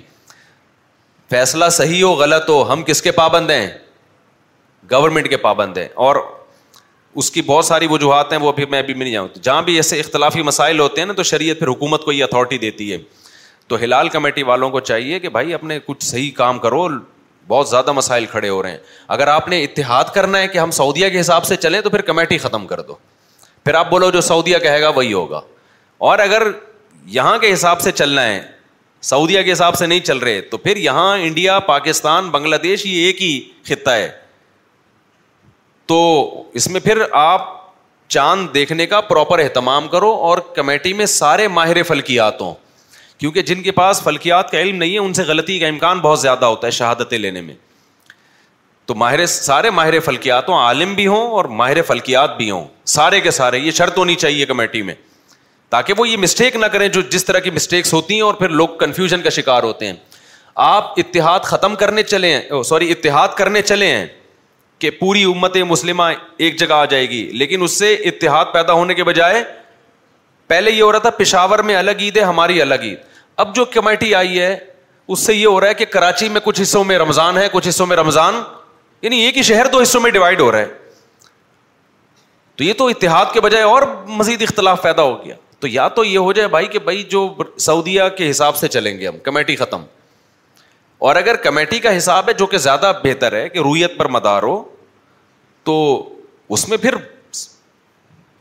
فیصلہ 1.31 1.68
صحیح 1.72 2.03
ہو 2.03 2.12
غلط 2.14 2.49
ہو 2.51 2.62
ہم 2.72 2.83
کس 2.87 3.03
کے 3.03 3.11
پابند 3.12 3.51
ہیں 3.51 3.68
گورنمنٹ 4.91 5.28
کے 5.30 5.37
پابند 5.47 5.76
ہیں 5.78 5.89
اور 6.07 6.16
اس 7.22 7.30
کی 7.30 7.43
بہت 7.43 7.64
ساری 7.64 7.87
وجوہات 7.91 8.32
ہیں 8.32 8.39
وہ 8.41 8.49
ابھی 8.49 8.64
میں 8.70 8.78
ابھی 8.78 8.95
میں 8.95 9.05
نہیں 9.05 9.12
جاؤں 9.12 9.28
جہاں 9.43 9.61
بھی 9.68 9.74
ایسے 9.76 9.99
اختلافی 10.01 10.43
مسائل 10.43 10.80
ہوتے 10.80 11.01
ہیں 11.01 11.07
نا 11.07 11.12
تو 11.12 11.22
شریعت 11.30 11.59
پھر 11.59 11.68
حکومت 11.68 12.05
کو 12.05 12.12
یہ 12.12 12.24
اتھارٹی 12.24 12.59
دیتی 12.64 12.93
ہے 12.93 12.99
تو 13.68 13.76
ہلال 13.82 14.09
کمیٹی 14.09 14.43
والوں 14.51 14.70
کو 14.70 14.80
چاہیے 14.91 15.18
کہ 15.20 15.28
بھائی 15.37 15.55
اپنے 15.55 15.78
کچھ 15.87 16.05
صحیح 16.05 16.30
کام 16.37 16.59
کرو 16.59 16.87
بہت 17.49 17.68
زیادہ 17.68 17.93
مسائل 17.93 18.24
کھڑے 18.30 18.49
ہو 18.49 18.62
رہے 18.62 18.70
ہیں 18.70 18.78
اگر 19.16 19.26
آپ 19.28 19.49
نے 19.49 19.62
اتحاد 19.64 20.05
کرنا 20.14 20.39
ہے 20.41 20.47
کہ 20.49 20.59
ہم 20.59 20.70
سعودیہ 20.78 21.09
کے 21.09 21.20
حساب 21.20 21.45
سے 21.45 21.57
چلیں 21.57 21.80
تو 21.80 21.91
پھر 21.91 22.01
کمیٹی 22.09 22.39
ختم 22.39 22.66
کر 22.66 22.80
دو 22.89 22.95
پھر 23.64 23.74
آپ 23.74 23.91
بولو 23.91 24.11
جو 24.11 24.20
سعودیہ 24.28 24.59
کہے 24.62 24.80
گا 24.82 24.89
وہی 24.97 25.12
ہوگا 25.12 25.41
اور 26.09 26.18
اگر 26.18 26.49
یہاں 27.18 27.37
کے 27.39 27.53
حساب 27.53 27.80
سے 27.80 27.93
چلنا 27.93 28.24
ہے 28.26 28.41
سعودیہ 29.11 29.43
کے 29.43 29.53
حساب 29.53 29.74
سے 29.78 29.87
نہیں 29.87 30.01
چل 30.07 30.18
رہے 30.18 30.41
تو 30.51 30.57
پھر 30.59 30.76
یہاں 30.76 31.16
انڈیا 31.26 31.59
پاکستان 31.72 32.28
بنگلہ 32.30 32.57
دیش 32.62 32.87
یہ 32.87 33.05
ایک 33.07 33.22
ہی 33.22 33.41
خطہ 33.68 33.91
ہے 33.91 34.11
تو 35.89 36.01
اس 36.59 36.66
میں 36.68 36.80
پھر 36.84 37.03
آپ 37.20 37.45
چاند 38.14 38.49
دیکھنے 38.55 38.87
کا 38.87 39.01
پراپر 39.01 39.39
اہتمام 39.39 39.89
کرو 39.89 40.11
اور 40.28 40.39
کمیٹی 40.57 40.93
میں 40.93 41.07
سارے 41.07 41.47
ماہر 41.49 41.82
فلکیات 41.89 42.41
ہوں 42.41 42.55
کیونکہ 43.18 43.43
جن 43.51 43.62
کے 43.62 43.70
پاس 43.72 44.03
فلکیات 44.03 44.51
کا 44.51 44.61
علم 44.61 44.76
نہیں 44.76 44.93
ہے 44.93 44.99
ان 44.99 45.12
سے 45.14 45.22
غلطی 45.28 45.59
کا 45.59 45.66
امکان 45.66 45.99
بہت 46.01 46.20
زیادہ 46.20 46.45
ہوتا 46.45 46.66
ہے 46.66 46.70
شہادتیں 46.78 47.18
لینے 47.18 47.41
میں 47.41 47.55
تو 48.87 48.95
ماہر 48.95 49.24
سارے 49.26 49.70
ماہر 49.76 49.99
فلکیات 50.05 50.49
ہوں 50.49 50.57
عالم 50.57 50.95
بھی 50.95 51.07
ہوں 51.07 51.28
اور 51.37 51.45
ماہر 51.61 51.80
فلکیات 51.87 52.37
بھی 52.37 52.51
ہوں 52.51 52.66
سارے 52.97 53.20
کے 53.20 53.30
سارے 53.39 53.59
یہ 53.59 53.70
شرط 53.78 53.99
ہونی 53.99 54.14
چاہیے 54.24 54.47
کمیٹی 54.47 54.82
میں 54.91 54.95
تاکہ 55.70 55.95
وہ 55.99 56.09
یہ 56.09 56.16
مسٹیک 56.16 56.57
نہ 56.57 56.66
کریں 56.72 56.87
جو 56.97 57.01
جس 57.11 57.24
طرح 57.24 57.39
کی 57.47 57.51
مسٹیکس 57.51 57.93
ہوتی 57.95 58.14
ہیں 58.14 58.22
اور 58.22 58.34
پھر 58.34 58.49
لوگ 58.49 58.68
کنفیوژن 58.80 59.22
کا 59.22 59.30
شکار 59.39 59.62
ہوتے 59.62 59.87
ہیں 59.87 59.93
آپ 60.66 60.93
اتحاد 61.01 61.41
ختم 61.45 61.74
کرنے 61.78 62.03
چلے 62.03 62.37
ہیں 62.37 62.62
سوری 62.68 62.87
oh, 62.87 62.95
اتحاد 62.99 63.37
کرنے 63.37 63.62
چلے 63.62 63.87
ہیں 63.97 64.07
کہ 64.79 64.91
پوری 65.01 65.22
امت 65.24 65.57
مسلمہ 65.68 66.03
ایک 66.39 66.59
جگہ 66.59 66.72
آ 66.74 66.85
جائے 66.85 67.09
گی 67.11 67.22
لیکن 67.39 67.62
اس 67.62 67.79
سے 67.79 67.93
اتحاد 68.09 68.47
پیدا 68.53 68.72
ہونے 68.72 68.95
کے 68.95 69.05
بجائے 69.05 69.43
پہلے 70.49 70.70
یہ 70.70 70.83
ہو 70.83 70.91
رہا 70.93 70.99
تھا 70.99 71.11
پشاور 71.18 71.59
میں 71.68 71.77
الگ 71.77 72.01
عید 72.01 72.16
ہے 72.16 72.22
ہماری 72.22 72.61
الگ 72.62 72.83
عید 72.85 72.99
اب 73.45 73.55
جو 73.55 73.64
کمیٹی 73.74 74.14
آئی 74.14 74.41
ہے 74.41 74.57
اس 75.14 75.20
سے 75.27 75.35
یہ 75.35 75.47
ہو 75.47 75.61
رہا 75.61 75.68
ہے 75.68 75.74
کہ 75.74 75.85
کراچی 75.93 76.29
میں 76.29 76.41
کچھ 76.45 76.61
حصوں 76.62 76.85
میں 76.85 76.99
رمضان 76.99 77.37
ہے 77.39 77.47
کچھ 77.53 77.68
حصوں 77.68 77.87
میں 77.87 77.97
رمضان 77.97 78.41
یعنی 79.03 79.20
ایک 79.22 79.37
ہی 79.37 79.43
شہر 79.51 79.66
دو 79.72 79.81
حصوں 79.81 80.01
میں 80.01 80.11
ڈیوائڈ 80.11 80.41
ہو 80.41 80.51
رہا 80.53 80.59
ہے 80.59 80.66
تو 82.57 82.64
یہ 82.64 82.72
تو 82.79 82.87
اتحاد 82.89 83.27
کے 83.33 83.41
بجائے 83.41 83.64
اور 83.64 83.83
مزید 84.18 84.43
اختلاف 84.43 84.83
پیدا 84.83 85.03
ہو 85.03 85.24
گیا 85.24 85.35
تو 85.61 85.66
یا 85.68 85.89
تو 85.97 86.05
یہ 86.05 86.18
ہو 86.18 86.33
جائے 86.33 86.49
بھائی 86.49 86.66
کہ 86.68 86.79
بھائی 86.85 87.03
جو 87.11 87.29
سعودیہ 87.66 88.03
کے 88.16 88.31
حساب 88.31 88.57
سے 88.57 88.68
چلیں 88.68 88.99
گے 88.99 89.07
ہم 89.09 89.18
کمیٹی 89.24 89.57
ختم 89.57 89.83
اور 91.05 91.17
اگر 91.17 91.37
کمیٹی 91.45 91.79
کا 91.79 91.97
حساب 91.97 92.29
ہے 92.29 92.33
جو 92.39 92.47
کہ 92.47 92.59
زیادہ 92.59 92.93
بہتر 93.03 93.33
ہے 93.37 93.49
کہ 93.49 93.59
رویت 93.65 93.97
پر 93.97 94.09
مدار 94.15 94.43
ہو 94.43 94.63
تو 95.65 95.75
اس 96.57 96.69
میں 96.69 96.77
پھر 96.83 96.95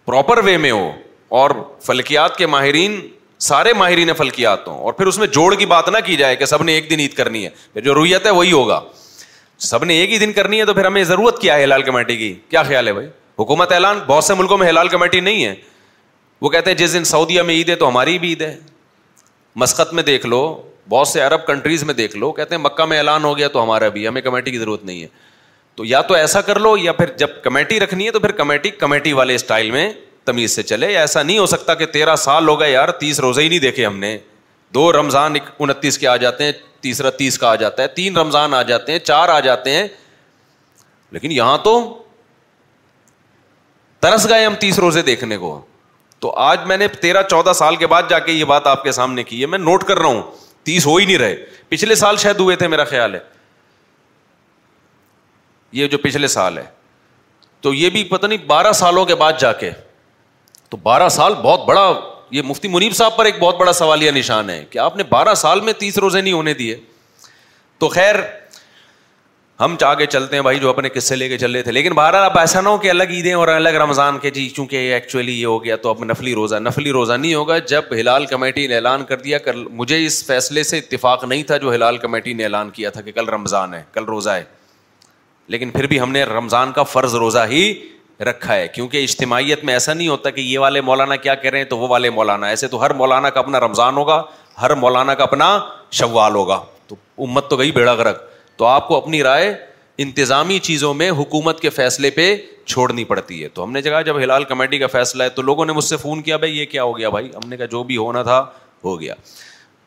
پراپر 0.06 0.44
وے 0.44 0.58
میں 0.66 0.72
ہو 0.72 0.92
اور 1.40 1.52
فلکیات 1.86 2.36
کے 2.38 2.48
ماہرین 2.48 3.00
سارے 3.46 3.74
ماہرین 3.78 4.14
فلکیات 4.18 4.68
ہوں 4.68 4.78
اور 4.80 4.94
پھر 4.94 5.06
اس 5.08 5.18
میں 5.20 5.28
جوڑ 5.34 5.54
کی 5.56 5.66
بات 5.66 5.88
نہ 5.94 5.98
کی 6.06 6.16
جائے 6.18 6.36
کہ 6.36 6.46
سب 6.46 6.64
نے 6.64 6.74
ایک 6.74 6.90
دن 6.90 7.00
عید 7.00 7.14
کرنی 7.14 7.44
ہے 7.46 7.50
پھر 7.74 7.82
جو 7.84 7.94
رویت 7.96 8.26
ہے 8.26 8.32
وہی 8.38 8.52
ہوگا 8.52 8.80
سب 9.70 9.84
نے 9.86 9.94
ایک 10.00 10.12
ہی 10.12 10.18
دن 10.20 10.34
کرنی 10.34 10.60
ہے 10.60 10.66
تو 10.66 10.74
پھر 10.74 10.86
ہمیں 10.86 11.04
ضرورت 11.10 11.40
کیا 11.42 11.56
ہے 11.56 11.64
ہلال 11.64 11.82
کمیٹی 11.84 12.18
کی 12.18 12.34
کیا 12.50 12.64
خیال 12.64 12.88
ہے 12.88 12.94
بھائی 12.94 13.08
حکومت 13.40 13.72
اعلان 13.72 14.00
بہت 14.08 14.24
سے 14.24 14.34
ملکوں 14.34 14.58
میں 14.58 14.68
ہلال 14.70 14.88
کمیٹی 14.88 15.20
نہیں 15.20 15.44
ہے 15.46 15.54
وہ 16.42 16.50
کہتے 16.50 16.72
ہیں 16.72 16.78
جس 16.78 16.94
دن 16.94 17.04
سعودیہ 17.04 17.42
میں 17.42 17.54
عید 17.56 17.70
ہے 17.70 17.76
تو 17.76 17.88
ہماری 17.90 18.18
بھی 18.20 18.30
عید 18.30 18.42
ہے 18.42 18.56
مسقط 19.64 19.94
میں 19.94 20.04
دیکھ 20.04 20.26
لو 20.26 20.42
بہت 20.90 21.08
سے 21.08 21.22
عرب 21.22 21.46
کنٹریز 21.46 21.84
میں 21.84 21.94
دیکھ 21.94 22.16
لو 22.18 22.32
کہتے 22.32 22.56
ہیں 22.56 22.62
مکہ 22.62 22.86
میں 22.86 22.98
اعلان 22.98 23.24
ہو 23.24 23.38
گیا 23.38 23.48
تو 23.54 23.64
ہمارا 23.64 23.88
بھی 23.96 24.08
ہمیں 24.08 24.22
کمیٹی 24.22 24.52
کی 24.52 24.58
ضرورت 24.60 24.84
نہیں 24.86 25.02
ہے 25.02 25.08
تو 25.76 25.86
یا 25.86 26.02
تو 26.10 26.14
ایسا 26.14 26.42
کر 26.50 26.60
لو 26.60 26.76
یا 26.78 26.92
پھر 26.94 27.12
جب 27.18 27.30
کمیٹی 27.44 27.80
رکھنی 27.80 28.06
ہے 28.06 28.12
تو 28.12 28.20
پھر 28.20 28.32
کمیٹی 28.42 28.70
کمیٹی 28.84 29.14
والے 29.14 29.36
اسٹائل 29.36 29.72
میں 29.72 29.90
تمیز 30.26 30.56
سے 30.56 30.64
چلے 30.64 30.96
ایسا 30.98 31.24
نہیں 31.24 31.38
ہو 31.38 31.46
سکتا 31.46 31.74
کہ 31.80 31.86
تیرہ 31.96 32.16
سال 32.16 32.48
ہو 32.50 32.60
گئے 32.60 32.72
یار 32.72 32.90
تیس 33.00 33.20
روزے 33.20 33.42
ہی 33.42 33.50
نہیں 33.50 33.60
دیکھے 33.60 33.86
ہم 33.86 33.98
نے 34.00 34.18
دو 34.74 34.92
رمضان 34.94 35.36
انتیس 35.60 35.98
کے 35.98 36.08
آ 36.08 36.16
جاتے 36.24 36.44
ہیں 36.44 36.52
تیسرا 36.82 37.10
تیس 37.20 37.38
کا 37.40 37.50
آ 37.50 37.56
جاتا 37.56 37.84
ہے 37.84 37.88
تین 37.98 38.18
رمضان 38.18 38.54
آ 38.54 38.62
جاتے 38.72 38.92
ہیں 38.92 39.00
چار 39.00 39.30
آ 39.30 39.40
جاتے 39.50 39.72
ہیں 39.76 39.88
لیکن 41.12 41.32
یہاں 41.32 41.58
تو 41.64 41.76
ترس 44.00 44.28
گئے 44.30 44.46
ہم 44.46 44.56
تیس 44.60 44.80
روزے 44.80 45.02
دیکھنے 45.02 45.38
کو 45.38 45.60
تو 46.20 46.32
آج 46.50 46.60
میں 46.68 46.78
نے 46.78 46.88
تیرہ 47.02 47.22
چودہ 47.30 47.54
سال 47.56 47.76
کے 47.76 47.88
بعد 47.88 48.04
جا 48.10 48.20
کے 48.28 48.32
یہ 48.32 48.46
بات 48.54 48.68
آپ 48.68 48.84
کے 48.84 48.92
سامنے 49.00 49.24
کی 49.24 49.42
ہے 49.42 49.46
میں 49.54 49.58
نوٹ 49.60 49.84
کر 49.88 49.98
رہا 50.00 50.08
ہوں 50.08 50.22
تیس 50.66 50.86
ہو 50.88 50.96
ہی 50.96 51.06
نہیں 51.06 51.18
رہے 51.18 51.36
پچھلے 51.70 51.96
سال 51.96 52.18
شاید 52.18 52.40
ہوئے 52.40 52.56
تھے 52.56 52.68
میرا 52.68 52.84
خیال 52.92 53.14
ہے 53.16 53.20
یہ 55.80 55.88
جو 55.88 55.98
پچھلے 55.98 56.28
سال 56.38 56.58
ہے 56.58 56.64
تو 57.62 57.74
یہ 57.74 57.90
بھی 57.90 58.04
پتہ 58.10 58.28
نہیں 58.28 58.46
بارہ 58.48 58.72
سالوں 58.80 59.06
کے 59.06 59.16
بعد 59.16 59.34
جا 59.40 59.52
کے 59.62 59.70
تو 60.70 60.78
بارہ 60.84 61.10
سال 61.18 61.34
بہت 61.44 61.66
بڑا 61.68 61.88
یہ 62.38 62.42
مفتی 62.46 62.68
منیب 62.68 62.94
صاحب 62.96 63.18
پر 63.18 63.26
ایک 63.26 63.40
بہت 63.40 63.58
بڑا 63.58 63.74
سوالیہ 63.74 64.12
نشان 64.12 64.50
ہے 64.50 64.64
کہ 64.70 64.80
آپ 64.86 64.96
نے 64.98 65.04
بارہ 65.10 65.34
سال 65.44 65.62
میں 65.68 65.74
تیس 65.80 65.98
روزے 66.06 66.22
نہیں 66.22 66.34
ہونے 66.34 66.54
دیے 66.62 66.76
تو 67.80 67.88
خیر 67.98 68.16
ہم 69.60 69.76
آگے 69.86 70.06
کے 70.06 70.12
چلتے 70.12 70.36
ہیں 70.36 70.44
بھائی 70.44 70.60
جو 70.60 70.70
اپنے 70.70 70.90
قصے 70.94 71.16
لے 71.16 71.28
کے 71.30 71.38
چل 71.38 71.52
رہے 71.56 71.62
تھے 71.64 71.72
لیکن 71.72 71.94
بہرحال 71.96 72.24
آپ 72.24 72.38
ایسا 72.40 72.62
نہ 72.62 72.70
ہو 72.70 72.78
کہ 72.78 72.90
الگ 72.90 73.10
عیدیں 73.18 73.34
اور 73.34 73.48
الگ 73.48 73.76
رمضان 73.82 74.18
کے 74.20 74.30
جی 74.38 74.48
چونکہ 74.56 74.94
ایکچولی 74.94 75.40
یہ 75.40 75.46
ہو 75.46 75.64
گیا 75.64 75.76
تو 75.84 75.90
اب 75.90 76.04
نفلی 76.06 76.34
روزہ 76.36 76.56
نفلی 76.62 76.92
روزہ 76.92 77.14
نہیں 77.14 77.34
ہوگا 77.34 77.58
جب 77.74 77.94
ہلال 78.00 78.26
کمیٹی 78.32 78.66
نے 78.68 78.76
اعلان 78.76 79.04
کر 79.10 79.18
دیا 79.20 79.38
کل 79.46 79.64
مجھے 79.74 80.04
اس 80.06 80.24
فیصلے 80.28 80.64
سے 80.72 80.78
اتفاق 80.78 81.24
نہیں 81.26 81.44
تھا 81.52 81.58
جو 81.58 81.74
ہلال 81.74 81.98
کمیٹی 81.98 82.34
نے 82.34 82.44
اعلان 82.44 82.70
کیا 82.70 82.90
تھا 82.98 83.02
کہ 83.02 83.12
کل 83.12 83.30
رمضان 83.36 83.74
ہے 83.74 83.82
کل 83.94 84.04
روزہ 84.08 84.30
ہے 84.30 84.44
لیکن 85.54 85.70
پھر 85.70 85.88
بھی 85.88 86.00
ہم 86.00 86.12
نے 86.12 86.24
رمضان 86.34 86.72
کا 86.76 86.84
فرض 86.96 87.16
روزہ 87.26 87.46
ہی 87.50 87.64
رکھا 88.30 88.54
ہے 88.56 88.68
کیونکہ 88.74 89.04
اجتماعیت 89.04 89.64
میں 89.66 89.74
ایسا 89.74 89.94
نہیں 89.94 90.08
ہوتا 90.08 90.30
کہ 90.36 90.42
یہ 90.42 90.60
والے 90.60 90.82
مولانا 90.90 91.16
کیا 91.28 91.36
کہہ 91.36 91.50
رہے 91.52 91.58
ہیں 91.58 91.66
تو 91.70 91.78
وہ 91.78 91.88
والے 91.88 92.10
مولانا 92.20 92.48
ایسے 92.48 92.68
تو 92.68 92.82
ہر 92.86 92.94
مولانا 93.02 93.30
کا 93.30 93.40
اپنا 93.40 93.60
رمضان 93.60 93.98
ہوگا 93.98 94.22
ہر 94.62 94.76
مولانا 94.86 95.14
کا 95.14 95.24
اپنا 95.24 95.58
شوال 96.00 96.36
ہوگا 96.36 96.62
تو 96.88 96.96
امت 97.24 97.50
تو 97.50 97.58
گئی 97.58 97.72
بیڑا 97.72 97.96
گرک 97.96 98.22
تو 98.58 98.66
آپ 98.66 98.88
کو 98.88 98.96
اپنی 98.98 99.22
رائے 99.24 99.54
انتظامی 100.04 100.60
چیزوں 100.60 100.94
میں 100.94 101.10
حکومت 101.18 101.60
کے 101.62 101.70
فیصلے 101.70 102.10
پہ 102.12 102.36
چھوڑنی 102.66 103.04
پڑتی 103.06 103.42
ہے 103.44 103.48
تو 103.54 103.64
ہم 103.64 103.72
نے 103.72 103.82
جگہ 103.82 104.02
جب 104.06 104.18
ہلال 104.20 104.44
کمیٹی 104.44 104.78
کا 104.80 104.88
فیصلہ 104.92 105.24
ہے 105.24 105.30
تو 105.30 105.42
لوگوں 105.42 105.66
نے 105.66 105.74
مجھ 105.74 105.84
سے 105.86 105.98
فون 105.98 106.22
کیا 106.22 106.38
بھائی 106.38 106.58
یہ 106.58 106.66
کیا 106.72 106.84
ہو 106.84 106.98
گیا 106.98 107.10
بھائی 107.10 107.30
ہم 107.36 107.50
نے 107.50 107.58
کہا 107.58 107.66
جو 107.72 107.84
بھی 107.92 107.98
ہونا 107.98 108.24
تھا 108.24 108.44
ہو 108.84 109.00
گیا 109.02 109.14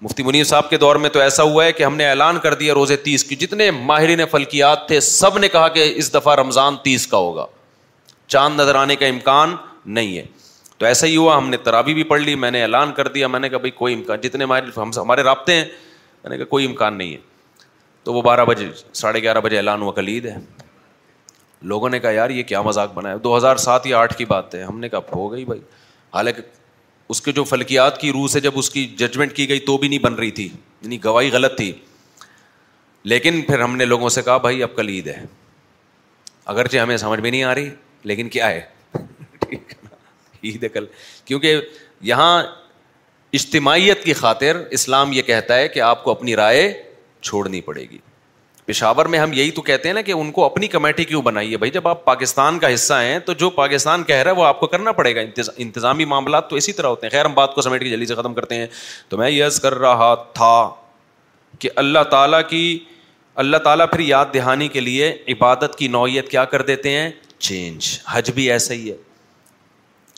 مفتی 0.03 0.23
منیف 0.23 0.47
صاحب 0.47 0.69
کے 0.71 0.77
دور 0.79 0.97
میں 1.05 1.11
تو 1.11 1.21
ایسا 1.21 1.43
ہوا 1.43 1.64
ہے 1.64 1.73
کہ 1.73 1.83
ہم 1.83 1.97
نے 1.97 2.09
اعلان 2.09 2.39
کر 2.43 2.55
دیا 2.55 2.75
روزے 2.75 2.97
تیس 3.07 3.25
کی 3.25 3.37
جتنے 3.37 3.71
ماہرین 3.71 4.25
فلکیات 4.31 4.87
تھے 4.89 5.01
سب 5.07 5.39
نے 5.39 5.49
کہا 5.53 5.69
کہ 5.79 5.93
اس 5.97 6.12
دفعہ 6.14 6.35
رمضان 6.41 6.77
تیس 6.85 7.07
کا 7.07 7.16
ہوگا 7.19 7.47
چاند 8.27 8.61
نظر 8.61 8.75
آنے 8.75 8.97
کا 8.97 9.07
امکان 9.07 9.55
نہیں 9.95 10.16
ہے 10.16 10.25
تو 10.79 10.87
ایسا 10.87 11.07
ہی 11.07 11.16
ہوا 11.16 11.37
ہم 11.37 11.49
نے 11.51 11.57
ترابی 11.64 11.95
بھی 11.95 12.03
پڑھ 12.12 12.21
لی 12.21 12.35
میں 12.45 12.51
نے 12.51 12.62
اعلان 12.62 12.93
کر 12.97 13.09
دیا 13.14 13.27
میں 13.29 13.41
نے 13.41 13.49
کہا 13.49 13.59
بھائی 13.59 13.71
کوئی 13.79 13.95
امکان 13.95 14.21
جتنے 14.23 14.45
ہمارے 15.01 15.23
رابطے 15.23 15.55
ہیں 15.55 15.64
میں 16.25 16.31
نے 16.31 16.37
کہا 16.37 16.45
کوئی 16.51 16.66
امکان 16.66 16.97
نہیں 16.99 17.12
ہے 17.12 17.16
تو 18.09 18.12
وہ 18.14 18.20
بارہ 18.22 18.44
بجے 18.48 18.66
ساڑھے 18.96 19.20
گیارہ 19.22 19.38
بجے 19.44 19.56
اعلان 19.56 19.82
ہوا 19.82 19.92
کل 19.92 20.06
عید 20.09 20.26
ہے 20.26 20.36
لوگوں 21.70 21.88
نے 21.90 21.98
کہا 22.00 22.11
یار 22.11 22.30
یہ 22.30 22.42
کیا 22.50 22.61
مذاق 22.62 22.92
بنا 22.94 23.11
ہے 23.11 23.18
دو 23.24 23.36
ہزار 23.36 23.56
سات 23.64 23.86
یا 23.86 23.98
آٹھ 23.98 24.14
کی 24.18 24.24
بات 24.30 24.54
ہے 24.54 24.62
ہم 24.62 24.78
نے 24.80 24.88
کہا 24.88 24.98
ہو 25.14 25.30
گئی 25.32 25.44
بھائی 25.44 25.61
حالانکہ 26.14 26.42
اس 27.14 27.20
کے 27.26 27.32
جو 27.38 27.44
فلکیات 27.50 28.00
کی 28.00 28.12
روح 28.12 28.26
سے 28.36 28.40
جب 28.46 28.59
اس 28.59 28.70
کی 28.70 28.86
ججمنٹ 28.98 29.32
کی 29.36 29.48
گئی 29.48 29.61
تو 29.66 29.76
بھی 29.78 29.88
نہیں 29.88 29.98
بن 30.04 30.14
رہی 30.14 30.30
تھی 30.40 30.44
یعنی 30.48 31.02
گواہی 31.04 31.30
غلط 31.32 31.56
تھی 31.56 31.70
لیکن 33.14 33.42
پھر 33.48 33.61
ہم 33.62 33.76
نے 33.76 33.84
لوگوں 33.84 34.09
سے 34.16 34.22
کہا 34.22 34.36
بھائی 34.46 34.62
اب 34.62 34.74
کل 34.76 34.88
عید 34.94 35.09
ہے 35.09 35.24
اگرچہ 36.54 36.78
ہمیں 36.78 36.96
سمجھ 37.04 37.20
میں 37.20 37.30
نہیں 37.30 37.44
آ 37.44 37.54
رہی 37.54 37.68
لیکن 38.12 38.28
کیا 38.38 38.48
ہے 38.50 38.61
ٹھیک 39.40 39.72
عید 40.44 40.62
ہے 40.64 40.68
کل 40.78 40.86
کیونکہ 41.24 41.61
یہاں 42.14 42.32
اجتماعیت 43.40 44.04
کی 44.04 44.12
خاطر 44.24 44.62
اسلام 44.80 45.12
یہ 45.12 45.22
کہتا 45.22 45.56
ہے 45.59 45.68
کہ 45.68 45.80
آپ 45.94 46.04
کو 46.04 46.11
اپنی 46.11 46.36
رائے 46.36 46.66
چھوڑنی 47.21 47.61
پڑے 47.61 47.85
گی 47.91 47.99
پشاور 48.66 49.07
میں 49.12 49.19
ہم 49.19 49.33
یہی 49.33 49.51
تو 49.51 49.62
کہتے 49.62 49.89
ہیں 49.89 49.95
نا 49.95 50.01
کہ 50.07 50.12
ان 50.12 50.31
کو 50.33 50.45
اپنی 50.45 50.66
کمیٹی 50.69 51.05
کیوں 51.05 51.21
بنائی 51.23 51.53
ہے 51.53 51.57
بھائی 51.59 51.71
جب 51.73 51.87
آپ 51.89 52.05
پاکستان 52.05 52.59
کا 52.59 52.73
حصہ 52.75 52.95
ہیں 53.03 53.19
تو 53.27 53.33
جو 53.43 53.49
پاکستان 53.51 54.03
کہہ 54.05 54.16
رہا 54.23 54.31
ہے 54.31 54.37
وہ 54.37 54.45
آپ 54.45 54.59
کو 54.61 54.66
کرنا 54.73 54.93
پڑے 54.99 55.14
گا 55.16 55.21
انتظامی 55.57 56.05
معاملات 56.12 56.51
تو 56.51 56.57
اسی 56.57 56.73
طرح 56.73 56.87
ہوتے 56.89 57.07
ہیں 57.07 57.11
خیر 57.12 57.25
ہم 57.27 57.35
بات 57.35 57.55
کو 57.55 57.62
سمیٹ 57.62 57.83
کے 57.83 57.91
جلدی 57.91 58.07
سے 58.07 58.14
ختم 58.14 58.35
کرتے 58.35 58.55
ہیں 58.55 58.66
تو 59.09 59.19
میں 59.19 59.31
یس 59.31 59.61
کر 59.61 59.75
رہا 59.79 60.14
تھا 60.35 60.53
کہ 61.59 61.71
اللہ 61.85 62.03
تعالیٰ 62.11 62.41
کی 62.49 62.62
اللہ 63.45 63.57
تعالیٰ 63.64 63.87
پھر 63.91 64.01
یاد 64.01 64.27
دہانی 64.35 64.69
کے 64.69 64.81
لیے 64.81 65.11
عبادت 65.33 65.77
کی 65.79 65.89
نوعیت 65.89 66.29
کیا 66.31 66.45
کر 66.55 66.62
دیتے 66.71 66.91
ہیں 66.99 67.11
چینج 67.39 67.89
حج 68.11 68.31
بھی 68.35 68.51
ایسا 68.53 68.75
ہی 68.75 68.91
ہے 68.91 68.97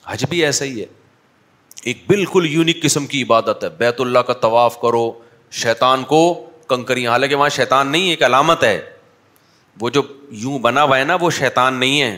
حج 0.07 0.25
بھی 0.29 0.45
ایسا 0.45 0.65
ہی 0.65 0.81
ہے 0.81 0.87
ایک 1.85 2.03
بالکل 2.07 2.47
یونیک 2.51 2.83
قسم 2.83 3.07
کی 3.07 3.23
عبادت 3.23 3.65
ہے 3.65 3.69
بیت 3.79 4.01
اللہ 4.01 4.19
کا 4.27 4.33
طواف 4.41 4.81
کرو 4.81 5.11
شیطان 5.63 6.03
کو 6.15 6.23
کنکریاں 6.71 7.13
حالانکہ 7.13 7.35
وہاں 7.41 7.49
شیتان 7.61 7.91
نہیں 7.93 8.09
ایک 8.11 8.23
علامت 8.31 8.65
ہے 8.65 8.75
وہ 9.81 9.89
جو 9.97 10.03
یوں 10.43 10.59
بنا 10.69 10.83
ہوا 10.83 10.99
ہے 10.99 11.05
نا 11.11 11.17
وہ 11.21 11.31
شیطان 11.43 11.75
نہیں 11.83 12.01
ہے 12.03 12.11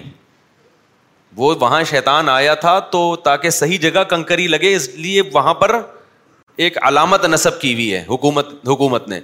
وہ 1.40 1.55
وہاں 1.61 1.82
شیطان 1.90 2.28
آیا 2.28 2.55
تھا 2.64 2.78
تو 2.94 3.00
تاکہ 3.28 3.50
صحیح 3.59 3.78
جگہ 3.82 4.03
کنکری 4.09 4.46
لگے 4.55 4.74
اس 4.76 4.88
لیے 5.05 5.22
وہاں 5.32 5.55
پر 5.62 5.76
ایک 6.64 6.76
علامت 6.88 7.24
نصب 7.34 7.61
کی 7.61 7.72
ہوئی 7.74 7.92
ہے 7.94 8.05
حکومت 8.09 8.50
حکومت 8.68 9.09
نے 9.09 9.20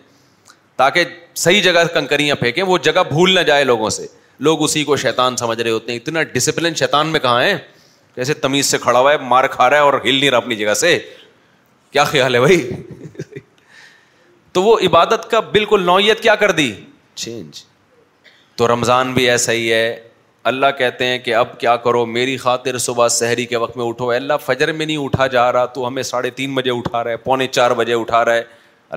تاکہ 0.82 1.04
صحیح 1.44 1.62
جگہ 1.62 1.82
کنکریاں 1.94 2.34
پھینکیں 2.44 2.62
وہ 2.70 2.78
جگہ 2.88 3.02
بھول 3.10 3.34
نہ 3.34 3.40
جائے 3.50 3.64
لوگوں 3.72 3.90
سے 3.98 4.06
لوگ 4.46 4.62
اسی 4.64 4.84
کو 4.90 4.96
شیطان 5.04 5.36
سمجھ 5.36 5.60
رہے 5.60 5.70
ہوتے 5.70 5.92
ہیں 5.92 5.98
اتنا 5.98 6.22
ڈسپلن 6.34 6.74
شیطان 6.82 7.06
میں 7.14 7.20
کہاں 7.20 7.42
ہے 7.42 7.56
جیسے 8.16 8.34
تمیز 8.46 8.66
سے 8.74 8.78
کھڑا 8.84 8.98
ہوا 8.98 9.12
ہے 9.12 9.18
مار 9.34 9.46
کھا 9.56 9.68
رہا 9.70 9.76
ہے 9.76 9.82
اور 9.88 9.94
ہل 10.04 10.14
نہیں 10.20 10.30
رہا 10.30 10.38
اپنی 10.46 10.56
جگہ 10.64 10.74
سے 10.84 10.98
کیا 11.96 12.04
خیال 12.12 12.34
ہے 12.34 12.40
بھائی 12.40 12.60
تو 14.58 14.62
وہ 14.64 14.78
عبادت 14.86 15.28
کا 15.30 15.40
بالکل 15.54 15.84
نوعیت 15.86 16.20
کیا 16.22 16.34
کر 16.34 16.50
دی 16.52 16.70
چینج 17.22 17.58
تو 18.58 18.66
رمضان 18.68 19.12
بھی 19.14 19.28
ایسا 19.30 19.52
ہی 19.52 19.70
ہے 19.72 19.82
اللہ 20.50 20.66
کہتے 20.78 21.06
ہیں 21.06 21.18
کہ 21.26 21.34
اب 21.40 21.56
کیا 21.60 21.74
کرو 21.84 22.04
میری 22.14 22.36
خاطر 22.44 22.78
صبح 22.86 23.08
سحری 23.18 23.44
کے 23.52 23.56
وقت 23.64 23.76
میں 23.76 23.84
اٹھو 23.88 24.10
اللہ 24.10 24.40
فجر 24.44 24.72
میں 24.78 24.86
نہیں 24.86 24.96
اٹھا 25.04 25.26
جا 25.34 25.44
رہا 25.52 25.64
تو 25.76 25.86
ہمیں 25.86 26.02
ساڑھے 26.08 26.30
تین 26.40 26.54
بجے 26.54 26.70
اٹھا 26.70 27.02
رہا 27.04 27.10
ہے 27.10 27.16
پونے 27.28 27.46
چار 27.50 27.70
بجے 27.82 27.94
اٹھا 27.94 28.24
رہا 28.24 28.34
ہے 28.34 28.42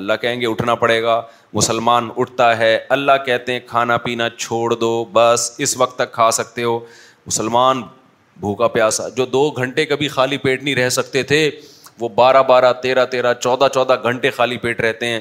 اللہ 0.02 0.14
کہیں 0.22 0.40
گے 0.42 0.48
اٹھنا 0.50 0.76
پڑے 0.86 1.02
گا 1.04 1.22
مسلمان 1.54 2.10
اٹھتا 2.18 2.50
ہے 2.58 2.76
اللہ 2.98 3.20
کہتے 3.26 3.54
ہیں 3.54 3.60
کھانا 3.66 3.98
پینا 4.08 4.30
چھوڑ 4.38 4.74
دو 4.76 4.92
بس 5.14 5.50
اس 5.66 5.76
وقت 5.78 5.98
تک 6.00 6.12
کھا 6.14 6.30
سکتے 6.40 6.64
ہو 6.64 6.80
مسلمان 7.28 7.82
بھوکا 8.46 8.68
پیاسا 8.80 9.08
جو 9.18 9.26
دو 9.36 9.50
گھنٹے 9.58 9.86
کبھی 9.94 10.08
خالی 10.18 10.38
پیٹ 10.48 10.64
نہیں 10.64 10.76
رہ 10.82 10.90
سکتے 11.00 11.24
تھے 11.34 11.40
وہ 12.00 12.10
بارہ 12.24 12.44
بارہ 12.50 12.74
تیرہ 12.82 13.06
تیرہ 13.16 13.34
چودہ 13.40 13.68
چودہ 13.74 13.96
گھنٹے 14.04 14.30
خالی 14.40 14.58
پیٹ 14.68 14.82
رہتے 14.82 15.06
ہیں 15.08 15.20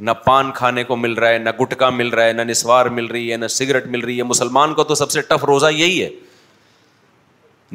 نہ 0.00 0.10
پان 0.24 0.50
کھانے 0.54 0.84
کو 0.84 0.96
مل 0.96 1.12
رہا 1.12 1.28
ہے 1.30 1.38
نہ 1.38 1.50
گٹکا 1.60 1.88
مل 1.90 2.08
رہا 2.08 2.24
ہے 2.24 2.32
نہ 2.32 2.42
نسوار 2.50 2.86
مل 2.98 3.06
رہی 3.06 3.30
ہے 3.32 3.36
نہ 3.36 3.46
سگریٹ 3.56 3.86
مل 3.86 4.00
رہی 4.00 4.18
ہے 4.18 4.22
مسلمان 4.22 4.74
کو 4.74 4.84
تو 4.84 4.94
سب 4.94 5.10
سے 5.10 5.20
ٹف 5.28 5.44
روزہ 5.44 5.66
یہی 5.72 6.02
ہے 6.02 6.08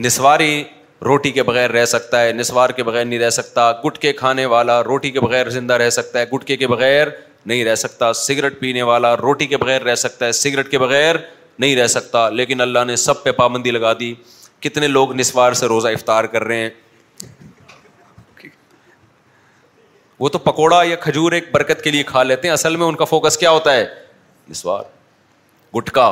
نسواری 0.05 0.63
روٹی 1.05 1.31
کے 1.31 1.43
بغیر 1.43 1.71
رہ 1.71 1.85
سکتا 1.85 2.21
ہے 2.23 2.31
نسوار 2.33 2.69
کے 2.77 2.83
بغیر 2.83 3.05
نہیں 3.05 3.19
رہ 3.19 3.29
سکتا 3.29 3.71
گٹکے 3.85 4.13
کھانے 4.13 4.45
والا 4.53 4.81
روٹی 4.83 5.11
کے 5.11 5.19
بغیر 5.19 5.49
زندہ 5.49 5.73
رہ 5.81 5.89
سکتا 5.89 6.19
ہے 6.19 6.25
گٹکے 6.33 6.57
کے 6.57 6.67
بغیر 6.67 7.07
نہیں 7.45 7.63
رہ 7.65 7.75
سکتا 7.75 8.11
سگریٹ 8.21 8.59
پینے 8.59 8.81
والا 8.81 9.15
روٹی 9.17 9.45
کے 9.47 9.57
بغیر 9.57 9.81
رہ 9.83 9.95
سکتا 9.95 10.25
ہے 10.25 10.31
سگریٹ 10.39 10.71
کے 10.71 10.79
بغیر 10.79 11.15
نہیں 11.59 11.75
رہ 11.75 11.87
سکتا 11.87 12.27
لیکن 12.29 12.61
اللہ 12.61 12.83
نے 12.87 12.95
سب 13.03 13.23
پہ 13.23 13.31
پابندی 13.37 13.71
لگا 13.71 13.93
دی 13.99 14.13
کتنے 14.61 14.87
لوگ 14.87 15.13
نسوار 15.15 15.53
سے 15.61 15.65
روزہ 15.67 15.87
افطار 15.93 16.23
کر 16.35 16.43
رہے 16.43 16.57
ہیں 16.61 16.69
وہ 20.19 20.29
تو 20.29 20.37
پکوڑا 20.39 20.81
یا 20.83 20.95
کھجور 21.01 21.31
ایک 21.31 21.49
برکت 21.51 21.81
کے 21.83 21.91
لیے 21.91 22.03
کھا 22.03 22.23
لیتے 22.23 22.47
ہیں 22.47 22.53
اصل 22.53 22.75
میں 22.75 22.85
ان 22.87 22.95
کا 22.95 23.05
فوکس 23.05 23.37
کیا 23.37 23.49
ہوتا 23.51 23.73
ہے 23.73 23.85
نسوار 24.49 24.83
گٹکا 25.77 26.11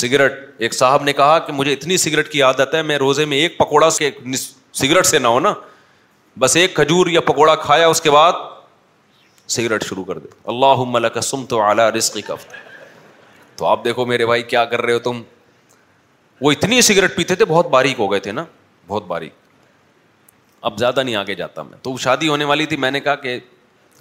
سگریٹ 0.00 0.32
ایک 0.66 0.74
صاحب 0.74 1.02
نے 1.04 1.12
کہا 1.12 1.38
کہ 1.46 1.52
مجھے 1.52 1.72
اتنی 1.72 1.96
سگریٹ 1.96 2.28
کی 2.32 2.42
عادت 2.42 2.74
ہے 2.74 2.82
میں 2.90 2.98
روزے 2.98 3.24
میں 3.32 3.38
ایک 3.38 3.58
پکوڑا 3.58 3.90
سے 3.98 4.10
سگریٹ 4.80 5.06
سے 5.06 5.18
نہ 5.18 5.28
ہو 5.28 5.40
نا 5.40 5.52
بس 6.38 6.56
ایک 6.56 6.74
کھجور 6.74 7.06
یا 7.10 7.20
پکوڑا 7.32 7.54
کھایا 7.64 7.86
اس 7.88 8.00
کے 8.00 8.10
بعد 8.10 8.32
سگریٹ 9.56 9.84
شروع 9.84 10.04
کر 10.04 10.18
دے 10.18 10.26
اللہ 10.54 11.06
کا 11.14 11.20
سم 11.20 11.44
تو 11.48 11.60
اعلیٰ 11.62 11.88
رسق 11.96 12.30
تو 13.56 13.66
آپ 13.66 13.84
دیکھو 13.84 14.04
میرے 14.06 14.26
بھائی 14.26 14.42
کیا 14.52 14.64
کر 14.64 14.82
رہے 14.82 14.92
ہو 14.92 14.98
تم 15.10 15.22
وہ 16.40 16.52
اتنی 16.52 16.80
سگریٹ 16.82 17.16
پیتے 17.16 17.34
تھے 17.40 17.44
بہت 17.44 17.66
باریک 17.70 17.98
ہو 18.00 18.10
گئے 18.12 18.20
تھے 18.26 18.32
نا 18.32 18.44
بہت 18.86 19.06
باریک 19.06 19.39
اب 20.68 20.76
زیادہ 20.78 21.00
نہیں 21.02 21.14
آگے 21.16 21.34
جاتا 21.34 21.62
میں 21.62 21.78
تو 21.82 21.96
شادی 22.00 22.28
ہونے 22.28 22.44
والی 22.44 22.66
تھی 22.70 22.76
میں 22.84 22.90
نے 22.90 23.00
کہا 23.00 23.14
کہ 23.24 23.38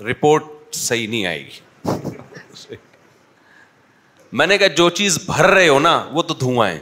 رپورٹ 0.10 0.44
صحیح 0.76 1.08
نہیں 1.08 1.26
آئے 1.26 1.46
گی 1.46 2.06
میں 4.40 4.48
نے 4.48 4.58
کہا 4.58 4.68
جو 4.78 4.90
چیز 5.00 5.18
بھر 5.26 5.46
رہے 5.50 5.68
ہو 5.68 5.78
نا 5.80 5.96
وہ 6.14 6.22
تو 6.24 6.34
دھواں 6.40 6.68
ہے 6.70 6.80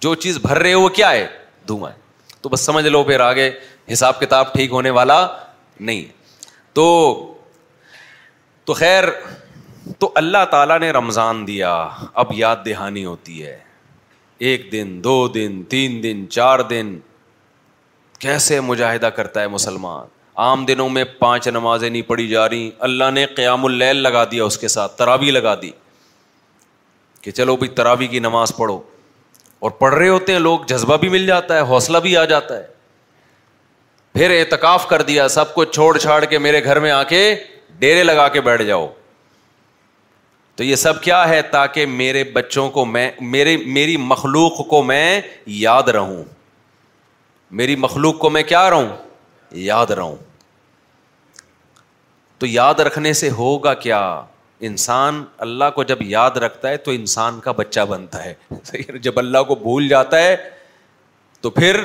جو 0.00 0.14
چیز 0.24 0.38
بھر 0.42 0.58
رہے 0.62 0.72
ہو 0.72 0.80
وہ 0.80 0.88
کیا 0.98 1.10
ہے 1.12 1.26
دھواں 1.68 1.90
ہے 1.90 1.98
تو 2.42 2.48
بس 2.48 2.60
سمجھ 2.66 2.86
لو 2.86 3.02
پھر 3.04 3.20
آگے 3.20 3.50
حساب 3.92 4.20
کتاب 4.20 4.52
ٹھیک 4.54 4.70
ہونے 4.72 4.90
والا 4.98 5.26
نہیں 5.80 6.04
تو 6.76 6.86
تو 8.64 8.72
خیر 8.74 9.04
تو 9.98 10.10
اللہ 10.22 10.44
تعالیٰ 10.50 10.78
نے 10.80 10.90
رمضان 10.92 11.46
دیا 11.46 11.72
اب 12.22 12.32
یاد 12.36 12.64
دہانی 12.66 13.04
ہوتی 13.04 13.44
ہے 13.44 13.58
ایک 14.44 14.66
دن 14.72 14.98
دو 15.04 15.16
دن 15.34 15.62
تین 15.68 16.02
دن 16.02 16.24
چار 16.30 16.58
دن 16.70 16.98
کیسے 18.20 18.60
مجاہدہ 18.60 19.06
کرتا 19.16 19.40
ہے 19.40 19.48
مسلمان 19.48 20.06
عام 20.44 20.64
دنوں 20.66 20.88
میں 20.90 21.04
پانچ 21.18 21.48
نمازیں 21.48 21.88
نہیں 21.88 22.02
پڑھی 22.08 22.26
جا 22.28 22.48
رہی 22.48 22.70
اللہ 22.88 23.10
نے 23.14 23.24
قیام 23.36 23.64
اللیل 23.64 23.96
لگا 24.02 24.24
دیا 24.30 24.44
اس 24.44 24.58
کے 24.58 24.68
ساتھ 24.68 24.96
ترابی 24.98 25.30
لگا 25.30 25.54
دی 25.62 25.70
کہ 27.20 27.30
چلو 27.30 27.56
بھائی 27.56 27.74
تراوی 27.74 28.06
کی 28.06 28.18
نماز 28.20 28.52
پڑھو 28.56 28.78
اور 29.60 29.70
پڑھ 29.78 29.94
رہے 29.94 30.08
ہوتے 30.08 30.32
ہیں 30.32 30.40
لوگ 30.40 30.60
جذبہ 30.68 30.96
بھی 31.04 31.08
مل 31.08 31.26
جاتا 31.26 31.54
ہے 31.56 31.60
حوصلہ 31.68 31.98
بھی 32.02 32.16
آ 32.16 32.24
جاتا 32.34 32.56
ہے 32.56 32.66
پھر 34.14 34.38
اعتکاف 34.38 34.86
کر 34.88 35.02
دیا 35.02 35.26
سب 35.28 35.54
کو 35.54 35.64
چھوڑ 35.64 35.96
چھاڑ 35.96 36.24
کے 36.24 36.38
میرے 36.38 36.62
گھر 36.64 36.80
میں 36.80 36.90
آ 36.90 37.02
کے 37.08 37.24
ڈیرے 37.78 38.02
لگا 38.04 38.28
کے 38.36 38.40
بیٹھ 38.40 38.62
جاؤ 38.64 38.86
تو 40.56 40.64
یہ 40.64 40.76
سب 40.76 41.00
کیا 41.02 41.28
ہے 41.28 41.40
تاکہ 41.52 41.86
میرے 41.86 42.22
بچوں 42.34 42.68
کو 42.70 42.84
میں 42.86 43.10
میرے 43.32 43.56
میری 43.72 43.96
مخلوق 44.12 44.66
کو 44.68 44.82
میں 44.82 45.20
یاد 45.56 45.88
رہوں 45.96 46.22
میری 47.58 47.74
مخلوق 47.76 48.18
کو 48.18 48.30
میں 48.30 48.42
کیا 48.42 48.68
رہوں 48.70 48.88
یاد 49.64 49.90
رہوں 49.98 50.14
تو 52.38 52.46
یاد 52.46 52.80
رکھنے 52.86 53.12
سے 53.20 53.30
ہوگا 53.38 53.74
کیا 53.84 54.00
انسان 54.68 55.22
اللہ 55.46 55.70
کو 55.74 55.82
جب 55.90 56.02
یاد 56.02 56.36
رکھتا 56.44 56.68
ہے 56.68 56.76
تو 56.84 56.90
انسان 56.90 57.40
کا 57.44 57.52
بچہ 57.56 57.80
بنتا 57.88 58.24
ہے 58.24 58.34
جب 59.02 59.18
اللہ 59.18 59.42
کو 59.48 59.54
بھول 59.54 59.88
جاتا 59.88 60.22
ہے 60.22 60.36
تو 61.40 61.50
پھر 61.60 61.80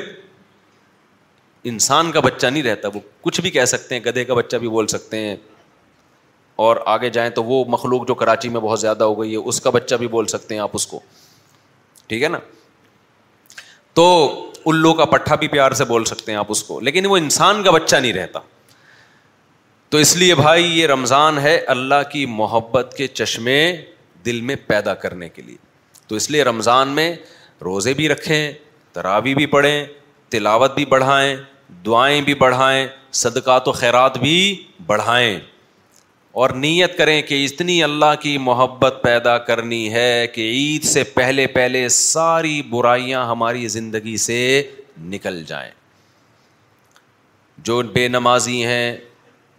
انسان 1.71 2.11
کا 2.11 2.19
بچہ 2.19 2.47
نہیں 2.47 2.63
رہتا 2.63 2.87
وہ 2.93 2.99
کچھ 3.21 3.41
بھی 3.41 3.49
کہہ 3.57 3.65
سکتے 3.75 3.95
ہیں 3.95 4.03
گدھے 4.05 4.23
کا 4.25 4.33
بچہ 4.33 4.57
بھی 4.57 4.67
بول 4.69 4.87
سکتے 4.95 5.17
ہیں 5.25 5.35
اور 6.61 6.77
آگے 6.93 7.09
جائیں 7.09 7.29
تو 7.35 7.43
وہ 7.43 7.63
مخلوق 7.73 8.07
جو 8.07 8.15
کراچی 8.15 8.49
میں 8.55 8.59
بہت 8.61 8.79
زیادہ 8.79 9.03
ہو 9.03 9.13
گئی 9.21 9.31
ہے 9.31 9.37
اس 9.51 9.59
کا 9.61 9.69
بچہ 9.75 9.95
بھی 10.01 10.07
بول 10.15 10.25
سکتے 10.33 10.53
ہیں 10.55 10.61
آپ 10.61 10.71
اس 10.79 10.85
کو 10.87 10.99
ٹھیک 12.11 12.23
ہے 12.23 12.27
نا 12.33 12.39
تو 13.99 14.03
الو 14.71 14.91
کا 14.99 15.05
پٹھا 15.15 15.35
بھی 15.43 15.47
پیار 15.55 15.71
سے 15.79 15.85
بول 15.91 16.03
سکتے 16.11 16.31
ہیں 16.31 16.39
آپ 16.39 16.51
اس 16.55 16.63
کو 16.63 16.79
لیکن 16.89 17.05
وہ 17.13 17.17
انسان 17.17 17.63
کا 17.67 17.71
بچہ 17.77 17.95
نہیں 17.95 18.13
رہتا 18.19 18.39
تو 19.89 19.97
اس 20.05 20.15
لیے 20.17 20.35
بھائی 20.43 20.67
یہ 20.79 20.87
رمضان 20.93 21.37
ہے 21.47 21.57
اللہ 21.75 22.03
کی 22.11 22.25
محبت 22.39 22.93
کے 22.97 23.07
چشمے 23.21 23.57
دل 24.25 24.41
میں 24.49 24.55
پیدا 24.67 24.93
کرنے 25.05 25.29
کے 25.37 25.41
لیے 25.47 25.57
تو 26.07 26.15
اس 26.19 26.29
لیے 26.31 26.43
رمضان 26.53 26.89
میں 26.99 27.07
روزے 27.69 27.93
بھی 28.01 28.09
رکھیں 28.09 28.41
تراوی 28.99 29.33
بھی 29.41 29.45
پڑھیں 29.55 29.75
تلاوت 30.35 30.75
بھی 30.75 30.85
بڑھائیں 30.95 31.35
دعائیں 31.85 32.21
بھی 32.29 32.33
بڑھائیں 32.47 32.85
صدقات 33.25 33.67
و 33.67 33.71
خیرات 33.83 34.17
بھی 34.27 34.37
بڑھائیں 34.93 35.39
اور 36.39 36.49
نیت 36.55 36.97
کریں 36.97 37.21
کہ 37.27 37.43
اتنی 37.45 37.81
اللہ 37.83 38.13
کی 38.21 38.37
محبت 38.41 38.99
پیدا 39.03 39.37
کرنی 39.47 39.91
ہے 39.93 40.27
کہ 40.33 40.41
عید 40.51 40.83
سے 40.89 41.03
پہلے 41.13 41.47
پہلے 41.55 41.87
ساری 41.95 42.61
برائیاں 42.69 43.25
ہماری 43.27 43.67
زندگی 43.67 44.15
سے 44.25 44.37
نکل 45.13 45.43
جائیں 45.47 45.69
جو 47.69 47.81
بے 47.93 48.07
نمازی 48.07 48.63
ہیں 48.65 48.95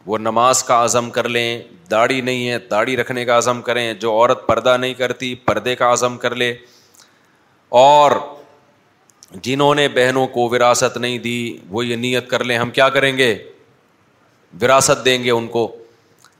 وہ 0.06 0.18
نماز 0.18 0.62
کا 0.68 0.82
عزم 0.84 1.10
کر 1.16 1.28
لیں 1.28 1.48
داڑھی 1.90 2.20
نہیں 2.20 2.48
ہے 2.48 2.58
داڑھی 2.70 2.96
رکھنے 2.96 3.24
کا 3.24 3.36
عزم 3.38 3.60
کریں 3.62 3.92
جو 4.00 4.12
عورت 4.12 4.46
پردہ 4.46 4.76
نہیں 4.80 4.94
کرتی 4.98 5.34
پردے 5.44 5.74
کا 5.76 5.92
عزم 5.92 6.16
کر 6.18 6.34
لے 6.42 6.54
اور 7.82 8.10
جنہوں 9.42 9.74
نے 9.74 9.86
بہنوں 9.94 10.26
کو 10.32 10.48
وراثت 10.52 10.96
نہیں 10.98 11.18
دی 11.18 11.36
وہ 11.70 11.86
یہ 11.86 11.96
نیت 11.96 12.28
کر 12.30 12.44
لیں 12.44 12.58
ہم 12.58 12.70
کیا 12.80 12.88
کریں 12.96 13.16
گے 13.18 13.32
وراثت 14.62 15.04
دیں 15.04 15.22
گے 15.24 15.30
ان 15.30 15.46
کو 15.48 15.70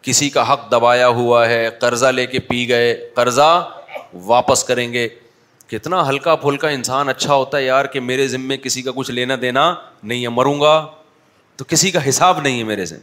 کسی 0.03 0.29
کا 0.31 0.53
حق 0.53 0.71
دبایا 0.71 1.09
ہوا 1.19 1.47
ہے 1.49 1.69
قرضہ 1.81 2.07
لے 2.17 2.27
کے 2.27 2.39
پی 2.49 2.69
گئے 2.69 2.95
قرضہ 3.15 3.51
واپس 4.27 4.65
کریں 4.65 4.93
گے 4.93 5.09
کتنا 5.71 6.09
ہلکا 6.09 6.35
پھلکا 6.37 6.69
انسان 6.77 7.09
اچھا 7.09 7.35
ہوتا 7.35 7.59
ہے 7.59 7.65
یار 7.65 7.85
کہ 7.93 8.01
میرے 8.01 8.27
ذمے 8.29 8.57
کسی 8.65 8.83
کا 8.83 8.91
کچھ 8.97 9.11
لینا 9.11 9.37
دینا 9.43 9.75
نہیں 10.03 10.23
ہے 10.23 10.29
مروں 10.39 10.61
گا 10.61 10.75
تو 11.57 11.65
کسی 11.69 11.91
کا 11.91 12.09
حساب 12.09 12.41
نہیں 12.43 12.59
ہے 12.59 12.65
میرے 12.65 12.87
سے 12.87 12.97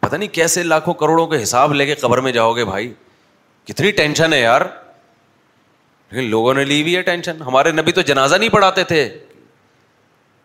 پتہ 0.00 0.16
نہیں 0.16 0.28
کیسے 0.34 0.62
لاکھوں 0.62 0.94
کروڑوں 1.02 1.26
کے 1.26 1.42
حساب 1.42 1.72
لے 1.74 1.86
کے 1.86 1.94
قبر 2.00 2.20
میں 2.26 2.32
جاؤ 2.32 2.52
گے 2.56 2.64
بھائی 2.64 2.92
کتنی 3.68 3.90
ٹینشن 4.00 4.32
ہے 4.32 4.40
یار 4.40 4.60
لیکن 6.10 6.28
لوگوں 6.30 6.54
نے 6.54 6.64
لی 6.64 6.80
ہوئی 6.82 6.96
ہے 6.96 7.02
ٹینشن 7.02 7.42
ہمارے 7.46 7.70
نبی 7.72 7.92
تو 7.92 8.02
جنازہ 8.10 8.36
نہیں 8.36 8.48
پڑھاتے 8.58 8.84
تھے 8.84 9.08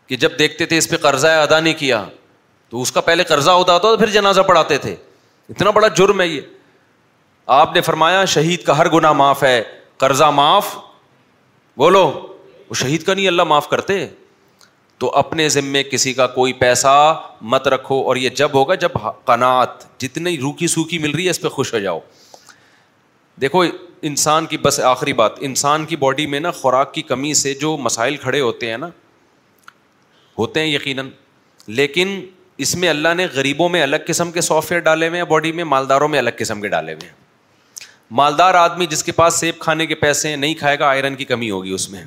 کہ 0.08 0.16
جب 0.18 0.38
دیکھتے 0.40 0.66
تھے 0.66 0.78
اس 0.78 0.90
پہ 0.90 0.98
قرضہ 1.02 1.28
ادا 1.42 1.60
نہیں 1.60 1.74
کیا 1.80 2.04
تو 2.70 2.82
اس 2.82 2.92
کا 2.92 3.02
پہلے 3.02 3.24
قرضہ 3.34 3.52
ہوتا 3.52 3.74
ہوتا 3.74 3.88
تھا 3.90 3.96
پھر 4.06 4.10
جنازہ 4.14 4.42
پڑھاتے 4.48 4.78
تھے 4.78 4.96
اتنا 5.50 5.70
بڑا 5.78 5.88
جرم 5.98 6.22
ہے 6.22 6.28
یہ 6.28 6.42
آپ 7.62 7.74
نے 7.76 7.82
فرمایا 7.82 8.24
شہید 8.34 8.64
کا 8.66 8.78
ہر 8.78 8.90
گنا 8.94 9.12
معاف 9.22 9.44
ہے 9.44 9.62
قرضہ 10.04 10.30
معاف 10.40 10.76
بولو 11.78 12.04
وہ 12.70 12.74
شہید 12.82 13.04
کا 13.04 13.14
نہیں 13.14 13.28
اللہ 13.28 13.44
معاف 13.52 13.70
کرتے 13.70 14.06
تو 15.04 15.10
اپنے 15.22 15.48
ذمے 15.50 15.84
کسی 15.84 16.14
کا 16.14 16.28
کوئی 16.36 16.54
پیسہ 16.64 16.94
مت 17.52 17.68
رکھو 17.74 18.02
اور 18.08 18.16
یہ 18.16 18.30
جب 18.42 18.54
ہوگا 18.54 18.76
جب 18.84 18.92
کنات 19.26 19.84
جتنی 20.02 20.38
روکی 20.40 20.68
سوکھی 20.76 20.98
مل 21.00 21.12
رہی 21.16 21.26
ہے 21.26 21.30
اس 21.30 21.42
پہ 21.42 21.48
خوش 21.58 21.74
ہو 21.74 21.80
جاؤ 21.80 22.00
دیکھو 23.42 23.64
انسان 24.12 24.46
کی 24.46 24.58
بس 24.66 24.80
آخری 24.94 25.14
بات 25.20 25.38
انسان 25.50 25.86
کی 25.86 25.96
باڈی 26.04 26.26
میں 26.34 26.40
نا 26.40 26.52
خوراک 26.62 26.94
کی 26.94 27.02
کمی 27.12 27.34
سے 27.44 27.54
جو 27.62 27.76
مسائل 27.88 28.18
کھڑے 28.18 28.40
ہوتے 28.42 28.70
ہیں 28.70 28.78
نا 28.78 28.90
ہوتے 30.38 30.60
ہیں 30.60 30.68
یقیناً 30.74 31.10
لیکن 31.80 32.20
اس 32.64 32.76
میں 32.76 32.88
اللہ 32.90 33.14
نے 33.18 33.26
غریبوں 33.34 33.68
میں 33.74 33.82
الگ 33.82 34.06
قسم 34.06 34.32
کے 34.32 34.42
سافٹ 34.42 34.72
ویئر 34.72 34.82
ڈالے 34.84 35.08
ہوئے 35.08 35.20
ہیں 35.20 35.26
باڈی 35.28 35.52
میں 35.60 35.64
مالداروں 35.64 36.08
میں 36.14 36.20
الگ 36.20 36.30
قسم 36.38 36.62
کے 36.62 36.68
ڈالے 36.70 36.94
ہوئے 36.94 37.08
ہیں 37.10 37.16
مالدار 38.20 38.54
آدمی 38.62 38.86
جس 38.94 39.04
کے 39.04 39.12
پاس 39.22 39.34
سیب 39.40 39.60
کھانے 39.60 39.86
کے 39.88 39.96
پیسے 39.96 40.30
ہیں 40.30 40.38
نہیں 40.38 40.54
کھائے 40.60 40.80
گا 40.80 40.88
آئرن 40.90 41.16
کی 41.16 41.26
کمی 41.26 41.50
ہوگی 41.52 41.72
اس 41.74 41.90
میں 41.90 42.04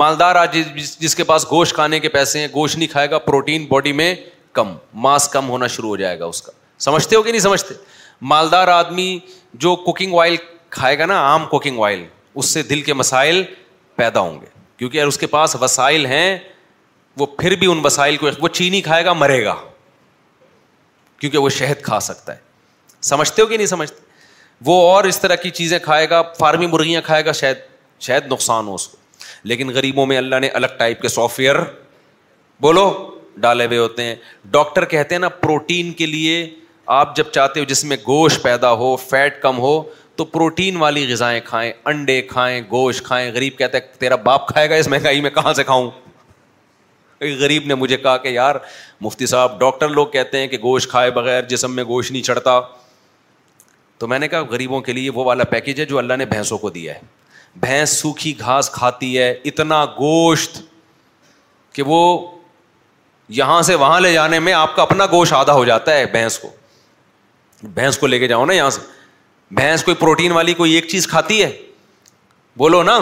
مالدار 0.00 0.36
آج 0.36 0.56
جس 1.00 1.14
کے 1.16 1.24
پاس 1.24 1.44
گوشت 1.50 1.74
کھانے 1.74 2.00
کے 2.00 2.08
پیسے 2.08 2.40
ہیں 2.40 2.48
گوشت 2.54 2.76
نہیں 2.78 2.88
کھائے 2.88 3.10
گا 3.10 3.18
پروٹین 3.28 3.64
باڈی 3.70 3.92
میں 4.00 4.14
کم 4.58 4.74
ماس 5.06 5.28
کم 5.32 5.48
ہونا 5.50 5.66
شروع 5.76 5.88
ہو 5.88 5.96
جائے 5.96 6.18
گا 6.18 6.24
اس 6.24 6.42
کا 6.42 6.52
سمجھتے 6.88 7.16
ہو 7.16 7.22
کہ 7.22 7.30
نہیں 7.30 7.40
سمجھتے 7.40 7.74
مالدار 8.32 8.68
آدمی 8.68 9.08
جو 9.64 9.74
کوکنگ 9.84 10.18
آئل 10.22 10.36
کھائے 10.78 10.98
گا 10.98 11.06
نا 11.06 11.20
عام 11.28 11.46
کوکنگ 11.50 11.80
آئل 11.84 12.04
اس 12.34 12.46
سے 12.46 12.62
دل 12.62 12.82
کے 12.82 12.94
مسائل 12.94 13.42
پیدا 13.96 14.20
ہوں 14.20 14.40
گے 14.40 14.46
کیونکہ 14.78 14.96
اگر 14.98 15.06
اس 15.08 15.18
کے 15.18 15.26
پاس 15.36 15.56
وسائل 15.60 16.06
ہیں 16.06 16.38
وہ 17.18 17.26
پھر 17.38 17.54
بھی 17.58 17.66
ان 17.70 17.80
وسائل 17.84 18.16
کو 18.16 18.26
وہ 18.40 18.48
چینی 18.48 18.80
کھائے 18.82 19.04
گا 19.04 19.12
مرے 19.12 19.44
گا 19.44 19.54
کیونکہ 21.20 21.38
وہ 21.38 21.48
شہد 21.58 21.82
کھا 21.84 21.98
سکتا 22.00 22.34
ہے 22.34 22.38
سمجھتے 23.08 23.42
ہو 23.42 23.46
کہ 23.46 23.56
نہیں 23.56 23.66
سمجھتے 23.66 24.08
وہ 24.66 24.74
اور 24.90 25.04
اس 25.04 25.18
طرح 25.20 25.34
کی 25.42 25.50
چیزیں 25.50 25.78
کھائے 25.82 26.08
گا 26.10 26.20
فارمی 26.38 26.66
مرغیاں 26.66 27.00
کھائے 27.04 27.24
گا 27.24 27.32
شاید 27.32 27.56
شاید 28.06 28.26
نقصان 28.32 28.66
ہو 28.68 28.74
اس 28.74 28.86
کو 28.88 28.96
لیکن 29.50 29.70
غریبوں 29.74 30.06
میں 30.06 30.16
اللہ 30.18 30.38
نے 30.40 30.48
الگ 30.60 30.76
ٹائپ 30.78 31.00
کے 31.02 31.08
سافٹ 31.08 31.38
ویئر 31.40 31.56
بولو 32.62 32.88
ڈالے 33.40 33.66
ہوئے 33.66 33.78
ہوتے 33.78 34.04
ہیں 34.04 34.14
ڈاکٹر 34.50 34.84
کہتے 34.84 35.14
ہیں 35.14 35.20
نا 35.20 35.28
پروٹین 35.42 35.92
کے 36.00 36.06
لیے 36.06 36.48
آپ 37.00 37.16
جب 37.16 37.24
چاہتے 37.32 37.60
ہو 37.60 37.64
جس 37.68 37.84
میں 37.84 37.96
گوشت 38.06 38.42
پیدا 38.42 38.72
ہو 38.80 38.94
فیٹ 39.08 39.40
کم 39.42 39.58
ہو 39.58 39.82
تو 40.16 40.24
پروٹین 40.24 40.76
والی 40.76 41.10
غذائیں 41.12 41.40
کھائیں 41.44 41.72
انڈے 41.92 42.20
کھائیں 42.32 42.60
گوشت 42.70 43.04
کھائیں 43.06 43.30
غریب 43.34 43.56
کہتا 43.58 43.78
ہے 43.78 43.92
تیرا 43.98 44.16
باپ 44.28 44.48
کھائے 44.48 44.70
گا 44.70 44.74
اس 44.74 44.88
مہنگائی 44.88 45.20
میں 45.20 45.30
کہاں 45.34 45.52
سے 45.54 45.64
کھاؤں 45.64 45.90
غریب 47.38 47.66
نے 47.66 47.74
مجھے 47.74 47.96
کہا 47.96 48.16
کہ 48.16 48.28
یار 48.28 48.54
مفتی 49.00 49.26
صاحب 49.26 49.58
ڈاکٹر 49.60 49.88
لوگ 49.88 50.06
کہتے 50.12 50.38
ہیں 50.40 50.46
کہ 50.48 50.56
گوشت 50.62 50.90
کھائے 50.90 51.10
بغیر 51.16 51.42
جسم 51.48 51.74
میں 51.76 51.84
گوشت 51.84 52.12
نہیں 52.12 52.22
چڑھتا 52.22 52.60
تو 53.98 54.06
میں 54.08 54.18
نے 54.18 54.28
کہا 54.28 54.40
غریبوں 54.50 54.80
کے 54.82 54.92
لیے 54.92 55.10
وہ 55.14 55.24
والا 55.24 55.44
پیکج 55.44 55.80
ہے 55.80 55.84
جو 55.86 55.98
اللہ 55.98 56.16
نے 56.18 56.24
بھینسوں 56.26 56.58
کو 56.58 56.70
دیا 56.70 56.94
ہے 56.94 57.00
بھینس 57.60 57.90
سوکھی 58.00 58.32
گھاس 58.38 58.70
کھاتی 58.74 59.16
ہے 59.18 59.30
اتنا 59.50 59.84
گوشت 59.98 60.60
کہ 61.72 61.82
وہ 61.86 61.98
یہاں 63.40 63.60
سے 63.62 63.74
وہاں 63.82 64.00
لے 64.00 64.12
جانے 64.12 64.38
میں 64.40 64.52
آپ 64.52 64.74
کا 64.76 64.82
اپنا 64.82 65.06
گوشت 65.10 65.32
آدھا 65.32 65.52
ہو 65.54 65.64
جاتا 65.64 65.94
ہے 65.96 66.06
بھینس 66.12 66.38
کو 66.38 66.48
بھینس 67.62 67.98
کو 67.98 68.06
لے 68.06 68.18
کے 68.18 68.28
جاؤ 68.28 68.44
نا 68.46 68.52
یہاں 68.54 68.70
سے 68.70 68.80
بھینس 69.56 69.82
کوئی 69.84 69.94
پروٹین 70.00 70.32
والی 70.32 70.54
کوئی 70.54 70.72
ایک 70.74 70.88
چیز 70.88 71.06
کھاتی 71.08 71.42
ہے 71.42 71.50
بولو 72.58 72.82
نا 72.82 72.98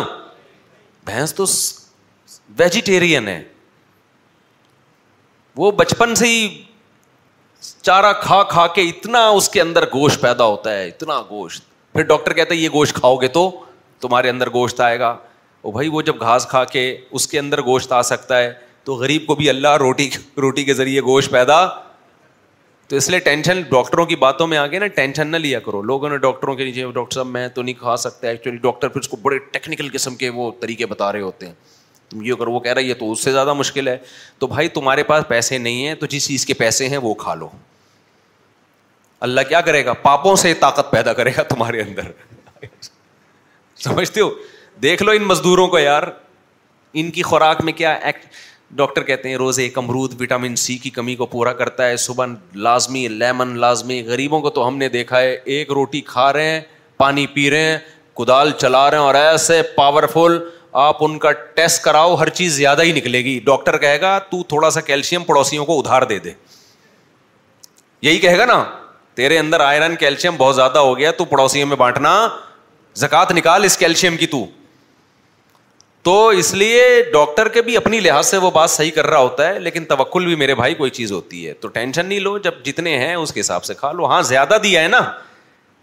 بھینس 1.04 1.34
تو 1.34 1.44
ویجیٹیرین 2.58 3.28
ہے 3.28 3.42
وہ 5.59 5.70
بچپن 5.76 6.14
سے 6.14 6.26
ہی 6.26 6.43
چارہ 7.82 8.12
کھا 8.22 8.43
کھا 8.51 8.66
کے 8.74 8.82
اتنا 8.89 9.26
اس 9.39 9.48
کے 9.51 9.60
اندر 9.60 9.85
گوشت 9.93 10.20
پیدا 10.20 10.44
ہوتا 10.44 10.74
ہے 10.74 10.86
اتنا 10.89 11.20
گوشت 11.30 11.62
پھر 11.93 12.02
ڈاکٹر 12.10 12.32
کہتے 12.40 12.55
یہ 12.55 12.68
گوشت 12.72 12.94
کھاؤ 12.94 13.16
گے 13.22 13.28
تو 13.39 13.43
تمہارے 14.01 14.28
اندر 14.30 14.51
گوشت 14.59 14.80
آئے 14.80 14.98
گا 15.01 15.16
بھائی 15.72 15.89
وہ 15.93 16.02
جب 16.02 16.20
گھاس 16.20 16.47
کھا 16.51 16.62
کے 16.74 16.82
اس 17.18 17.26
کے 17.28 17.39
اندر 17.39 17.60
گوشت 17.64 17.93
آ 17.93 18.01
سکتا 18.10 18.39
ہے 18.39 18.52
تو 18.85 18.94
غریب 18.97 19.26
کو 19.26 19.35
بھی 19.40 19.48
اللہ 19.51 19.74
روٹی 19.80 20.09
روٹی 20.43 20.64
کے 20.64 20.74
ذریعے 20.74 21.01
گوشت 21.09 21.30
پیدا 21.30 21.55
تو 22.89 22.97
اس 22.97 23.09
لیے 23.10 23.18
ٹینشن 23.30 23.60
ڈاکٹروں 23.70 24.05
کی 24.12 24.16
باتوں 24.26 24.47
میں 24.52 24.59
آگے 24.59 24.78
نا 24.78 24.86
ٹینشن 25.01 25.28
نہ 25.30 25.36
لیا 25.36 25.59
کرو 25.64 25.82
لوگوں 25.90 26.09
نے 26.09 26.16
ڈاکٹروں 26.26 26.55
کے 26.60 26.64
نیچے 26.64 26.85
ڈاکٹر 26.94 27.14
صاحب 27.14 27.26
میں 27.39 27.47
تو 27.55 27.62
نہیں 27.62 27.78
کھا 27.78 27.97
سکتا 28.05 28.28
ایکچولی 28.28 28.56
ڈاکٹر 28.68 28.89
پھر 28.94 29.01
اس 29.01 29.09
کو 29.09 29.16
بڑے 29.22 29.39
ٹیکنیکل 29.52 29.89
قسم 29.93 30.16
کے 30.22 30.28
وہ 30.39 30.51
طریقے 30.60 30.86
بتا 30.94 31.12
رہے 31.12 31.20
ہوتے 31.20 31.47
ہیں 31.47 31.55
یہ 32.14 32.32
اگر 32.32 32.47
وہ 32.48 32.60
کہہ 32.60 32.72
رہا 32.72 32.80
ہے 32.80 32.86
یہ 32.86 32.94
تو 32.98 33.10
اس 33.12 33.24
سے 33.24 33.32
زیادہ 33.32 33.52
مشکل 33.55 33.89
ہے 33.89 33.97
تو 34.39 34.47
بھائی 34.47 34.68
تمہارے 34.78 35.02
پاس 35.05 35.24
پیسے 35.28 35.59
نہیں 35.59 35.86
ہیں 35.86 35.94
تو 36.01 36.06
جس 36.10 36.26
چیز 36.26 36.47
کے 36.47 36.55
پیسے 36.55 36.89
ہیں 36.89 36.98
وہ 37.02 37.14
کھا 37.24 37.35
لو 37.35 37.48
اللہ 39.26 39.40
کیا 39.48 39.60
کرے 39.60 39.85
گا 39.85 39.93
پاپوں 40.02 40.35
سے 40.43 40.55
طاقت 40.60 40.90
پیدا 40.90 41.12
کرے 41.12 41.30
گا 41.36 41.43
تمہارے 41.43 41.80
اندر 41.82 42.10
سمجھتے 43.85 44.20
ہو 44.20 44.30
دیکھ 44.82 45.02
لو 45.02 45.12
ان 45.12 45.22
مزدوروں 45.26 45.66
کو 45.68 45.78
یار 45.78 46.02
ان 47.01 47.10
کی 47.10 47.22
خوراک 47.22 47.62
میں 47.64 47.72
کیا 47.72 47.93
ایک 47.94 48.16
ڈاکٹر 48.76 49.02
کہتے 49.02 49.28
ہیں 49.28 49.36
روزے 49.36 49.68
امرود 49.76 50.20
وٹامن 50.20 50.56
سی 50.64 50.76
کی 50.78 50.90
کمی 50.90 51.14
کو 51.16 51.26
پورا 51.26 51.52
کرتا 51.60 51.86
ہے 51.89 51.97
صبح 51.97 52.26
لازمی 52.66 53.06
لیمن 53.09 53.56
لازمی 53.60 54.02
غریبوں 54.06 54.40
کو 54.40 54.51
تو 54.59 54.66
ہم 54.68 54.76
نے 54.78 54.89
دیکھا 54.97 55.20
ہے 55.20 55.30
ایک 55.55 55.70
روٹی 55.72 56.01
کھا 56.06 56.32
رہے 56.32 56.51
ہیں 56.51 56.60
پانی 56.97 57.26
پی 57.35 57.51
رہے 57.51 57.70
ہیں 57.70 57.78
کدال 58.18 58.51
چلا 58.59 58.90
رہے 58.90 58.98
ہیں 58.98 59.05
اور 59.05 59.14
ایسے 59.14 59.60
پاورفل 59.76 60.39
آپ 60.72 61.02
ان 61.04 61.18
کا 61.18 61.30
ٹیسٹ 61.54 61.82
کراؤ 61.82 62.14
ہر 62.20 62.28
چیز 62.28 62.52
زیادہ 62.56 62.82
ہی 62.82 62.92
نکلے 62.92 63.22
گی 63.24 63.38
ڈاکٹر 63.44 63.76
کہے 63.78 64.00
گا 64.00 64.18
تو 64.30 64.42
تھوڑا 64.48 64.70
سا 64.70 64.80
کیلشیم 64.80 65.24
پڑوسیوں 65.24 65.64
کو 65.66 65.78
ادھار 65.78 66.02
دے 66.10 66.18
دے 66.24 66.32
یہی 68.02 68.18
کہے 68.18 68.38
گا 68.38 68.44
نا 68.46 68.62
تیرے 69.16 69.38
اندر 69.38 69.60
آئرن 69.60 69.96
کیلشیم 70.00 70.36
بہت 70.38 70.54
زیادہ 70.54 70.78
ہو 70.78 70.96
گیا 70.98 71.10
تو 71.18 71.24
پڑوسیوں 71.30 71.66
میں 71.68 71.76
بانٹنا 71.76 72.12
زکات 73.04 73.32
نکال 73.32 73.64
اس 73.64 73.76
کیلشیم 73.78 74.16
کی 74.16 74.26
تو 74.26 74.44
تو 76.04 76.28
اس 76.40 76.52
لیے 76.54 76.82
ڈاکٹر 77.12 77.48
کے 77.54 77.62
بھی 77.62 77.76
اپنی 77.76 78.00
لحاظ 78.00 78.26
سے 78.26 78.36
وہ 78.42 78.50
بات 78.50 78.70
صحیح 78.70 78.90
کر 78.94 79.06
رہا 79.06 79.18
ہوتا 79.18 79.48
ہے 79.48 79.58
لیکن 79.60 79.84
توکل 79.84 80.26
بھی 80.26 80.34
میرے 80.42 80.54
بھائی 80.54 80.74
کوئی 80.74 80.90
چیز 80.98 81.12
ہوتی 81.12 81.46
ہے 81.46 81.52
تو 81.64 81.68
ٹینشن 81.68 82.06
نہیں 82.06 82.20
لو 82.20 82.36
جب 82.44 82.62
جتنے 82.64 82.96
ہیں 82.98 83.14
اس 83.14 83.32
کے 83.32 83.40
حساب 83.40 83.64
سے 83.64 83.74
کھا 83.78 83.92
لو 83.92 84.06
ہاں 84.10 84.20
زیادہ 84.28 84.58
دیا 84.62 84.82
ہے 84.82 84.88
نا 84.88 85.00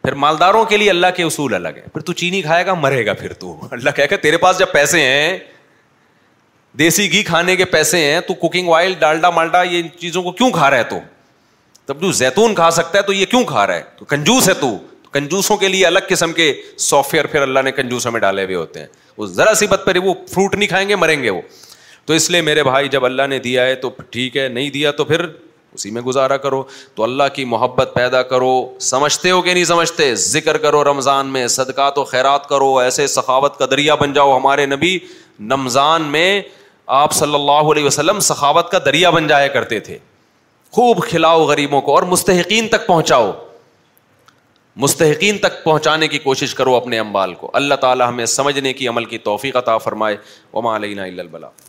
پھر 0.06 0.14
مالداروں 0.22 0.64
کے 0.70 0.78
لیے 0.78 0.90
اللہ 0.90 1.08
کے 1.18 1.24
اصول 1.24 1.54
الگ 1.54 1.78
ہے 1.78 1.86
پھر 1.94 2.02
تو 2.10 2.14
چینی 2.22 2.42
کھائے 2.42 2.66
گا 2.66 2.74
مرے 2.80 3.06
گا 3.06 3.14
پھر 3.20 3.34
تو 3.40 3.56
اللہ 3.72 4.16
تیرے 4.22 4.38
پاس 4.38 4.58
جب 4.60 4.72
پیسے 4.72 5.00
ہیں 5.02 5.38
دیسی 6.80 7.12
گھی 7.12 7.22
کھانے 7.24 7.56
کے 7.56 7.66
پیسے 7.76 7.98
ہیں 8.04 8.20
تو 8.28 8.34
کوکنگ 8.44 8.70
آئل 8.76 8.94
ڈالڈا 9.00 9.30
مالڈا 9.36 9.62
یہ 9.64 9.84
چیزوں 10.00 10.24
کو 10.24 10.32
کیوں 10.42 10.50
کھا 10.52 10.70
رہا 10.70 10.78
ہے 10.78 10.84
تو 10.90 11.00
تب 11.86 12.02
جو 12.02 12.12
زیتون 12.20 12.56
کھا 12.56 12.70
سکتا 12.72 12.98
ہے 12.98 13.04
تو 13.08 13.14
یہ 13.14 13.26
کیوں 13.32 13.44
کھا 13.54 13.66
رہا 13.68 13.76
ہے 13.76 13.84
تو 13.98 14.06
کنجوس 14.12 14.50
ہے 14.50 14.54
تو 14.60 14.76
کنجوسوں 15.12 15.58
کے 15.58 15.68
لیے 15.68 15.86
الگ 15.88 16.08
قسم 16.10 16.34
کے 16.34 16.52
سافٹ 16.90 17.14
ویئر 17.14 17.26
پھر 17.32 17.42
اللہ 17.42 17.60
نے 17.66 17.72
کنجوسوں 17.72 18.12
میں 18.12 18.20
ڈالے 18.22 18.44
ہوئے 18.46 18.56
ہوتے 18.56 18.80
ہیں 18.80 18.88
وہ 19.18 19.28
ذرا 19.28 19.54
سی 19.60 19.68
بت 19.70 19.86
پر 19.86 19.98
وہ 20.04 20.14
فروٹ 20.34 20.56
نہیں 20.56 20.70
کھائیں 20.70 20.88
گے 20.90 20.96
مریں 20.96 21.22
گے 21.24 21.30
وہ 21.30 21.42
تو 22.06 22.14
اس 22.14 22.30
لیے 22.32 22.42
میرے 22.52 22.64
بھائی 22.64 22.88
جب 22.96 23.06
اللہ 23.06 23.28
نے 23.30 23.40
دیا 23.50 23.66
ہے 23.66 23.76
تو 23.86 23.90
ٹھیک 24.10 24.38
ہے 24.38 24.48
نہیں 24.48 24.70
دیا 24.70 24.92
تو 25.02 25.06
پھر 25.12 25.26
اسی 25.76 25.90
میں 25.92 26.02
گزارا 26.02 26.36
کرو 26.48 26.62
تو 26.96 27.04
اللہ 27.04 27.24
کی 27.36 27.46
محبت 27.54 27.92
پیدا 27.96 28.22
کرو 28.34 28.52
سمجھتے 28.90 29.32
ہو 29.32 29.42
کہ 29.42 29.54
نہیں 29.54 29.64
سمجھتے 29.74 30.14
ذکر 30.26 30.58
کرو 30.66 30.84
رمضان 30.84 31.26
میں 31.36 31.48
صدقات 31.58 31.98
و 31.98 32.04
خیرات 32.14 32.48
کرو 32.50 32.78
ایسے 32.80 33.08
سخاوت 33.16 33.58
کا 33.60 33.66
دریا 33.72 33.96
بن 34.06 34.14
جاؤ 34.14 34.36
ہمارے 34.38 34.66
نبی 34.66 34.98
رمضان 35.52 36.02
میں 36.12 36.30
آپ 37.02 37.14
صلی 37.14 37.36
اللہ 37.36 37.72
علیہ 37.74 37.86
وسلم 37.86 38.20
سخاوت 38.30 38.72
کا 38.72 38.78
دریا 38.86 39.10
بن 39.20 39.28
جایا 39.28 39.48
کرتے 39.58 39.80
تھے 39.90 39.98
خوب 40.78 41.04
کھلاؤ 41.08 41.44
غریبوں 41.48 41.82
کو 41.82 41.96
اور 41.96 42.04
مستحقین 42.14 42.68
تک 42.68 42.86
پہنچاؤ 42.88 43.32
مستحقین 44.84 45.38
تک 45.44 45.64
پہنچانے 45.64 46.08
کی 46.08 46.20
کوشش 46.20 46.56
کرو 46.56 46.76
اپنے 46.76 47.00
امبال 47.00 47.34
کو 47.44 47.50
اللہ 47.60 47.76
تعالیٰ 47.82 48.08
ہمیں 48.10 48.26
سمجھنے 48.40 48.74
کی 48.80 48.88
عمل 48.88 49.06
کی 49.14 49.18
توفیق 49.28 49.56
عطا 49.58 49.78
فرمائے 49.88 50.18
وما 50.54 50.76
علینا 50.76 51.04
الا 51.04 51.22
البلاغ 51.22 51.65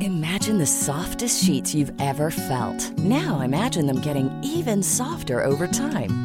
Imagine 0.00 0.58
the 0.58 0.66
softest 0.66 1.44
sheets 1.44 1.74
you've 1.74 1.92
ever 2.00 2.30
felt. 2.30 2.98
Now 2.98 3.38
imagine 3.42 3.86
them 3.86 4.00
getting 4.00 4.28
even 4.42 4.82
softer 4.82 5.44
over 5.44 5.68
time. 5.68 6.24